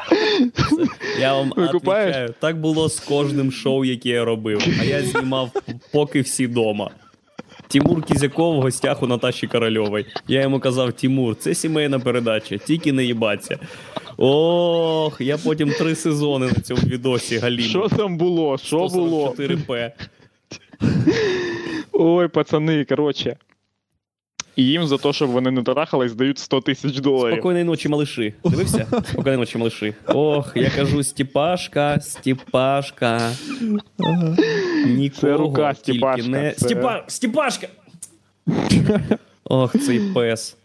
Це- 0.55 0.87
Я 1.21 1.35
вам 1.35 1.53
відповідаю, 1.57 2.35
так 2.41 2.61
було 2.61 2.89
з 2.89 3.01
кожним 3.01 3.53
шоу, 3.53 3.85
яке 3.85 4.09
я 4.09 4.25
робив. 4.25 4.67
А 4.81 4.85
я 4.85 5.03
знімав 5.03 5.51
поки 5.93 6.21
всі 6.21 6.47
дома. 6.47 6.91
Тимур 7.69 8.03
Кізяков 8.03 8.57
в 8.57 8.61
гостях 8.61 9.03
у 9.03 9.07
Наташі 9.07 9.47
Корольової. 9.47 10.07
Я 10.29 10.43
йому 10.43 10.61
казав: 10.61 10.93
Тимур, 10.93 11.37
це 11.37 11.55
сімейна 11.55 11.99
передача, 11.99 12.59
тільки 12.59 12.93
не 12.93 13.05
їбаться. 13.05 13.59
Ох, 14.17 15.21
я 15.21 15.39
потім 15.39 15.71
три 15.71 15.95
сезони 15.95 16.47
на 16.47 16.53
цьому 16.53 16.81
відосі 16.83 17.39
галіму. 17.39 17.69
Що 17.69 17.89
там 17.89 18.17
було? 18.17 18.59
Що 18.59 18.87
було? 18.87 19.35
4П. 19.39 19.91
Ой, 21.93 22.29
пацани, 22.29 22.85
коротше. 22.85 23.37
І 24.57 24.65
їм 24.65 24.87
за 24.87 24.99
те, 24.99 25.13
щоб 25.13 25.31
вони 25.31 25.51
не 25.51 25.63
трахались, 25.63 26.15
дають 26.15 26.39
100 26.39 26.61
тисяч 26.61 27.01
доларів. 27.01 27.35
Спокійної 27.35 27.65
ночі, 27.65 27.89
малиші. 27.89 28.35
Дивився? 28.45 28.87
Спокійної 29.11 29.37
ночі, 29.39 29.59
малиші. 29.59 29.95
Ох, 30.07 30.53
я 30.55 30.71
кажу, 30.71 31.03
Степашка, 31.03 32.01
Степашка. 32.01 33.33
Нікого 34.87 35.21
Це 35.21 35.37
рука 35.37 35.75
Степашка, 35.75 36.29
не... 36.29 36.53
це- 36.53 36.65
Степа... 36.67 37.05
Степашка! 37.07 37.69
Ох, 39.45 39.79
цей 39.79 40.01
пес. 40.15 40.57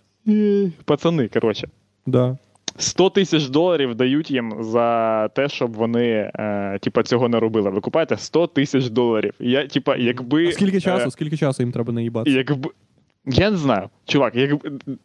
Пацани, 0.85 1.27
коротше. 1.27 1.67
Да. 2.05 2.37
100 2.77 3.09
тисяч 3.09 3.47
доларів 3.47 3.95
дають 3.95 4.31
їм 4.31 4.55
за 4.59 5.27
те, 5.27 5.49
щоб 5.49 5.73
вони 5.73 6.31
е, 6.35 6.79
типа, 6.81 7.03
цього 7.03 7.29
не 7.29 7.39
робили. 7.39 7.69
Ви 7.69 7.81
купаєте 7.81 8.17
100 8.17 8.47
тисяч 8.47 8.85
доларів. 8.89 9.33
Я, 9.39 9.67
типа, 9.67 9.95
якби, 9.95 10.47
А 10.47 10.51
скільки 10.51 10.81
часу? 10.81 11.07
е, 11.07 11.11
Скільки 11.11 11.37
часу 11.37 11.63
їм 11.63 11.71
треба 11.71 11.93
наїбати? 11.93 12.31
якби. 12.31 12.69
Я 13.25 13.51
не 13.51 13.57
знаю, 13.57 13.89
чувак, 14.05 14.35
як 14.35 14.51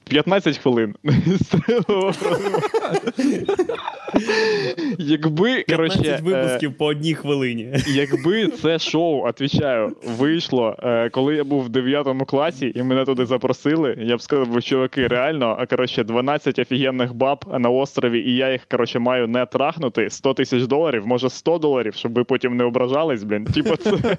15 0.05 0.59
хвилин. 0.59 0.95
Якби, 4.99 5.63
15 5.63 5.77
коротше, 5.77 6.01
е, 6.05 6.21
випусків 6.23 6.75
по 6.75 6.87
одній 6.87 7.15
хвилині. 7.15 7.75
Якби 7.87 8.47
це 8.47 8.79
шоу, 8.79 9.27
отвічаю, 9.27 9.93
вийшло, 10.19 10.77
е, 10.79 11.09
коли 11.11 11.35
я 11.35 11.45
був 11.45 11.65
в 11.65 11.69
9 11.69 12.25
класі 12.25 12.73
і 12.75 12.83
мене 12.83 13.05
туди 13.05 13.27
запросили, 13.27 13.97
я 14.01 14.17
б 14.17 14.23
сказав, 14.23 14.63
чуваки, 14.63 15.07
реально, 15.07 15.57
а 15.59 15.67
коротше, 15.67 16.05
12 16.05 16.59
офігенних 16.59 17.15
баб 17.15 17.45
на 17.59 17.71
острові, 17.71 18.21
і 18.21 18.37
я 18.37 18.53
їх 18.53 18.65
коротше 18.71 18.99
маю 18.99 19.29
не 19.29 19.47
трахнути 19.47 20.11
100 20.11 20.35
тисяч 20.35 20.63
доларів, 20.63 21.07
може 21.07 21.31
100 21.31 21.59
доларів, 21.59 21.95
щоб 21.95 22.15
ви 22.15 22.25
потім 22.25 22.57
не 22.57 22.65
ображались, 22.65 23.25
блін. 23.25 23.45
Типа, 23.45 23.77
це 23.77 23.93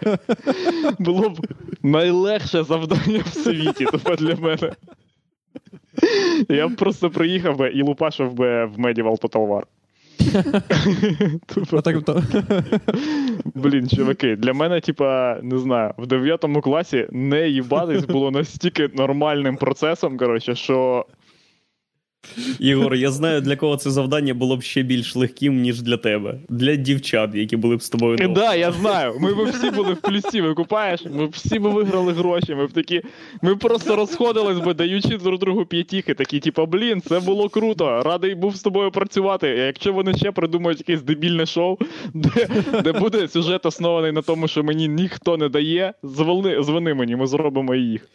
було 1.00 1.30
б 1.30 1.38
найлегше 1.84 2.64
завдання 2.64 3.24
в 3.26 3.34
світі, 3.34 3.86
тупо 3.86 4.16
для 4.16 4.36
мене. 4.36 4.69
Я 6.50 6.68
б 6.68 6.76
просто 6.76 7.10
приїхав 7.10 7.58
би 7.58 7.70
і 7.70 7.82
лупашив 7.82 8.34
би 8.34 8.66
в 8.66 8.78
Medieval 8.78 9.22
Total 9.22 9.48
War. 9.48 9.64
То... 12.04 12.24
Блін, 13.56 13.90
чуваки, 13.90 14.36
для 14.36 14.54
мене, 14.54 14.82
типа, 14.82 15.40
не 15.44 15.58
знаю, 15.58 15.94
в 15.98 16.08
9 16.08 16.46
класі 16.64 17.08
не 17.12 17.50
їбатись 17.50 18.06
було 18.06 18.32
настільки 18.32 18.90
нормальним 18.94 19.56
процесом, 19.56 20.18
коротше, 20.18 20.56
що. 20.56 21.06
Ігор, 22.60 22.96
я 22.96 23.12
знаю, 23.12 23.42
для 23.42 23.56
кого 23.56 23.78
це 23.78 23.92
завдання 23.92 24.34
було 24.34 24.58
б 24.58 24.64
ще 24.64 24.84
більш 24.84 25.16
легким, 25.16 25.62
ніж 25.62 25.82
для 25.82 25.98
тебе. 25.98 26.40
Для 26.50 26.76
дівчат, 26.76 27.36
які 27.36 27.58
були 27.58 27.76
б 27.76 27.82
з 27.82 27.90
тобою. 27.90 28.18
Так, 28.18 28.34
да, 28.34 28.56
я 28.56 28.72
знаю. 28.72 29.14
Ми 29.20 29.34
б 29.34 29.50
всі 29.50 29.72
були 29.72 29.94
в 29.94 30.02
плюсі, 30.02 30.42
викупаєш? 30.42 31.06
Ми 31.06 31.28
б 31.28 31.30
всі 31.30 31.60
б 31.60 31.62
виграли 31.62 32.14
гроші. 32.14 32.56
Ми 32.56 32.68
б 32.68 32.72
такі. 32.72 33.02
Ми 33.42 33.56
просто 33.56 33.96
розходились 33.96 34.60
би, 34.60 34.74
даючи 34.74 35.18
друг 35.18 35.40
другу 35.40 35.66
п'ятіхи, 35.66 36.14
такі, 36.14 36.40
типа, 36.40 36.66
блін, 36.66 37.02
це 37.02 37.20
було 37.20 37.50
круто. 37.50 38.02
Радий 38.04 38.36
був 38.36 38.56
з 38.56 38.62
тобою 38.62 38.92
працювати. 38.92 39.48
А 39.48 39.66
якщо 39.66 39.94
вони 39.94 40.14
ще 40.14 40.32
придумають 40.32 40.80
якесь 40.80 41.04
дебільне 41.04 41.46
шоу, 41.46 41.78
де, 42.14 42.48
де 42.84 42.92
буде 42.92 43.28
сюжет 43.28 43.66
оснований 43.66 44.12
на 44.12 44.22
тому, 44.22 44.48
що 44.48 44.64
мені 44.64 44.88
ніхто 44.88 45.38
не 45.38 45.50
дає, 45.50 45.94
дзвони, 46.06 46.64
дзвони 46.64 46.94
мені, 46.94 47.16
ми 47.16 47.28
зробимо 47.28 47.76
і 47.76 47.80
їх. 47.80 48.10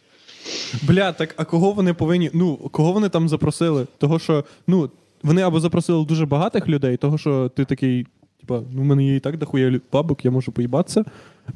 Бля, 0.83 1.11
так 1.11 1.33
а 1.37 1.45
кого 1.45 1.71
вони 1.71 1.93
повинні. 1.93 2.29
Ну, 2.33 2.55
кого 2.57 2.91
вони 2.91 3.09
там 3.09 3.29
запросили? 3.29 3.87
Того, 3.97 4.19
що, 4.19 4.43
ну, 4.67 4.89
вони 5.23 5.41
або 5.41 5.59
запросили 5.59 6.05
дуже 6.05 6.25
багатих 6.25 6.69
людей, 6.69 6.97
того, 6.97 7.17
що 7.17 7.49
ти 7.49 7.65
такий, 7.65 8.05
типа, 8.39 8.61
ну, 8.73 8.81
в 8.81 8.85
мене 8.85 9.03
є 9.03 9.15
і 9.15 9.19
так 9.19 9.37
дохуя 9.37 9.69
лю- 9.69 9.81
бабок, 9.93 10.25
я 10.25 10.31
можу 10.31 10.51
поїбатися. 10.51 11.03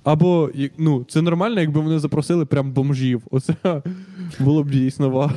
Або, 0.03 0.49
ну, 0.77 1.05
це 1.09 1.21
нормально, 1.21 1.61
якби 1.61 1.81
вони 1.81 1.99
запросили 1.99 2.45
прям 2.45 2.71
бомжів. 2.71 3.21
Оце 3.31 3.55
було 4.39 4.63
б 4.63 4.69
дійсно 4.69 5.29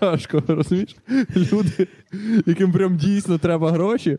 важко, 0.00 0.42
розумієш? 0.48 0.96
Люди, 1.36 1.86
яким 2.46 2.72
прям 2.72 2.96
дійсно 2.96 3.38
треба 3.38 3.72
гроші. 3.72 4.18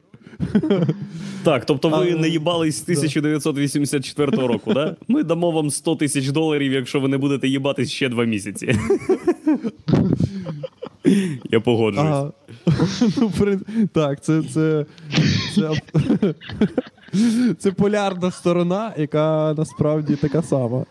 Так, 1.43 1.65
тобто 1.65 1.89
ви 1.89 2.11
А, 2.11 2.15
не 2.17 2.29
їбались 2.29 2.75
з 2.75 2.81
1984 2.81 4.47
року, 4.47 4.73
да? 4.73 4.95
Ми 5.07 5.23
дамо 5.23 5.51
вам 5.51 5.69
100 5.69 5.95
тисяч 5.95 6.27
доларів, 6.27 6.71
якщо 6.71 6.99
ви 6.99 7.07
не 7.07 7.17
будете 7.17 7.47
їбатись 7.47 7.91
ще 7.91 8.09
два 8.09 8.25
місяці. 8.25 8.75
Я 11.51 11.59
погоджуюсь. 11.59 12.07
Ага. 12.07 12.31
Ну, 13.17 13.31
при... 13.39 13.59
Так, 13.93 14.23
це, 14.23 14.43
це, 14.53 14.85
це, 15.55 15.71
це 17.57 17.71
полярна 17.71 18.31
сторона, 18.31 18.93
яка 18.97 19.53
насправді 19.57 20.15
така 20.15 20.41
сама. 20.41 20.85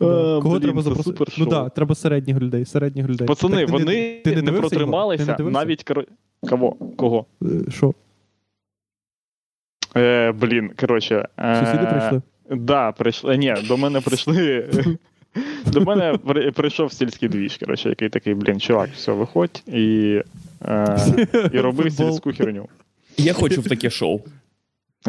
Да. 0.00 0.06
Кого 0.42 0.50
блін, 0.50 0.60
треба 0.62 0.78
це 0.82 0.88
запросити? 0.88 1.16
супер 1.18 1.28
Ну 1.38 1.44
шоу. 1.44 1.52
так, 1.52 1.64
да, 1.64 1.68
треба 1.70 1.94
середніх 1.94 2.36
людей, 2.40 2.64
середніх 2.64 3.08
людей. 3.08 3.26
Пацани, 3.26 3.56
Так 3.56 3.66
ти 3.66 3.72
не- 3.72 3.78
вони 3.78 4.20
ти 4.24 4.36
не, 4.36 4.42
дивився 4.42 4.50
його? 4.52 4.54
Ти 4.54 4.60
протрималися 4.60 5.26
не 5.26 5.34
дивився? 5.34 5.58
навіть 5.60 5.84
коро... 5.84 6.04
Кого? 6.50 6.76
Кого? 6.96 7.26
Е, 7.42 7.46
Що? 7.70 7.94
Е, 9.96 10.32
блін, 10.32 10.70
коротше. 10.80 11.28
Е, 11.38 11.60
Сусіди 11.64 11.86
прийшли? 11.90 12.22
Да, 12.50 12.92
прийшли. 12.92 13.36
Ні, 13.36 13.54
до 13.68 13.76
мене 13.76 14.00
прийшли. 14.00 14.68
До 15.66 15.80
мене 15.80 16.18
при- 16.26 16.52
прийшов 16.52 16.92
сільський 16.92 17.28
двіж, 17.28 17.56
коротше, 17.56 17.88
який 17.88 18.08
такий, 18.08 18.34
блін, 18.34 18.60
чувак, 18.60 18.90
все, 18.94 19.12
виходь 19.12 19.62
і, 19.66 20.20
е, 20.64 20.96
і 21.52 21.60
роби 21.60 21.90
Футбол. 21.90 22.10
сільську 22.10 22.32
херню. 22.32 22.68
Я 23.16 23.32
хочу 23.32 23.60
в 23.60 23.68
таке 23.68 23.90
шоу. 23.90 24.20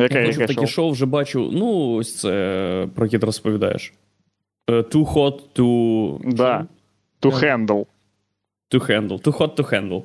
Яке, 0.02 0.20
Я 0.22 0.26
хочу 0.26 0.43
в 0.43 0.47
таке 0.47 0.54
шоу? 0.54 0.68
шоу 0.68 0.91
вже 0.91 1.06
бачу. 1.06 1.50
Ну, 1.54 1.93
ось 1.93 2.16
це 2.16 2.88
про 2.95 3.06
яке 3.06 3.20
ти 3.20 3.26
розповідаєш. 3.26 3.93
Е, 4.70 4.74
Too 4.74 5.14
hot 5.14 5.39
to... 5.56 6.34
Да. 6.36 6.68
To 7.22 7.32
handle. 7.43 7.86
To 8.72 8.89
handle. 8.89 9.22
Too 9.22 9.38
hot 9.38 9.56
to 9.56 9.74
handle. 9.74 10.04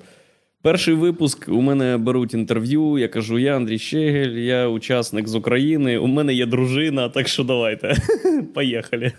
Перший 0.62 0.94
випуск 0.94 1.48
у 1.48 1.60
мене 1.60 1.96
беруть 1.96 2.34
інтерв'ю. 2.34 2.98
Я 2.98 3.08
кажу: 3.08 3.38
я 3.38 3.56
Андрій 3.56 3.78
Щегель, 3.78 4.36
я 4.38 4.68
учасник 4.68 5.28
з 5.28 5.34
України. 5.34 5.98
У 5.98 6.06
мене 6.06 6.34
є 6.34 6.46
дружина, 6.46 7.08
так 7.08 7.28
що 7.28 7.44
давайте. 7.44 7.94
Поїхали. 8.54 9.12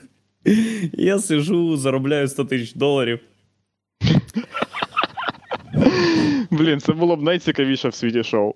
Я 0.94 1.20
сижу, 1.20 1.78
заробляю 1.78 2.28
100 2.28 2.46
тисяч 2.46 2.74
доларів. 2.74 3.20
Блін, 6.52 6.80
це 6.80 6.94
було 6.94 7.16
б 7.16 7.22
найцікавіше 7.22 7.90
в 7.90 7.94
світі 7.94 8.24
шоу. 8.24 8.54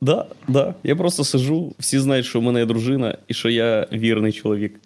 Да, 0.00 0.26
да. 0.48 0.74
Я 0.82 0.96
просто 0.96 1.24
сижу, 1.24 1.74
всі 1.78 1.98
знають, 1.98 2.26
що 2.26 2.38
у 2.38 2.42
мене 2.42 2.60
є 2.60 2.66
дружина 2.66 3.18
і 3.28 3.34
що 3.34 3.50
я 3.50 3.86
вірний 3.92 4.32
чоловік. 4.32 4.80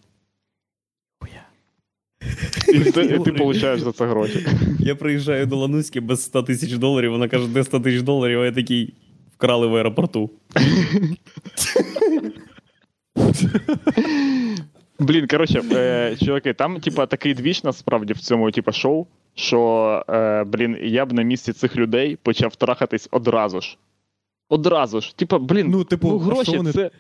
І 2.68 2.80
ти, 2.80 3.02
і 3.02 3.18
ти 3.18 3.32
получаєш 3.32 3.80
за 3.80 3.92
це 3.92 4.06
гроші. 4.06 4.46
Я 4.78 4.94
приїжджаю 4.94 5.46
до 5.46 5.56
Лануськи 5.56 6.00
без 6.00 6.22
100 6.22 6.42
тисяч 6.42 6.72
доларів. 6.72 7.10
Вона 7.10 7.28
каже, 7.28 7.48
де 7.48 7.64
100 7.64 7.80
тисяч 7.80 8.02
доларів, 8.02 8.40
а 8.40 8.44
я 8.44 8.52
такий 8.52 8.94
вкрали 9.34 9.66
в 9.66 9.76
аеропорту. 9.76 10.30
Блін, 14.98 15.26
коротше, 15.26 15.62
е, 15.72 16.16
чуваки, 16.24 16.54
там, 16.54 16.80
типа, 16.80 17.06
такий 17.06 17.34
двіж 17.34 17.64
насправді 17.64 18.12
в 18.12 18.18
цьому, 18.18 18.50
типа, 18.50 18.72
шоу, 18.72 19.06
що, 19.34 20.04
е, 20.08 20.44
блін, 20.44 20.78
я 20.82 21.06
б 21.06 21.12
на 21.12 21.22
місці 21.22 21.52
цих 21.52 21.76
людей 21.76 22.18
почав 22.22 22.56
трахатись 22.56 23.08
одразу 23.10 23.60
ж. 23.60 23.76
Одразу 24.53 25.00
ж. 25.00 25.16
Типа, 25.16 25.38
блін, 25.38 25.66
Ну, 25.70 25.84
типу, 25.84 26.09
ну, 26.09 26.18
гроші 26.18 26.42
що 26.44 26.57
вони- 26.57 26.72
це. 26.72 26.90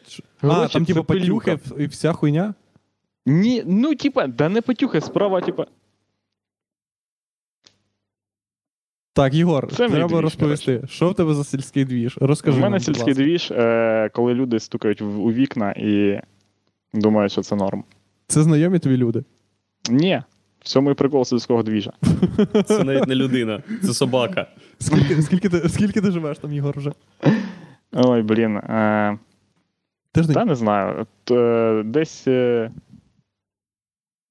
А, 0.40 0.46
Гроші 0.46 0.72
там, 0.72 0.84
типу, 0.84 1.04
патюхи 1.04 1.58
і 1.78 1.86
вся 1.86 2.12
хуйня? 2.12 2.54
Ні, 3.26 3.62
ну, 3.66 3.94
типа, 3.94 4.26
да 4.26 4.48
не 4.48 4.60
потюхай, 4.62 5.00
справа, 5.00 5.40
типа. 5.40 5.66
Так, 9.14 9.34
Єгор, 9.34 9.68
Це 9.70 9.88
треба 9.88 10.08
двіж, 10.08 10.20
розповісти, 10.20 10.82
що 10.88 11.10
в 11.10 11.14
тебе 11.14 11.34
за 11.34 11.44
сільський 11.44 11.84
двіж? 11.84 12.18
Розкажи. 12.20 12.58
У 12.58 12.60
мене 12.60 12.70
нам, 12.70 12.80
сільський 12.80 13.06
ласка. 13.12 13.22
двіж, 13.22 13.50
е, 13.50 14.10
коли 14.14 14.34
люди 14.34 14.60
стукають 14.60 15.00
в- 15.00 15.20
у 15.20 15.32
вікна 15.32 15.72
і 15.72 16.20
думають, 16.94 17.32
що 17.32 17.42
це 17.42 17.56
норм. 17.56 17.84
Це 18.26 18.42
знайомі 18.42 18.78
твої 18.78 18.96
люди. 18.96 19.24
Ні, 19.90 20.22
в 20.62 20.68
цьому 20.68 20.90
і 20.90 20.94
прикол 20.94 21.24
сільського 21.24 21.62
двіжа. 21.62 21.92
Це 22.66 22.84
навіть 22.84 23.06
не 23.06 23.14
людина, 23.14 23.62
це 23.82 23.94
собака. 23.94 24.46
Скільки, 24.78 25.22
скільки, 25.22 25.48
ти, 25.48 25.68
скільки 25.68 26.00
ти 26.00 26.10
живеш 26.10 26.38
там, 26.38 26.52
Єгор, 26.52 26.78
вже? 26.78 26.92
Ой, 27.92 28.22
блін. 28.22 28.56
Е, 28.56 29.18
Тиждень? 30.12 30.34
та 30.34 30.44
не 30.44 30.54
знаю. 30.54 31.06
Т- 31.24 31.34
е, 31.34 31.82
десь 31.82 32.24
е, 32.28 32.70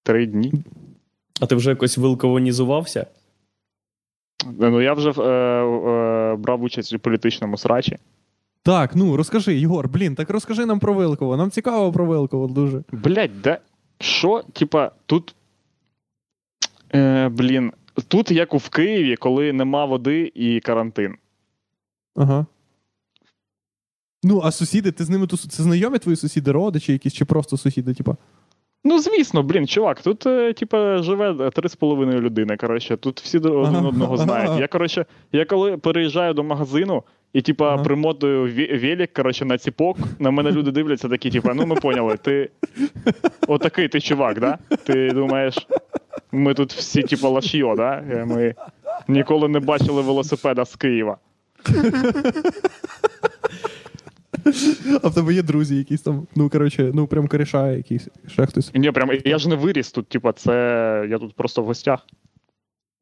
три 0.03 0.25
дні. 0.25 0.53
А 1.41 1.45
ти 1.45 1.55
вже 1.55 1.69
якось 1.69 1.97
вилкованізувався? 1.97 3.05
Ну, 4.59 4.81
я 4.81 4.93
вже 4.93 5.09
е, 5.09 5.23
е, 5.23 6.35
брав 6.35 6.63
участь 6.63 6.93
у 6.93 6.99
політичному 6.99 7.57
срачі. 7.57 7.97
Так, 8.63 8.95
ну 8.95 9.17
розкажи, 9.17 9.55
Єгор, 9.59 9.89
блін, 9.89 10.15
так 10.15 10.29
розкажи 10.29 10.65
нам 10.65 10.79
про 10.79 10.93
Вилково. 10.93 11.37
Нам 11.37 11.51
цікаво 11.51 11.91
про 11.91 12.05
Вилково 12.05 12.47
дуже. 12.47 12.83
Блять, 12.91 13.41
да. 13.41 13.57
Що, 13.99 14.43
типа, 14.53 14.91
тут. 15.05 15.35
Е, 16.95 17.29
блін, 17.29 17.71
тут 18.07 18.31
як 18.31 18.53
у 18.53 18.57
в 18.57 18.69
Києві, 18.69 19.15
коли 19.15 19.53
нема 19.53 19.85
води 19.85 20.31
і 20.35 20.59
карантин. 20.59 21.15
Ага. 22.15 22.45
Ну, 24.23 24.41
а 24.43 24.51
сусіди, 24.51 24.91
ти 24.91 25.03
з 25.03 25.09
ними 25.09 25.27
тусу... 25.27 25.49
Це 25.49 25.63
знайомі 25.63 25.99
твої 25.99 26.15
сусіди, 26.15 26.51
родичі 26.51 26.91
якісь, 26.91 27.13
чи 27.13 27.25
просто 27.25 27.57
сусіди, 27.57 27.93
типа? 27.93 28.15
Ну, 28.83 28.99
звісно, 28.99 29.43
блін, 29.43 29.67
чувак, 29.67 30.01
тут, 30.01 30.25
е, 30.25 30.53
типа, 30.53 30.97
живе 30.97 31.49
три 31.49 31.69
з 31.69 31.75
половиною 31.75 32.21
людини. 32.21 32.57
Коротше, 32.57 32.97
тут 32.97 33.21
всі 33.21 33.37
один 33.37 33.85
одного 33.85 34.17
знають. 34.17 34.59
Я, 34.59 34.67
коротше, 34.67 35.05
я 35.31 35.45
коли 35.45 35.77
переїжджаю 35.77 36.33
до 36.33 36.43
магазину 36.43 37.03
і, 37.33 37.41
типа, 37.41 37.73
Ага. 37.73 37.83
примотую 37.83 38.69
велик, 38.81 39.13
коротше, 39.13 39.45
на 39.45 39.57
ціпок, 39.57 39.97
на 40.19 40.31
мене 40.31 40.51
люди 40.51 40.71
дивляться 40.71 41.09
такі, 41.09 41.29
типа, 41.31 41.53
ну 41.53 41.65
ми 41.65 41.75
поняли, 41.75 42.17
ти 42.17 42.49
отакий 43.47 43.87
ти 43.87 44.01
чувак, 44.01 44.39
да? 44.39 44.57
Ти 44.83 45.09
думаєш, 45.09 45.67
ми 46.31 46.53
тут 46.53 46.73
всі, 46.73 47.03
типа, 47.03 47.29
лашйо, 47.29 47.75
да? 47.75 48.03
Е, 48.11 48.25
Ми 48.25 48.55
ніколи 49.07 49.47
не 49.47 49.59
бачили 49.59 50.01
велосипеда 50.01 50.65
з 50.65 50.75
Києва. 50.75 51.17
А 55.03 55.07
в 55.07 55.13
тебе 55.13 55.33
є 55.33 55.43
друзі 55.43 55.75
якісь 55.75 56.01
там, 56.01 56.27
ну 56.35 56.49
коротше, 56.49 56.91
ну 56.93 57.07
прям 57.07 57.27
коріша 57.27 57.71
якісь, 57.71 58.07
ще 58.27 58.45
хтось. 58.45 58.71
Ні, 58.73 58.91
прям 58.91 59.09
я 59.25 59.37
ж 59.37 59.49
не 59.49 59.55
виріс 59.55 59.91
тут, 59.91 60.07
типа, 60.07 60.33
це 60.33 60.51
я 61.09 61.17
тут 61.17 61.35
просто 61.35 61.61
в 61.61 61.65
гостях. 61.65 62.07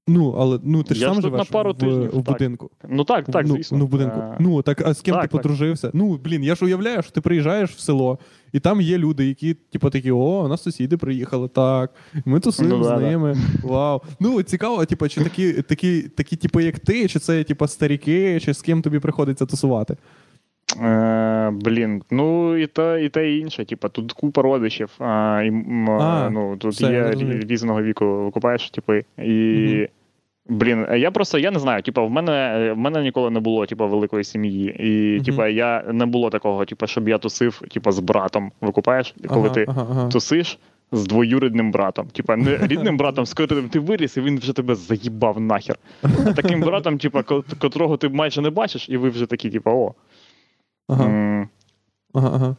Ну, 0.09 0.35
але 0.39 0.59
ну 0.63 0.83
ти 0.83 0.95
ж 0.95 1.01
Я 1.01 1.13
сам 1.13 1.21
живеш 1.21 1.39
на 1.39 1.45
пару 1.45 1.71
в, 1.71 1.77
тижнів, 1.77 2.09
в 2.09 2.23
так. 2.23 2.23
будинку. 2.23 2.69
Ну 2.89 3.03
так, 3.03 3.25
так, 3.25 3.45
ну, 3.47 3.55
звісно. 3.55 3.77
Ну, 3.77 3.85
в 3.85 3.89
будинку. 3.89 4.19
Е, 4.19 4.37
Ну, 4.39 4.61
так, 4.61 4.81
а 4.87 4.93
з 4.93 5.01
ким 5.01 5.13
так, 5.13 5.21
ти 5.23 5.27
так. 5.27 5.41
подружився? 5.41 5.91
Ну, 5.93 6.17
блін, 6.23 6.43
я 6.43 6.55
ж 6.55 6.65
уявляю, 6.65 7.01
що 7.01 7.11
ти 7.11 7.21
приїжджаєш 7.21 7.69
в 7.71 7.79
село, 7.79 8.19
і 8.53 8.59
там 8.59 8.81
є 8.81 8.97
люди, 8.97 9.25
які, 9.27 9.53
типу, 9.53 9.89
такі, 9.89 10.11
о, 10.11 10.17
у 10.45 10.47
нас 10.47 10.63
сусіди 10.63 10.97
приїхали, 10.97 11.47
так. 11.47 11.93
Ми 12.25 12.39
тусуємо 12.39 12.77
Ну, 12.77 12.83
з 12.83 12.87
да, 12.87 12.95
да. 12.95 13.01
ними. 13.01 13.35
Вау. 13.63 14.01
Ну, 14.19 14.43
цікаво, 14.43 14.85
типу, 14.85 15.07
чи 15.09 15.23
такі, 15.23 15.53
такі, 15.53 16.01
такі, 16.01 16.35
типу, 16.35 16.59
як 16.59 16.79
ти, 16.79 17.07
чи 17.07 17.19
це, 17.19 17.43
типу, 17.43 17.67
старіки, 17.67 18.39
чи 18.39 18.53
з 18.53 18.61
ким 18.61 18.81
тобі 18.81 18.99
приходиться 18.99 19.45
тусувати? 19.45 19.97
Е, 20.81 21.51
блін, 21.53 22.01
ну 22.11 22.57
і 22.57 22.67
те, 22.67 23.05
і 23.05 23.09
те 23.09 23.31
і 23.31 23.39
інше. 23.39 23.65
Типа, 23.65 23.89
тут 23.89 24.13
купа 24.13 24.41
родичів. 24.41 24.89
А, 24.99 25.41
і, 25.45 25.51
А, 25.89 26.29
ну, 26.29 26.57
тут 26.57 26.73
все, 26.73 26.91
є 26.91 27.11
різного 27.49 27.81
віку 27.81 28.23
викупаєш, 28.25 28.69
типи. 28.71 29.03
І. 29.17 29.31
Мгм. 29.31 29.87
Блін, 30.49 30.85
я 30.95 31.11
просто 31.11 31.37
я 31.37 31.51
не 31.51 31.59
знаю. 31.59 31.81
Типа, 31.81 32.03
в 32.03 32.09
мене 32.11 32.71
в 32.75 32.77
мене 32.77 33.01
ніколи 33.03 33.29
не 33.29 33.39
було 33.39 33.65
типа 33.65 33.85
великої 33.85 34.23
сім'ї. 34.23 34.75
І 34.79 35.15
Мгм. 35.15 35.25
типа 35.25 35.47
я 35.47 35.83
не 35.93 36.05
було 36.05 36.29
такого, 36.29 36.65
типа, 36.65 36.87
щоб 36.87 37.09
я 37.09 37.17
тусив, 37.17 37.61
типа, 37.71 37.91
з 37.91 37.99
братом. 37.99 38.51
Викупаєш? 38.61 39.15
Коли 39.27 39.45
ага, 39.45 39.49
ти 39.49 39.65
ага, 39.67 39.87
ага. 39.91 40.07
тусиш 40.07 40.59
з 40.91 41.07
двоюрідним 41.07 41.71
братом. 41.71 42.07
Типа, 42.07 42.35
не 42.35 42.57
рідним 42.67 42.97
братом, 42.97 43.25
з 43.25 43.33
котрим 43.33 43.69
ти 43.69 43.79
виріс, 43.79 44.17
і 44.17 44.21
він 44.21 44.37
вже 44.37 44.53
тебе 44.53 44.75
заїбав 44.75 45.41
нахер. 45.41 45.75
А 46.03 46.33
таким 46.33 46.61
братом, 46.61 46.97
типа, 46.97 47.23
котрого 47.59 47.97
ти 47.97 48.09
майже 48.09 48.41
не 48.41 48.49
бачиш, 48.49 48.89
і 48.89 48.97
ви 48.97 49.09
вже 49.09 49.25
такі, 49.25 49.49
типа, 49.49 49.71
о. 49.71 49.93
Ага, 50.87 51.05
м, 51.05 51.49
ага, 52.13 52.31
ага. 52.33 52.55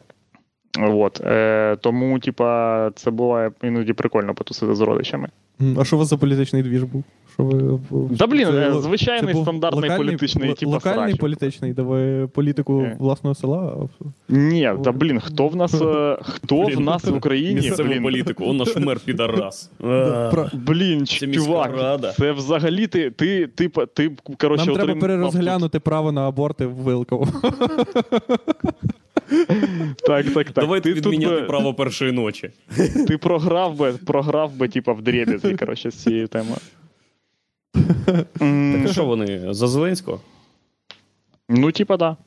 От, 0.79 1.21
е, 1.25 1.77
тому, 1.81 2.19
типа, 2.19 2.91
це 2.95 3.11
буває 3.11 3.51
іноді 3.63 3.93
прикольно 3.93 4.33
потусити 4.33 4.75
з 4.75 4.81
родичами. 4.81 5.29
А 5.79 5.83
що 5.83 5.95
у 5.95 5.99
вас 5.99 6.07
за 6.07 6.17
політичний 6.17 6.63
двіж 6.63 6.83
був? 6.83 7.03
Що 7.33 7.43
ви, 7.43 7.79
Да 8.09 8.27
блін, 8.27 8.47
це 8.47 8.69
е, 8.69 8.81
звичайний 8.81 9.33
це 9.33 9.41
стандартний 9.41 9.89
локальний- 9.89 9.97
політичний, 9.97 10.49
ло- 10.49 10.55
типа, 10.55 10.71
Локальний 10.71 11.09
срач. 11.09 11.19
політичний, 11.19 11.73
де 11.73 11.81
ви 11.81 12.27
політику 12.27 12.81
Е. 12.81 12.95
власного 12.99 13.35
села. 13.35 13.75
Ні, 14.29 14.69
та 14.83 14.91
блін, 14.91 15.19
хто 15.19 15.47
в 15.47 15.55
нас, 15.55 15.81
е, 15.81 16.17
хто 16.21 16.55
в 16.61 16.79
нас 16.79 17.03
в 17.05 17.15
Україні? 17.15 17.55
Місцеву 17.55 17.89
Блін, 17.89 18.03
політику, 18.03 18.45
он 18.47 18.57
наш 18.57 18.75
мер 18.77 18.99
підарас. 19.05 19.71
Блін, 20.53 21.05
Це 21.05 21.27
чувак, 21.27 21.71
рада. 21.77 22.11
це 22.11 22.31
взагалі 22.31 22.87
ти, 22.87 23.11
ти, 23.11 23.47
ти, 23.47 23.69
ти 23.93 24.11
коротше, 24.37 24.65
Нам 24.65 24.75
треба 24.75 24.95
перерозглянути 24.99 25.79
право 25.79 26.11
на 26.11 26.27
аборти 26.27 26.65
в 26.65 26.73
Вилково. 26.73 27.27
Так, 30.07 30.25
так, 30.25 30.33
так. 30.33 30.53
Давайте 30.53 30.93
ти 30.93 31.01
тут 31.01 31.13
відміняти 31.13 31.41
би- 31.41 31.47
право 31.47 31.73
першої 31.73 32.11
ночі. 32.11 32.49
Ти 33.07 33.17
програв 33.17 33.75
би, 33.77 33.93
програв 34.05 34.55
би, 34.57 34.67
типа, 34.67 34.93
в 34.93 35.01
дребезі, 35.01 35.55
коротше, 35.55 35.91
з 35.91 35.95
цією 35.95 36.27
темою. 36.27 36.57
Так 38.39 38.87
що 38.91 39.05
вони 39.05 39.53
за 39.53 39.67
Зеленського? 39.67 40.19
Ну, 41.49 41.71
типа, 41.71 41.97
да. 41.97 42.17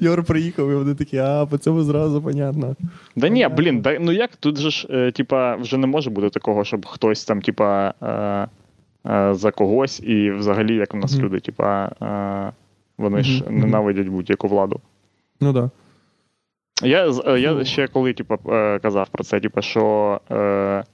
Йор 0.00 0.24
приїхав, 0.24 0.70
і 0.70 0.74
вони 0.74 0.94
такі, 0.94 1.18
а 1.18 1.46
по 1.46 1.58
цьому 1.58 1.82
зразу 1.82 2.22
понятно. 2.22 2.76
Да 3.16 3.28
ні, 3.28 3.48
блін, 3.56 3.80
да, 3.80 3.98
ну 4.00 4.12
як 4.12 4.36
тут 4.36 4.58
же 4.58 4.70
ж, 4.70 4.86
е, 4.90 5.12
типа, 5.12 5.56
вже 5.56 5.76
не 5.76 5.86
може 5.86 6.10
бути 6.10 6.30
такого, 6.30 6.64
щоб 6.64 6.86
хтось 6.86 7.24
там, 7.24 7.42
типа, 7.42 7.94
е, 8.02 8.08
е, 9.12 9.34
за 9.34 9.50
когось, 9.50 10.00
і 10.00 10.30
взагалі, 10.30 10.74
як 10.76 10.94
у 10.94 10.96
нас 10.96 11.18
люди, 11.18 11.40
типа, 11.40 11.90
е, 12.02 12.52
вони 12.98 13.22
ж 13.22 13.44
ненавидять 13.50 14.08
будь-яку 14.08 14.48
владу. 14.48 14.80
Ну 15.40 15.52
так. 15.54 15.64
Да. 15.64 15.70
Я, 16.88 17.12
з- 17.12 17.22
е, 17.26 17.40
я 17.40 17.52
Ну. 17.52 17.64
ще 17.64 17.88
коли, 17.88 18.12
типа, 18.12 18.38
е, 18.48 18.78
казав 18.78 19.08
про 19.08 19.24
це, 19.24 19.40
типа, 19.40 19.62
що. 19.62 20.20
Е, 20.30 20.84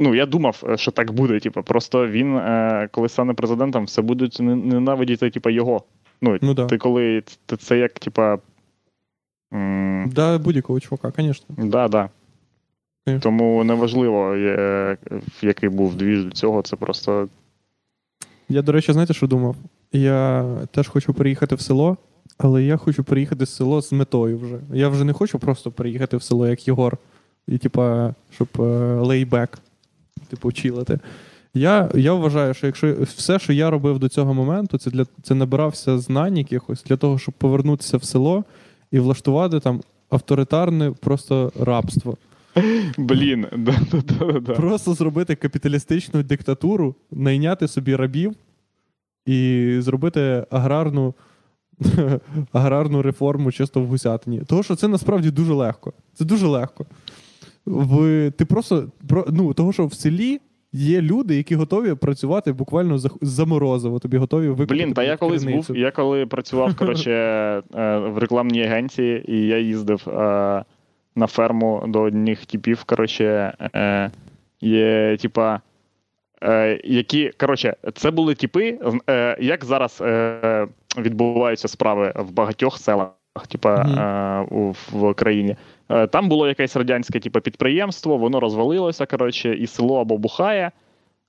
Ну, 0.00 0.14
я 0.14 0.26
думав, 0.26 0.62
е, 0.68 0.76
що 0.76 0.90
так 0.90 1.12
буде. 1.12 1.40
Типу, 1.40 1.62
просто 1.62 2.06
він, 2.08 2.36
е, 2.36 2.88
коли 2.92 3.08
стане 3.08 3.34
президентом, 3.34 3.84
все 3.84 4.02
будуть 4.02 4.36
ненавидіти, 4.40 5.30
типу, 5.30 5.50
його. 5.50 5.82
Ну, 6.22 6.38
Ну 6.42 6.54
да. 6.54 6.66
ти 6.66 6.78
коли 6.78 7.22
це, 7.46 7.56
це 7.56 7.78
як, 7.78 7.92
типа. 7.92 8.38
м, 9.54 10.10
Да, 10.14 10.38
будь-якого 10.38 10.80
чувака, 10.80 11.12
звісно. 11.16 11.54
Да, 11.58 11.88
да. 11.88 12.08
Конечно. 13.06 13.22
Тому 13.22 13.64
неважливо, 13.64 14.36
є- 14.36 14.96
який 15.42 15.68
був 15.68 15.94
двіж 15.96 16.24
до 16.24 16.30
цього, 16.30 16.62
це 16.62 16.76
просто. 16.76 17.28
Я, 18.48 18.62
до 18.62 18.72
речі, 18.72 18.92
знаєте, 18.92 19.14
що 19.14 19.26
думав? 19.26 19.56
Я 19.92 20.44
теж 20.70 20.88
хочу 20.88 21.14
переїхати 21.14 21.54
в 21.54 21.60
село, 21.60 21.96
але 22.38 22.62
я 22.62 22.76
хочу 22.76 23.04
переїхати 23.04 23.44
в 23.44 23.48
село 23.48 23.82
з 23.82 23.92
метою 23.92 24.38
вже. 24.38 24.58
Я 24.72 24.88
вже 24.88 25.04
не 25.04 25.12
хочу 25.12 25.38
просто 25.38 25.70
переїхати 25.70 26.16
в 26.16 26.22
село, 26.22 26.48
як 26.48 26.68
Єгор, 26.68 26.98
і, 27.48 27.58
типа, 27.58 28.14
щоб 28.34 28.48
лейбек, 29.06 29.58
типу, 30.34 30.52
чилити. 30.52 30.98
Я, 31.54 31.90
я 31.94 32.12
вважаю, 32.12 32.54
що 32.54 32.66
якщо 32.66 32.94
все, 33.02 33.38
що 33.38 33.52
я 33.52 33.70
робив 33.70 33.98
до 33.98 34.08
цього 34.08 34.34
моменту, 34.34 34.78
це 34.78 34.90
для 34.90 35.06
це 35.22 35.34
набирався 35.34 35.98
знань 35.98 36.38
якихось 36.38 36.84
для 36.84 36.96
того, 36.96 37.18
щоб 37.18 37.34
повернутися 37.34 37.96
в 37.96 38.04
село 38.04 38.44
і 38.90 38.98
влаштувати 38.98 39.60
там 39.60 39.80
авторитарне 40.10 40.90
просто 40.90 41.52
рабство. 41.60 42.16
Блін, 42.98 43.46
да, 43.56 43.74
да, 43.92 44.02
да, 44.18 44.40
да. 44.40 44.54
Просто 44.54 44.94
зробити 44.94 45.34
капіталістичну 45.34 46.22
диктатуру, 46.22 46.94
найняти 47.10 47.68
собі 47.68 47.96
рабів 47.96 48.34
і 49.26 49.76
зробити 49.78 50.46
аграрну, 50.50 51.14
аграрну 52.52 53.02
реформу 53.02 53.52
чисто 53.52 53.80
в 53.80 53.86
гусятині. 53.86 54.42
Тому 54.46 54.62
що 54.62 54.76
це 54.76 54.88
насправді 54.88 55.30
дуже 55.30 55.52
легко. 55.52 55.92
Це 56.14 56.24
дуже 56.24 56.46
легко. 56.46 56.86
В, 57.66 58.30
ти 58.30 58.44
просто 58.44 58.92
про- 59.08 59.26
ну, 59.28 59.54
того, 59.54 59.72
що 59.72 59.86
в 59.86 59.94
селі 59.94 60.40
є 60.72 61.00
люди, 61.00 61.36
які 61.36 61.54
готові 61.54 61.94
працювати 61.94 62.52
буквально 62.52 62.98
за, 63.20 63.44
морозиво, 63.44 63.98
тобі 63.98 64.16
готові 64.16 64.48
викупити. 64.48 64.74
Блін, 64.74 64.94
та 64.94 65.02
я 65.02 65.16
колись 65.16 65.44
був, 65.44 65.76
я 65.76 65.90
коли 65.90 66.26
працював 66.26 66.76
коротше, 66.76 67.10
е, 67.74 67.98
в 67.98 68.18
рекламній 68.18 68.62
агенції, 68.64 69.32
і 69.32 69.46
я 69.46 69.58
їздив 69.58 70.08
е, 70.08 70.64
на 71.16 71.26
ферму 71.26 71.84
до 71.88 72.00
одних 72.00 72.46
типів, 72.46 72.84
коротше, 72.84 73.54
е, 73.74 74.10
є, 74.60 75.16
типа. 75.20 75.60
Е, 76.42 76.80
які, 76.84 77.30
коротше, 77.40 77.76
це 77.94 78.10
були 78.10 78.34
типи, 78.34 78.78
е, 79.10 79.36
як 79.40 79.64
зараз 79.64 79.98
е, 80.02 80.66
відбуваються 80.98 81.68
справи 81.68 82.12
в 82.16 82.32
багатьох 82.32 82.78
селах, 82.78 83.10
типа, 83.48 84.46
у, 84.50 84.74
в 84.92 85.14
країні. 85.14 85.56
Е, 85.88 86.06
там 86.06 86.28
було 86.28 86.48
якесь 86.48 86.76
радянське 86.76 87.20
типа, 87.20 87.40
підприємство, 87.40 88.16
воно 88.16 88.40
розвалилося, 88.40 89.06
коротше, 89.06 89.54
і 89.54 89.66
село 89.66 90.00
або 90.00 90.18
бухає, 90.18 90.70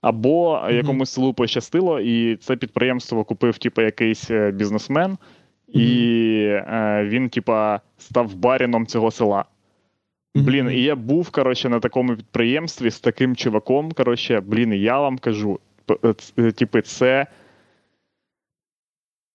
або 0.02 0.62
якомусь 0.72 1.10
селу 1.10 1.34
пощастило, 1.34 2.00
і 2.00 2.36
це 2.36 2.56
підприємство 2.56 3.24
купив, 3.24 3.58
типу, 3.58 3.82
якийсь 3.82 4.32
е, 4.32 4.52
бізнесмен, 4.52 5.18
і 5.68 5.88
е, 6.48 7.06
він, 7.10 7.30
типа, 7.30 7.80
став 7.98 8.36
баріном 8.36 8.88
цього 8.88 9.12
села. 9.12 9.46
Блін, 10.36 10.72
і 10.72 10.82
я 10.82 10.96
був, 10.96 11.30
коротше, 11.30 11.70
на 11.70 11.80
такому 11.80 12.16
підприємстві 12.16 12.90
з 12.92 13.00
таким 13.00 13.36
чуваком. 13.36 13.92
Коротше, 13.92 14.40
блін, 14.40 14.74
і 14.74 14.80
я 14.80 15.00
вам 15.00 15.18
кажу, 15.18 15.60
е, 16.38 16.52
типи, 16.52 16.82
це. 16.82 17.28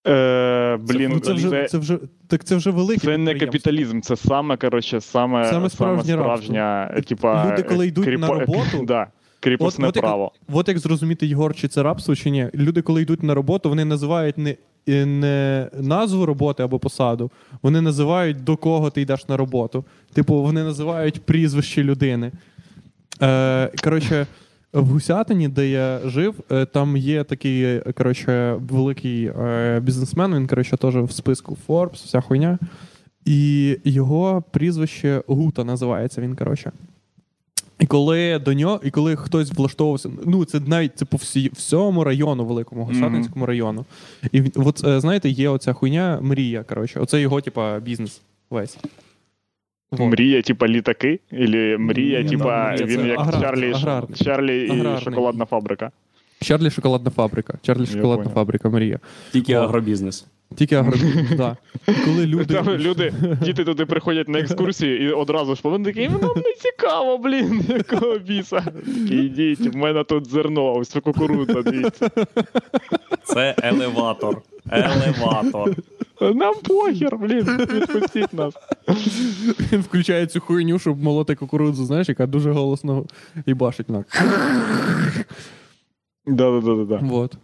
Е, 0.07 0.77
блін, 0.77 1.11
ну, 1.15 1.21
це, 1.21 1.33
вже, 1.33 1.67
це, 1.71 1.79
вже, 1.79 1.99
так 2.27 2.45
це 2.45 2.57
вже 2.57 2.71
велике. 2.71 3.01
це 3.01 3.19
не 3.19 3.35
капіталізм, 3.35 4.01
це 4.01 4.17
саме, 4.17 4.57
коротше, 4.57 5.01
саме, 5.01 5.45
Саме 5.45 5.71
справжнє 5.71 6.13
справжня, 6.13 6.95
е, 6.97 7.03
типа, 7.09 7.53
Люди, 7.53 7.63
коли 7.63 7.87
йдуть 7.87 8.19
на 8.19 8.29
роботу- 8.29 8.83
да, 8.87 9.07
кріпосне 9.41 9.85
От- 9.85 9.89
от 9.89 9.97
як- 9.97 10.05
право. 10.05 10.33
От 10.53 10.69
як 10.69 10.79
зрозуміти, 10.79 11.27
Єгор, 11.27 11.55
чи 11.55 11.69
це 11.69 11.83
рабство, 11.83 12.17
чи 12.17 12.31
ні. 12.31 12.49
Люди, 12.55 12.83
коли 12.83 13.03
йдуть 13.03 13.23
на 13.23 13.35
роботу, 13.35 13.69
вони 13.69 13.85
називають 13.85 14.39
не, 14.39 14.57
не 14.87 15.69
назву 15.81 16.27
роботи 16.27 16.63
або 16.63 16.79
посаду, 16.79 17.31
вони 17.63 17.81
називають 17.81 18.45
до 18.45 18.57
кого 18.57 18.91
ти 18.91 19.01
йдеш 19.01 19.29
на 19.29 19.37
роботу. 19.37 19.85
Типу, 20.13 20.43
вони 20.43 20.65
називають 20.65 21.23
прізвище 21.23 21.83
людини. 21.85 22.33
Е, 23.23 23.71
коротше, 23.85 24.27
в 24.73 24.87
Гусятині, 24.87 25.49
де 25.49 25.69
я 25.69 26.01
жив, 26.05 26.35
е, 26.51 26.67
там 26.67 26.97
є 26.97 27.25
такий 27.25 27.63
е, 27.63 27.93
коротше, 27.97 28.57
великий 28.61 29.25
е, 29.27 29.81
бізнесмен, 29.81 30.35
він 30.35 30.47
коротше, 30.47 30.77
теж 30.77 30.97
в 30.97 31.11
списку 31.11 31.57
Forbes, 31.69 31.95
вся 31.95 32.21
хуйня. 32.21 32.59
І 33.25 33.77
його 33.85 34.45
прізвище 34.51 35.23
Гута 35.27 35.65
називається 35.65 36.21
він, 36.21 36.37
коротше. 36.37 36.73
І 37.79 37.87
коли 37.87 38.39
до 38.39 38.55
нього, 38.55 38.81
і 38.85 38.91
коли 38.91 39.17
хтось 39.17 39.53
влаштовувався, 39.53 40.11
ну 40.27 40.45
це 40.45 40.61
навіть 40.61 40.99
це 40.99 41.05
по 41.05 41.17
всі, 41.17 41.51
всьому 41.55 42.05
району, 42.05 42.45
великому 42.45 42.85
Гусятинському 42.85 43.47
району. 43.47 43.85
І 44.33 44.43
от 44.57 44.81
знаєте, 44.85 45.29
є 45.29 45.49
оця 45.49 45.73
хуйня 45.73 46.19
мрія. 46.23 46.63
Коротше, 46.63 47.01
оце 47.01 47.21
його, 47.21 47.41
типа, 47.41 47.81
бізнес 47.81 48.21
весь. 48.51 48.79
Вот. 49.91 50.01
Мрія, 50.13 50.43
типа, 50.43 50.69
літаки? 50.69 51.21
Ілі 51.33 51.77
мрія, 51.79 52.23
Ні, 52.23 52.29
типа, 52.29 52.75
ні, 52.79 52.85
він 52.85 53.01
це 53.01 53.09
як 53.09 53.19
аграр- 53.21 53.41
Чарлі, 53.41 53.73
аграрний. 53.73 54.19
Чарлі 54.19 54.61
і 54.67 54.71
Аграрний. 54.71 55.01
шоколадна 55.05 55.45
фабрика. 55.45 55.91
Чарлі 56.41 56.71
шоколадна 56.71 57.11
фабрика. 57.11 57.55
Чарлі 57.63 57.87
шоколадна 57.87 58.25
понял. 58.25 58.35
фабрика, 58.35 58.69
Марія. 58.69 58.99
Тільки 59.33 59.57
О. 59.57 59.61
агробізнес. 59.61 60.27
Тільки 60.57 60.75
агробізнес, 60.75 61.31
да. 61.37 61.57
Коли 62.05 62.27
люди. 62.27 62.55
Там 62.55 62.69
люди, 62.69 63.13
діти 63.43 63.65
туди 63.65 63.87
приходять 63.87 64.29
на 64.29 64.39
екскурсію 64.39 65.03
і 65.09 65.13
одразу 65.13 65.55
ж 65.55 65.61
вони 65.65 65.85
такі, 65.93 66.09
нам 66.09 66.21
не 66.37 66.53
цікаво, 66.59 67.19
блін, 67.19 67.65
якого 67.69 68.19
біса. 68.19 68.61
Такі, 68.87 69.17
йдіть, 69.17 69.75
в 69.75 69.77
мене 69.77 70.05
тут 70.05 70.27
зерно, 70.31 70.75
ось 70.75 70.89
це 70.89 71.01
кукурудза, 71.01 71.63
дивіться. 71.63 72.11
Це 73.25 73.55
елеватор. 73.63 74.43
Елеватор. 74.71 75.75
Нам 76.21 76.55
похер, 76.65 77.19
блін, 77.19 77.45
відпустіть 77.45 78.33
нас. 78.33 78.55
Він 79.73 79.81
включає 79.81 80.27
цю 80.27 80.41
хуйню, 80.41 80.79
щоб 80.79 81.03
молоти 81.03 81.35
кукурудзу, 81.35 81.85
знаєш, 81.85 82.09
яка 82.09 82.27
дуже 82.27 82.53
голосно 82.53 83.07
і 83.47 83.55
башить 83.55 83.89
на. 83.89 84.05
Да-да-да-да. 86.27 87.01
Вот. 87.03 87.37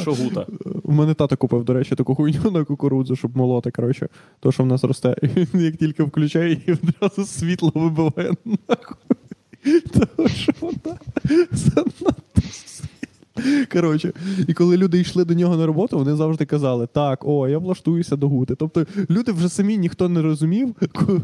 Що 0.00 0.14
гута? 0.14 0.46
У 0.82 0.92
мене 0.92 1.14
тато 1.14 1.36
купив, 1.36 1.64
до 1.64 1.72
речі, 1.72 1.94
таку 1.94 2.14
хуйню 2.14 2.50
на 2.50 2.64
кукурудзу, 2.64 3.16
щоб 3.16 3.36
молоти, 3.36 3.70
коротше, 3.70 4.08
то, 4.40 4.52
що 4.52 4.62
в 4.62 4.66
нас 4.66 4.84
росте. 4.84 5.16
І 5.22 5.26
він 5.26 5.60
як 5.60 5.76
тільки 5.76 6.02
включає, 6.02 6.60
і 6.66 6.72
одразу 6.72 7.24
світло 7.24 7.72
вибиває 7.74 8.32
нахуй. 8.44 9.16
Тому 9.92 10.28
що 10.28 10.52
вона 10.60 10.98
занадто. 11.52 12.12
Коротше, 13.72 14.12
і 14.48 14.54
коли 14.54 14.76
люди 14.76 15.00
йшли 15.00 15.24
до 15.24 15.34
нього 15.34 15.56
на 15.56 15.66
роботу, 15.66 15.98
вони 15.98 16.14
завжди 16.14 16.46
казали: 16.46 16.88
так, 16.92 17.24
о, 17.24 17.48
я 17.48 17.58
влаштуюся 17.58 18.16
до 18.16 18.28
гути. 18.28 18.54
Тобто 18.54 18.86
люди 19.10 19.32
вже 19.32 19.48
самі 19.48 19.78
ніхто 19.78 20.08
не 20.08 20.22
розумів, 20.22 20.74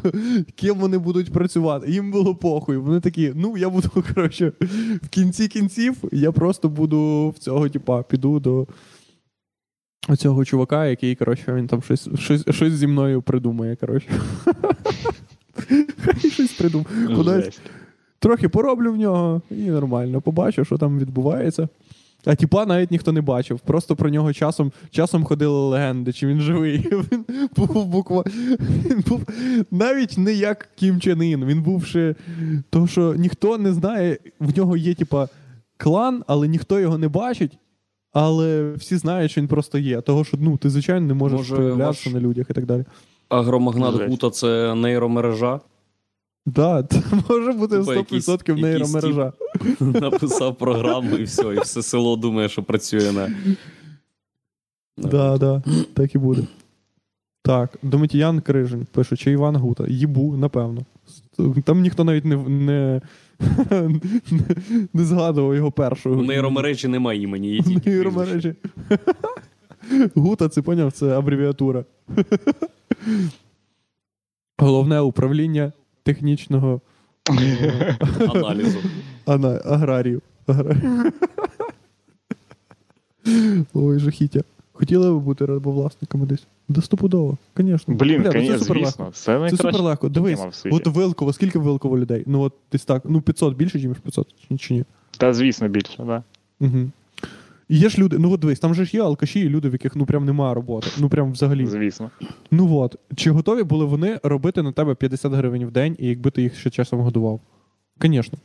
ким 0.54 0.78
вони 0.78 0.98
будуть 0.98 1.32
працювати. 1.32 1.90
Їм 1.90 2.10
було 2.10 2.34
похуй. 2.34 2.76
Вони 2.76 3.00
такі, 3.00 3.32
ну 3.34 3.56
я 3.56 3.68
буду, 3.68 3.88
коротше, 4.14 4.52
в 5.02 5.08
кінці 5.08 5.48
кінців 5.48 5.96
я 6.12 6.32
просто 6.32 6.68
буду 6.68 7.28
в 7.36 7.38
цього, 7.38 7.68
типа, 7.68 8.02
піду 8.02 8.40
до 8.40 8.66
оцього 10.08 10.44
чувака, 10.44 10.86
який, 10.86 11.14
коротше, 11.14 11.54
він 11.54 11.66
там 11.66 11.82
щось, 11.82 12.08
щось, 12.18 12.44
щось 12.50 12.72
зі 12.72 12.86
мною 12.86 13.22
придумає, 13.22 13.76
коротше. 13.76 14.08
Хай 16.04 16.30
щось 16.30 16.52
придумає. 16.52 17.50
Трохи 18.18 18.48
пороблю 18.48 18.92
в 18.92 18.96
нього 18.96 19.42
і 19.50 19.54
нормально. 19.54 20.20
Побачу, 20.20 20.64
що 20.64 20.78
там 20.78 20.98
відбувається. 20.98 21.68
А 22.26 22.34
тіпа 22.34 22.66
навіть 22.66 22.90
ніхто 22.90 23.12
не 23.12 23.20
бачив. 23.20 23.60
Просто 23.60 23.96
про 23.96 24.10
нього 24.10 24.32
часом, 24.32 24.72
часом 24.90 25.24
ходили 25.24 25.58
легенди, 25.58 26.12
чи 26.12 26.26
він 26.26 26.40
живий. 26.40 26.78
Він 27.12 27.24
був 27.56 27.86
буква. 27.86 28.24
Він 28.60 29.04
був 29.08 29.22
навіть 29.70 30.18
не 30.18 30.32
як 30.32 30.68
Кім 30.74 31.00
Чен 31.00 31.22
Ін. 31.22 31.44
Він 31.44 31.62
був 31.62 31.84
ще. 31.84 32.14
Тому 32.70 32.86
що 32.86 33.14
ніхто 33.14 33.58
не 33.58 33.72
знає, 33.72 34.18
в 34.40 34.58
нього 34.58 34.76
є, 34.76 34.94
типа, 34.94 35.28
клан, 35.76 36.24
але 36.26 36.48
ніхто 36.48 36.80
його 36.80 36.98
не 36.98 37.08
бачить. 37.08 37.58
Але 38.12 38.72
всі 38.72 38.96
знають, 38.96 39.30
що 39.30 39.40
він 39.40 39.48
просто 39.48 39.78
є. 39.78 40.00
Того, 40.00 40.24
що 40.24 40.36
ну, 40.40 40.56
ти, 40.56 40.70
звичайно, 40.70 41.06
не 41.06 41.14
можеш 41.14 41.38
Може, 41.38 41.56
проявлятися 41.56 42.10
ваш- 42.10 42.14
на 42.14 42.20
людях 42.20 42.46
і 42.50 42.52
так 42.52 42.66
далі. 42.66 42.84
Агромагнат 43.28 43.94
Жесть. 43.96 44.08
гута 44.10 44.30
це 44.30 44.74
нейромережа. 44.74 45.60
Да, 46.46 46.82
це 46.82 47.02
може 47.28 47.52
бути 47.52 47.78
Типа 47.78 47.94
якийсь- 47.94 48.28
100% 48.28 48.48
якийсь 48.48 48.62
нейромережа. 48.62 49.32
Написав 49.80 50.58
програму 50.58 51.16
і 51.16 51.22
все, 51.22 51.54
і 51.54 51.60
все 51.60 51.82
село 51.82 52.16
думає, 52.16 52.48
що 52.48 52.62
працює 52.62 53.12
на. 53.12 53.30
Да, 54.98 55.38
да, 55.38 55.62
так 55.94 56.14
і 56.14 56.18
буде. 56.18 56.42
Так, 57.42 57.78
Домитіян 57.82 58.40
Крижин 58.40 58.86
пише, 58.92 59.16
чи 59.16 59.30
Іван 59.30 59.56
Гута. 59.56 59.84
Їбу, 59.88 60.36
напевно. 60.36 60.82
Там 61.64 61.80
ніхто 61.80 62.04
навіть 62.04 62.24
не, 62.24 62.36
не, 62.36 63.00
не, 64.94 65.04
згадував 65.04 65.54
його 65.56 65.72
першого. 65.72 66.16
У 66.20 66.22
нейромережі 66.22 66.88
немає 66.88 67.22
імені, 67.22 67.54
є 67.54 67.62
тільки 67.62 67.90
нейромережі. 67.90 68.54
Гута, 70.14 70.48
це 70.48 70.62
поняв, 70.62 70.92
це 70.92 71.18
абревіатура. 71.18 71.84
Головне 74.58 75.00
управління 75.00 75.72
технічного 76.06 76.80
аналізу. 78.34 78.78
ана, 79.26 79.60
аграрію. 79.64 80.22
Агра- 80.46 81.12
Ой, 83.74 83.98
жахіття. 83.98 84.40
Хотіли 84.72 85.10
ви 85.10 85.18
бути 85.18 85.46
рабовласниками 85.46 86.26
десь? 86.26 86.46
Да 86.68 86.80
стопудово, 86.82 87.38
звісно. 87.56 87.94
Блін, 87.94 88.22
Бля, 88.22 88.26
ну 88.26 88.32
це 88.32 88.38
конечно, 88.38 88.58
суперлегко. 88.58 89.10
звісно. 89.14 89.50
Це 89.50 89.50
Це 89.50 89.56
супер 89.56 89.80
легко. 89.82 90.08
Дивись, 90.08 90.64
от 90.72 90.86
Вилково, 90.86 91.32
скільки 91.32 91.58
в 91.58 91.62
Вилково 91.62 91.98
людей? 91.98 92.22
Ну 92.26 92.40
от 92.40 92.52
десь 92.72 92.84
так, 92.84 93.02
ну 93.04 93.20
500 93.20 93.56
більше, 93.56 93.78
ніж 93.88 93.96
500, 93.98 94.28
чи- 94.58 94.74
ні? 94.74 94.84
Та 95.18 95.32
звісно 95.34 95.68
більше, 95.68 96.02
да. 96.06 96.22
Угу. 96.60 96.90
І 97.68 97.78
є 97.78 97.88
ж 97.88 97.98
люди, 97.98 98.18
ну 98.18 98.32
от 98.32 98.40
дивись, 98.40 98.60
там 98.60 98.74
же 98.74 98.84
ж 98.84 98.96
є 98.96 99.02
алкаші 99.02 99.40
і 99.40 99.48
люди, 99.48 99.68
в 99.68 99.72
яких 99.72 99.96
ну 99.96 100.06
прям 100.06 100.24
немає 100.24 100.54
роботи. 100.54 100.86
Ну 100.98 101.08
прям 101.08 101.32
взагалі. 101.32 101.66
Звісно. 101.66 102.10
Ну 102.50 102.76
от. 102.76 102.96
Чи 103.16 103.30
готові 103.30 103.62
були 103.62 103.84
вони 103.84 104.20
робити 104.22 104.62
на 104.62 104.72
тебе 104.72 104.94
50 104.94 105.32
гривень 105.32 105.66
в 105.66 105.70
день, 105.70 105.96
і 105.98 106.08
якби 106.08 106.30
ти 106.30 106.42
їх 106.42 106.56
ще 106.56 106.70
часом 106.70 107.00
годував? 107.00 107.40
Звісно. 108.02 108.38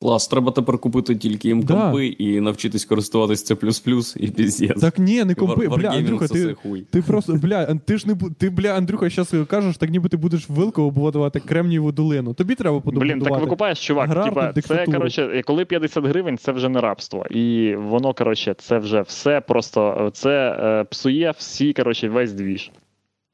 Клас, 0.00 0.28
треба 0.28 0.52
тепер 0.52 0.78
купити 0.78 1.16
тільки 1.16 1.48
їм 1.48 1.62
Да. 1.62 1.74
компи 1.74 2.06
і 2.06 2.40
навчитись 2.40 2.84
користуватись 2.84 3.50
C++ 3.50 4.16
і 4.16 4.26
піздець. 4.28 4.80
Так 4.80 4.98
ні, 4.98 5.24
не 5.24 5.34
компи. 5.34 5.68
Бля, 5.68 5.88
Андрюха, 5.88 6.28
ти, 6.28 6.54
хуй. 6.54 6.80
ти 6.90 7.02
просто, 7.02 7.32
бля, 7.34 7.74
ти 7.74 7.98
ж 7.98 8.08
не 8.08 8.14
бу- 8.14 8.30
ти, 8.30 8.50
бля, 8.50 8.68
Андрюха, 8.68 9.08
зараз 9.10 9.34
кажеш, 9.48 9.76
так 9.76 9.90
ніби 9.90 10.08
ти 10.08 10.16
будеш 10.16 10.48
в 10.50 10.52
Вилково 10.52 10.90
будувати 10.90 11.40
Кремнієву 11.40 11.92
долину. 11.92 12.34
Тобі 12.34 12.54
треба 12.54 12.80
подумати. 12.80 13.12
Блін, 13.12 13.22
так 13.24 13.40
викупаєш, 13.40 13.86
чувак. 13.86 14.24
Типа, 14.24 14.52
це, 14.52 14.84
коротше, 14.86 15.42
коли 15.46 15.64
50 15.64 16.04
гривень, 16.04 16.38
це 16.38 16.52
вже 16.52 16.68
не 16.68 16.80
рабство. 16.80 17.26
І 17.30 17.74
воно, 17.76 18.14
коротше, 18.14 18.54
це 18.58 18.78
вже 18.78 19.00
все 19.00 19.40
просто 19.40 20.10
це 20.14 20.56
е, 20.60 20.84
псує 20.84 21.34
всі, 21.38 21.72
коротше, 21.72 22.08
весь 22.08 22.32
двіж. 22.32 22.70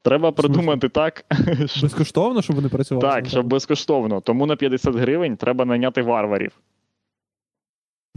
Треба 0.05 0.31
придумати 0.31 0.89
так, 0.89 1.25
що, 1.65 1.81
Безкоштовно, 1.81 2.41
щоб 2.41 2.55
вони 2.55 2.69
працювали? 2.69 3.07
так, 3.09 3.27
щоб 3.27 3.47
безкоштовно. 3.47 4.21
Тому 4.21 4.45
на 4.45 4.55
50 4.55 4.95
гривень 4.95 5.37
треба 5.37 5.65
найняти 5.65 6.01
варварів. 6.01 6.51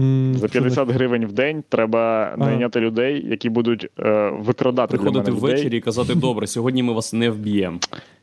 М, 0.01 0.35
За 0.35 0.49
що 0.49 0.53
50 0.61 0.89
гривень 0.91 1.27
в 1.27 1.33
день 1.33 1.65
треба 1.69 2.35
найняти 2.39 2.81
людей, 2.81 3.27
які 3.31 3.49
будуть 3.49 3.89
е, 3.99 4.31
викрадати 4.31 4.97
для 4.97 5.03
Приходити 5.03 5.31
мене 5.31 5.37
людей. 5.43 5.55
ввечері 5.57 5.77
і 5.77 5.81
казати, 5.81 6.15
добре, 6.15 6.47
сьогодні 6.47 6.83
ми 6.83 6.93
вас 6.93 7.13
не 7.13 7.31
вб'ємо. 7.31 7.79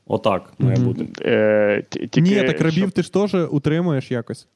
Отак 0.07 0.53
має 0.59 0.78
бути. 0.78 1.07
Е, 1.22 1.84
тільки, 1.89 2.22
Ні, 2.22 2.36
так 2.36 2.61
рабів 2.61 2.74
щоб- 2.74 2.91
ти 2.91 3.01
ж 3.03 3.13
теж 3.13 3.36
утримуєш 3.51 4.11
якось. 4.11 4.47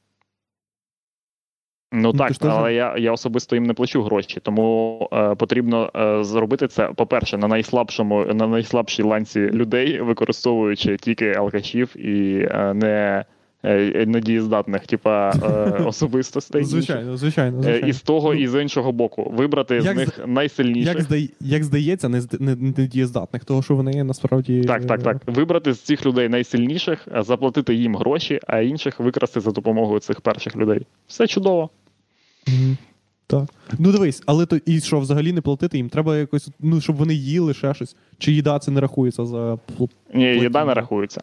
Ну 1.92 2.12
ну 2.12 2.12
так, 2.12 2.32
але 2.40 2.74
я, 2.74 2.96
я 2.98 3.12
особисто 3.12 3.56
їм 3.56 3.64
не 3.64 3.74
плачу 3.74 4.02
гроші, 4.02 4.40
тому 4.42 5.08
е, 5.12 5.34
потрібно 5.34 5.90
е, 5.96 6.24
зробити 6.24 6.68
це, 6.68 6.88
по-перше, 6.88 7.38
на 7.38 7.48
найслабшому, 7.48 8.24
на 8.24 8.46
найслабшій 8.46 9.02
ланці 9.02 9.40
людей, 9.40 10.00
використовуючи 10.00 10.96
тільки 10.96 11.32
алкашів 11.32 12.06
і 12.06 12.40
е, 12.50 12.74
не 12.74 13.24
недієздатних, 14.06 14.86
типа 14.86 15.30
е, 15.30 15.82
особистостей. 15.86 16.64
Звичайно, 16.64 17.16
звичайно, 17.16 17.58
Е, 17.58 17.62
звичайно. 17.62 17.86
І 17.88 17.92
з 17.92 18.00
того, 18.02 18.34
і 18.34 18.48
з 18.48 18.62
іншого 18.62 18.92
боку, 18.92 19.32
вибрати 19.36 19.80
з 19.80 19.94
них 19.94 20.20
найсильніших. 20.26 20.94
Як, 20.94 21.02
здає, 21.02 21.28
як 21.40 21.64
здається, 21.64 22.08
не, 22.08 22.20
зд- 22.20 22.42
не, 22.42 22.56
не 22.56 22.86
дієздатних, 22.86 23.44
того, 23.44 23.62
що 23.62 23.76
вони 23.76 24.04
насправді. 24.04 24.64
Так, 24.64 24.86
так, 24.86 25.02
так. 25.02 25.16
Вибрати 25.26 25.72
з 25.72 25.80
цих 25.80 26.06
людей 26.06 26.28
найсильніших, 26.28 27.08
заплатити 27.20 27.74
їм 27.74 27.96
гроші, 27.96 28.40
а 28.46 28.60
інших 28.60 29.00
викрасти 29.00 29.40
за 29.40 29.50
допомогою 29.50 30.00
цих 30.00 30.20
перших 30.20 30.56
людей. 30.56 30.86
Все 31.06 31.26
чудово. 31.26 31.70
Так. 33.26 33.44
Ну 33.78 33.92
дивись, 33.92 34.22
але 34.26 34.46
то 34.46 34.56
і 34.66 34.80
що, 34.80 35.00
взагалі 35.00 35.32
не 35.32 35.40
платити 35.40 35.76
їм? 35.76 35.88
Треба 35.88 36.16
якось, 36.16 36.48
ну, 36.60 36.80
щоб 36.80 36.96
вони 36.96 37.14
їли 37.14 37.54
ще 37.54 37.74
щось. 37.74 37.96
Чи 38.18 38.32
їда 38.32 38.58
це 38.58 38.70
не 38.70 38.80
рахується 38.80 39.26
за 39.26 39.58
Ні, 40.14 40.24
їда 40.24 40.64
не 40.64 40.74
рахується. 40.74 41.20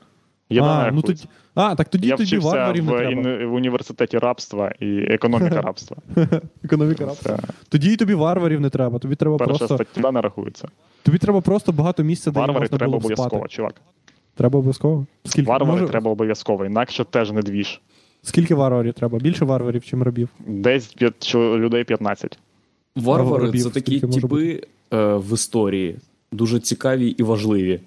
Не 0.49 0.61
а, 0.61 0.91
ну, 0.91 1.01
тоді... 1.01 1.23
а, 1.55 1.75
так 1.75 1.89
тоді 1.89 2.07
Я 2.07 2.15
тоді 2.17 2.27
вчився 2.27 2.47
варварів 2.49 2.85
не 2.85 2.91
треба. 2.97 3.11
ін- 3.11 3.47
в 3.47 3.53
університеті 3.53 4.17
рабства 4.17 4.71
і 4.79 4.97
економіка 4.99 5.61
рабства. 5.65 5.97
Економіка 6.63 7.05
рабства. 7.05 7.39
Тоді 7.69 7.93
і 7.93 7.95
тобі 7.95 8.13
варварів 8.13 8.61
не 8.61 8.69
треба. 8.69 8.99
Тобі 8.99 9.15
треба 9.15 9.37
перша 9.37 9.57
просто. 9.57 9.75
стаття 9.75 10.11
не 10.11 10.21
рахується. 10.21 10.67
Тобі 11.03 11.17
треба 11.17 11.41
просто 11.41 11.71
багато 11.71 12.03
місця, 12.03 12.31
де 12.31 12.39
Варвари 12.39 12.59
можна 12.59 12.77
треба 12.77 12.85
було 12.85 12.97
б 12.99 13.01
обов'язково, 13.01 13.29
спати. 13.29 13.53
чувак. 13.55 13.75
Треба 14.35 14.59
обов'язково. 14.59 15.05
Скільки 15.25 15.49
Варвари 15.49 15.71
може- 15.81 15.91
треба 15.91 16.11
обов'язково, 16.11 16.65
інакше 16.65 17.03
теж 17.03 17.31
не 17.31 17.41
двіж. 17.41 17.81
Скільки 18.23 18.55
варварів 18.55 18.93
треба? 18.93 19.19
Більше 19.19 19.45
варварів, 19.45 19.83
чим 19.85 20.03
рабів. 20.03 20.29
Десь 20.47 20.95
п'ят- 20.95 21.35
людей 21.57 21.83
15. 21.83 22.39
Варвари 22.95 23.45
Рабів 23.45 23.63
це 23.63 23.69
такі 23.69 23.99
типи 23.99 24.63
е, 24.93 25.13
в 25.15 25.33
історії, 25.33 25.95
дуже 26.31 26.59
цікаві 26.59 27.07
і 27.07 27.23
важливі. 27.23 27.79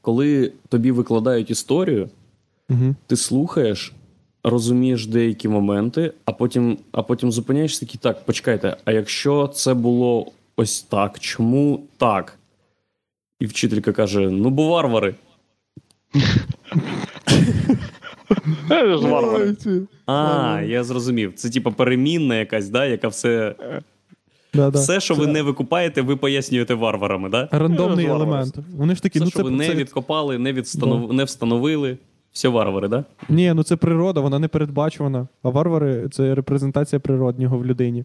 Коли 0.00 0.52
тобі 0.68 0.90
викладають 0.90 1.50
історію, 1.50 2.08
Угу. 2.70 2.94
ти 3.06 3.16
слухаєш, 3.16 3.92
розумієш 4.44 5.06
деякі 5.06 5.48
моменти, 5.48 6.12
а 6.24 6.32
потім, 6.32 6.78
а 6.92 7.02
потім 7.02 7.32
зупиняєшся 7.32 7.86
такий, 7.86 8.00
так, 8.02 8.24
почекайте, 8.26 8.76
а 8.84 8.92
якщо 8.92 9.48
це 9.48 9.74
було 9.74 10.32
ось 10.56 10.82
так, 10.82 11.18
чому 11.18 11.82
так? 11.96 12.38
І 13.40 13.46
вчителька 13.46 13.92
каже: 13.92 14.30
ну, 14.30 14.50
бо 14.50 14.68
варвари. 14.68 15.14
Це 18.68 18.96
ж 18.98 19.06
варвари. 19.06 19.56
А, 20.06 20.62
я 20.66 20.84
зрозумів. 20.84 21.34
Це 21.34 21.50
типа 21.50 21.70
перемінна 21.70 22.36
якась, 22.36 22.68
да, 22.68 22.86
яка 22.86 23.08
все. 23.08 23.54
Да, 24.54 24.70
да. 24.70 24.78
Все, 24.78 25.00
що 25.00 25.14
ви 25.14 25.26
не 25.26 25.42
викупаєте, 25.42 26.02
ви 26.02 26.16
пояснюєте 26.16 26.74
варварами, 26.74 27.28
да? 27.28 27.48
Рандомний 27.50 28.06
Це 28.06 28.12
елемент. 28.12 28.58
Вони 28.76 28.94
ж 28.94 29.02
такі, 29.02 29.18
Все, 29.18 29.24
ну 29.24 29.30
що 29.30 29.38
це, 29.38 29.42
ви 29.42 29.50
не 29.50 29.66
це 29.66 29.74
відкопали, 29.74 30.38
не, 30.38 30.52
відстанов... 30.52 31.12
не 31.12 31.24
встановили. 31.24 31.98
Все 32.32 32.48
варвари, 32.48 32.88
да? 32.88 33.04
Ні, 33.28 33.52
ну 33.54 33.62
це 33.62 33.76
природа, 33.76 34.20
вона 34.20 34.38
не 34.38 34.48
передбачувана. 34.48 35.28
А 35.42 35.48
варвари 35.48 36.08
це 36.12 36.34
репрезентація 36.34 37.00
природнього 37.00 37.58
в 37.58 37.66
людині. 37.66 38.04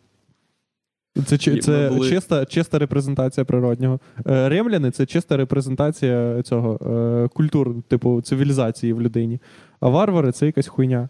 Це, 1.26 1.38
це 1.38 1.90
були- 1.90 2.10
чиста, 2.10 2.46
чиста 2.46 2.80
репрезентація 2.80 3.46
природнього. 3.46 4.00
Е, 4.28 4.50
Римляни 4.50 4.92
це 4.92 5.06
чиста 5.06 5.38
репрезентація 5.38 6.42
цього 6.44 6.76
е, 6.76 7.28
культур, 7.28 7.76
типу 7.88 8.22
цивілізації 8.22 8.94
в 8.94 9.02
людині. 9.02 9.40
А 9.80 9.90
варвари 9.90 10.32
це 10.32 10.46
якась 10.46 10.68
хуйня. 10.68 11.10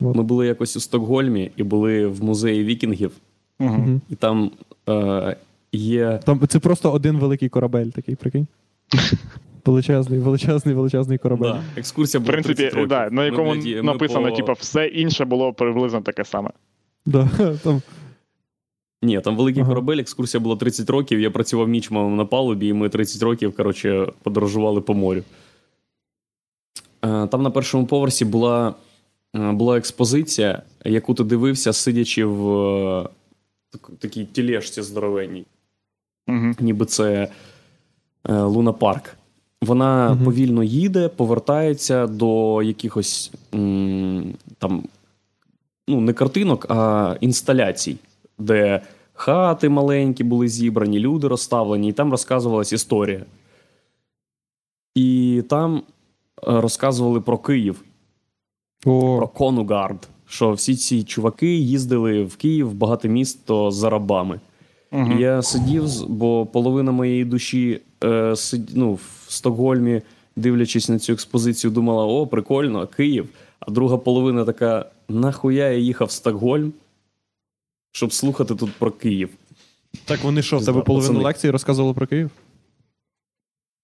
Ми 0.00 0.22
були 0.22 0.46
якось 0.46 0.76
у 0.76 0.80
Стокгольмі 0.80 1.50
і 1.56 1.62
були 1.62 2.06
в 2.06 2.24
музеї 2.24 2.64
вікінгів, 2.64 3.12
Мгм. 3.58 4.00
і 4.10 4.14
там 4.14 4.50
е, 4.88 5.36
є. 5.72 6.20
Там 6.24 6.40
це 6.48 6.58
просто 6.58 6.92
один 6.92 7.16
великий 7.18 7.48
корабель, 7.48 7.86
такий, 7.86 8.14
прикинь. 8.16 8.46
Величезний, 9.66 10.18
величезний, 10.18 10.74
величезний 10.74 11.18
корабель. 11.18 11.48
Да, 11.52 11.62
екскурсія 11.76 12.20
В 12.22 12.26
принципі, 12.26 12.54
30 12.54 12.74
років. 12.74 12.88
да, 12.88 13.10
на 13.10 13.24
якому 13.24 13.52
блядь, 13.52 13.64
ми 13.66 13.82
написано, 13.82 14.30
по- 14.30 14.36
типу, 14.36 14.52
все 14.52 14.86
інше 14.86 15.24
було 15.24 15.52
приблизно 15.52 16.00
таке 16.00 16.24
саме. 16.24 16.50
Да, 17.06 17.28
там, 17.64 17.82
Ні, 19.02 19.20
там 19.20 19.36
великий 19.36 19.62
Ага. 19.62 19.68
корабель, 19.70 19.96
екскурсія 19.98 20.40
була 20.40 20.56
30 20.56 20.90
років. 20.90 21.20
Я 21.20 21.30
працював 21.30 21.68
мічманом 21.68 22.16
на 22.16 22.24
палубі, 22.24 22.66
і 22.68 22.72
ми 22.72 22.88
30 22.88 23.22
років, 23.22 23.56
коротше, 23.56 24.06
подорожували 24.22 24.80
по 24.80 24.94
морю. 24.94 25.22
Е, 27.04 27.26
Там 27.26 27.42
на 27.42 27.50
першому 27.50 27.86
поверсі 27.86 28.24
була, 28.24 28.74
е, 29.36 29.52
була 29.52 29.78
експозиція, 29.78 30.62
яку 30.84 31.14
ти 31.14 31.24
дивився, 31.24 31.72
сидячи 31.72 32.24
в 32.24 32.50
е, 32.50 33.08
такій 33.98 34.24
тілешці 34.24 34.82
здоровенній. 34.82 35.44
Угу. 36.28 36.54
ніби 36.60 36.86
це 36.86 37.28
е, 38.28 38.32
Луна 38.42 38.72
Парк. 38.72 39.16
Вона 39.62 40.10
Мгм. 40.14 40.24
повільно 40.24 40.62
їде, 40.62 41.08
повертається 41.08 42.06
до 42.06 42.62
якихось 42.62 43.32
м, 43.54 44.34
там, 44.58 44.82
ну, 45.88 46.00
не 46.00 46.12
картинок, 46.12 46.66
а 46.68 47.16
інсталяцій, 47.20 47.96
де 48.38 48.82
хати 49.14 49.68
маленькі 49.68 50.24
були 50.24 50.48
зібрані, 50.48 50.98
люди 50.98 51.28
розставлені, 51.28 51.88
і 51.88 51.92
там 51.92 52.10
розказувалась 52.10 52.72
історія. 52.72 53.24
І 54.94 55.42
там 55.48 55.76
е, 55.76 55.82
розказували 56.60 57.20
про 57.20 57.38
Київ, 57.38 57.84
про 58.80 59.28
Конугард, 59.28 60.08
що 60.28 60.52
всі 60.52 60.76
ці 60.76 61.02
чуваки 61.02 61.54
їздили 61.56 62.24
в 62.24 62.36
Київ, 62.36 62.70
в 62.70 62.74
багате 62.74 63.08
місто 63.08 63.70
за 63.70 63.90
рабами. 63.90 64.40
Угу. 64.92 65.12
Я 65.18 65.42
сидів, 65.42 66.08
бо 66.08 66.46
половина 66.46 66.92
моєї 66.92 67.24
душі 67.24 67.80
е, 68.04 68.36
сид, 68.36 68.70
ну, 68.74 68.94
в 68.94 69.00
Стокгольмі, 69.28 70.02
дивлячись 70.36 70.88
на 70.88 70.98
цю 70.98 71.12
експозицію, 71.12 71.70
думала: 71.70 72.04
о, 72.04 72.26
прикольно, 72.26 72.86
Київ. 72.86 73.28
А 73.60 73.70
друга 73.70 73.96
половина 73.96 74.44
така: 74.44 74.90
нахуя 75.08 75.68
я 75.70 75.78
їхав 75.78 76.08
в 76.08 76.10
Стокгольм, 76.10 76.72
щоб 77.92 78.12
слухати 78.12 78.54
тут 78.54 78.72
про 78.72 78.90
Київ. 78.90 79.28
так 80.04 80.24
вони 80.24 80.42
що, 80.42 80.58
в 80.58 80.64
тебе 80.64 80.80
половину 80.80 81.08
пацани. 81.08 81.24
лекції 81.24 81.50
розказували 81.50 81.94
про 81.94 82.06
Київ? 82.06 82.30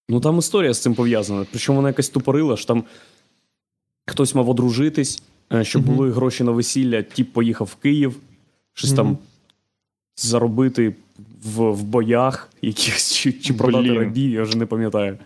Ну 0.09 0.19
там 0.19 0.37
історія 0.37 0.73
з 0.73 0.81
цим 0.81 0.95
пов'язана. 0.95 1.45
Причому 1.51 1.75
вона 1.75 1.89
якась 1.89 2.09
тупорила, 2.09 2.57
що 2.57 2.67
там 2.67 2.83
хтось 4.05 4.35
мав 4.35 4.49
одружитись, 4.49 5.23
щоб 5.61 5.85
Мгм. 5.85 5.95
були 5.95 6.11
гроші 6.11 6.43
на 6.43 6.51
весілля, 6.51 7.01
тіп 7.01 7.33
поїхав 7.33 7.67
в 7.67 7.75
Київ, 7.75 8.15
щось 8.73 8.89
Мгм. 8.91 8.97
там 8.97 9.17
заробити 10.15 10.95
в, 11.43 11.71
в 11.71 11.83
боях 11.83 12.49
якихось 12.61 13.13
чи, 13.13 13.31
чи 13.31 13.53
продати 13.53 13.93
рабів, 13.93 14.31
я 14.31 14.43
вже 14.43 14.57
не 14.57 14.65
пам'ятаю. 14.65 15.17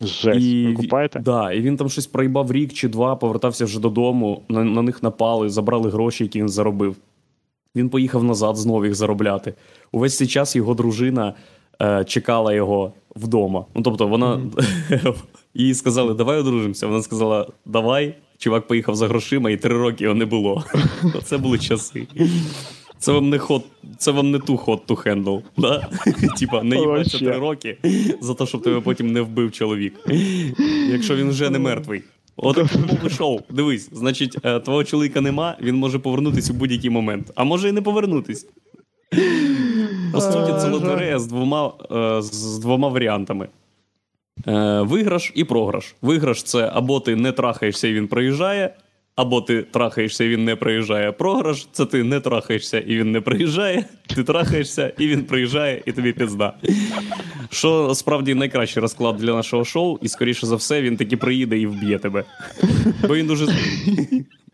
Жесть. 0.00 0.40
І, 0.46 0.66
Ви 0.66 0.74
купаєте? 0.74 1.20
Да, 1.20 1.52
і 1.52 1.60
він 1.60 1.76
там 1.76 1.88
щось 1.88 2.06
проїбав 2.06 2.52
рік 2.52 2.72
чи 2.72 2.88
два, 2.88 3.16
повертався 3.16 3.64
вже 3.64 3.80
додому, 3.80 4.42
на, 4.48 4.64
на 4.64 4.82
них 4.82 5.02
напали, 5.02 5.50
забрали 5.50 5.90
гроші, 5.90 6.24
які 6.24 6.38
він 6.38 6.48
заробив. 6.48 6.96
Він 7.76 7.88
поїхав 7.88 8.24
назад 8.24 8.56
знову 8.56 8.84
їх 8.84 8.94
заробляти. 8.94 9.54
Увесь 9.92 10.16
цей 10.16 10.26
час 10.26 10.56
його 10.56 10.74
дружина 10.74 11.34
е, 11.82 12.04
чекала 12.04 12.52
його 12.54 12.92
вдома. 13.16 13.64
Ну, 13.74 13.82
тобто, 13.82 14.08
вона 14.08 14.40
їй 15.54 15.74
сказали, 15.74 16.14
давай 16.14 16.38
одружимося. 16.40 16.86
Вона 16.86 17.02
сказала, 17.02 17.46
давай. 17.66 18.14
Чувак 18.40 18.66
поїхав 18.66 18.96
за 18.96 19.08
грошима, 19.08 19.50
і 19.50 19.56
три 19.56 19.76
роки 19.78 20.04
його 20.04 20.14
не 20.16 20.26
було. 20.26 20.64
Це 21.24 21.38
були 21.38 21.58
часи. 21.58 22.06
Це 22.98 23.12
вам 23.12 23.28
не 23.28 23.38
ход, 23.38 23.62
це 23.98 24.10
вам 24.10 24.30
не 24.30 24.38
ту 24.38 24.56
ход 24.56 24.82
handle. 24.88 25.42
Да? 25.56 25.88
Типа, 26.38 26.62
не 26.62 26.76
їбаться 26.76 27.18
три 27.18 27.38
роки 27.38 27.78
за 28.20 28.34
те, 28.34 28.46
щоб 28.46 28.62
тебе 28.62 28.80
потім 28.80 29.12
не 29.12 29.20
вбив 29.20 29.52
чоловік. 29.52 29.94
Якщо 30.90 31.16
він 31.16 31.28
вже 31.28 31.50
не 31.50 31.58
мертвий. 31.58 32.02
От 32.36 32.58
шоу. 33.16 33.40
Дивись, 33.50 33.88
значить, 33.92 34.36
е, 34.42 34.60
твого 34.60 34.84
чоловіка 34.84 35.20
нема, 35.20 35.56
він 35.60 35.76
може 35.76 35.98
повернутися 35.98 36.52
у 36.52 36.56
будь-який 36.56 36.90
момент. 36.90 37.32
А 37.34 37.44
може 37.44 37.68
і 37.68 37.72
не 37.72 37.82
повернутись. 37.82 38.46
По 40.12 40.20
суті, 40.20 40.52
це 40.60 40.68
лотерея 40.68 41.18
з 41.18 41.26
двома, 41.26 41.72
е, 41.92 42.22
з 42.22 42.58
двома 42.58 42.88
варіантами. 42.88 43.48
Е, 44.46 44.80
Виграш 44.80 45.32
і 45.34 45.44
програш. 45.44 45.94
Виграш 46.02 46.42
це 46.42 46.70
або 46.74 47.00
ти 47.00 47.16
не 47.16 47.32
трахаєшся 47.32 47.88
і 47.88 47.94
він 47.94 48.08
приїжджає, 48.08 48.74
або 49.16 49.40
ти 49.40 49.62
трахаєшся 49.62 50.24
і 50.24 50.28
він 50.28 50.44
не 50.44 50.56
приїжджає. 50.56 51.12
Програш 51.12 51.68
це 51.72 51.86
ти 51.86 52.04
не 52.04 52.20
трахаєшся 52.20 52.80
і 52.80 52.96
він 52.96 53.12
не 53.12 53.20
приїжджає, 53.20 53.84
ти 54.06 54.24
трахаєшся 54.24 54.92
і 54.98 55.08
він 55.08 55.24
приїжджає, 55.24 55.82
і 55.86 55.92
тобі 55.92 56.12
пізда. 56.12 56.52
Що 57.50 57.94
справді 57.94 58.34
найкращий 58.34 58.80
розклад 58.80 59.16
для 59.16 59.34
нашого 59.34 59.64
шоу, 59.64 59.98
і 60.02 60.08
скоріше 60.08 60.46
за 60.46 60.56
все 60.56 60.82
він 60.82 60.96
таки 60.96 61.16
приїде 61.16 61.58
і 61.58 61.66
вб'є 61.66 61.98
тебе. 61.98 62.24
Бо 63.08 63.16
він 63.16 63.26
дуже. 63.26 63.46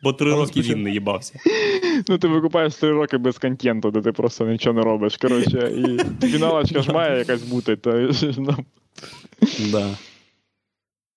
Бо 0.02 0.12
три 0.12 0.30
роки 0.30 0.60
він 0.60 0.82
не 0.82 0.90
їбався. 0.90 1.38
Ну, 2.08 2.18
ти 2.18 2.28
викупаєш 2.28 2.74
три 2.74 2.90
роки 2.90 3.18
без 3.18 3.38
контенту, 3.38 3.90
де 3.90 4.00
ти 4.00 4.12
просто 4.12 4.46
нічого 4.46 4.78
не 4.78 4.82
робиш. 4.82 5.16
Коротше, 5.16 5.72
і 6.22 6.26
фіналочка 6.26 6.82
ж 6.82 6.92
має 6.92 7.18
якась 7.18 7.42
бути, 7.42 7.76
то 7.76 8.10
Да. 9.72 9.96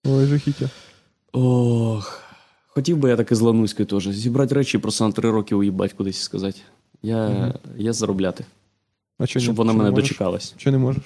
Ой, 0.05 0.25
жахіття. 0.25 0.69
Ох. 1.31 2.23
Хотів 2.67 2.97
би 2.97 3.09
я 3.09 3.15
таки 3.15 3.35
з 3.35 3.41
Лануською 3.41 3.85
теж. 3.85 4.07
Зібрати 4.09 4.55
речі 4.55 4.77
і 4.77 4.81
просто 4.81 5.05
на 5.07 5.11
три 5.11 5.31
роки 5.31 5.55
уїбать 5.55 5.93
кудись 5.93 6.19
і 6.19 6.23
сказати. 6.23 6.59
Я, 7.03 7.29
Мгм. 7.29 7.53
я 7.77 7.93
заробляти, 7.93 8.45
А 9.19 9.25
що 9.25 9.39
щоб 9.39 9.53
не- 9.55 9.57
вона 9.57 9.73
не 9.73 9.77
мене 9.79 9.91
можеш? 9.91 10.03
дочекалась. 10.09 10.53
Чи 10.57 10.71
не 10.71 10.77
можеш? 10.77 11.03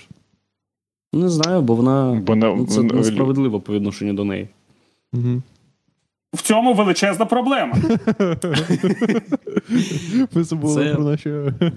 Не 1.13 1.29
знаю, 1.29 1.61
бо 1.61 1.75
вона 1.75 2.21
бо 2.25 2.35
на, 2.35 2.55
ну, 2.55 2.65
це 2.67 2.79
в- 2.81 2.83
несправедливо 2.83 3.59
по 3.61 3.73
відношенню 3.73 4.13
до 4.13 4.23
неї. 4.23 4.47
Угу. 5.13 5.41
В 6.33 6.41
цьому 6.41 6.73
величезна 6.73 7.25
проблема. 7.25 7.75
Ми 10.33 10.43
забули 10.43 10.93
про 10.93 11.03
наші, 11.03 11.33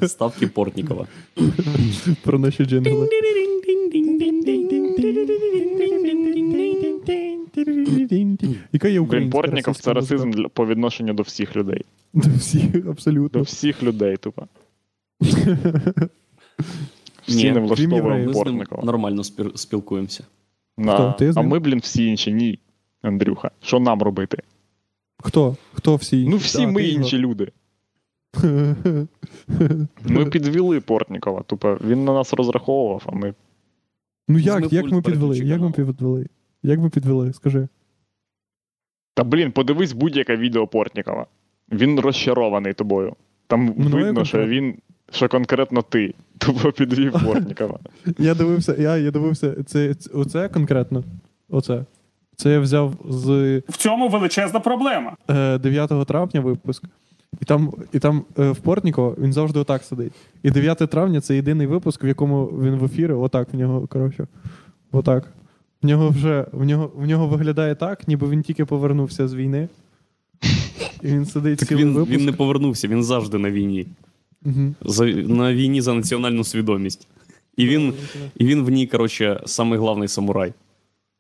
Ставки 0.07 0.47
Портнікова. 0.47 1.07
про 2.23 2.39
наші 2.39 2.65
джингли. 2.65 3.09
Яка 8.73 8.89
є 8.89 9.01
українська 9.01 9.39
Портніков 9.39 9.77
це 9.77 9.93
расизм 9.93 10.31
для, 10.31 10.49
по 10.49 10.67
відношенню 10.67 11.13
до 11.15 11.23
всіх 11.23 11.57
людей. 11.57 11.85
До 12.13 12.31
всіх, 12.31 12.85
До 13.33 13.43
всіх 13.43 13.83
людей, 13.83 14.17
тупо. 14.17 14.47
Всі 17.27 17.37
Ні, 17.37 17.53
не 17.53 17.61
влаштовуємо 17.61 18.33
з 18.33 18.85
нормально 18.85 19.25
спілкуємося. 19.55 20.25
На. 20.79 21.13
Хто? 21.13 21.33
А 21.37 21.43
ми, 21.43 21.59
блін, 21.59 21.79
всі 21.79 22.07
інші, 22.07 22.33
ні. 22.33 22.59
Андрюха. 23.03 23.51
Що 23.63 23.81
нам 23.81 24.03
робити? 24.03 24.39
Хто? 25.19 25.57
Хто 25.73 25.97
всі? 25.97 26.29
Ну, 26.29 26.37
всі 26.37 26.63
А, 26.63 26.69
ми 26.69 26.83
інші 26.83 27.19
люди. 27.19 27.53
Ми 30.05 30.27
підвели 30.31 30.81
Портнікова. 30.81 31.43
Тупо 31.43 31.79
він 31.85 32.05
на 32.05 32.15
нас 32.15 32.35
розраховував, 32.35 33.03
а 33.07 33.13
ми. 33.13 33.35
Ну 34.29 34.39
як, 34.39 34.73
як 34.73 34.93
ми 34.93 35.03
підвели? 35.03 35.39
Як 35.39 35.61
ми 35.61 35.73
підвели? 35.73 36.27
Як 36.63 36.81
ми 36.81 36.91
підвели? 36.91 37.33
Скажи. 37.33 37.69
Та 39.17 39.25
блін, 39.25 39.53
подивись 39.53 39.93
будь-яке 39.93 40.37
відео 40.37 40.67
Портнікова. 40.67 41.27
Він 41.73 42.01
розчарований 42.01 42.73
тобою. 42.73 43.15
Там 43.47 43.75
Мною 43.77 44.05
видно, 44.05 44.25
що 44.25 44.47
він. 44.47 44.75
Що 45.13 45.29
конкретно 45.29 45.83
ти 45.83 46.15
тупо 46.39 46.73
підвів 46.73 47.13
Портнікова. 47.25 47.79
Я 48.19 48.35
дивився, 48.35 48.75
я, 48.79 48.97
я 48.97 49.11
дивився, 49.11 49.63
це, 49.67 49.95
це 49.95 50.11
оце 50.15 50.49
конкретно. 50.49 51.05
Оце. 51.49 51.85
Це 52.37 52.51
я 52.53 52.61
взяв 52.61 52.95
з 53.09 53.59
В 53.69 53.77
цьому 53.77 54.09
величезна 54.09 54.61
проблема. 54.61 55.17
е, 55.31 55.59
9 55.59 56.07
травня 56.07 56.41
випуск. 56.41 56.85
І 57.41 57.45
там, 57.45 57.73
і 57.93 57.99
там 57.99 58.25
е, 58.39 58.51
в 58.51 58.57
Портніко 58.57 59.17
він 59.19 59.33
завжди 59.33 59.59
отак 59.59 59.83
сидить. 59.83 60.13
І 60.43 60.51
9 60.51 60.79
травня 60.79 61.21
це 61.21 61.37
єдиний 61.37 61.67
випуск, 61.67 62.05
в 62.05 62.07
якому 62.07 62.47
він 62.47 62.75
в 62.75 62.85
ефірі, 62.85 63.13
отак 63.13 63.53
в 63.53 63.57
нього, 63.57 63.87
коротше. 63.87 64.27
Отак. 64.93 65.33
В 65.87 65.89
нього 65.89 66.11
вже 66.11 66.47
в 66.53 66.65
нього, 66.65 66.91
в 66.97 67.07
нього 67.07 67.27
виглядає 67.27 67.75
так, 67.75 68.09
ніби 68.09 68.29
він 68.31 68.43
тільки 68.43 68.65
повернувся 68.65 69.29
з 69.29 69.35
війни. 69.35 69.69
І 71.03 71.07
він 71.07 71.27
сидить 71.27 71.59
Так 71.59 71.69
цілий 71.69 71.85
він, 71.85 71.93
випуск. 71.93 72.13
він 72.19 72.25
не 72.27 72.33
повернувся, 72.33 72.89
він 72.89 73.05
завжди 73.05 73.39
на 73.39 73.51
війні. 73.51 73.87
Угу. 74.45 74.75
За, 74.81 75.05
на 75.07 75.55
війні 75.55 75.81
за 75.81 75.95
національну 75.95 76.45
свідомість. 76.45 77.09
І 77.57 77.67
він, 77.67 77.93
і 78.37 78.47
він 78.47 78.65
в 78.65 78.69
ній, 78.71 78.87
коротше, 78.87 79.41
самий 79.47 79.79
главний 79.79 80.09
самурай. 80.09 80.53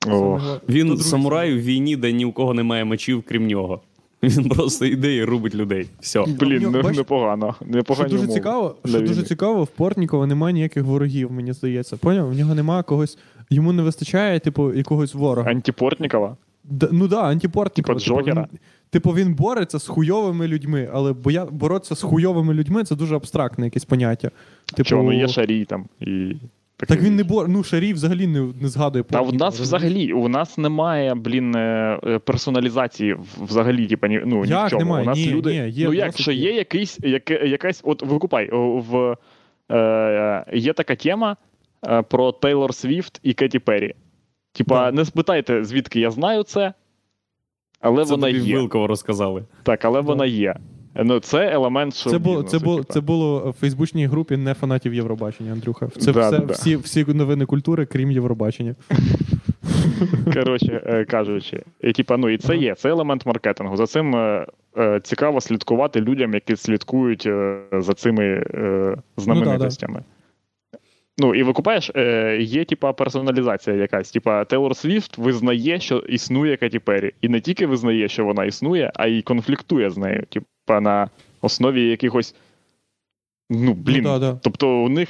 О, 0.06 0.40
Він 0.68 0.98
самурай 0.98 1.54
в 1.54 1.60
війні, 1.62 1.96
де 1.96 2.12
ні 2.12 2.24
у 2.24 2.32
кого 2.32 2.54
немає 2.54 2.84
мечів, 2.84 3.24
крім 3.28 3.46
нього. 3.46 3.80
Він 4.22 4.48
просто 4.48 4.86
йде 4.86 5.14
і 5.16 5.24
рубить 5.24 5.54
людей. 5.54 5.86
Все. 6.00 6.24
блін, 6.40 6.62
нього, 6.62 6.76
не- 6.76 6.82
бач- 6.82 6.96
непогано. 6.96 7.54
Що 7.60 8.04
дуже 8.04 8.16
умови 8.16 8.32
цікаво, 8.34 8.76
для 8.84 8.90
що 8.90 9.00
дуже 9.00 9.12
війни. 9.14 9.24
цікаво, 9.24 9.64
в 9.64 9.66
Портнікова 9.66 10.26
немає 10.26 10.52
ніяких 10.54 10.84
ворогів, 10.84 11.32
мені 11.32 11.52
здається. 11.52 11.96
Поняв? 11.96 12.30
В 12.30 12.34
нього 12.36 12.54
немає 12.54 12.82
когось, 12.82 13.18
йому 13.50 13.72
не 13.72 13.82
вистачає, 13.82 14.40
типу, 14.40 14.72
якогось 14.74 15.14
ворога. 15.14 15.50
Антипортнікова? 15.50 16.36
Д- 16.64 16.88
ну 16.92 17.08
да, 17.08 17.22
антипортнікова. 17.22 17.98
Типа 18.00 18.06
Джокера? 18.16 18.48
він, 18.52 18.58
типу, 18.90 19.10
він 19.10 19.34
бореться 19.34 19.78
з 19.78 19.86
хуйовими 19.86 20.48
людьми, 20.48 20.90
але 20.92 21.12
боя... 21.12 21.46
боротися 21.50 21.94
з 21.94 22.02
хуйовими 22.02 22.54
людьми 22.54 22.84
це 22.84 22.96
дуже 22.96 23.16
абстрактне 23.16 23.64
якесь 23.64 23.84
поняття. 23.84 24.30
Типу, 24.66 24.88
Чого, 24.88 25.02
ну 25.02 25.12
є 25.12 25.28
шарій 25.28 25.64
там 25.64 25.84
і. 26.00 26.32
Так 26.76 27.00
він 27.00 27.16
не 27.16 27.24
бор... 27.24 27.48
Ну, 27.48 27.64
шарій 27.64 27.92
взагалі 27.92 28.26
не, 28.26 28.40
не 28.60 28.68
згадує 28.68 29.04
Та 29.04 29.20
в 29.20 29.34
нас 29.34 29.60
взагалі 29.60 30.12
у 30.12 30.28
нас 30.28 30.58
немає, 30.58 31.14
блін, 31.14 31.56
е, 31.56 32.00
е, 32.06 32.18
персоналізації 32.18 33.16
взагалі, 33.40 33.86
типа, 33.86 34.08
ні, 34.08 34.22
ну, 34.26 34.44
Як 34.44 34.66
в 34.66 34.70
чому. 34.70 34.80
немає? 34.84 35.02
У 35.02 35.06
нас 35.06 35.18
Ні, 35.18 35.30
люди. 35.30 35.50
ні, 35.50 35.70
є, 35.70 35.86
ну 35.86 35.94
як, 35.94 36.18
що 36.18 36.32
є. 36.32 36.52
якийсь, 36.52 36.98
яке, 37.02 37.34
якась, 37.34 37.80
от 37.84 38.02
викупай, 38.02 38.48
в, 38.52 39.16
е, 39.72 40.44
є 40.52 40.72
така 40.72 40.94
тема 40.96 41.36
е, 41.88 42.02
про 42.02 42.32
Тейлор 42.32 42.74
Свіфт 42.74 43.20
і 43.22 43.32
Кеті 43.34 43.58
Перрі. 43.58 43.94
Типа, 44.52 44.84
Да. 44.84 44.92
не 44.96 45.04
спитайте, 45.04 45.64
звідки 45.64 46.00
я 46.00 46.10
знаю 46.10 46.42
це, 46.42 46.72
але 47.80 48.04
Це 48.04 48.10
вона 48.10 48.26
тобі 48.26 48.38
є. 48.38 48.56
Вилково 48.56 48.86
розказали. 48.86 49.44
Так, 49.62 49.84
але 49.84 50.00
вона 50.00 50.26
є. 50.26 50.56
Ну, 51.04 51.20
це 51.20 51.52
елемент 51.52 51.96
шоу 51.96 52.12
Це 52.12 52.18
було, 52.18 52.42
це, 52.42 52.58
було, 52.58 52.84
це 52.84 53.00
було 53.00 53.50
в 53.50 53.60
фейсбучній 53.60 54.06
групі 54.06 54.36
не 54.36 54.54
фанатів 54.54 54.94
Євробачення, 54.94 55.52
Андрюха. 55.52 55.88
Це 55.98 56.12
Да, 56.12 56.28
все, 56.28 56.38
да, 56.38 56.44
да. 56.44 56.52
всі, 56.52 56.76
всі 56.76 57.04
новини 57.04 57.46
культури, 57.46 57.86
крім 57.86 58.10
Євробачення. 58.10 58.74
Коротше 60.34 60.82
е, 60.86 61.04
кажучи, 61.04 61.62
і, 61.80 61.92
типа, 61.92 62.16
ну 62.16 62.28
і 62.28 62.38
це 62.38 62.52
Ага. 62.52 62.62
є, 62.62 62.74
це 62.74 62.90
елемент 62.90 63.26
маркетингу. 63.26 63.76
За 63.76 63.86
цим 63.86 64.16
е, 64.16 64.46
е, 64.78 65.00
цікаво 65.02 65.40
слідкувати 65.40 66.00
людям, 66.00 66.34
які 66.34 66.56
слідкують 66.56 67.26
е, 67.26 67.58
за 67.72 67.94
цими 67.94 68.24
е, 68.24 68.96
знаменитостями. 69.16 70.02
Ну, 71.18 71.34
і 71.34 71.42
викупаєш, 71.42 71.90
е, 71.94 72.36
є 72.40 72.64
типа 72.64 72.92
персоналізація 72.92 73.76
якась. 73.76 74.10
Типа 74.10 74.44
Тейлор 74.44 74.76
Свіфт 74.76 75.18
визнає, 75.18 75.80
що 75.80 75.98
існує 75.98 76.56
Кеті 76.56 76.78
Перрі. 76.78 77.12
І 77.20 77.28
не 77.28 77.40
тільки 77.40 77.66
визнає, 77.66 78.08
що 78.08 78.24
вона 78.24 78.44
існує, 78.44 78.92
а 78.94 79.06
й 79.06 79.22
конфліктує 79.22 79.90
з 79.90 79.96
нею. 79.96 80.24
Типа 80.28 80.46
на 80.68 81.10
основі 81.40 81.88
якихось. 81.88 82.34
Ну, 83.50 83.74
блін. 83.74 84.04
да, 84.04 84.18
да. 84.18 84.38
Тобто 84.42 84.68
у 84.68 84.88
них 84.88 85.08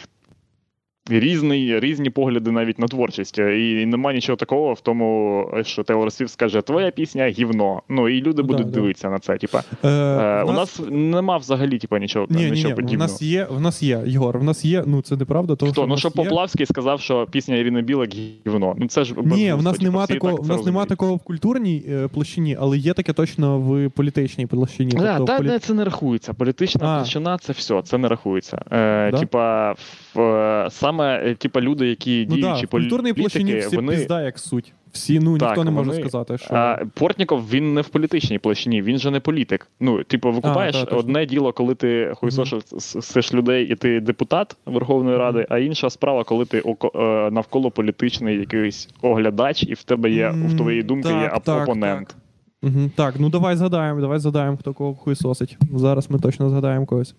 різний, 1.08 1.80
різні 1.80 2.10
погляди 2.10 2.50
навіть 2.50 2.78
на 2.78 2.86
творчість. 2.86 3.38
І 3.38 3.86
нема 3.86 4.12
нічого 4.12 4.36
такого 4.36 4.72
в 4.72 4.80
тому, 4.80 5.46
що 5.62 5.82
Тейлор 5.82 6.12
Свіфт 6.12 6.32
скаже, 6.32 6.62
твоя 6.62 6.90
пісня 6.90 7.26
гівно. 7.28 7.82
Ну 7.88 8.08
і 8.08 8.22
люди 8.22 8.42
будуть 8.42 8.66
да, 8.66 8.70
да. 8.72 8.80
дивитися 8.80 9.10
на 9.10 9.18
це. 9.18 9.36
Типа, 9.36 9.62
Е, 9.84 9.88
е, 9.88 10.42
у 10.42 10.52
нас 10.52 10.80
нема 10.90 11.36
взагалі 11.36 11.78
типа, 11.78 11.98
нічого, 11.98 12.26
Ні, 12.30 12.44
ні, 12.44 12.50
нічого 12.50 12.68
ні, 12.68 12.72
в 12.72 12.76
подібного. 12.76 13.10
нас 13.10 13.22
є, 13.22 13.46
в 13.50 13.60
нас 13.60 13.82
є, 13.82 14.02
Єгор, 14.06 14.38
в 14.38 14.44
нас 14.44 14.64
є, 14.64 14.84
ну 14.86 15.02
це 15.02 15.16
неправда, 15.16 15.56
того, 15.56 15.72
Хто? 15.72 15.80
що 15.80 15.88
Ну 15.88 15.96
що 15.96 16.08
є. 16.08 16.12
Поплавський 16.24 16.66
сказав, 16.66 17.00
що 17.00 17.26
пісня 17.30 17.56
Ірини 17.56 17.82
Білик 17.82 18.10
гівно. 18.46 18.74
Ну 18.78 18.86
це 18.88 19.04
ж 19.04 19.14
Ні, 19.24 19.52
в 19.52 19.62
нас 19.62 19.80
нема 19.80 20.06
такого, 20.06 20.32
так 20.36 20.44
в 20.44 20.48
нас 20.48 20.64
нема 20.64 20.84
такого 20.84 21.14
в 21.14 21.18
культурній 21.20 21.84
е, 21.88 22.08
площині, 22.08 22.56
але 22.60 22.78
є 22.78 22.92
таке 22.92 23.12
точно 23.12 23.58
в 23.60 23.90
політичній 23.90 24.46
площині. 24.46 24.90
Да, 24.90 25.16
тобто 25.18 25.32
в 25.32 25.36
та, 25.36 25.42
полі- 25.42 25.58
це 25.58 25.74
не 25.74 25.84
рахується. 25.84 26.34
Політична 26.34 26.86
А. 26.88 26.96
площина 26.96 27.38
це 27.38 27.52
все, 27.52 27.82
це 27.82 27.98
не 27.98 28.08
рахується. 28.08 28.56
Е, 28.70 29.10
Да? 29.10 29.18
Типа, 29.18 29.74
в, 30.14 30.20
е, 30.20 30.68
саме 30.96 31.30
е, 31.30 31.34
типа, 31.34 31.60
люди, 31.60 31.88
які 31.88 32.26
ну, 32.30 32.36
да, 32.36 32.42
діючі 32.52 32.66
культурній 32.66 33.12
площині 33.12 33.44
політики, 33.44 33.66
всі 33.66 33.76
вони. 33.76 33.92
пізда 33.92 34.22
як 34.22 34.38
суть. 34.38 34.72
Всі, 34.92 35.20
ну 35.20 35.38
Так, 35.38 35.48
ніхто 35.48 35.64
не 35.64 35.70
може 35.70 35.90
вони- 35.90 36.00
сказати, 36.02 36.38
що 36.38 36.54
А, 36.54 36.78
Портніков 36.94 37.50
він 37.50 37.74
не 37.74 37.80
в 37.80 37.88
політичній 37.88 38.38
площині, 38.38 38.82
він 38.82 38.98
же 38.98 39.10
не 39.10 39.20
політик. 39.20 39.68
Ну, 39.80 40.04
типу, 40.04 40.32
викупаєш 40.32 40.76
та, 40.76 40.84
точно. 40.84 40.98
одне 40.98 41.26
діло, 41.26 41.52
коли 41.52 41.74
ти 41.74 42.12
хуйсошиш 42.16 43.34
людей 43.34 43.66
і 43.66 43.74
ти 43.74 44.00
депутат 44.00 44.56
Верховної 44.66 45.16
Ради, 45.16 45.46
а 45.48 45.58
інша 45.58 45.90
справа, 45.90 46.24
коли 46.24 46.44
ти 46.44 46.60
око- 46.60 47.26
е, 47.26 47.30
навколо 47.30 47.70
політичний 47.70 48.38
якийсь 48.38 48.88
оглядач, 49.02 49.62
і 49.62 49.74
в 49.74 49.82
тебе 49.82 50.10
є 50.10 50.30
в 50.30 50.56
твоїй 50.56 50.82
думці 50.82 51.08
так, 51.08 51.22
є 51.22 51.40
так, 51.44 51.62
опонент. 51.62 52.08
так. 52.08 52.16
Угу. 52.62 52.90
Так, 52.96 53.14
ну 53.18 53.28
давай 53.30 53.56
згадаємо, 53.56 54.00
давай 54.00 54.18
згадаємо, 54.18 54.56
хто 54.56 54.72
кого 54.74 54.94
хуйсосить. 54.94 55.58
Зараз 55.74 56.10
ми 56.10 56.18
точно 56.18 56.50
згадаємо 56.50 56.86
когось. 56.86 57.14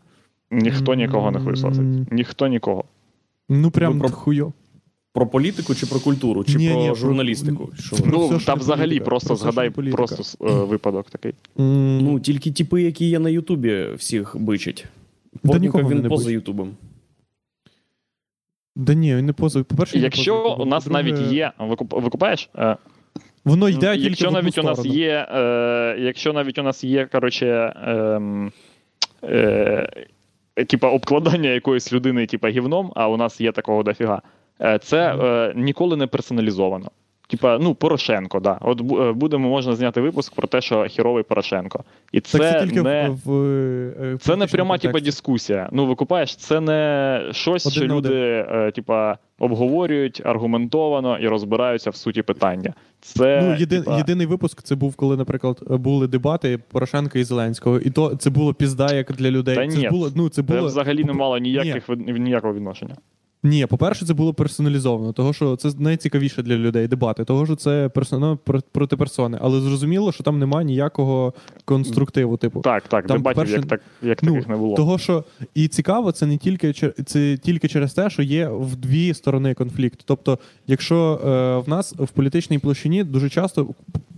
Ніхто 0.52 0.94
нікого 0.94 1.32
не 1.32 1.40
хуйсосить. 1.40 2.12
Ніхто 2.12 2.48
нікого. 2.48 2.84
Ну 3.50 3.72
прям 3.72 4.00
про- 4.00 4.10
хуйо. 4.10 4.54
Про 5.14 5.28
політику 5.28 5.76
чи 5.76 5.86
про 5.86 6.00
культуру, 6.00 6.44
чи 6.44 6.58
Ні, 6.58 6.70
про 6.70 6.80
ні, 6.80 6.86
про- 6.86 6.96
журналістику? 6.96 7.70
Що? 7.80 7.96
Про 7.96 8.12
Ну, 8.12 8.28
все, 8.28 8.46
та 8.46 8.54
взагалі 8.54 8.88
політика. 8.90 9.06
просто 9.06 9.28
Про 9.28 9.36
згадай 9.36 9.70
політика. 9.70 9.98
просто 9.98 10.46
е, 10.46 10.52
випадок 10.66 11.10
такий. 11.10 11.34
М, 11.60 11.98
Ну, 12.00 12.20
тільки 12.20 12.52
типи, 12.52 12.82
які 12.82 13.06
є 13.10 13.20
на 13.20 13.30
Ютубі, 13.30 13.88
всіх 13.96 14.36
бичать. 14.40 14.86
Портніков, 15.44 15.90
він 15.90 16.00
не 16.02 16.10
поза. 16.10 16.32
Ютубом. 16.32 16.72
Да 18.76 18.94
ні, 18.94 19.16
він 19.16 19.26
не 19.26 19.34
позов. 19.34 19.66
По-перше, 19.66 19.94
він 19.96 20.02
не 20.02 20.06
Якщо 20.06 20.56
у 20.60 20.66
нас 20.66 20.84
По-друге, 20.84 21.04
навіть 21.12 21.32
є, 21.32 21.52
викуп- 21.60 22.02
викупаєш? 22.02 22.50
Е, 22.56 22.78
Воно 23.46 23.70
йде 23.70 23.94
тільки 23.94 24.08
якщо 24.10 24.26
в 24.26 24.28
одну 24.28 24.42
навіть 24.42 24.58
у 24.58 24.64
нас 24.64 24.86
є, 24.86 25.28
е, 25.32 25.98
якщо 26.00 26.34
навіть 26.34 26.58
у 26.60 26.64
нас 26.64 26.84
є, 26.84 27.06
коротше, 27.12 27.74
ем, 27.88 28.52
е, 29.24 30.08
типа 30.66 30.90
обкладання 30.90 31.50
якоїсь 31.50 31.94
людини, 31.94 32.26
типа 32.26 32.50
гівном, 32.50 32.92
а 32.96 33.08
у 33.08 33.18
нас 33.18 33.42
є 33.42 33.52
такого 33.52 33.84
дофіга, 33.84 34.22
е, 34.62 34.80
це 34.80 35.16
е, 35.16 35.54
ніколи 35.56 35.98
не 35.98 36.08
персоналізовано. 36.08 36.92
Типа, 37.28 37.58
ну, 37.58 37.76
Порошенко, 37.76 38.40
да. 38.40 38.58
От 38.62 38.82
е, 38.82 39.12
будемо 39.12 39.50
можна 39.50 39.76
зняти 39.76 40.02
випуск 40.02 40.36
про 40.36 40.48
те, 40.48 40.62
що 40.62 40.86
хіровий 40.86 41.24
Порошенко. 41.24 41.84
І 42.12 42.22
це, 42.22 42.38
Так 42.38 42.52
це 42.52 42.66
тільки 42.66 42.82
не. 42.82 43.10
в, 43.10 43.20
в, 43.26 43.32
е, 44.04 44.18
Це 44.20 44.36
не 44.36 44.48
пряма 44.48 44.78
типа, 44.78 45.00
дискусія. 45.00 45.70
Ну, 45.72 45.86
викупаєш, 45.86 46.36
це 46.36 46.60
не 46.60 47.22
щось, 47.32 47.68
Один 47.68 47.84
що 47.84 47.96
люди 47.96 48.46
е, 48.52 48.72
типа, 48.72 49.18
обговорюють 49.40 50.22
аргументовано 50.26 51.20
і 51.20 51.28
розбираються 51.28 51.90
в 51.90 51.96
суті 51.96 52.22
питання. 52.22 52.74
Це 53.14 53.42
Ну, 53.44 53.56
єдин, 53.56 53.84
типа, 53.84 53.98
єдиний 53.98 54.28
випуск 54.28 54.62
це 54.62 54.76
був, 54.76 54.96
коли, 54.96 55.18
наприклад, 55.18 55.64
були 55.70 56.08
дебати 56.08 56.60
Порошенка 56.72 57.20
і 57.20 57.24
Зеленського. 57.24 57.80
І 57.80 57.90
то 57.90 58.16
це 58.16 58.30
було 58.30 58.54
пізда 58.54 58.94
як 58.94 59.12
для 59.12 59.32
людей. 59.32 59.56
Та 59.56 59.68
це 59.68 59.78
ні, 59.78 59.90
було, 59.90 60.12
ну, 60.16 60.30
це 60.30 60.36
це 60.36 60.42
було... 60.42 60.68
взагалі 60.68 61.04
не 61.04 61.14
мало 61.14 61.38
ніяких 61.38 61.90
ні. 61.90 62.20
ніякого 62.20 62.54
відношення. 62.54 62.96
Ні, 63.44 63.66
по-перше, 63.66 64.06
це 64.06 64.14
було 64.14 64.34
персоналізовано, 64.34 65.14
того 65.14 65.34
що 65.34 65.56
це 65.56 65.70
найцікавіше 65.78 66.44
для 66.44 66.56
людей 66.56 66.88
дебати, 66.88 67.24
того 67.24 67.46
що 67.46 67.56
це 67.56 67.90
персона 67.90 68.36
про- 68.44 68.62
проти 68.72 68.98
персони. 68.98 69.38
Але 69.42 69.62
зрозуміло, 69.62 70.12
що 70.12 70.24
там 70.24 70.40
немає 70.40 70.66
ніякого 70.66 71.34
конструктиву, 71.66 72.38
типу. 72.38 72.62
Так, 72.62 72.88
так, 72.88 73.08
Там, 73.08 73.18
дебатів 73.18 73.50
як, 73.50 73.66
так, 73.66 73.82
як 74.02 74.24
ну, 74.24 74.32
таких 74.32 74.48
не 74.48 74.56
було. 74.56 74.76
Того, 74.76 74.98
що 74.98 75.24
і 75.56 75.68
цікаво, 75.68 76.12
це 76.12 76.26
не 76.26 76.38
тільки 76.38 76.74
це 77.06 77.38
тільки 77.38 77.68
через 77.68 77.94
те, 77.94 78.10
що 78.10 78.22
є 78.24 78.48
в 78.48 78.76
дві 78.76 79.14
сторони 79.14 79.54
конфлікт. 79.54 80.00
Тобто, 80.06 80.40
якщо 80.68 81.22
е, 81.26 81.28
в 81.66 81.70
нас 81.70 81.96
в 81.98 82.08
політичній 82.08 82.60
площині 82.60 83.04
дуже 83.04 83.30
часто 83.30 83.68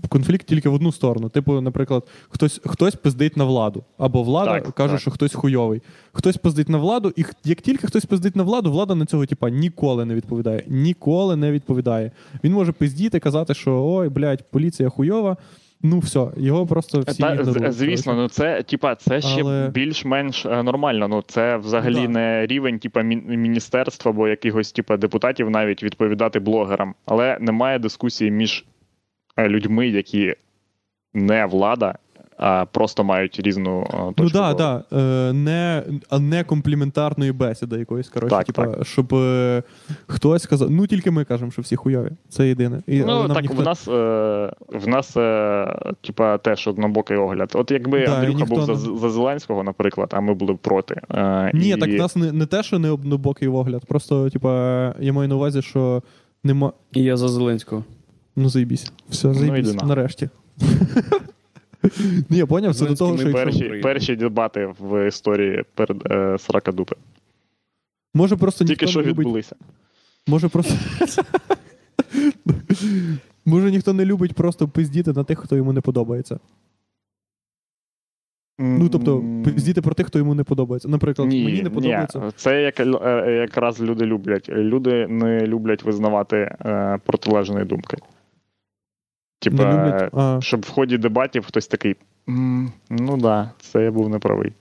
конфлікт 0.10 0.46
тільки 0.48 0.70
в 0.70 0.74
одну 0.74 0.92
сторону. 0.92 1.30
Типу, 1.30 1.62
наприклад, 1.62 2.04
хтось 2.30 2.62
хтось 2.66 2.96
пиздить 2.96 3.38
на 3.38 3.44
владу, 3.44 3.84
або 3.98 4.24
влада 4.24 4.60
Так, 4.60 4.76
каже, 4.76 4.94
так. 4.94 5.02
що 5.02 5.12
хтось 5.12 5.34
хуйовий. 5.34 5.82
Хтось 6.12 6.38
пиздить 6.38 6.70
на 6.70 6.78
владу, 6.78 7.14
і 7.16 7.26
як 7.44 7.62
тільки 7.62 7.88
хтось 7.88 8.06
пиздить 8.06 8.36
на 8.36 8.44
владу, 8.44 8.72
влада 8.72 8.96
на 8.96 9.06
цього 9.06 9.26
типа 9.26 9.50
ніколи 9.50 10.06
не 10.06 10.16
відповідає. 10.16 10.64
Ніколи 10.68 11.36
не 11.36 11.52
відповідає. 11.52 12.12
Він 12.44 12.54
може 12.54 12.72
пиздіти, 12.72 13.20
казати, 13.20 13.54
що 13.54 13.86
ой, 13.86 14.10
блядь, 14.10 14.52
поліція 14.52 14.90
хуйова. 14.90 15.38
Ну 15.82 16.00
все, 16.00 16.28
його 16.38 16.68
просто 16.68 17.00
всі 17.00 17.22
Та, 17.24 17.72
звісно, 17.72 18.14
ну 18.14 18.30
це 18.30 18.64
типа 18.64 18.96
це 18.96 19.22
ще 19.22 19.42
Але- 19.42 19.70
більш-менш 19.70 20.46
е, 20.46 20.64
нормально. 20.64 21.08
Ну 21.08 21.24
це 21.28 21.58
взагалі 21.58 22.02
Да. 22.02 22.08
не 22.08 22.46
рівень, 22.48 22.80
типа 22.80 23.02
міністерства 23.02 24.12
або 24.12 24.28
якихось 24.28 24.72
типа 24.72 24.98
депутатів 24.98 25.50
навіть 25.50 25.84
відповідати 25.84 26.40
блогерам. 26.40 26.94
Але 27.06 27.38
немає 27.42 27.80
дискусії 27.80 28.32
між 28.32 28.66
людьми, 29.48 29.88
які 29.88 30.36
не 31.14 31.46
влада, 31.46 31.96
а 32.42 32.66
просто 32.66 33.04
мають 33.04 33.40
різну 33.40 33.82
е, 33.82 33.84
точку 33.92 34.14
Ну 34.18 34.30
да, 34.30 34.46
зору. 34.52 34.58
да. 34.58 34.84
Е, 35.30 35.34
не, 35.34 35.84
а 36.10 36.20
не 36.20 36.44
компліментарної 36.44 37.32
бесіди 37.32 37.80
якоїсь, 37.80 38.10
коротше, 38.10 38.36
Так, 38.36 38.46
типа, 38.46 38.84
щоб 38.84 39.14
е, 39.14 39.64
хтось 40.08 40.44
сказав. 40.44 40.72
Ну 40.72 40.88
тільки 40.88 41.12
ми 41.12 41.24
кажемо, 41.26 41.52
що 41.52 41.62
всі 41.62 41.76
хуйові. 41.76 42.10
Це 42.30 42.48
єдине. 42.48 42.82
І, 42.88 43.00
Ну 43.00 43.06
нам 43.06 43.28
так 43.34 43.42
ніхто... 43.42 43.62
в 43.62 43.66
нас 43.66 43.88
е, 43.88 43.92
в 44.68 44.88
нас 44.88 45.18
е, 45.18 45.94
типа 46.02 46.38
теж 46.38 46.68
однобокий 46.68 47.18
огляд. 47.18 47.52
От 47.54 47.72
якби 47.72 48.06
Да, 48.06 48.16
Андрюха 48.20 48.46
був 48.46 48.62
за, 48.62 48.72
не- 48.92 48.98
за 49.00 49.10
Зеленського, 49.10 49.64
наприклад, 49.64 50.10
а 50.14 50.20
ми 50.22 50.34
були 50.34 50.54
б 50.54 50.58
проти. 50.58 50.96
Е, 51.12 51.52
Ні, 51.54 51.70
і... 51.70 51.76
так 51.78 51.90
в 51.90 51.94
нас 51.96 52.16
не, 52.16 52.32
не 52.32 52.46
те, 52.46 52.64
що 52.64 52.80
не 52.80 52.92
однобокий 52.92 53.48
огляд. 53.48 53.86
Просто, 53.88 54.30
типа, 54.30 54.94
я 55.00 55.14
маю 55.14 55.30
на 55.30 55.36
увазі, 55.36 55.62
що 55.62 56.04
нема. 56.44 56.74
І 56.94 57.04
я 57.04 57.18
за 57.18 57.28
Зеленського. 57.28 57.84
Ну, 58.40 58.50
заїбісь. 58.50 58.92
Все, 59.10 59.28
Ну, 59.28 59.34
заїбісь. 59.34 59.74
нахуй. 59.74 59.90
Нарешті. 59.90 60.30
Ні, 62.30 62.38
я 62.38 62.46
поняв, 62.46 62.76
це 62.76 62.86
до 62.86 62.96
того, 62.96 63.18
що. 63.18 63.32
Перші, 63.32 63.70
перші 63.84 64.16
дебати 64.16 64.74
в 64.80 65.08
історії 65.08 65.64
перед 65.74 66.04
е, 66.12 66.38
Сракадупи. 66.40 66.96
Може 68.14 68.36
просто 68.36 68.66
Тільки 68.66 68.86
ніхто 68.86 68.92
що 68.92 69.00
не 69.00 69.06
любить... 69.06 69.20
відбулися. 69.20 69.56
Може 70.28 70.48
просто... 70.48 70.74
Може 73.46 73.72
ніхто 73.72 73.94
не 73.94 74.06
любить 74.06 74.34
просто 74.34 74.68
пиздіти 74.68 75.14
на 75.14 75.24
тих, 75.24 75.40
хто 75.40 75.56
йому 75.56 75.74
не 75.74 75.82
подобається. 75.82 76.40
Ну, 78.62 78.90
тобто, 78.90 79.24
пиздіти 79.44 79.82
про 79.82 79.94
тих, 79.94 80.08
хто 80.08 80.20
йому 80.20 80.36
не 80.36 80.44
подобається. 80.44 80.90
Наприклад, 80.90 81.30
Ні, 81.30 81.44
мені 81.44 81.62
не 81.64 81.70
подобається. 81.70 82.20
Ні, 82.20 82.32
це 82.36 82.62
як, 82.62 82.80
е, 82.80 83.32
якраз 83.32 83.82
люди 83.82 84.06
люблять. 84.06 84.50
Люди 84.50 85.08
не 85.08 85.48
люблять 85.48 85.84
визнавати 85.84 86.38
е, 86.38 87.00
протилежної 87.06 87.66
думки. 87.66 87.98
Типа, 89.40 90.40
щоб 90.42 90.62
в 90.62 90.70
ході 90.70 90.98
дебатів 90.98 91.46
хтось 91.46 91.68
такий. 91.68 91.96
Ну 92.90 93.18
да, 93.18 93.52
це 93.62 93.84
я 93.84 93.92
був 93.92 94.10
неправий. 94.10 94.54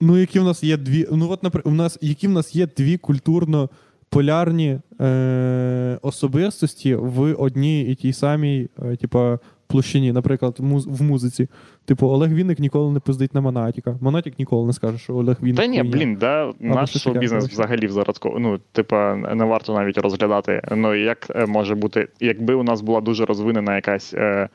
ну, 0.00 0.18
які 0.18 0.38
в 0.38 0.44
нас 0.44 0.64
є 0.64 0.76
дві. 0.76 1.06
Ну, 1.12 1.30
от, 1.30 1.42
наприклад, 1.42 1.74
у 1.74 1.76
нас, 1.76 1.98
які 2.00 2.28
в 2.28 2.30
нас 2.30 2.56
є 2.56 2.66
дві 2.76 2.96
культурно 2.96 3.70
полярні 4.10 4.80
е, 5.00 5.98
особистості 6.02 6.94
в 6.94 7.34
одній 7.34 7.82
і 7.82 7.94
тій 7.94 8.12
самій, 8.12 8.68
е, 8.82 8.96
типа, 8.96 9.38
площині, 9.66 10.12
наприклад, 10.12 10.56
муз- 10.60 10.88
в 10.98 11.02
музиці. 11.02 11.48
Типу, 11.84 12.06
Олег 12.08 12.32
Вінник 12.34 12.58
ніколи 12.58 12.92
не 12.92 13.00
пиздить 13.00 13.34
на 13.34 13.40
Монатіка. 13.40 13.96
Монатік 14.00 14.38
ніколи 14.38 14.66
не 14.66 14.72
скаже, 14.72 14.98
що 14.98 15.14
Олег 15.14 15.36
Вінник. 15.42 15.56
Та 15.56 15.66
ні, 15.66 15.78
хуйня. 15.78 15.90
блін, 15.96 16.16
да, 16.16 16.52
наш 16.60 16.96
шоу-бізнес 17.02 17.44
взагалі 17.48 17.86
в 17.86 17.90
зародку. 17.92 18.36
Ну, 18.38 18.58
типа, 18.72 19.16
не 19.16 19.44
варто 19.44 19.74
навіть 19.74 19.98
розглядати. 19.98 20.62
Ну, 20.76 20.94
як 20.94 21.26
е, 21.36 21.46
може 21.46 21.74
бути, 21.74 22.08
якби 22.20 22.54
у 22.54 22.62
нас 22.62 22.80
була 22.80 23.00
дуже 23.00 23.24
розвинена 23.24 23.74
якась 23.74 24.14
е, 24.14 24.48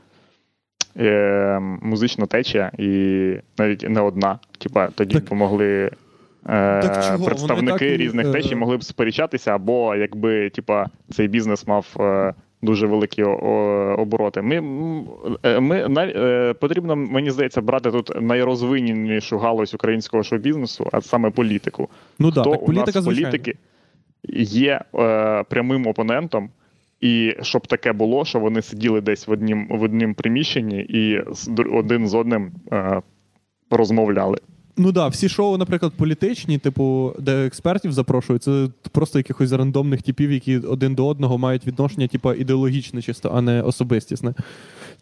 е, 1.00 1.60
музична 1.82 2.26
течія, 2.26 2.72
і 2.78 2.88
навіть 3.58 3.90
не 3.90 4.02
одна. 4.02 4.40
Типа, 4.58 4.88
тоді 4.88 5.14
Так- 5.14 5.24
б 5.24 5.28
помогли. 5.28 5.68
е, 5.68 5.92
Так 6.82 7.04
чого? 7.06 7.26
Представники 7.26 7.72
так 7.72 7.82
і, 7.82 7.98
різних 7.98 8.28
е, 8.28 8.32
течій 8.32 8.56
могли 8.56 8.78
б 8.78 8.84
сперечатися, 8.84 9.56
або 9.56 9.96
якби 9.96 10.50
типа, 10.50 10.86
цей 11.12 11.28
бізнес 11.28 11.68
мав 11.68 11.86
дуже 12.62 12.88
великі 12.88 13.24
обороти. 13.24 14.42
Ми, 14.42 14.56
е, 15.44 15.60
ми 15.60 15.88
нав- 15.88 16.10
е, 16.10 16.54
потрібно, 16.54 16.96
мені 16.96 17.32
здається, 17.32 17.62
брати 17.62 17.92
тут 17.92 18.22
найрозвиненішу 18.22 19.38
галузь 19.38 19.74
українського 19.74 20.24
шоу-бізнесу, 20.24 20.90
а 20.92 21.02
саме 21.02 21.30
політику. 21.30 21.90
Ну 22.20 22.32
так, 22.32 22.42
Хто 22.42 22.52
так, 22.52 22.62
у 22.62 22.66
політика, 22.66 22.92
нас 23.00 23.04
звичайно. 23.04 23.30
політики 23.32 23.58
є 24.34 24.82
е, 24.96 25.44
прямим 25.50 25.88
опонентом, 25.88 26.50
і 27.02 27.36
щоб 27.42 27.68
таке 27.68 27.94
було, 27.94 28.26
що 28.26 28.40
вони 28.40 28.62
сиділи 28.62 29.02
десь 29.02 29.28
в 29.28 29.32
однім 29.32 29.68
в 29.70 29.84
однім 29.84 30.14
приміщенні 30.14 30.80
і 30.80 31.20
один 31.74 32.08
з 32.08 32.14
одним 32.16 32.52
е, 32.74 33.02
розмовляли. 33.72 34.38
Ну 34.78 34.92
да, 34.92 35.08
всі 35.08 35.30
шоу, 35.30 35.58
наприклад, 35.58 35.94
політичні, 35.98 36.58
типу, 36.58 37.14
де 37.20 37.46
експертів 37.46 37.94
запрошують, 37.94 38.44
це 38.44 38.68
просто 38.92 39.20
якихось 39.20 39.52
рандомних 39.52 40.02
типів, 40.02 40.32
які 40.32 40.58
один 40.58 40.96
до 40.96 41.08
одного 41.08 41.38
мають 41.38 41.68
відношення, 41.68 42.08
типу, 42.08 42.34
ідеологічне 42.34 43.02
чисто, 43.02 43.32
а 43.34 43.42
не 43.42 43.62
особистісне. 43.62 44.34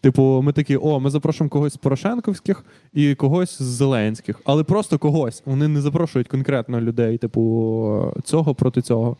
Типу, 0.00 0.42
ми 0.44 0.52
такі, 0.52 0.76
о, 0.76 1.00
ми 1.00 1.10
запрошуємо 1.10 1.50
когось 1.50 1.72
з 1.72 1.76
Порошенковських 1.76 2.64
і 2.94 3.14
когось 3.14 3.62
з 3.62 3.64
Зеленських, 3.64 4.40
але 4.44 4.64
просто 4.64 4.98
когось. 4.98 5.42
Вони 5.46 5.68
не 5.68 5.80
запрошують 5.80 6.28
конкретно 6.28 6.80
людей, 6.80 7.18
типу, 7.18 8.14
цього 8.24 8.54
проти 8.54 8.82
цього. 8.82 9.16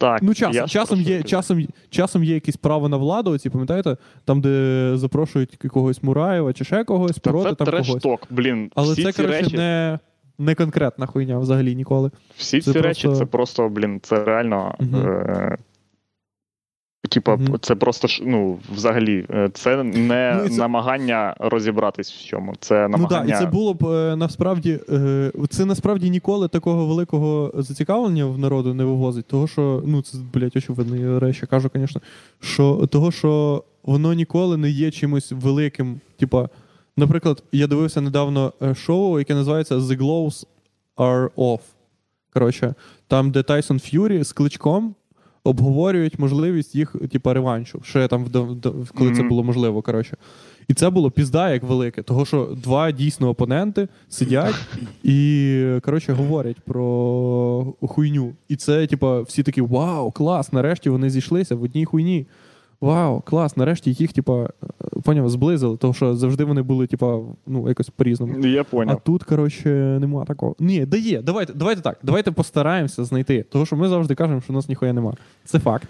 Так, 0.00 0.22
Ну, 0.22 0.34
часом, 0.34 0.54
я 0.54 0.66
часом, 0.66 1.00
є, 1.00 1.22
часом, 1.22 1.66
часом 1.90 2.24
є 2.24 2.34
якісь 2.34 2.56
право 2.56 2.88
на 2.88 2.96
владу, 2.96 3.30
оці, 3.30 3.50
пам'ятаєте, 3.50 3.96
там, 4.24 4.40
де 4.40 4.92
запрошують 4.94 5.58
якогось 5.64 6.02
Мураєва 6.02 6.52
чи 6.52 6.64
ще 6.64 6.84
когось, 6.84 7.16
Та 7.18 7.30
проти 7.30 7.54
там 7.54 7.66
когось. 7.66 8.02
Ток, 8.02 8.26
блін. 8.30 8.70
Але 8.74 8.92
всі 8.92 9.02
це, 9.02 9.12
ці 9.12 9.22
коротше, 9.22 9.42
речі, 9.42 9.56
не, 9.56 9.98
не 10.38 10.54
конкретна 10.54 11.06
хуйня 11.06 11.38
взагалі 11.38 11.74
ніколи. 11.74 12.10
всі 12.36 12.60
це 12.60 12.72
ці 12.72 12.80
речі, 12.80 13.08
це 13.08 13.26
просто, 13.26 13.68
блін, 13.68 14.00
це 14.02 14.24
реально. 14.24 14.74
Угу. 14.80 14.96
Е- 14.98 15.56
Типа, 17.10 17.36
Мгм. 17.36 17.58
це 17.60 17.74
просто 17.74 18.08
ну, 18.22 18.58
взагалі, 18.74 19.26
е, 19.30 19.50
це 19.54 19.82
не 19.82 20.40
Ну, 20.42 20.48
це- 20.48 20.56
намагання 20.58 21.34
розібратись 21.38 22.12
в 22.12 22.24
чому. 22.26 22.54
Це 22.60 22.82
Ну 22.82 22.88
намагання. 22.88 23.26
так, 23.32 23.42
і 23.42 23.44
це 23.44 23.50
було 23.50 23.74
б 23.74 23.86
е, 23.86 24.16
насправді 24.16 24.80
е, 24.88 25.32
це 25.50 25.64
насправді 25.64 26.10
ніколи 26.10 26.48
такого 26.48 26.86
великого 26.86 27.52
зацікавлення 27.54 28.24
в 28.26 28.38
народу 28.38 28.74
не 28.74 28.84
вивозить. 28.84 29.26
Того, 29.26 29.46
що 29.48 29.82
ну 29.86 30.02
це 30.02 30.18
блядь, 30.34 30.56
очевидні 30.56 31.18
речі, 31.18 31.46
кажу, 31.46 31.70
звісно, 31.74 32.00
що 32.40 32.86
того, 32.90 33.12
що 33.12 33.64
воно 33.84 34.12
ніколи 34.14 34.56
не 34.56 34.70
є 34.70 34.90
чимось 34.90 35.32
великим. 35.32 36.00
Типа, 36.18 36.48
наприклад, 36.96 37.42
я 37.52 37.66
дивився 37.66 38.00
недавно 38.00 38.52
шоу, 38.74 39.18
яке 39.18 39.34
називається 39.34 39.76
The 39.76 39.98
Glows 39.98 40.46
Are 40.96 41.30
Off. 41.36 41.60
Коротше, 42.34 42.74
там, 43.08 43.30
де 43.30 43.42
Тайсон 43.42 43.78
Ф'юрі 43.80 44.24
з 44.24 44.32
кличком 44.32 44.94
обговорюють 45.44 46.18
можливість 46.18 46.74
їх, 46.74 46.96
типа, 47.12 47.34
реваншу. 47.34 47.80
Ще 47.84 48.08
там, 48.08 48.26
коли 48.94 49.12
це 49.14 49.22
було 49.22 49.44
можливо. 49.44 49.82
Коротше. 49.82 50.16
І 50.68 50.74
це 50.74 50.90
було 50.90 51.10
пізда 51.10 51.50
як 51.50 51.62
велике, 51.62 52.02
того 52.02 52.24
що 52.24 52.56
два 52.62 52.90
дійсно 52.90 53.28
опоненти 53.28 53.88
сидять 54.08 54.54
і 55.02 55.64
коротше 55.82 56.12
говорять 56.12 56.60
про 56.60 57.74
хуйню. 57.80 58.32
І 58.48 58.56
це, 58.56 58.86
типа, 58.86 59.20
всі 59.20 59.42
такі: 59.42 59.60
Вау, 59.60 60.10
клас! 60.10 60.52
Нарешті 60.52 60.90
вони 60.90 61.10
зійшлися 61.10 61.54
в 61.54 61.62
одній 61.62 61.84
хуйні. 61.84 62.26
Вау, 62.80 63.20
клас! 63.20 63.56
Нарешті 63.56 63.92
їх, 63.92 64.12
типа, 64.12 64.48
поняв, 65.02 65.30
зблизили, 65.30 65.76
тому 65.76 65.94
що 65.94 66.16
завжди 66.16 66.44
вони 66.44 66.62
були, 66.62 66.86
типа, 66.86 67.18
ну, 67.46 67.68
якось 67.68 67.90
по-різному. 67.90 68.46
Я 68.46 68.64
А 68.92 68.94
тут, 68.94 69.24
коротше, 69.24 69.68
нема 70.00 70.24
такого. 70.24 70.54
Ні, 70.58 70.86
да 70.86 70.96
є. 70.96 71.22
Давайте, 71.22 71.52
давайте 71.52 71.82
так. 71.82 71.98
Давайте 72.02 72.30
постараємося 72.30 73.04
знайти. 73.04 73.44
Тому 73.50 73.66
що 73.66 73.76
ми 73.76 73.88
завжди 73.88 74.14
кажемо, 74.14 74.40
що 74.40 74.52
у 74.52 74.56
нас 74.56 74.68
ніхуя 74.68 74.92
нема. 74.92 75.14
Це 75.44 75.58
факт. 75.58 75.88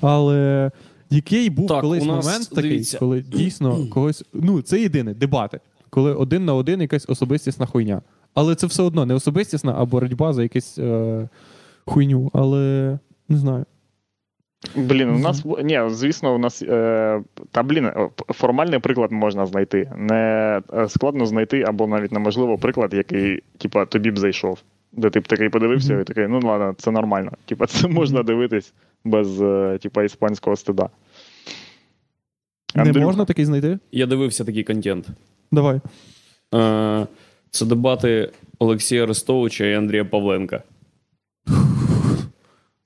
Але 0.00 0.70
який 1.10 1.50
був 1.50 1.68
Так, 1.68 1.80
колись 1.80 2.04
нас, 2.04 2.26
момент 2.26 2.48
такий, 2.54 2.70
дивіться. 2.70 2.98
коли 2.98 3.20
дійсно 3.20 3.86
когось. 3.90 4.24
Ну, 4.32 4.62
це 4.62 4.80
єдине, 4.80 5.14
дебати. 5.14 5.60
Коли 5.90 6.14
один 6.14 6.44
на 6.44 6.54
один 6.54 6.80
якась 6.80 7.08
особистісна 7.08 7.66
хуйня. 7.66 8.02
Але 8.34 8.54
це 8.54 8.66
все 8.66 8.82
одно 8.82 9.06
не 9.06 9.14
особистісна, 9.14 9.74
а 9.78 9.84
боротьба 9.84 10.32
за 10.32 10.42
якусь 10.42 10.78
е, 10.78 11.28
хуйню. 11.84 12.30
Але 12.34 12.98
не 13.28 13.36
знаю. 13.36 13.64
Блін, 14.74 15.10
у 15.10 15.18
нас 15.18 15.44
ні, 15.62 15.80
звісно, 15.88 16.34
у 16.34 16.38
нас 16.38 16.62
е, 16.62 17.22
та 17.50 17.62
блін, 17.62 17.86
е, 17.86 18.08
формальний 18.28 18.78
приклад 18.78 19.12
можна 19.12 19.46
знайти. 19.46 19.92
Не 19.96 20.60
е, 20.74 20.88
складно 20.88 21.26
знайти, 21.26 21.62
або 21.62 21.86
навіть 21.86 22.12
неможливо 22.12 22.58
приклад, 22.58 22.94
який, 22.94 23.42
типа, 23.58 23.84
тобі 23.84 24.10
б 24.10 24.18
зайшов. 24.18 24.58
Де 24.92 25.10
ти 25.10 25.20
б 25.20 25.28
такий 25.28 25.48
подивився 25.48 26.00
і 26.00 26.04
такий, 26.04 26.26
ну 26.28 26.40
ладно, 26.44 26.74
це 26.78 26.90
нормально. 26.90 27.30
Типа, 27.44 27.66
це 27.66 27.88
можна 27.88 28.22
дивитись 28.22 28.72
без 29.04 29.42
е, 29.42 29.78
типа, 29.82 30.02
іспанського 30.02 30.56
стида. 30.56 30.88
Не 32.74 32.92
можна 32.92 33.24
такий 33.24 33.44
знайти? 33.44 33.78
Я 33.92 34.06
дивився 34.06 34.44
такий 34.44 34.64
контент. 34.64 35.06
Давай. 35.52 35.80
Е, 36.54 37.06
це 37.50 37.66
дебати 37.66 38.30
Олексія 38.58 39.02
Арестовича 39.02 39.64
і 39.64 39.74
Андрія 39.74 40.04
Павленка. 40.04 40.62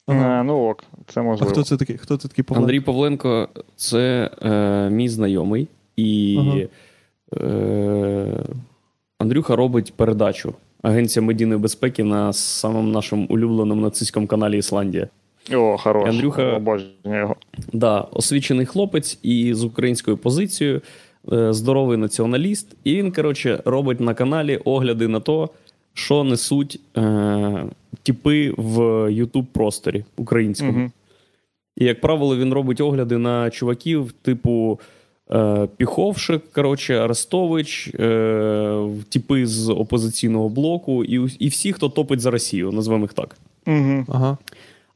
Ага. 0.07 0.41
е, 0.41 0.45
ну 0.45 0.69
ок, 0.69 0.85
це 1.07 1.21
А 1.21 1.45
хто 1.45 1.63
це 1.63 1.77
такий? 1.77 1.97
Хто 1.99 2.17
це 2.17 2.29
такий 2.29 2.45
Павло? 2.45 2.63
Андрій 2.63 2.81
Павленко 2.81 3.49
це 3.77 4.31
е, 4.43 4.91
мій 4.91 5.09
знайомий, 5.09 5.69
і 5.97 6.37
Ага. 6.41 6.59
е, 7.47 8.45
Андрюха 9.19 9.57
робить 9.57 9.93
передачу 9.97 10.55
Агенція 10.83 11.23
медійної 11.27 11.61
безпеки 11.61 12.05
на 12.05 12.33
самому 12.33 12.89
нашому 12.89 13.27
улюбленому 13.31 13.81
нацистському 13.81 14.27
каналі 14.27 14.59
Ісландія. 14.59 15.09
О, 15.55 15.77
хорош. 15.77 16.09
Андрюха- 16.11 16.81
його. 17.05 17.37
Да, 17.73 18.01
освічений 18.01 18.67
хлопець 18.67 19.19
і 19.23 19.55
з 19.55 19.65
українською 19.65 20.17
позицією, 20.17 20.81
е, 21.33 21.53
здоровий 21.53 21.99
націоналіст. 21.99 22.77
І 22.85 22.95
він, 22.97 23.13
коротше, 23.13 23.63
робить 23.65 24.01
на 24.01 24.15
каналі 24.15 24.57
огляди 24.57 25.09
на 25.09 25.21
то, 25.21 25.51
що 25.97 26.25
несуть 26.25 26.81
е, 26.97 27.65
типи 28.03 28.51
в 28.57 28.79
youtube 29.11 29.45
просторі 29.53 30.05
українському. 30.17 30.91
І, 31.77 31.85
як 31.85 32.01
правило, 32.01 32.37
він 32.37 32.53
робить 32.53 32.81
огляди 32.81 33.19
на 33.19 33.51
чуваків, 33.51 34.13
типу 34.23 34.81
е, 35.31 35.69
Піховшик, 35.77 36.53
коротше, 36.53 36.99
Арестович, 36.99 37.89
е, 37.95 38.89
типи 39.09 39.47
з 39.47 39.69
опозиційного 39.69 40.49
блоку, 40.49 41.05
і, 41.05 41.37
і 41.39 41.49
всі, 41.49 41.73
хто 41.73 41.89
топить 41.89 42.21
за 42.21 42.31
Росію, 42.31 42.73
назвемо 42.73 43.03
їх 43.05 43.13
так. 43.13 43.37
Мгм. 43.67 44.07
Ага. 44.09 44.39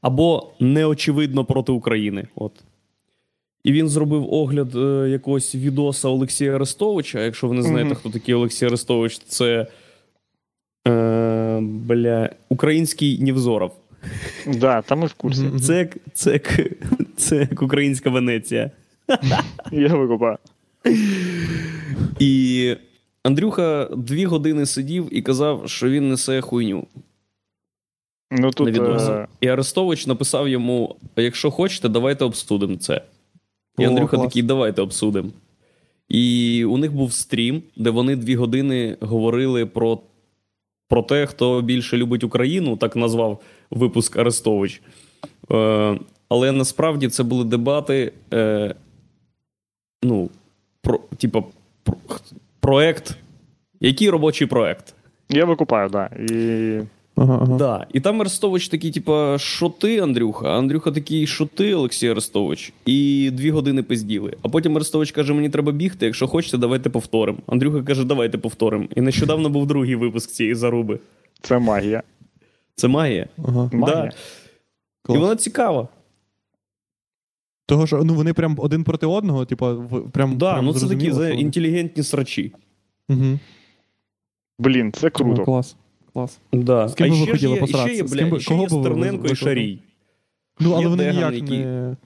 Або 0.01 0.47
неочевидно 0.61 1.45
проти 1.45 1.73
України. 1.73 2.27
От. 2.35 2.53
І 3.65 3.73
він 3.73 3.89
зробив 3.89 4.33
огляд 4.33 4.77
е, 4.77 5.09
якогось 5.11 5.55
відоса 5.55 6.09
Олексія 6.09 6.55
Арестовича. 6.55 7.21
Якщо 7.25 7.49
ви 7.49 7.55
не 7.55 7.63
знаєте, 7.63 7.85
Мгм. 7.85 7.95
хто 7.95 8.11
такий 8.11 8.35
Олексій 8.35 8.67
Арестович, 8.67 9.19
це 9.19 9.67
е, 10.89 11.59
бля, 11.61 12.31
український 12.49 13.19
Нівзоров. 13.19 13.73
Да, 14.47 14.83
там 14.83 14.99
ми 14.99 15.07
в 15.07 15.15
курсі. 15.15 15.51
Це 15.61 15.79
як, 15.79 15.97
це, 16.13 16.33
як, 16.33 16.61
це 17.17 17.37
як 17.37 17.63
українська 17.63 18.11
Венеція. 18.11 18.71
Я 19.73 19.95
викупаю. 19.95 20.39
І 22.19 22.77
Андрюха 23.23 23.89
дві 23.97 24.25
години 24.25 24.67
сидів 24.67 25.09
і 25.11 25.23
казав, 25.23 25.63
що 25.67 25.91
він 25.91 26.09
несе 26.09 26.41
хуйню 26.41 26.87
Ну 28.31 28.51
тут 28.51 28.79
е, 28.79 29.27
І 29.41 29.49
Арестович 29.49 30.07
написав 30.07 30.49
йому: 30.49 30.97
якщо 31.17 31.51
хочете, 31.51 31.89
давайте 31.89 32.25
обсудимо 32.25 32.77
це. 32.77 33.03
І 33.79 33.87
О, 33.87 33.89
Андрюха 33.89 34.17
клас. 34.17 34.29
такий, 34.29 34.43
давайте 34.43 34.83
обсудимо. 34.83 35.31
І 36.09 36.65
у 36.65 36.77
них 36.77 36.93
був 36.93 37.13
стрім, 37.13 37.63
де 37.77 37.91
вони 37.91 38.17
дві 38.17 38.37
години 38.37 38.97
говорили 39.01 39.67
про, 39.67 39.99
про 40.91 41.03
те, 41.03 41.27
хто 41.27 41.63
більше 41.63 41.97
любить 41.97 42.25
Україну, 42.25 42.77
так 42.77 42.97
назвав 42.97 43.41
випуск 43.71 44.17
Арестович. 44.17 44.83
Е, 45.53 45.99
але 46.29 46.53
насправді 46.53 47.09
це 47.09 47.23
були 47.23 47.45
дебати. 47.45 48.13
Е, 48.33 48.75
ну, 50.03 50.31
про, 50.83 51.01
типа, 51.19 51.43
про, 51.83 51.97
проект. 52.61 53.17
Який 53.81 54.11
робочий 54.11 54.47
проект? 54.47 54.95
я 55.29 55.45
викупаю, 55.45 55.91
так. 55.91 56.13
Да. 56.13 56.35
І 56.35 56.83
Ага, 57.21 57.39
ага. 57.43 57.57
Да. 57.57 57.87
І 57.93 58.01
там 58.01 58.21
Арестович 58.21 58.69
такий, 58.69 58.91
типа, 58.91 59.39
що 59.39 59.69
ти, 59.69 59.99
Андрюха? 59.99 60.49
А 60.49 60.59
Андрюха 60.59 60.91
такий, 60.91 61.27
що 61.27 61.47
ти, 61.47 61.75
Олексій 61.75 62.09
Арестович? 62.09 62.73
І 62.87 63.31
дві 63.33 63.51
години 63.51 63.83
пизділи. 63.83 64.37
А 64.43 64.49
потім 64.49 64.77
Арестович 64.77 65.13
каже: 65.13 65.33
мені 65.33 65.49
треба 65.49 65.73
бігти. 65.73 66.07
Якщо 66.07 66.27
хочете, 66.27 66.59
давайте 66.59 66.91
повторимо. 66.91 67.39
Андрюха 67.47 67.83
каже, 67.83 68.05
давайте 68.05 68.39
повторимо. 68.39 68.85
І 68.97 69.01
нещодавно 69.01 69.49
був 69.49 69.67
другий 69.67 69.95
випуск 69.95 70.31
цієї 70.31 70.55
заруби. 70.55 70.99
це 71.41 71.59
магія. 71.59 72.03
Це 72.75 72.89
магія. 72.89 73.27
ага. 73.45 73.71
Магія. 73.73 74.13
Да. 75.09 75.15
І 75.15 75.19
вона 75.19 75.37
цікава. 75.37 75.89
Того, 77.67 77.87
що 77.87 78.05
ну 78.05 78.15
вони 78.15 78.33
прям 78.33 78.57
один 78.59 78.85
проти 78.85 79.07
одного, 79.07 79.45
типу, 79.45 79.67
прям. 80.13 80.39
Да, 80.39 80.53
прям 80.53 80.65
ну 80.65 80.75
це 80.75 80.89
такі 80.89 81.13
за 81.13 81.29
інтелігентні 81.29 82.03
срачі. 82.03 82.53
Мгм. 83.09 83.39
Блін, 84.59 84.93
це 84.93 85.07
О, 85.07 85.11
круто. 85.11 85.45
Клас. 85.45 85.77
Клас. 86.13 86.39
Да. 86.53 86.89
З 86.89 86.95
ким 86.95 87.07
а 87.07 87.11
би 87.11 87.17
ви 87.17 87.23
ще 87.23 87.33
хотіли 87.33 87.53
є, 87.53 87.57
ще 87.57 87.67
посратися? 87.67 87.97
є, 88.03 88.09
З 88.09 88.13
ким 88.15 88.25
бля, 88.29 88.35
би- 88.35 88.41
ще 88.41 88.49
кого 88.49 88.63
є 88.63 88.69
би 88.69 88.77
ви 88.77 88.83
Стерненко 88.85 89.27
і? 89.27 89.35
Шарій. 89.35 89.79
Ну, 90.61 90.73
але 90.73 90.83
Є 90.83 90.89
вони 90.89 91.05
Деган, 91.05 91.17
ніяк 91.17 91.33
який- 91.35 91.59
не. 91.59 91.97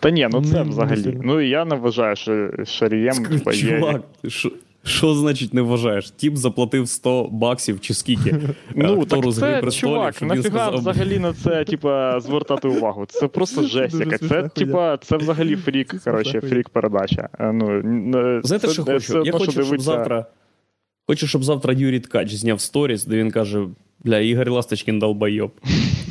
Та 0.00 0.10
ні, 0.10 0.28
ну 0.32 0.44
це 0.44 0.52
Не- 0.52 0.64
не 0.64 0.70
взагалі. 0.70 1.02
сильно. 1.02 1.20
Ну 1.24 1.40
і 1.40 1.48
я 1.48 1.64
не 1.64 1.76
вважаю, 1.76 2.16
що 2.16 2.50
Шарієм 2.64 3.14
типа, 3.24 3.52
є. 3.52 3.60
Чувак, 3.78 4.02
що, 4.28 4.50
що 4.84 5.14
значить 5.14 5.54
не 5.54 5.62
вважаєш? 5.62 6.10
Тіп 6.10 6.36
заплатив 6.36 6.88
100 6.88 7.28
баксів 7.32 7.80
чи 7.80 7.94
скільки? 7.94 8.34
Ну, 8.74 9.00
актору 9.00 9.22
так 9.22 9.32
з 9.32 9.38
це, 9.38 9.58
престолів», 9.60 9.72
чувак, 9.94 10.16
щоб 10.16 10.28
він 10.28 10.36
нафіга 10.36 10.58
сказав, 10.64 10.74
взагалі 10.80 11.18
на 11.18 11.32
це, 11.32 11.64
типа, 11.64 12.20
звертати 12.20 12.68
увагу. 12.68 13.04
Це 13.08 13.26
просто 13.28 13.62
жесть 13.62 14.00
яка. 14.00 14.18
смішна 14.18 14.28
Це, 14.28 14.34
хуйня. 14.34 14.48
типа, 14.48 14.96
це 14.96 15.16
взагалі 15.16 15.56
Це 15.56 15.62
фрік, 15.62 15.90
смішна 15.90 16.12
коротше, 16.12 16.40
хуйня. 16.40 16.54
фрік 16.56 16.68
передача. 16.68 17.28
Е, 17.40 17.52
Ну, 17.52 17.70
н- 17.70 18.40
Знаєте, 18.44 18.66
це- 18.68 18.72
що 18.74 18.82
це 18.84 18.92
хочу? 18.92 19.22
Я 19.24 19.32
хочу, 19.32 19.50
щоб 19.52 19.64
дивиться- 19.64 19.78
завтра. 19.84 20.26
Хочу, 21.08 21.26
щоб 21.26 21.44
завтра 21.44 21.72
Юрій 21.72 22.00
Ткач 22.00 22.34
зняв 22.34 22.60
сторіс, 22.60 23.04
де 23.04 23.16
він 23.16 23.30
каже: 23.30 23.66
Бля, 24.04 24.18
Ігор 24.18 24.50
Ласточкін 24.50 24.98
долбойоб. 24.98 25.52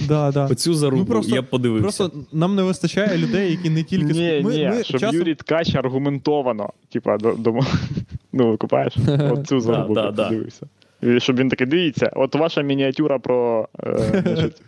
Да, 0.08 0.32
да. 0.32 0.46
Оцю 0.46 0.74
зарубу 0.74 1.02
Ну, 1.02 1.06
просто- 1.06 1.36
я 1.36 1.42
б 1.42 1.50
подивився. 1.50 1.84
Просто 1.84 2.12
нам 2.32 2.56
не 2.56 2.64
вистачає 2.64 3.18
людей, 3.18 3.52
які 3.52 3.70
не 3.70 3.84
тільки 3.84 4.14
Ні, 4.14 4.42
ми, 4.44 4.54
ні, 4.54 4.68
ми 4.68 4.84
щоб 4.84 5.02
часом... 5.02 5.16
Юрій 5.16 5.36
Ткач 5.36 5.76
аргументовано, 5.76 6.70
типа, 6.90 7.18
до, 7.18 7.34
до... 7.34 7.60
ну, 8.34 8.52
викупаєш? 8.52 8.98
Оцю 9.32 9.60
зарубу 9.60 9.94
да, 9.94 10.12
да. 10.12 10.24
подивився. 10.24 10.68
І 11.02 11.20
щоб 11.20 11.38
він 11.38 11.50
такий, 11.50 11.68
дивіться, 11.68 12.12
от 12.16 12.36
ваша 12.36 12.62
мініатюра 12.62 13.20
про. 13.20 13.70
Е, 13.84 14.24
значить, 14.26 14.62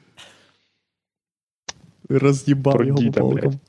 роз'їбав 2.10 2.86
його 2.86 3.00
діда, 3.00 3.20
по 3.22 3.28
блядь. 3.30 3.42
палкам. 3.42 3.60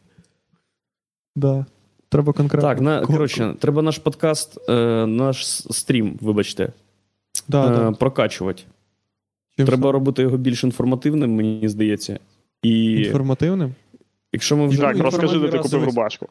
Да. 1.36 1.66
Треба 2.08 2.32
конкретно. 2.32 2.68
так, 2.68 2.80
на, 2.80 3.00
коротше, 3.00 3.54
треба 3.58 3.82
наш 3.82 3.98
подкаст, 3.98 4.70
е, 4.70 5.06
наш 5.06 5.46
стрім, 5.70 6.18
вибачте, 6.20 6.72
да, 7.48 7.66
е, 7.66 7.76
да. 7.76 7.92
прокачувати. 7.92 8.62
Чим 9.56 9.66
Треба 9.66 9.82
саме? 9.82 9.92
робити 9.92 10.22
його 10.22 10.36
більш 10.36 10.64
інформативним, 10.64 11.34
мені 11.34 11.68
здається. 11.68 12.18
І 12.62 12.92
інформативним. 12.92 13.74
якщо 14.32 14.56
ми 14.56 14.66
вже 14.66 14.80
так, 14.80 14.98
розкажи, 14.98 15.38
де 15.38 15.48
ти 15.48 15.58
купив 15.58 15.84
рубашку. 15.84 16.28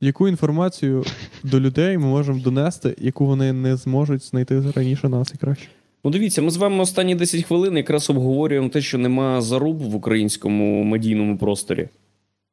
Яку 0.00 0.28
інформацію 0.28 1.04
до 1.42 1.60
людей 1.60 1.98
ми 1.98 2.06
можемо 2.06 2.40
донести, 2.40 2.94
яку 2.98 3.26
вони 3.26 3.52
не 3.52 3.76
зможуть 3.76 4.22
знайти 4.22 4.62
раніше 4.76 5.08
нас 5.08 5.32
і 5.34 5.38
краще? 5.38 5.68
Ну, 6.04 6.10
дивіться, 6.10 6.42
ми 6.42 6.50
з 6.50 6.56
вами 6.56 6.82
останні 6.82 7.14
10 7.14 7.44
хвилин 7.44 7.76
якраз 7.76 8.10
обговорюємо 8.10 8.68
те, 8.68 8.80
що 8.80 8.98
нема 8.98 9.40
заруб 9.40 9.78
в 9.78 9.94
українському 9.94 10.84
медійному 10.84 11.38
просторі. 11.38 11.88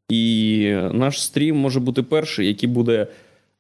І 0.10 0.76
наш 0.92 1.24
стрім 1.24 1.58
може 1.58 1.80
бути 1.80 2.04
перший, 2.04 2.48
який 2.48 2.70
буде 2.70 3.08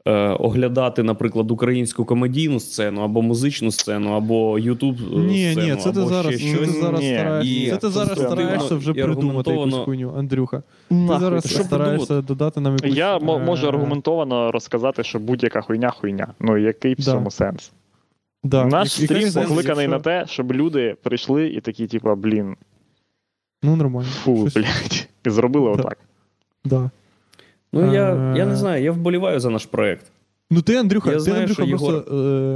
е, 0.06 0.12
оглядати, 0.30 1.04
наприклад, 1.04 1.52
українську 1.52 2.06
комедійну 2.06 2.60
сцену, 2.60 3.02
або 3.02 3.22
музичну 3.22 3.72
сцену, 3.72 4.12
або 4.12 4.60
Ютуб 4.60 4.96
е, 5.14 5.16
Ні, 5.18 5.52
сцену, 5.52 5.68
ні, 5.76 5.76
це 5.82 5.92
ти 5.92 6.00
або 6.00 6.10
зараз, 6.10 6.40
ще 6.42 6.52
це 6.54 6.58
ти 6.60 6.66
зараз 6.66 7.00
Ні. 7.02 7.14
стараєшся. 7.16 7.54
І 7.54 7.70
Це 7.70 7.78
ти 7.78 7.90
зараз 7.90 8.08
конструктивно 8.10 8.44
стараєшся 8.46 8.76
вже 8.76 8.92
і 8.92 8.94
придумати 8.94 9.52
якусь 9.52 9.74
аргументовано- 9.74 9.86
хуйню, 9.86 10.14
Андрюха. 10.18 10.64
Ти 10.90 10.96
Нахуй. 10.96 11.20
зараз 11.20 11.50
Що 11.50 11.64
стараєшся 11.64 12.22
додати 12.22 12.60
нам 12.60 12.74
якусь. 12.74 12.98
Я 12.98 13.20
мо- 13.20 13.36
е, 13.36 13.40
можу 13.40 13.68
аргументовано 13.68 14.52
розказати, 14.52 15.04
що 15.04 15.20
будь-яка 15.20 15.62
хуйня 15.62 15.90
хуйня. 15.90 16.28
Ну, 16.40 16.58
який 16.58 16.94
в 16.94 16.98
Да. 16.98 17.04
цьому 17.04 17.32
сенс? 17.32 17.72
Да. 18.44 18.66
Наш 18.66 19.00
Який 19.00 19.18
стрім 19.18 19.30
сенс, 19.32 19.48
покликаний 19.50 19.84
якщо- 19.84 19.98
на 19.98 20.00
те, 20.22 20.26
щоб 20.28 20.54
люди 20.54 20.96
прийшли 21.04 21.48
і 21.48 21.62
такі, 21.62 21.88
типа, 21.88 22.16
блін, 22.16 22.56
Ну, 23.64 23.76
нормально. 23.76 24.10
фу, 24.10 24.38
Щось- 24.38 24.54
блядь, 24.54 25.08
і 25.26 25.30
зробили 25.30 25.66
Да. 25.76 25.82
отак. 25.82 25.98
Да. 26.66 26.90
Ну, 27.74 27.94
я, 27.94 28.10
я 28.38 28.46
не 28.46 28.54
Е. 28.54 28.56
знаю, 28.56 28.84
я 28.84 28.92
вболіваю 28.92 29.40
за 29.40 29.50
наш 29.50 29.66
проект. 29.66 30.06
Ну 30.52 30.62
ти, 30.62 30.76
Андрюха, 30.76 31.10
Я 31.10 31.16
ти, 31.16 31.20
знаю, 31.22 31.42
Андрюха, 31.42 31.66
що 31.66 31.78
просто. 31.78 32.16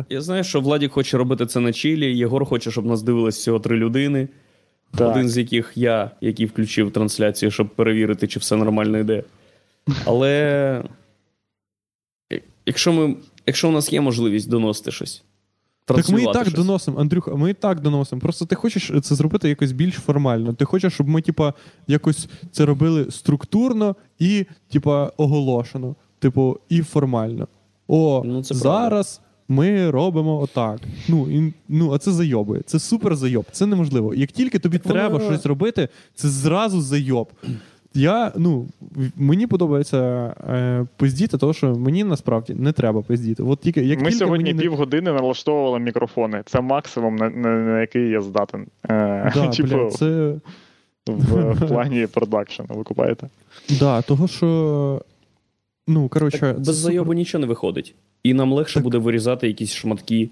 е, 0.10 0.14
Я 0.14 0.22
знаю, 0.22 0.44
що 0.44 0.62
Владік 0.62 0.92
хоче 0.92 1.18
робити 1.18 1.46
це 1.46 1.60
на 1.60 1.74
чилі, 1.74 2.18
Єгор 2.18 2.46
хоче, 2.46 2.72
щоб 2.72 2.86
нас 2.86 3.02
дивилось 3.02 3.38
всього 3.38 3.60
три 3.60 3.78
людини. 3.78 4.28
Так. 4.98 5.12
Один 5.12 5.30
з 5.30 5.38
яких 5.38 5.72
я, 5.76 6.12
який 6.22 6.46
включив 6.46 6.92
трансляцію, 6.92 7.52
щоб 7.52 7.70
перевірити, 7.70 8.28
чи 8.28 8.40
все 8.40 8.56
нормально 8.56 8.98
йде. 9.00 9.24
Але 10.06 10.84
якщо, 12.66 12.94
ми, 12.94 13.16
якщо 13.46 13.70
у 13.70 13.72
нас 13.72 13.94
є 13.94 14.02
можливість 14.02 14.50
доносити 14.50 14.92
щось, 14.92 15.24
Так 15.96 16.10
ми 16.10 16.22
і 16.22 16.26
так 16.26 16.48
щось. 16.48 16.54
доносимо, 16.54 17.00
Андрюха, 17.00 17.36
ми 17.36 17.50
і 17.50 17.54
так 17.54 17.80
доносимо. 17.82 18.22
Просто 18.22 18.46
ти 18.46 18.56
хочеш 18.56 18.92
це 19.04 19.16
зробити 19.16 19.50
якось 19.50 19.72
більш 19.72 19.94
формально. 19.96 20.54
Ти 20.54 20.66
хочеш, 20.66 20.94
щоб 20.94 21.08
ми, 21.10 21.22
типа, 21.22 21.54
якось 21.88 22.30
це 22.52 22.66
робили 22.66 23.12
структурно 23.12 23.96
і, 24.20 24.46
типа, 24.72 25.12
оголошено. 25.18 25.96
Типу, 26.20 26.60
і 26.70 26.82
формально. 26.82 27.48
О, 27.88 28.24
Ну, 28.26 28.44
це 28.44 28.56
зараз 28.56 29.22
ми 29.48 29.92
робимо 29.92 30.40
отак. 30.42 30.80
Ну, 31.08 31.30
і, 31.32 31.54
ну, 31.68 31.94
а 31.94 31.98
це 31.98 32.12
зайобує. 32.12 32.62
Це 32.66 32.80
супер 32.80 33.16
зайоб. 33.16 33.46
Це 33.52 33.66
неможливо. 33.66 34.14
Як 34.14 34.32
тільки 34.32 34.60
тобі 34.60 34.80
воно- 34.84 34.94
треба 34.94 35.20
щось 35.20 35.46
робити, 35.46 35.90
це 36.16 36.30
зразу 36.30 36.82
зайоб. 36.82 37.32
Я, 37.94 38.32
ну, 38.38 38.66
мені 39.16 39.48
подобається 39.48 39.98
е, 40.50 40.86
пиздіти, 40.98 41.38
тому 41.38 41.54
що 41.54 41.76
мені 41.76 42.04
насправді 42.04 42.54
не 42.54 42.72
треба 42.72 43.02
пиздіти. 43.02 43.44
От 43.44 43.60
тільки, 43.60 43.82
як 43.86 44.00
Ми 44.00 44.06
тільки 44.06 44.18
сьогодні 44.18 44.44
мені 44.44 44.56
не- 44.56 44.62
півгодини 44.62 45.12
налаштовували 45.12 45.80
мікрофони. 45.80 46.42
Це 46.46 46.62
максимум, 46.62 47.16
на, 47.16 47.30
на, 47.30 47.50
на 47.50 47.82
який 47.82 48.10
я 48.10 48.22
здатен. 48.22 48.66
Е, 48.90 49.32
Да, 49.36 49.48
типу, 49.52 49.70
бля, 49.70 49.90
це... 49.90 50.34
в, 51.08 51.52
в 51.54 51.68
плані 51.68 52.08
продакшену, 52.08 52.70
ви 52.76 52.84
купаєте? 52.84 53.30
Да, 53.80 54.02
того, 54.02 54.28
що. 54.28 55.02
Ну, 55.88 56.08
коротше, 56.10 56.40
Так, 56.40 56.58
без 56.58 56.66
супер. 56.66 56.76
зайобу 56.76 57.14
нічого 57.14 57.40
не 57.42 57.48
виходить. 57.48 57.96
І 58.24 58.34
нам 58.34 58.54
легше 58.54 58.74
Так. 58.74 58.84
буде 58.84 58.98
вирізати 58.98 59.48
якісь 59.48 59.74
шматки. 59.74 60.30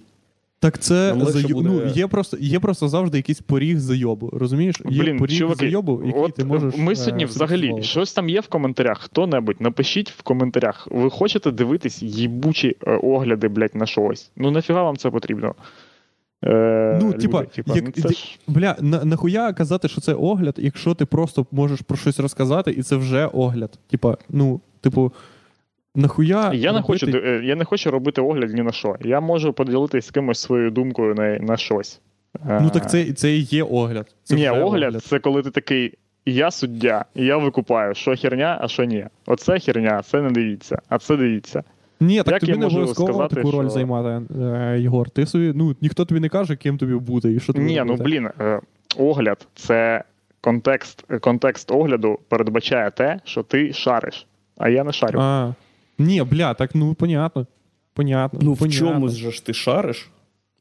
Так 0.60 0.80
це 0.80 1.12
легше 1.12 1.32
зайоб... 1.32 1.52
буде- 1.52 1.70
ну, 1.70 1.86
є, 1.96 2.08
просто, 2.08 2.38
є 2.40 2.60
просто 2.60 2.88
завжди 2.88 3.18
якийсь 3.18 3.42
поріг 3.42 3.78
зайобу. 3.78 4.30
Розумієш? 4.34 4.76
Є 4.90 5.04
Блін, 5.04 5.18
поріг 5.18 5.38
чуваки, 5.38 5.60
зайобу, 5.60 6.02
який 6.06 6.22
от 6.22 6.34
ти 6.34 6.46
можеш. 6.46 6.74
ми 6.78 6.92
е, 6.92 6.96
сьогодні 6.96 7.26
взагалі 7.26 7.62
фіксувати. 7.62 7.88
щось 7.88 8.14
там 8.14 8.30
є 8.30 8.40
в 8.40 8.48
коментарях. 8.48 9.00
Хто-небудь, 9.02 9.62
напишіть 9.62 10.12
в 10.12 10.22
коментарях. 10.22 10.88
Ви 10.92 11.10
хочете 11.10 11.52
дивитись 11.52 12.02
їбучі 12.04 12.76
е, 12.88 13.00
огляди, 13.04 13.48
блядь, 13.48 13.76
на 13.76 13.86
щось? 13.86 14.32
Ну 14.36 14.52
нафіга 14.52 14.84
вам 14.84 14.98
це 14.98 15.10
потрібно? 15.12 15.56
Е, 16.46 17.00
Ну, 17.04 17.14
типа, 17.14 17.46
як- 17.56 17.86
ну, 17.98 18.04
це 18.04 18.10
ж... 18.10 18.40
Бля, 18.48 18.76
на, 18.82 19.06
нахуя 19.06 19.54
казати, 19.54 19.88
що 19.88 20.02
це 20.02 20.14
огляд, 20.14 20.56
якщо 20.58 20.94
ти 20.94 21.06
просто 21.06 21.46
можеш 21.52 21.82
про 21.82 21.98
щось 21.98 22.20
розказати, 22.20 22.72
і 22.72 22.84
це 22.84 22.96
вже 22.96 23.26
огляд. 23.26 23.80
Типа, 23.90 24.18
ну, 24.30 24.62
типу, 24.82 25.12
нахуя. 25.98 26.54
Я 26.54 26.74
не, 26.74 26.82
хочу, 26.82 27.08
е, 27.08 27.42
я 27.44 27.56
не 27.56 27.66
хочу 27.66 27.92
робити 27.92 28.22
огляд 28.22 28.54
ні 28.54 28.62
на 28.62 28.72
що. 28.72 28.96
Я 29.02 29.20
можу 29.20 29.54
поділитись 29.54 30.06
з 30.06 30.12
кимось 30.12 30.40
своєю 30.40 30.72
думкою 30.72 31.16
на, 31.16 31.38
на 31.38 31.58
щось. 31.58 32.02
Ну 32.62 32.70
так 32.70 32.90
це, 32.90 33.14
це 33.14 33.32
і 33.32 33.42
є 33.42 33.64
огляд. 33.64 34.16
Це 34.24 34.36
Ні, 34.36 34.42
вже 34.50 34.62
огляд, 34.62 35.04
це 35.04 35.20
коли 35.20 35.42
ти 35.42 35.52
такий. 35.52 35.94
Я 36.26 36.52
суддя, 36.52 37.06
і 37.16 37.26
я 37.26 37.38
викупаю, 37.38 37.96
що 37.96 38.16
херня, 38.16 38.58
а 38.62 38.68
що 38.68 38.84
ні. 38.84 39.06
Оце 39.26 39.60
херня, 39.60 40.02
це 40.02 40.22
не 40.22 40.30
дивіться, 40.30 40.82
а 40.90 40.98
це 40.98 41.18
дивіться. 41.18 41.64
Ні, 42.00 42.18
так 42.18 42.28
Як 42.28 42.40
тобі 42.40 42.52
не 42.52 42.58
можу 42.58 42.76
обов'язково 42.78 43.10
сказати, 43.14 43.36
таку 43.36 43.52
роль 43.52 43.64
що- 43.64 43.70
займати, 43.70 44.34
е, 44.42 44.80
Єгор. 44.80 45.10
Ти 45.10 45.26
собі, 45.26 45.52
ну, 45.56 45.76
ніхто 45.82 46.06
тобі 46.06 46.20
не 46.20 46.30
каже, 46.30 46.56
ким 46.56 46.78
тобі 46.78 46.96
бути 46.96 47.34
і 47.34 47.40
що 47.40 47.54
тобі 47.54 47.66
Ні, 47.66 47.76
ну 47.86 47.92
робити. 47.92 48.04
блін, 48.04 48.30
е, 48.40 48.60
огляд 48.98 49.48
це 49.56 50.04
контекст, 50.42 51.06
контекст 51.22 51.72
огляду 51.72 52.20
передбачає 52.30 52.92
те, 52.92 53.20
що 53.24 53.44
ти 53.44 53.74
шариш, 53.74 54.28
а 54.58 54.70
я 54.70 54.84
не 54.84 54.92
шарю. 54.92 55.20
А, 55.22 55.54
ні, 55.98 56.24
бля, 56.24 56.54
так 56.54 56.76
ну 56.76 56.94
понятно. 56.94 57.48
понятно. 57.94 58.40
Ну, 58.44 58.54
в 58.54 58.58
понятно. 58.60 58.80
чомусь 58.80 59.14
же 59.14 59.32
ж 59.32 59.46
ти 59.46 59.54
шариш? 59.54 60.10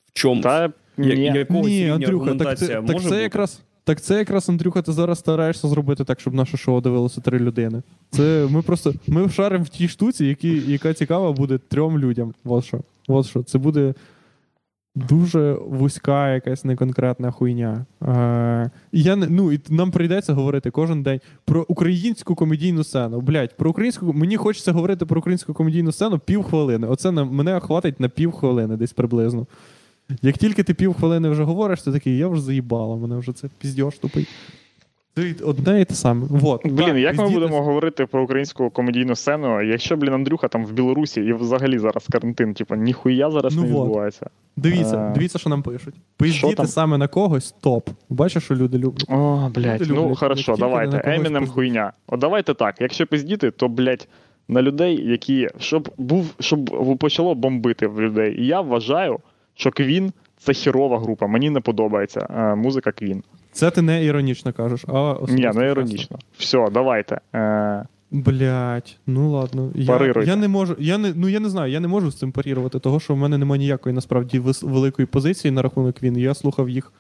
В 0.06 0.12
чомусь? 0.12 0.42
Та 0.42 0.72
Я- 0.98 1.14
ні. 1.14 1.24
якогось 1.24 1.66
Ні, 1.66 1.78
рівня 1.80 1.94
Андрюха, 1.94 2.24
так 2.24 2.28
аргументація 2.28 2.68
це, 2.68 2.74
так 2.74 2.82
може 2.94 3.04
це 3.04 3.10
бути? 3.10 3.22
якраз. 3.22 3.60
Так 3.84 4.00
це 4.00 4.18
якраз, 4.18 4.48
Андрюха, 4.48 4.82
ти 4.82 4.92
зараз 4.92 5.18
стараєшся 5.18 5.68
зробити 5.68 6.04
так, 6.04 6.20
щоб 6.20 6.34
наше 6.34 6.56
шоу 6.56 6.80
дивилося 6.80 7.20
три 7.20 7.38
людини. 7.38 7.82
Це 8.10 8.46
ми 8.50 8.62
просто 8.62 8.94
ми 9.06 9.28
шаримо 9.28 9.64
в 9.64 9.68
тій 9.68 9.88
штуці, 9.88 10.24
які, 10.26 10.62
яка 10.66 10.94
цікава 10.94 11.32
буде 11.32 11.58
трьом 11.58 11.98
людям. 11.98 12.34
Вот 12.44 12.64
що. 12.64 12.80
Вот 13.08 13.26
що. 13.26 13.42
Це 13.42 13.58
буде 13.58 13.94
дуже 14.96 15.52
вузька 15.52 16.34
якась 16.34 16.64
неконкретна 16.64 17.30
хуйня. 17.30 17.86
Е, 18.02 18.70
я 18.92 19.16
ну, 19.16 19.52
і 19.52 19.60
нам 19.68 19.90
прийдеться 19.90 20.32
говорити 20.32 20.70
кожен 20.70 21.02
день 21.02 21.20
про 21.44 21.64
українську 21.68 22.34
комедійну 22.34 22.84
сцену. 22.84 23.20
Блять, 23.20 23.56
про 23.56 23.70
українську 23.70 24.12
мені 24.12 24.36
хочеться 24.36 24.72
говорити 24.72 25.06
про 25.06 25.18
українську 25.18 25.54
комедійну 25.54 25.92
сцену 25.92 26.18
півхвилини. 26.18 26.86
Оце 26.86 27.12
на 27.12 27.24
мене 27.24 27.60
хватить 27.60 28.00
на 28.00 28.08
півхвилини 28.08 28.76
десь 28.76 28.92
приблизно. 28.92 29.46
Як 30.22 30.38
тільки 30.38 30.62
ти 30.62 30.74
півхвилини 30.74 31.28
вже 31.28 31.42
говориш, 31.42 31.82
ти 31.82 31.92
такий, 31.92 32.16
я 32.16 32.28
вже 32.28 32.42
заїбала, 32.42 32.96
мене 32.96 33.16
вже 33.16 33.32
це 33.32 33.48
піздьош 33.58 33.98
тупий. 33.98 34.28
Одне 35.44 35.80
і 35.80 35.84
те 35.84 35.94
саме. 35.94 36.26
Вот, 36.30 36.60
Блін, 36.64 36.86
так, 36.86 36.96
як 36.96 37.16
ми 37.16 37.28
будемо 37.28 37.62
говорити 37.62 38.06
про 38.06 38.22
українську 38.22 38.70
комедійну 38.70 39.16
сцену, 39.16 39.62
якщо, 39.62 39.96
блін, 39.96 40.14
Андрюха 40.14 40.48
там 40.48 40.66
в 40.66 40.72
Білорусі 40.72 41.20
і 41.20 41.32
взагалі 41.32 41.78
зараз 41.78 42.06
карантин, 42.10 42.54
типу, 42.54 42.74
ніхуя 42.74 43.30
зараз 43.30 43.56
Ну 43.56 43.62
не 43.62 43.68
вот. 43.72 43.80
відбувається. 43.82 44.26
Дивіться, 44.56 44.96
Е, 44.96 45.12
дивіться, 45.14 45.38
що 45.38 45.50
нам 45.50 45.62
пишуть. 45.62 45.94
що 45.94 46.02
Пиздіти 46.16 46.66
саме 46.66 46.98
на 46.98 47.08
когось 47.08 47.52
топ. 47.60 47.90
Бачиш, 48.08 48.44
що 48.44 48.54
люди 48.54 48.78
люблять. 48.78 49.10
О, 49.10 49.50
блядь, 49.54 49.80
Люди 49.80 49.92
ну 49.94 50.02
люблять, 50.02 50.18
хорошо, 50.18 50.52
як 50.52 50.58
давайте. 50.60 51.02
Емінем 51.04 51.46
хуйня. 51.46 51.92
От 52.06 52.20
давайте 52.20 52.54
так. 52.54 52.74
Якщо 52.80 53.06
пиздіти, 53.06 53.50
то, 53.50 53.68
блядь, 53.68 54.08
на 54.48 54.62
людей, 54.62 55.10
які. 55.10 55.48
Щоб 55.58 55.88
був, 55.98 56.34
щоб 56.40 56.70
почало 56.98 57.34
бомбити 57.34 57.86
в 57.86 58.00
людей. 58.00 58.40
І 58.42 58.46
я 58.46 58.60
вважаю, 58.60 59.18
що 59.54 59.70
Квін 59.70 60.12
це 60.38 60.52
хірова 60.52 60.98
група. 60.98 61.26
Мені 61.26 61.50
не 61.50 61.60
подобається 61.60 62.28
е, 62.36 62.54
музика 62.54 62.92
Квін. 62.92 63.22
Це 63.56 63.70
ти 63.70 63.82
не 63.82 64.04
іронічно 64.04 64.52
кажеш, 64.52 64.84
а 64.88 65.16
Ні, 65.28 65.50
не 65.54 65.66
іронічно. 65.70 66.18
Все, 66.38 66.66
давайте. 66.72 67.20
Е, 67.34 67.86
Блять, 68.10 68.98
ну 69.06 69.30
ладно. 69.30 69.70
Я, 69.74 70.14
я 70.26 70.36
не 70.36 70.48
можу. 70.48 70.76
Я 70.78 70.98
не, 70.98 71.12
ну 71.16 71.28
я 71.28 71.40
не 71.40 71.48
знаю, 71.48 71.72
я 71.72 71.80
не 71.80 71.88
можу 71.88 72.10
з 72.10 72.14
цим 72.18 72.32
парірувати, 72.32 72.78
того 72.78 73.00
що 73.00 73.14
в 73.14 73.16
мене 73.16 73.38
немає 73.38 73.58
ніякої 73.58 73.94
насправді 73.94 74.38
великої 74.62 75.06
позиції 75.06 75.50
на 75.52 75.62
рахунок 75.62 76.02
він. 76.02 76.16
Я 76.18 76.34
слухав 76.34 76.68
їх 76.68 76.92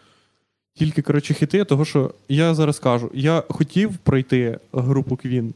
тільки 0.74 1.02
коротше 1.02 1.34
хіти, 1.34 1.64
того 1.64 1.84
що 1.84 2.10
я 2.28 2.54
зараз 2.54 2.78
кажу, 2.78 3.10
я 3.14 3.42
хотів 3.48 3.96
пройти 3.96 4.58
групу 4.72 5.16
Квін. 5.16 5.54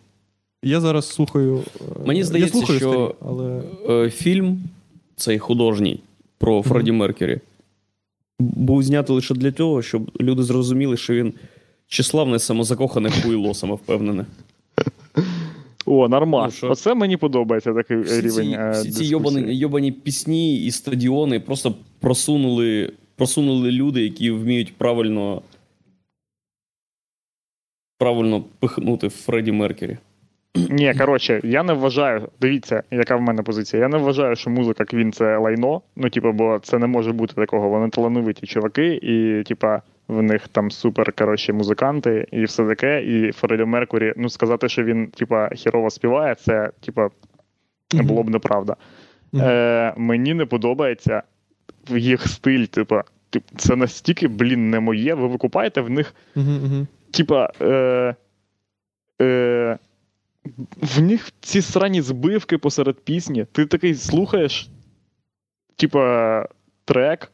Я 0.63 0.81
зараз 0.81 1.09
слухаю. 1.09 1.59
е, 1.81 1.85
Мені 2.07 2.25
здається, 2.25 2.59
я 2.59 2.65
слухаю 2.65 2.79
що- 2.79 2.93
старі, 2.93 3.15
але 3.31 3.63
Е, 4.07 4.11
Фільм 4.11 4.59
цей 5.17 5.39
художній 5.39 6.01
про 6.39 6.63
Фредді 6.63 6.93
Меркері 6.93 7.41
був 8.41 8.83
знятий 8.83 9.17
лише 9.17 9.35
для 9.35 9.53
того, 9.53 9.83
щоб 9.83 10.11
люди 10.21 10.43
зрозуміли, 10.43 10.97
що 10.97 11.15
він 11.15 11.33
числавне 11.87 12.39
самозакохане 12.39 13.11
хуйло, 13.11 13.55
самовпевнене. 13.55 14.27
О, 15.87 16.09
нормально. 16.09 16.53
Ну. 16.63 16.71
Оце 16.71 16.95
мені 16.95 17.17
подобається 17.17 17.73
такий 17.75 18.01
Всі 18.01 18.21
рівень. 18.21 18.49
ці, 18.51 18.55
е, 18.55 18.71
всі 18.71 18.91
ці 18.91 19.05
йобані, 19.05 19.55
йобані 19.55 19.93
пісні 19.93 20.65
і 20.65 20.71
стадіони 20.71 21.41
просто 21.41 21.75
просунули, 22.01 22.93
просунули 23.17 23.71
люди, 23.71 24.03
які 24.03 24.31
вміють 24.31 24.77
правильно, 24.77 25.43
правильно 27.99 28.45
пихнути 28.59 29.09
Фредді 29.09 29.53
Меркері. 29.53 29.99
Ні, 30.55 30.95
коротше, 30.99 31.41
я 31.45 31.63
не 31.63 31.73
вважаю. 31.73 32.29
Дивіться, 32.41 32.83
яка 32.91 33.17
в 33.17 33.21
мене 33.21 33.43
позиція. 33.43 33.83
Я 33.83 33.89
не 33.89 33.99
вважаю, 33.99 34.37
що 34.37 34.51
музика 34.51 34.85
Квін 34.85 35.13
це 35.13 35.37
лайно. 35.37 35.83
Ну, 35.97 36.11
типу, 36.11 36.33
бо 36.33 36.59
це 36.63 36.79
не 36.79 36.87
може 36.87 37.13
бути 37.13 37.35
такого. 37.35 37.69
Вони 37.69 37.89
талановиті 37.89 38.47
чуваки, 38.47 38.95
і, 39.03 39.43
типа, 39.43 39.83
в 40.09 40.23
них 40.23 40.49
там 40.49 40.71
супер 40.71 41.13
коротше, 41.13 41.53
музиканти 41.53 42.27
і 42.33 42.45
все 42.45 42.67
таке. 42.67 43.03
І 43.03 43.33
Фредді 43.33 43.65
Меркурі, 43.65 44.15
ну 44.17 44.29
сказати, 44.29 44.69
що 44.69 44.85
він, 44.85 45.07
типа, 45.07 45.49
хірово 45.49 45.91
співає, 45.91 46.35
це, 46.35 46.71
типа, 46.81 47.09
було 47.95 48.23
б 48.23 48.31
неправда. 48.31 48.77
Е, 49.35 49.95
мені 49.97 50.35
не 50.35 50.47
подобається 50.47 51.23
їх 51.89 52.29
стиль, 52.29 52.65
типа, 52.65 53.05
це 53.57 53.77
настільки, 53.77 54.29
блін, 54.29 54.71
не 54.71 54.81
моє. 54.81 55.15
Ви 55.15 55.27
викупаєте 55.27 55.81
в 55.81 55.91
них 55.91 56.15
типа, 57.11 57.51
е, 57.61 58.15
е, 59.23 59.79
в 60.77 61.01
них 61.01 61.33
ці 61.41 61.63
срані 61.63 62.03
збивки 62.03 62.59
посеред 62.59 63.01
пісні. 63.01 63.47
Ти 63.53 63.67
такий 63.67 63.95
слухаєш, 63.95 64.69
типа, 65.77 66.47
трек, 66.85 67.33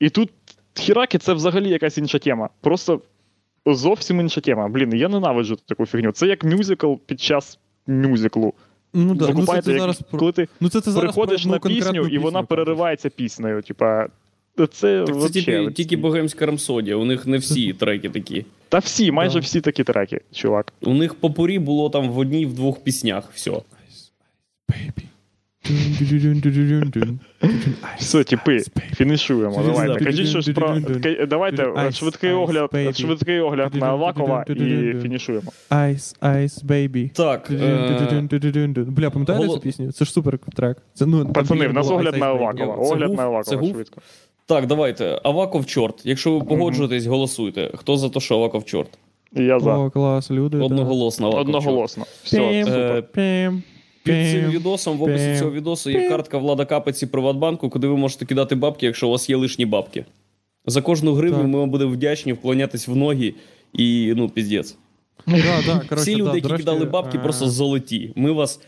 і 0.00 0.10
тут 0.10 0.30
хіраки 0.74 1.18
це 1.18 1.32
взагалі 1.32 1.68
якась 1.68 1.98
інша 1.98 2.18
тема. 2.18 2.48
Просто 2.60 3.00
зовсім 3.66 4.20
інша 4.20 4.40
тема. 4.40 4.68
Блін, 4.68 4.94
я 4.94 5.08
ненавиджу 5.08 5.56
таку 5.66 5.86
фігню. 5.86 6.12
Це 6.12 6.26
як 6.26 6.44
мюзикл 6.44 6.94
під 7.06 7.20
час 7.20 7.58
мюзиклу. 7.86 8.54
Ну, 8.94 9.14
да. 9.14 9.32
ну, 9.34 9.46
це 9.46 9.62
ти 9.62 9.70
як- 9.70 9.80
зараз 9.80 10.02
про... 10.10 10.18
коли 10.18 10.32
ти 10.32 10.48
ну, 10.60 10.68
це 10.68 10.80
ти 10.80 10.90
зараз 10.90 11.14
приходиш 11.14 11.42
про, 11.42 11.52
на 11.52 11.58
конкретну 11.58 12.02
пісню, 12.02 12.16
і 12.16 12.18
вона 12.18 12.42
переривається 12.42 13.10
піснею. 13.10 13.62
Типа, 13.62 14.06
це, 14.56 14.66
Так 14.66 14.72
це 14.72 15.04
вообще 15.04 15.42
тільки, 15.42 15.72
тільки 15.72 15.96
богемська 15.96 16.46
рамсодія. 16.46 16.96
У 16.96 17.04
них 17.04 17.26
не 17.26 17.38
всі 17.38 17.72
треки 17.72 18.08
такі. 18.08 18.44
Та 18.68 18.78
всі, 18.78 19.12
майже 19.12 19.38
всі 19.38 19.60
такі 19.60 19.84
треки, 19.84 20.20
чувак. 20.32 20.72
У 20.82 20.94
них 20.94 21.14
попурі 21.14 21.58
було 21.58 21.90
там 21.90 22.10
в 22.10 22.18
одній, 22.18 22.46
в 22.46 22.54
двох 22.54 22.80
піснях. 22.84 23.30
Все. 23.34 23.52
Все, 27.98 28.24
типи, 28.24 28.58
фінішуємо. 28.96 29.62
Давайте. 29.66 30.04
Кажіть 30.04 30.28
щось 30.28 30.48
про. 30.48 30.80
Давайте 31.28 31.92
швидкий 31.92 32.30
огляд, 32.30 32.70
швидкий 32.96 33.40
огляд 33.40 33.74
на 33.74 33.86
Авакова 33.86 34.44
і 34.48 34.54
фінішуємо. 35.02 35.52
Ice, 35.70 36.20
Ice, 36.20 36.64
Baby. 36.64 37.10
Так. 37.10 37.50
Е- 37.50 38.84
Бля, 38.90 39.10
пам'ятаєте 39.10 39.48
цю 39.48 39.60
пісню? 39.60 39.92
Це 39.92 40.04
ж 40.04 40.12
супер 40.12 40.38
трек. 40.56 40.76
Це, 40.94 41.06
ну, 41.06 41.26
Пацани, 41.26 41.68
в 41.68 41.72
нас 41.72 41.90
огляд 41.90 42.16
на 42.16 42.26
Авакова. 42.26 42.74
Огляд 42.74 43.14
на 43.14 43.22
Авакова 43.22 43.68
швидко. 43.68 44.00
Так, 44.46 44.66
давайте. 44.66 45.20
Аваков 45.24 45.66
чорт. 45.66 46.00
Якщо 46.04 46.38
ви 46.38 46.44
погоджуєтесь, 46.44 47.06
голосуйте. 47.06 47.70
Хто 47.74 47.96
за 47.96 48.08
те, 48.08 48.20
що 48.20 48.34
Аваков 48.34 48.64
чорт? 48.64 48.88
Я 49.32 49.60
за. 49.60 49.76
О, 49.78 49.90
клас, 49.90 50.30
люди. 50.30 50.58
Одноголосно 50.58 51.26
Аваков. 51.26 51.46
Одноголосно. 51.46 52.04
Все, 52.22 52.38
Пім, 52.38 52.64
супер. 52.66 53.02
пім, 53.12 53.62
Під 54.02 54.30
цим 54.30 54.42
пім. 54.42 54.50
відосом, 54.50 54.98
в 54.98 55.02
описі 55.02 55.26
Пім. 55.26 55.38
цього 55.38 55.50
відосу 55.50 55.90
є 55.90 56.08
картка 56.08 56.38
Влада 56.38 56.64
Капеці 56.64 57.06
Приватбанку, 57.06 57.70
куди 57.70 57.86
ви 57.86 57.96
можете 57.96 58.26
кидати 58.26 58.54
бабки, 58.54 58.86
якщо 58.86 59.08
у 59.08 59.10
вас 59.10 59.30
є 59.30 59.36
лишні 59.36 59.66
бабки. 59.66 60.04
За 60.66 60.82
кожну 60.82 61.14
гривню 61.14 61.38
Так. 61.38 61.46
ми 61.46 61.58
вам 61.58 61.70
будемо 61.70 61.90
вдячні 61.92 62.32
вклонятись 62.32 62.88
в 62.88 62.96
ноги 62.96 63.34
і 63.72 64.12
ну, 64.16 64.28
піздець. 64.28 64.76
Да, 65.26 65.36
да, 65.66 65.72
коротше, 65.72 65.94
Всі 65.94 66.16
люди, 66.16 66.30
да, 66.30 66.36
які 66.48 66.56
кидали 66.56 66.84
бабки, 66.84 67.18
е, 67.18 67.20
просто 67.20 67.48
золоті. 67.48 68.12
Ми 68.16 68.32
вас, 68.32 68.60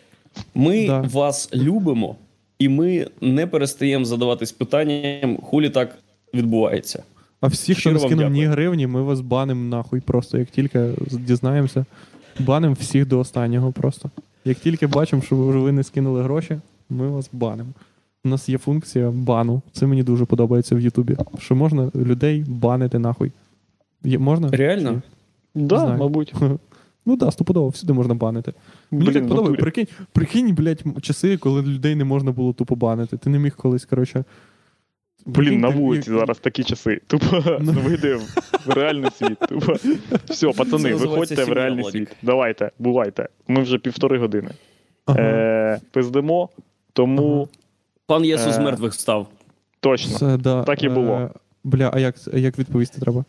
ми 0.54 0.86
Да. 0.86 1.00
вас 1.00 1.50
любимо, 1.54 2.16
і 2.58 2.68
ми 2.68 3.06
не 3.20 3.46
перестаємо 3.46 4.04
задаватись 4.04 4.52
питанням, 4.52 5.36
хулі 5.36 5.70
так 5.70 5.98
відбувається. 6.34 7.02
А 7.40 7.46
всі, 7.46 7.74
хто 7.74 7.92
не 7.92 7.98
скинув 7.98 8.30
ні 8.30 8.46
гривні, 8.46 8.86
ми 8.86 9.02
вас 9.02 9.20
баним 9.20 9.68
нахуй. 9.68 10.00
Просто 10.00 10.38
як 10.38 10.48
тільки 10.48 10.88
дізнаємося, 11.10 11.84
баним 12.38 12.72
всіх 12.72 13.08
до 13.08 13.18
останнього 13.18 13.72
просто. 13.72 14.10
Як 14.44 14.58
тільки 14.58 14.86
бачимо, 14.86 15.22
що 15.22 15.36
ви 15.36 15.72
не 15.72 15.82
скинули 15.82 16.22
гроші, 16.22 16.56
ми 16.90 17.08
вас 17.08 17.28
банимо. 17.32 17.70
У 18.24 18.28
нас 18.28 18.48
є 18.48 18.58
функція 18.58 19.10
бану. 19.10 19.62
Це 19.72 19.86
мені 19.86 20.02
дуже 20.02 20.24
подобається 20.24 20.74
в 20.74 20.80
Ютубі. 20.80 21.16
Що 21.38 21.54
можна 21.54 21.90
людей 21.94 22.44
банити 22.48 22.98
нахуй. 22.98 23.32
Є, 24.04 24.18
можна? 24.18 24.50
Реально? 24.50 25.02
Да, 25.54 25.96
мабуть. 25.96 26.34
Ну 27.06 27.16
так, 27.16 27.32
стопудово, 27.32 27.68
всюди 27.68 27.92
можна 27.92 28.14
банити. 28.14 28.52
Мені 28.90 29.04
Блін, 29.04 29.14
так 29.14 29.28
подобається. 29.28 29.62
Прикинь, 29.62 29.86
прикинь, 30.12 30.54
блядь, 30.54 30.82
часи, 31.02 31.36
коли 31.36 31.62
людей 31.62 31.94
не 31.94 32.04
можна 32.04 32.32
було 32.32 32.52
тупо 32.52 32.76
банити. 32.76 33.16
Ти 33.16 33.30
не 33.30 33.38
міг 33.38 33.56
колись, 33.56 33.84
коротше. 33.84 34.24
Блін, 35.26 35.60
на 35.60 35.68
вулиці 35.68 36.10
зараз 36.10 36.38
такі 36.38 36.64
часи. 36.64 37.00
Тупо 37.06 37.26
Ну. 37.60 37.72
вийди 37.72 38.14
в 38.66 38.70
реальний 38.70 39.10
світ. 39.10 39.38
Тупо. 39.48 39.74
Все, 40.24 40.52
пацани, 40.52 40.94
виходьте 40.94 41.44
в 41.44 41.52
реальний 41.52 41.84
світ. 41.84 42.08
Давайте, 42.22 42.70
бувайте. 42.78 43.28
Ми 43.48 43.62
вже 43.62 43.78
півтори 43.78 44.18
години. 44.18 44.50
Ага. 45.06 45.20
Е, 45.20 45.80
пиздимо, 45.90 46.48
тому 46.92 47.36
Ага. 47.36 47.46
Пан 48.06 48.24
Єсус 48.24 48.56
Е. 48.56 48.60
мертвих 48.60 48.94
став. 48.94 49.26
точно. 49.80 50.18
Це, 50.18 50.36
да, 50.36 50.62
Так 50.62 50.82
і 50.82 50.88
було. 50.88 51.12
е, 51.14 51.30
Бля, 51.64 51.90
а 51.94 51.98
як, 51.98 52.14
а 52.34 52.38
як 52.38 52.58
відповісти 52.58 53.00
треба? 53.00 53.24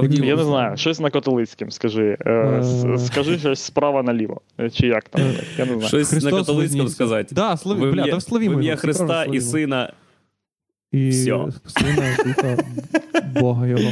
Правдиво. 0.00 0.24
Я 0.26 0.36
не 0.36 0.44
знаю, 0.44 0.76
щось 0.76 1.00
на 1.00 1.10
католицьким 1.10 1.70
скажи. 1.70 2.16
Е, 2.26 2.30
Е. 2.30 2.98
скажи 2.98 3.38
щось 3.38 3.60
справа 3.60 4.02
наліво. 4.02 4.40
Е, 4.60 4.70
Чи 4.70 4.86
як 4.86 5.08
там? 5.08 5.20
Е. 5.22 5.34
Я 5.58 5.64
не 5.64 5.72
знаю. 5.72 5.88
Щось 5.88 6.08
Христос 6.10 6.32
на 6.32 6.38
католицькому 6.38 6.88
сказати. 6.88 7.34
Да, 7.34 7.56
слові, 7.56 7.78
В 7.80 7.92
бля, 7.92 8.02
ім'я- 8.02 8.10
та 8.14 8.20
слові 8.20 8.42
в 8.42 8.46
моєму, 8.46 8.62
ім'я 8.62 8.76
Христа 8.76 9.24
і 9.24 9.40
Сина. 9.40 9.92
І 10.92 11.08
Всьо. 11.08 11.52
сина, 11.66 12.16
духа 12.26 12.56
Бога 13.40 13.66
його. 13.66 13.82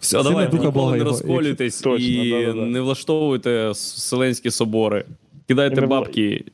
Все, 0.00 0.16
Сина, 0.18 0.22
давайте 0.22 0.50
Духа, 0.50 0.66
ніколи 0.66 0.82
Бога 0.84 0.92
не 0.92 0.98
його. 0.98 1.10
розколюйтесь 1.10 1.80
Точно, 1.80 2.06
і 2.06 2.30
да-да-да. 2.30 2.66
не 2.66 2.80
влаштовуйте 2.80 3.70
вселенські 3.70 4.50
собори. 4.50 5.04
Кидайте 5.48 5.80
бабки 5.80 6.44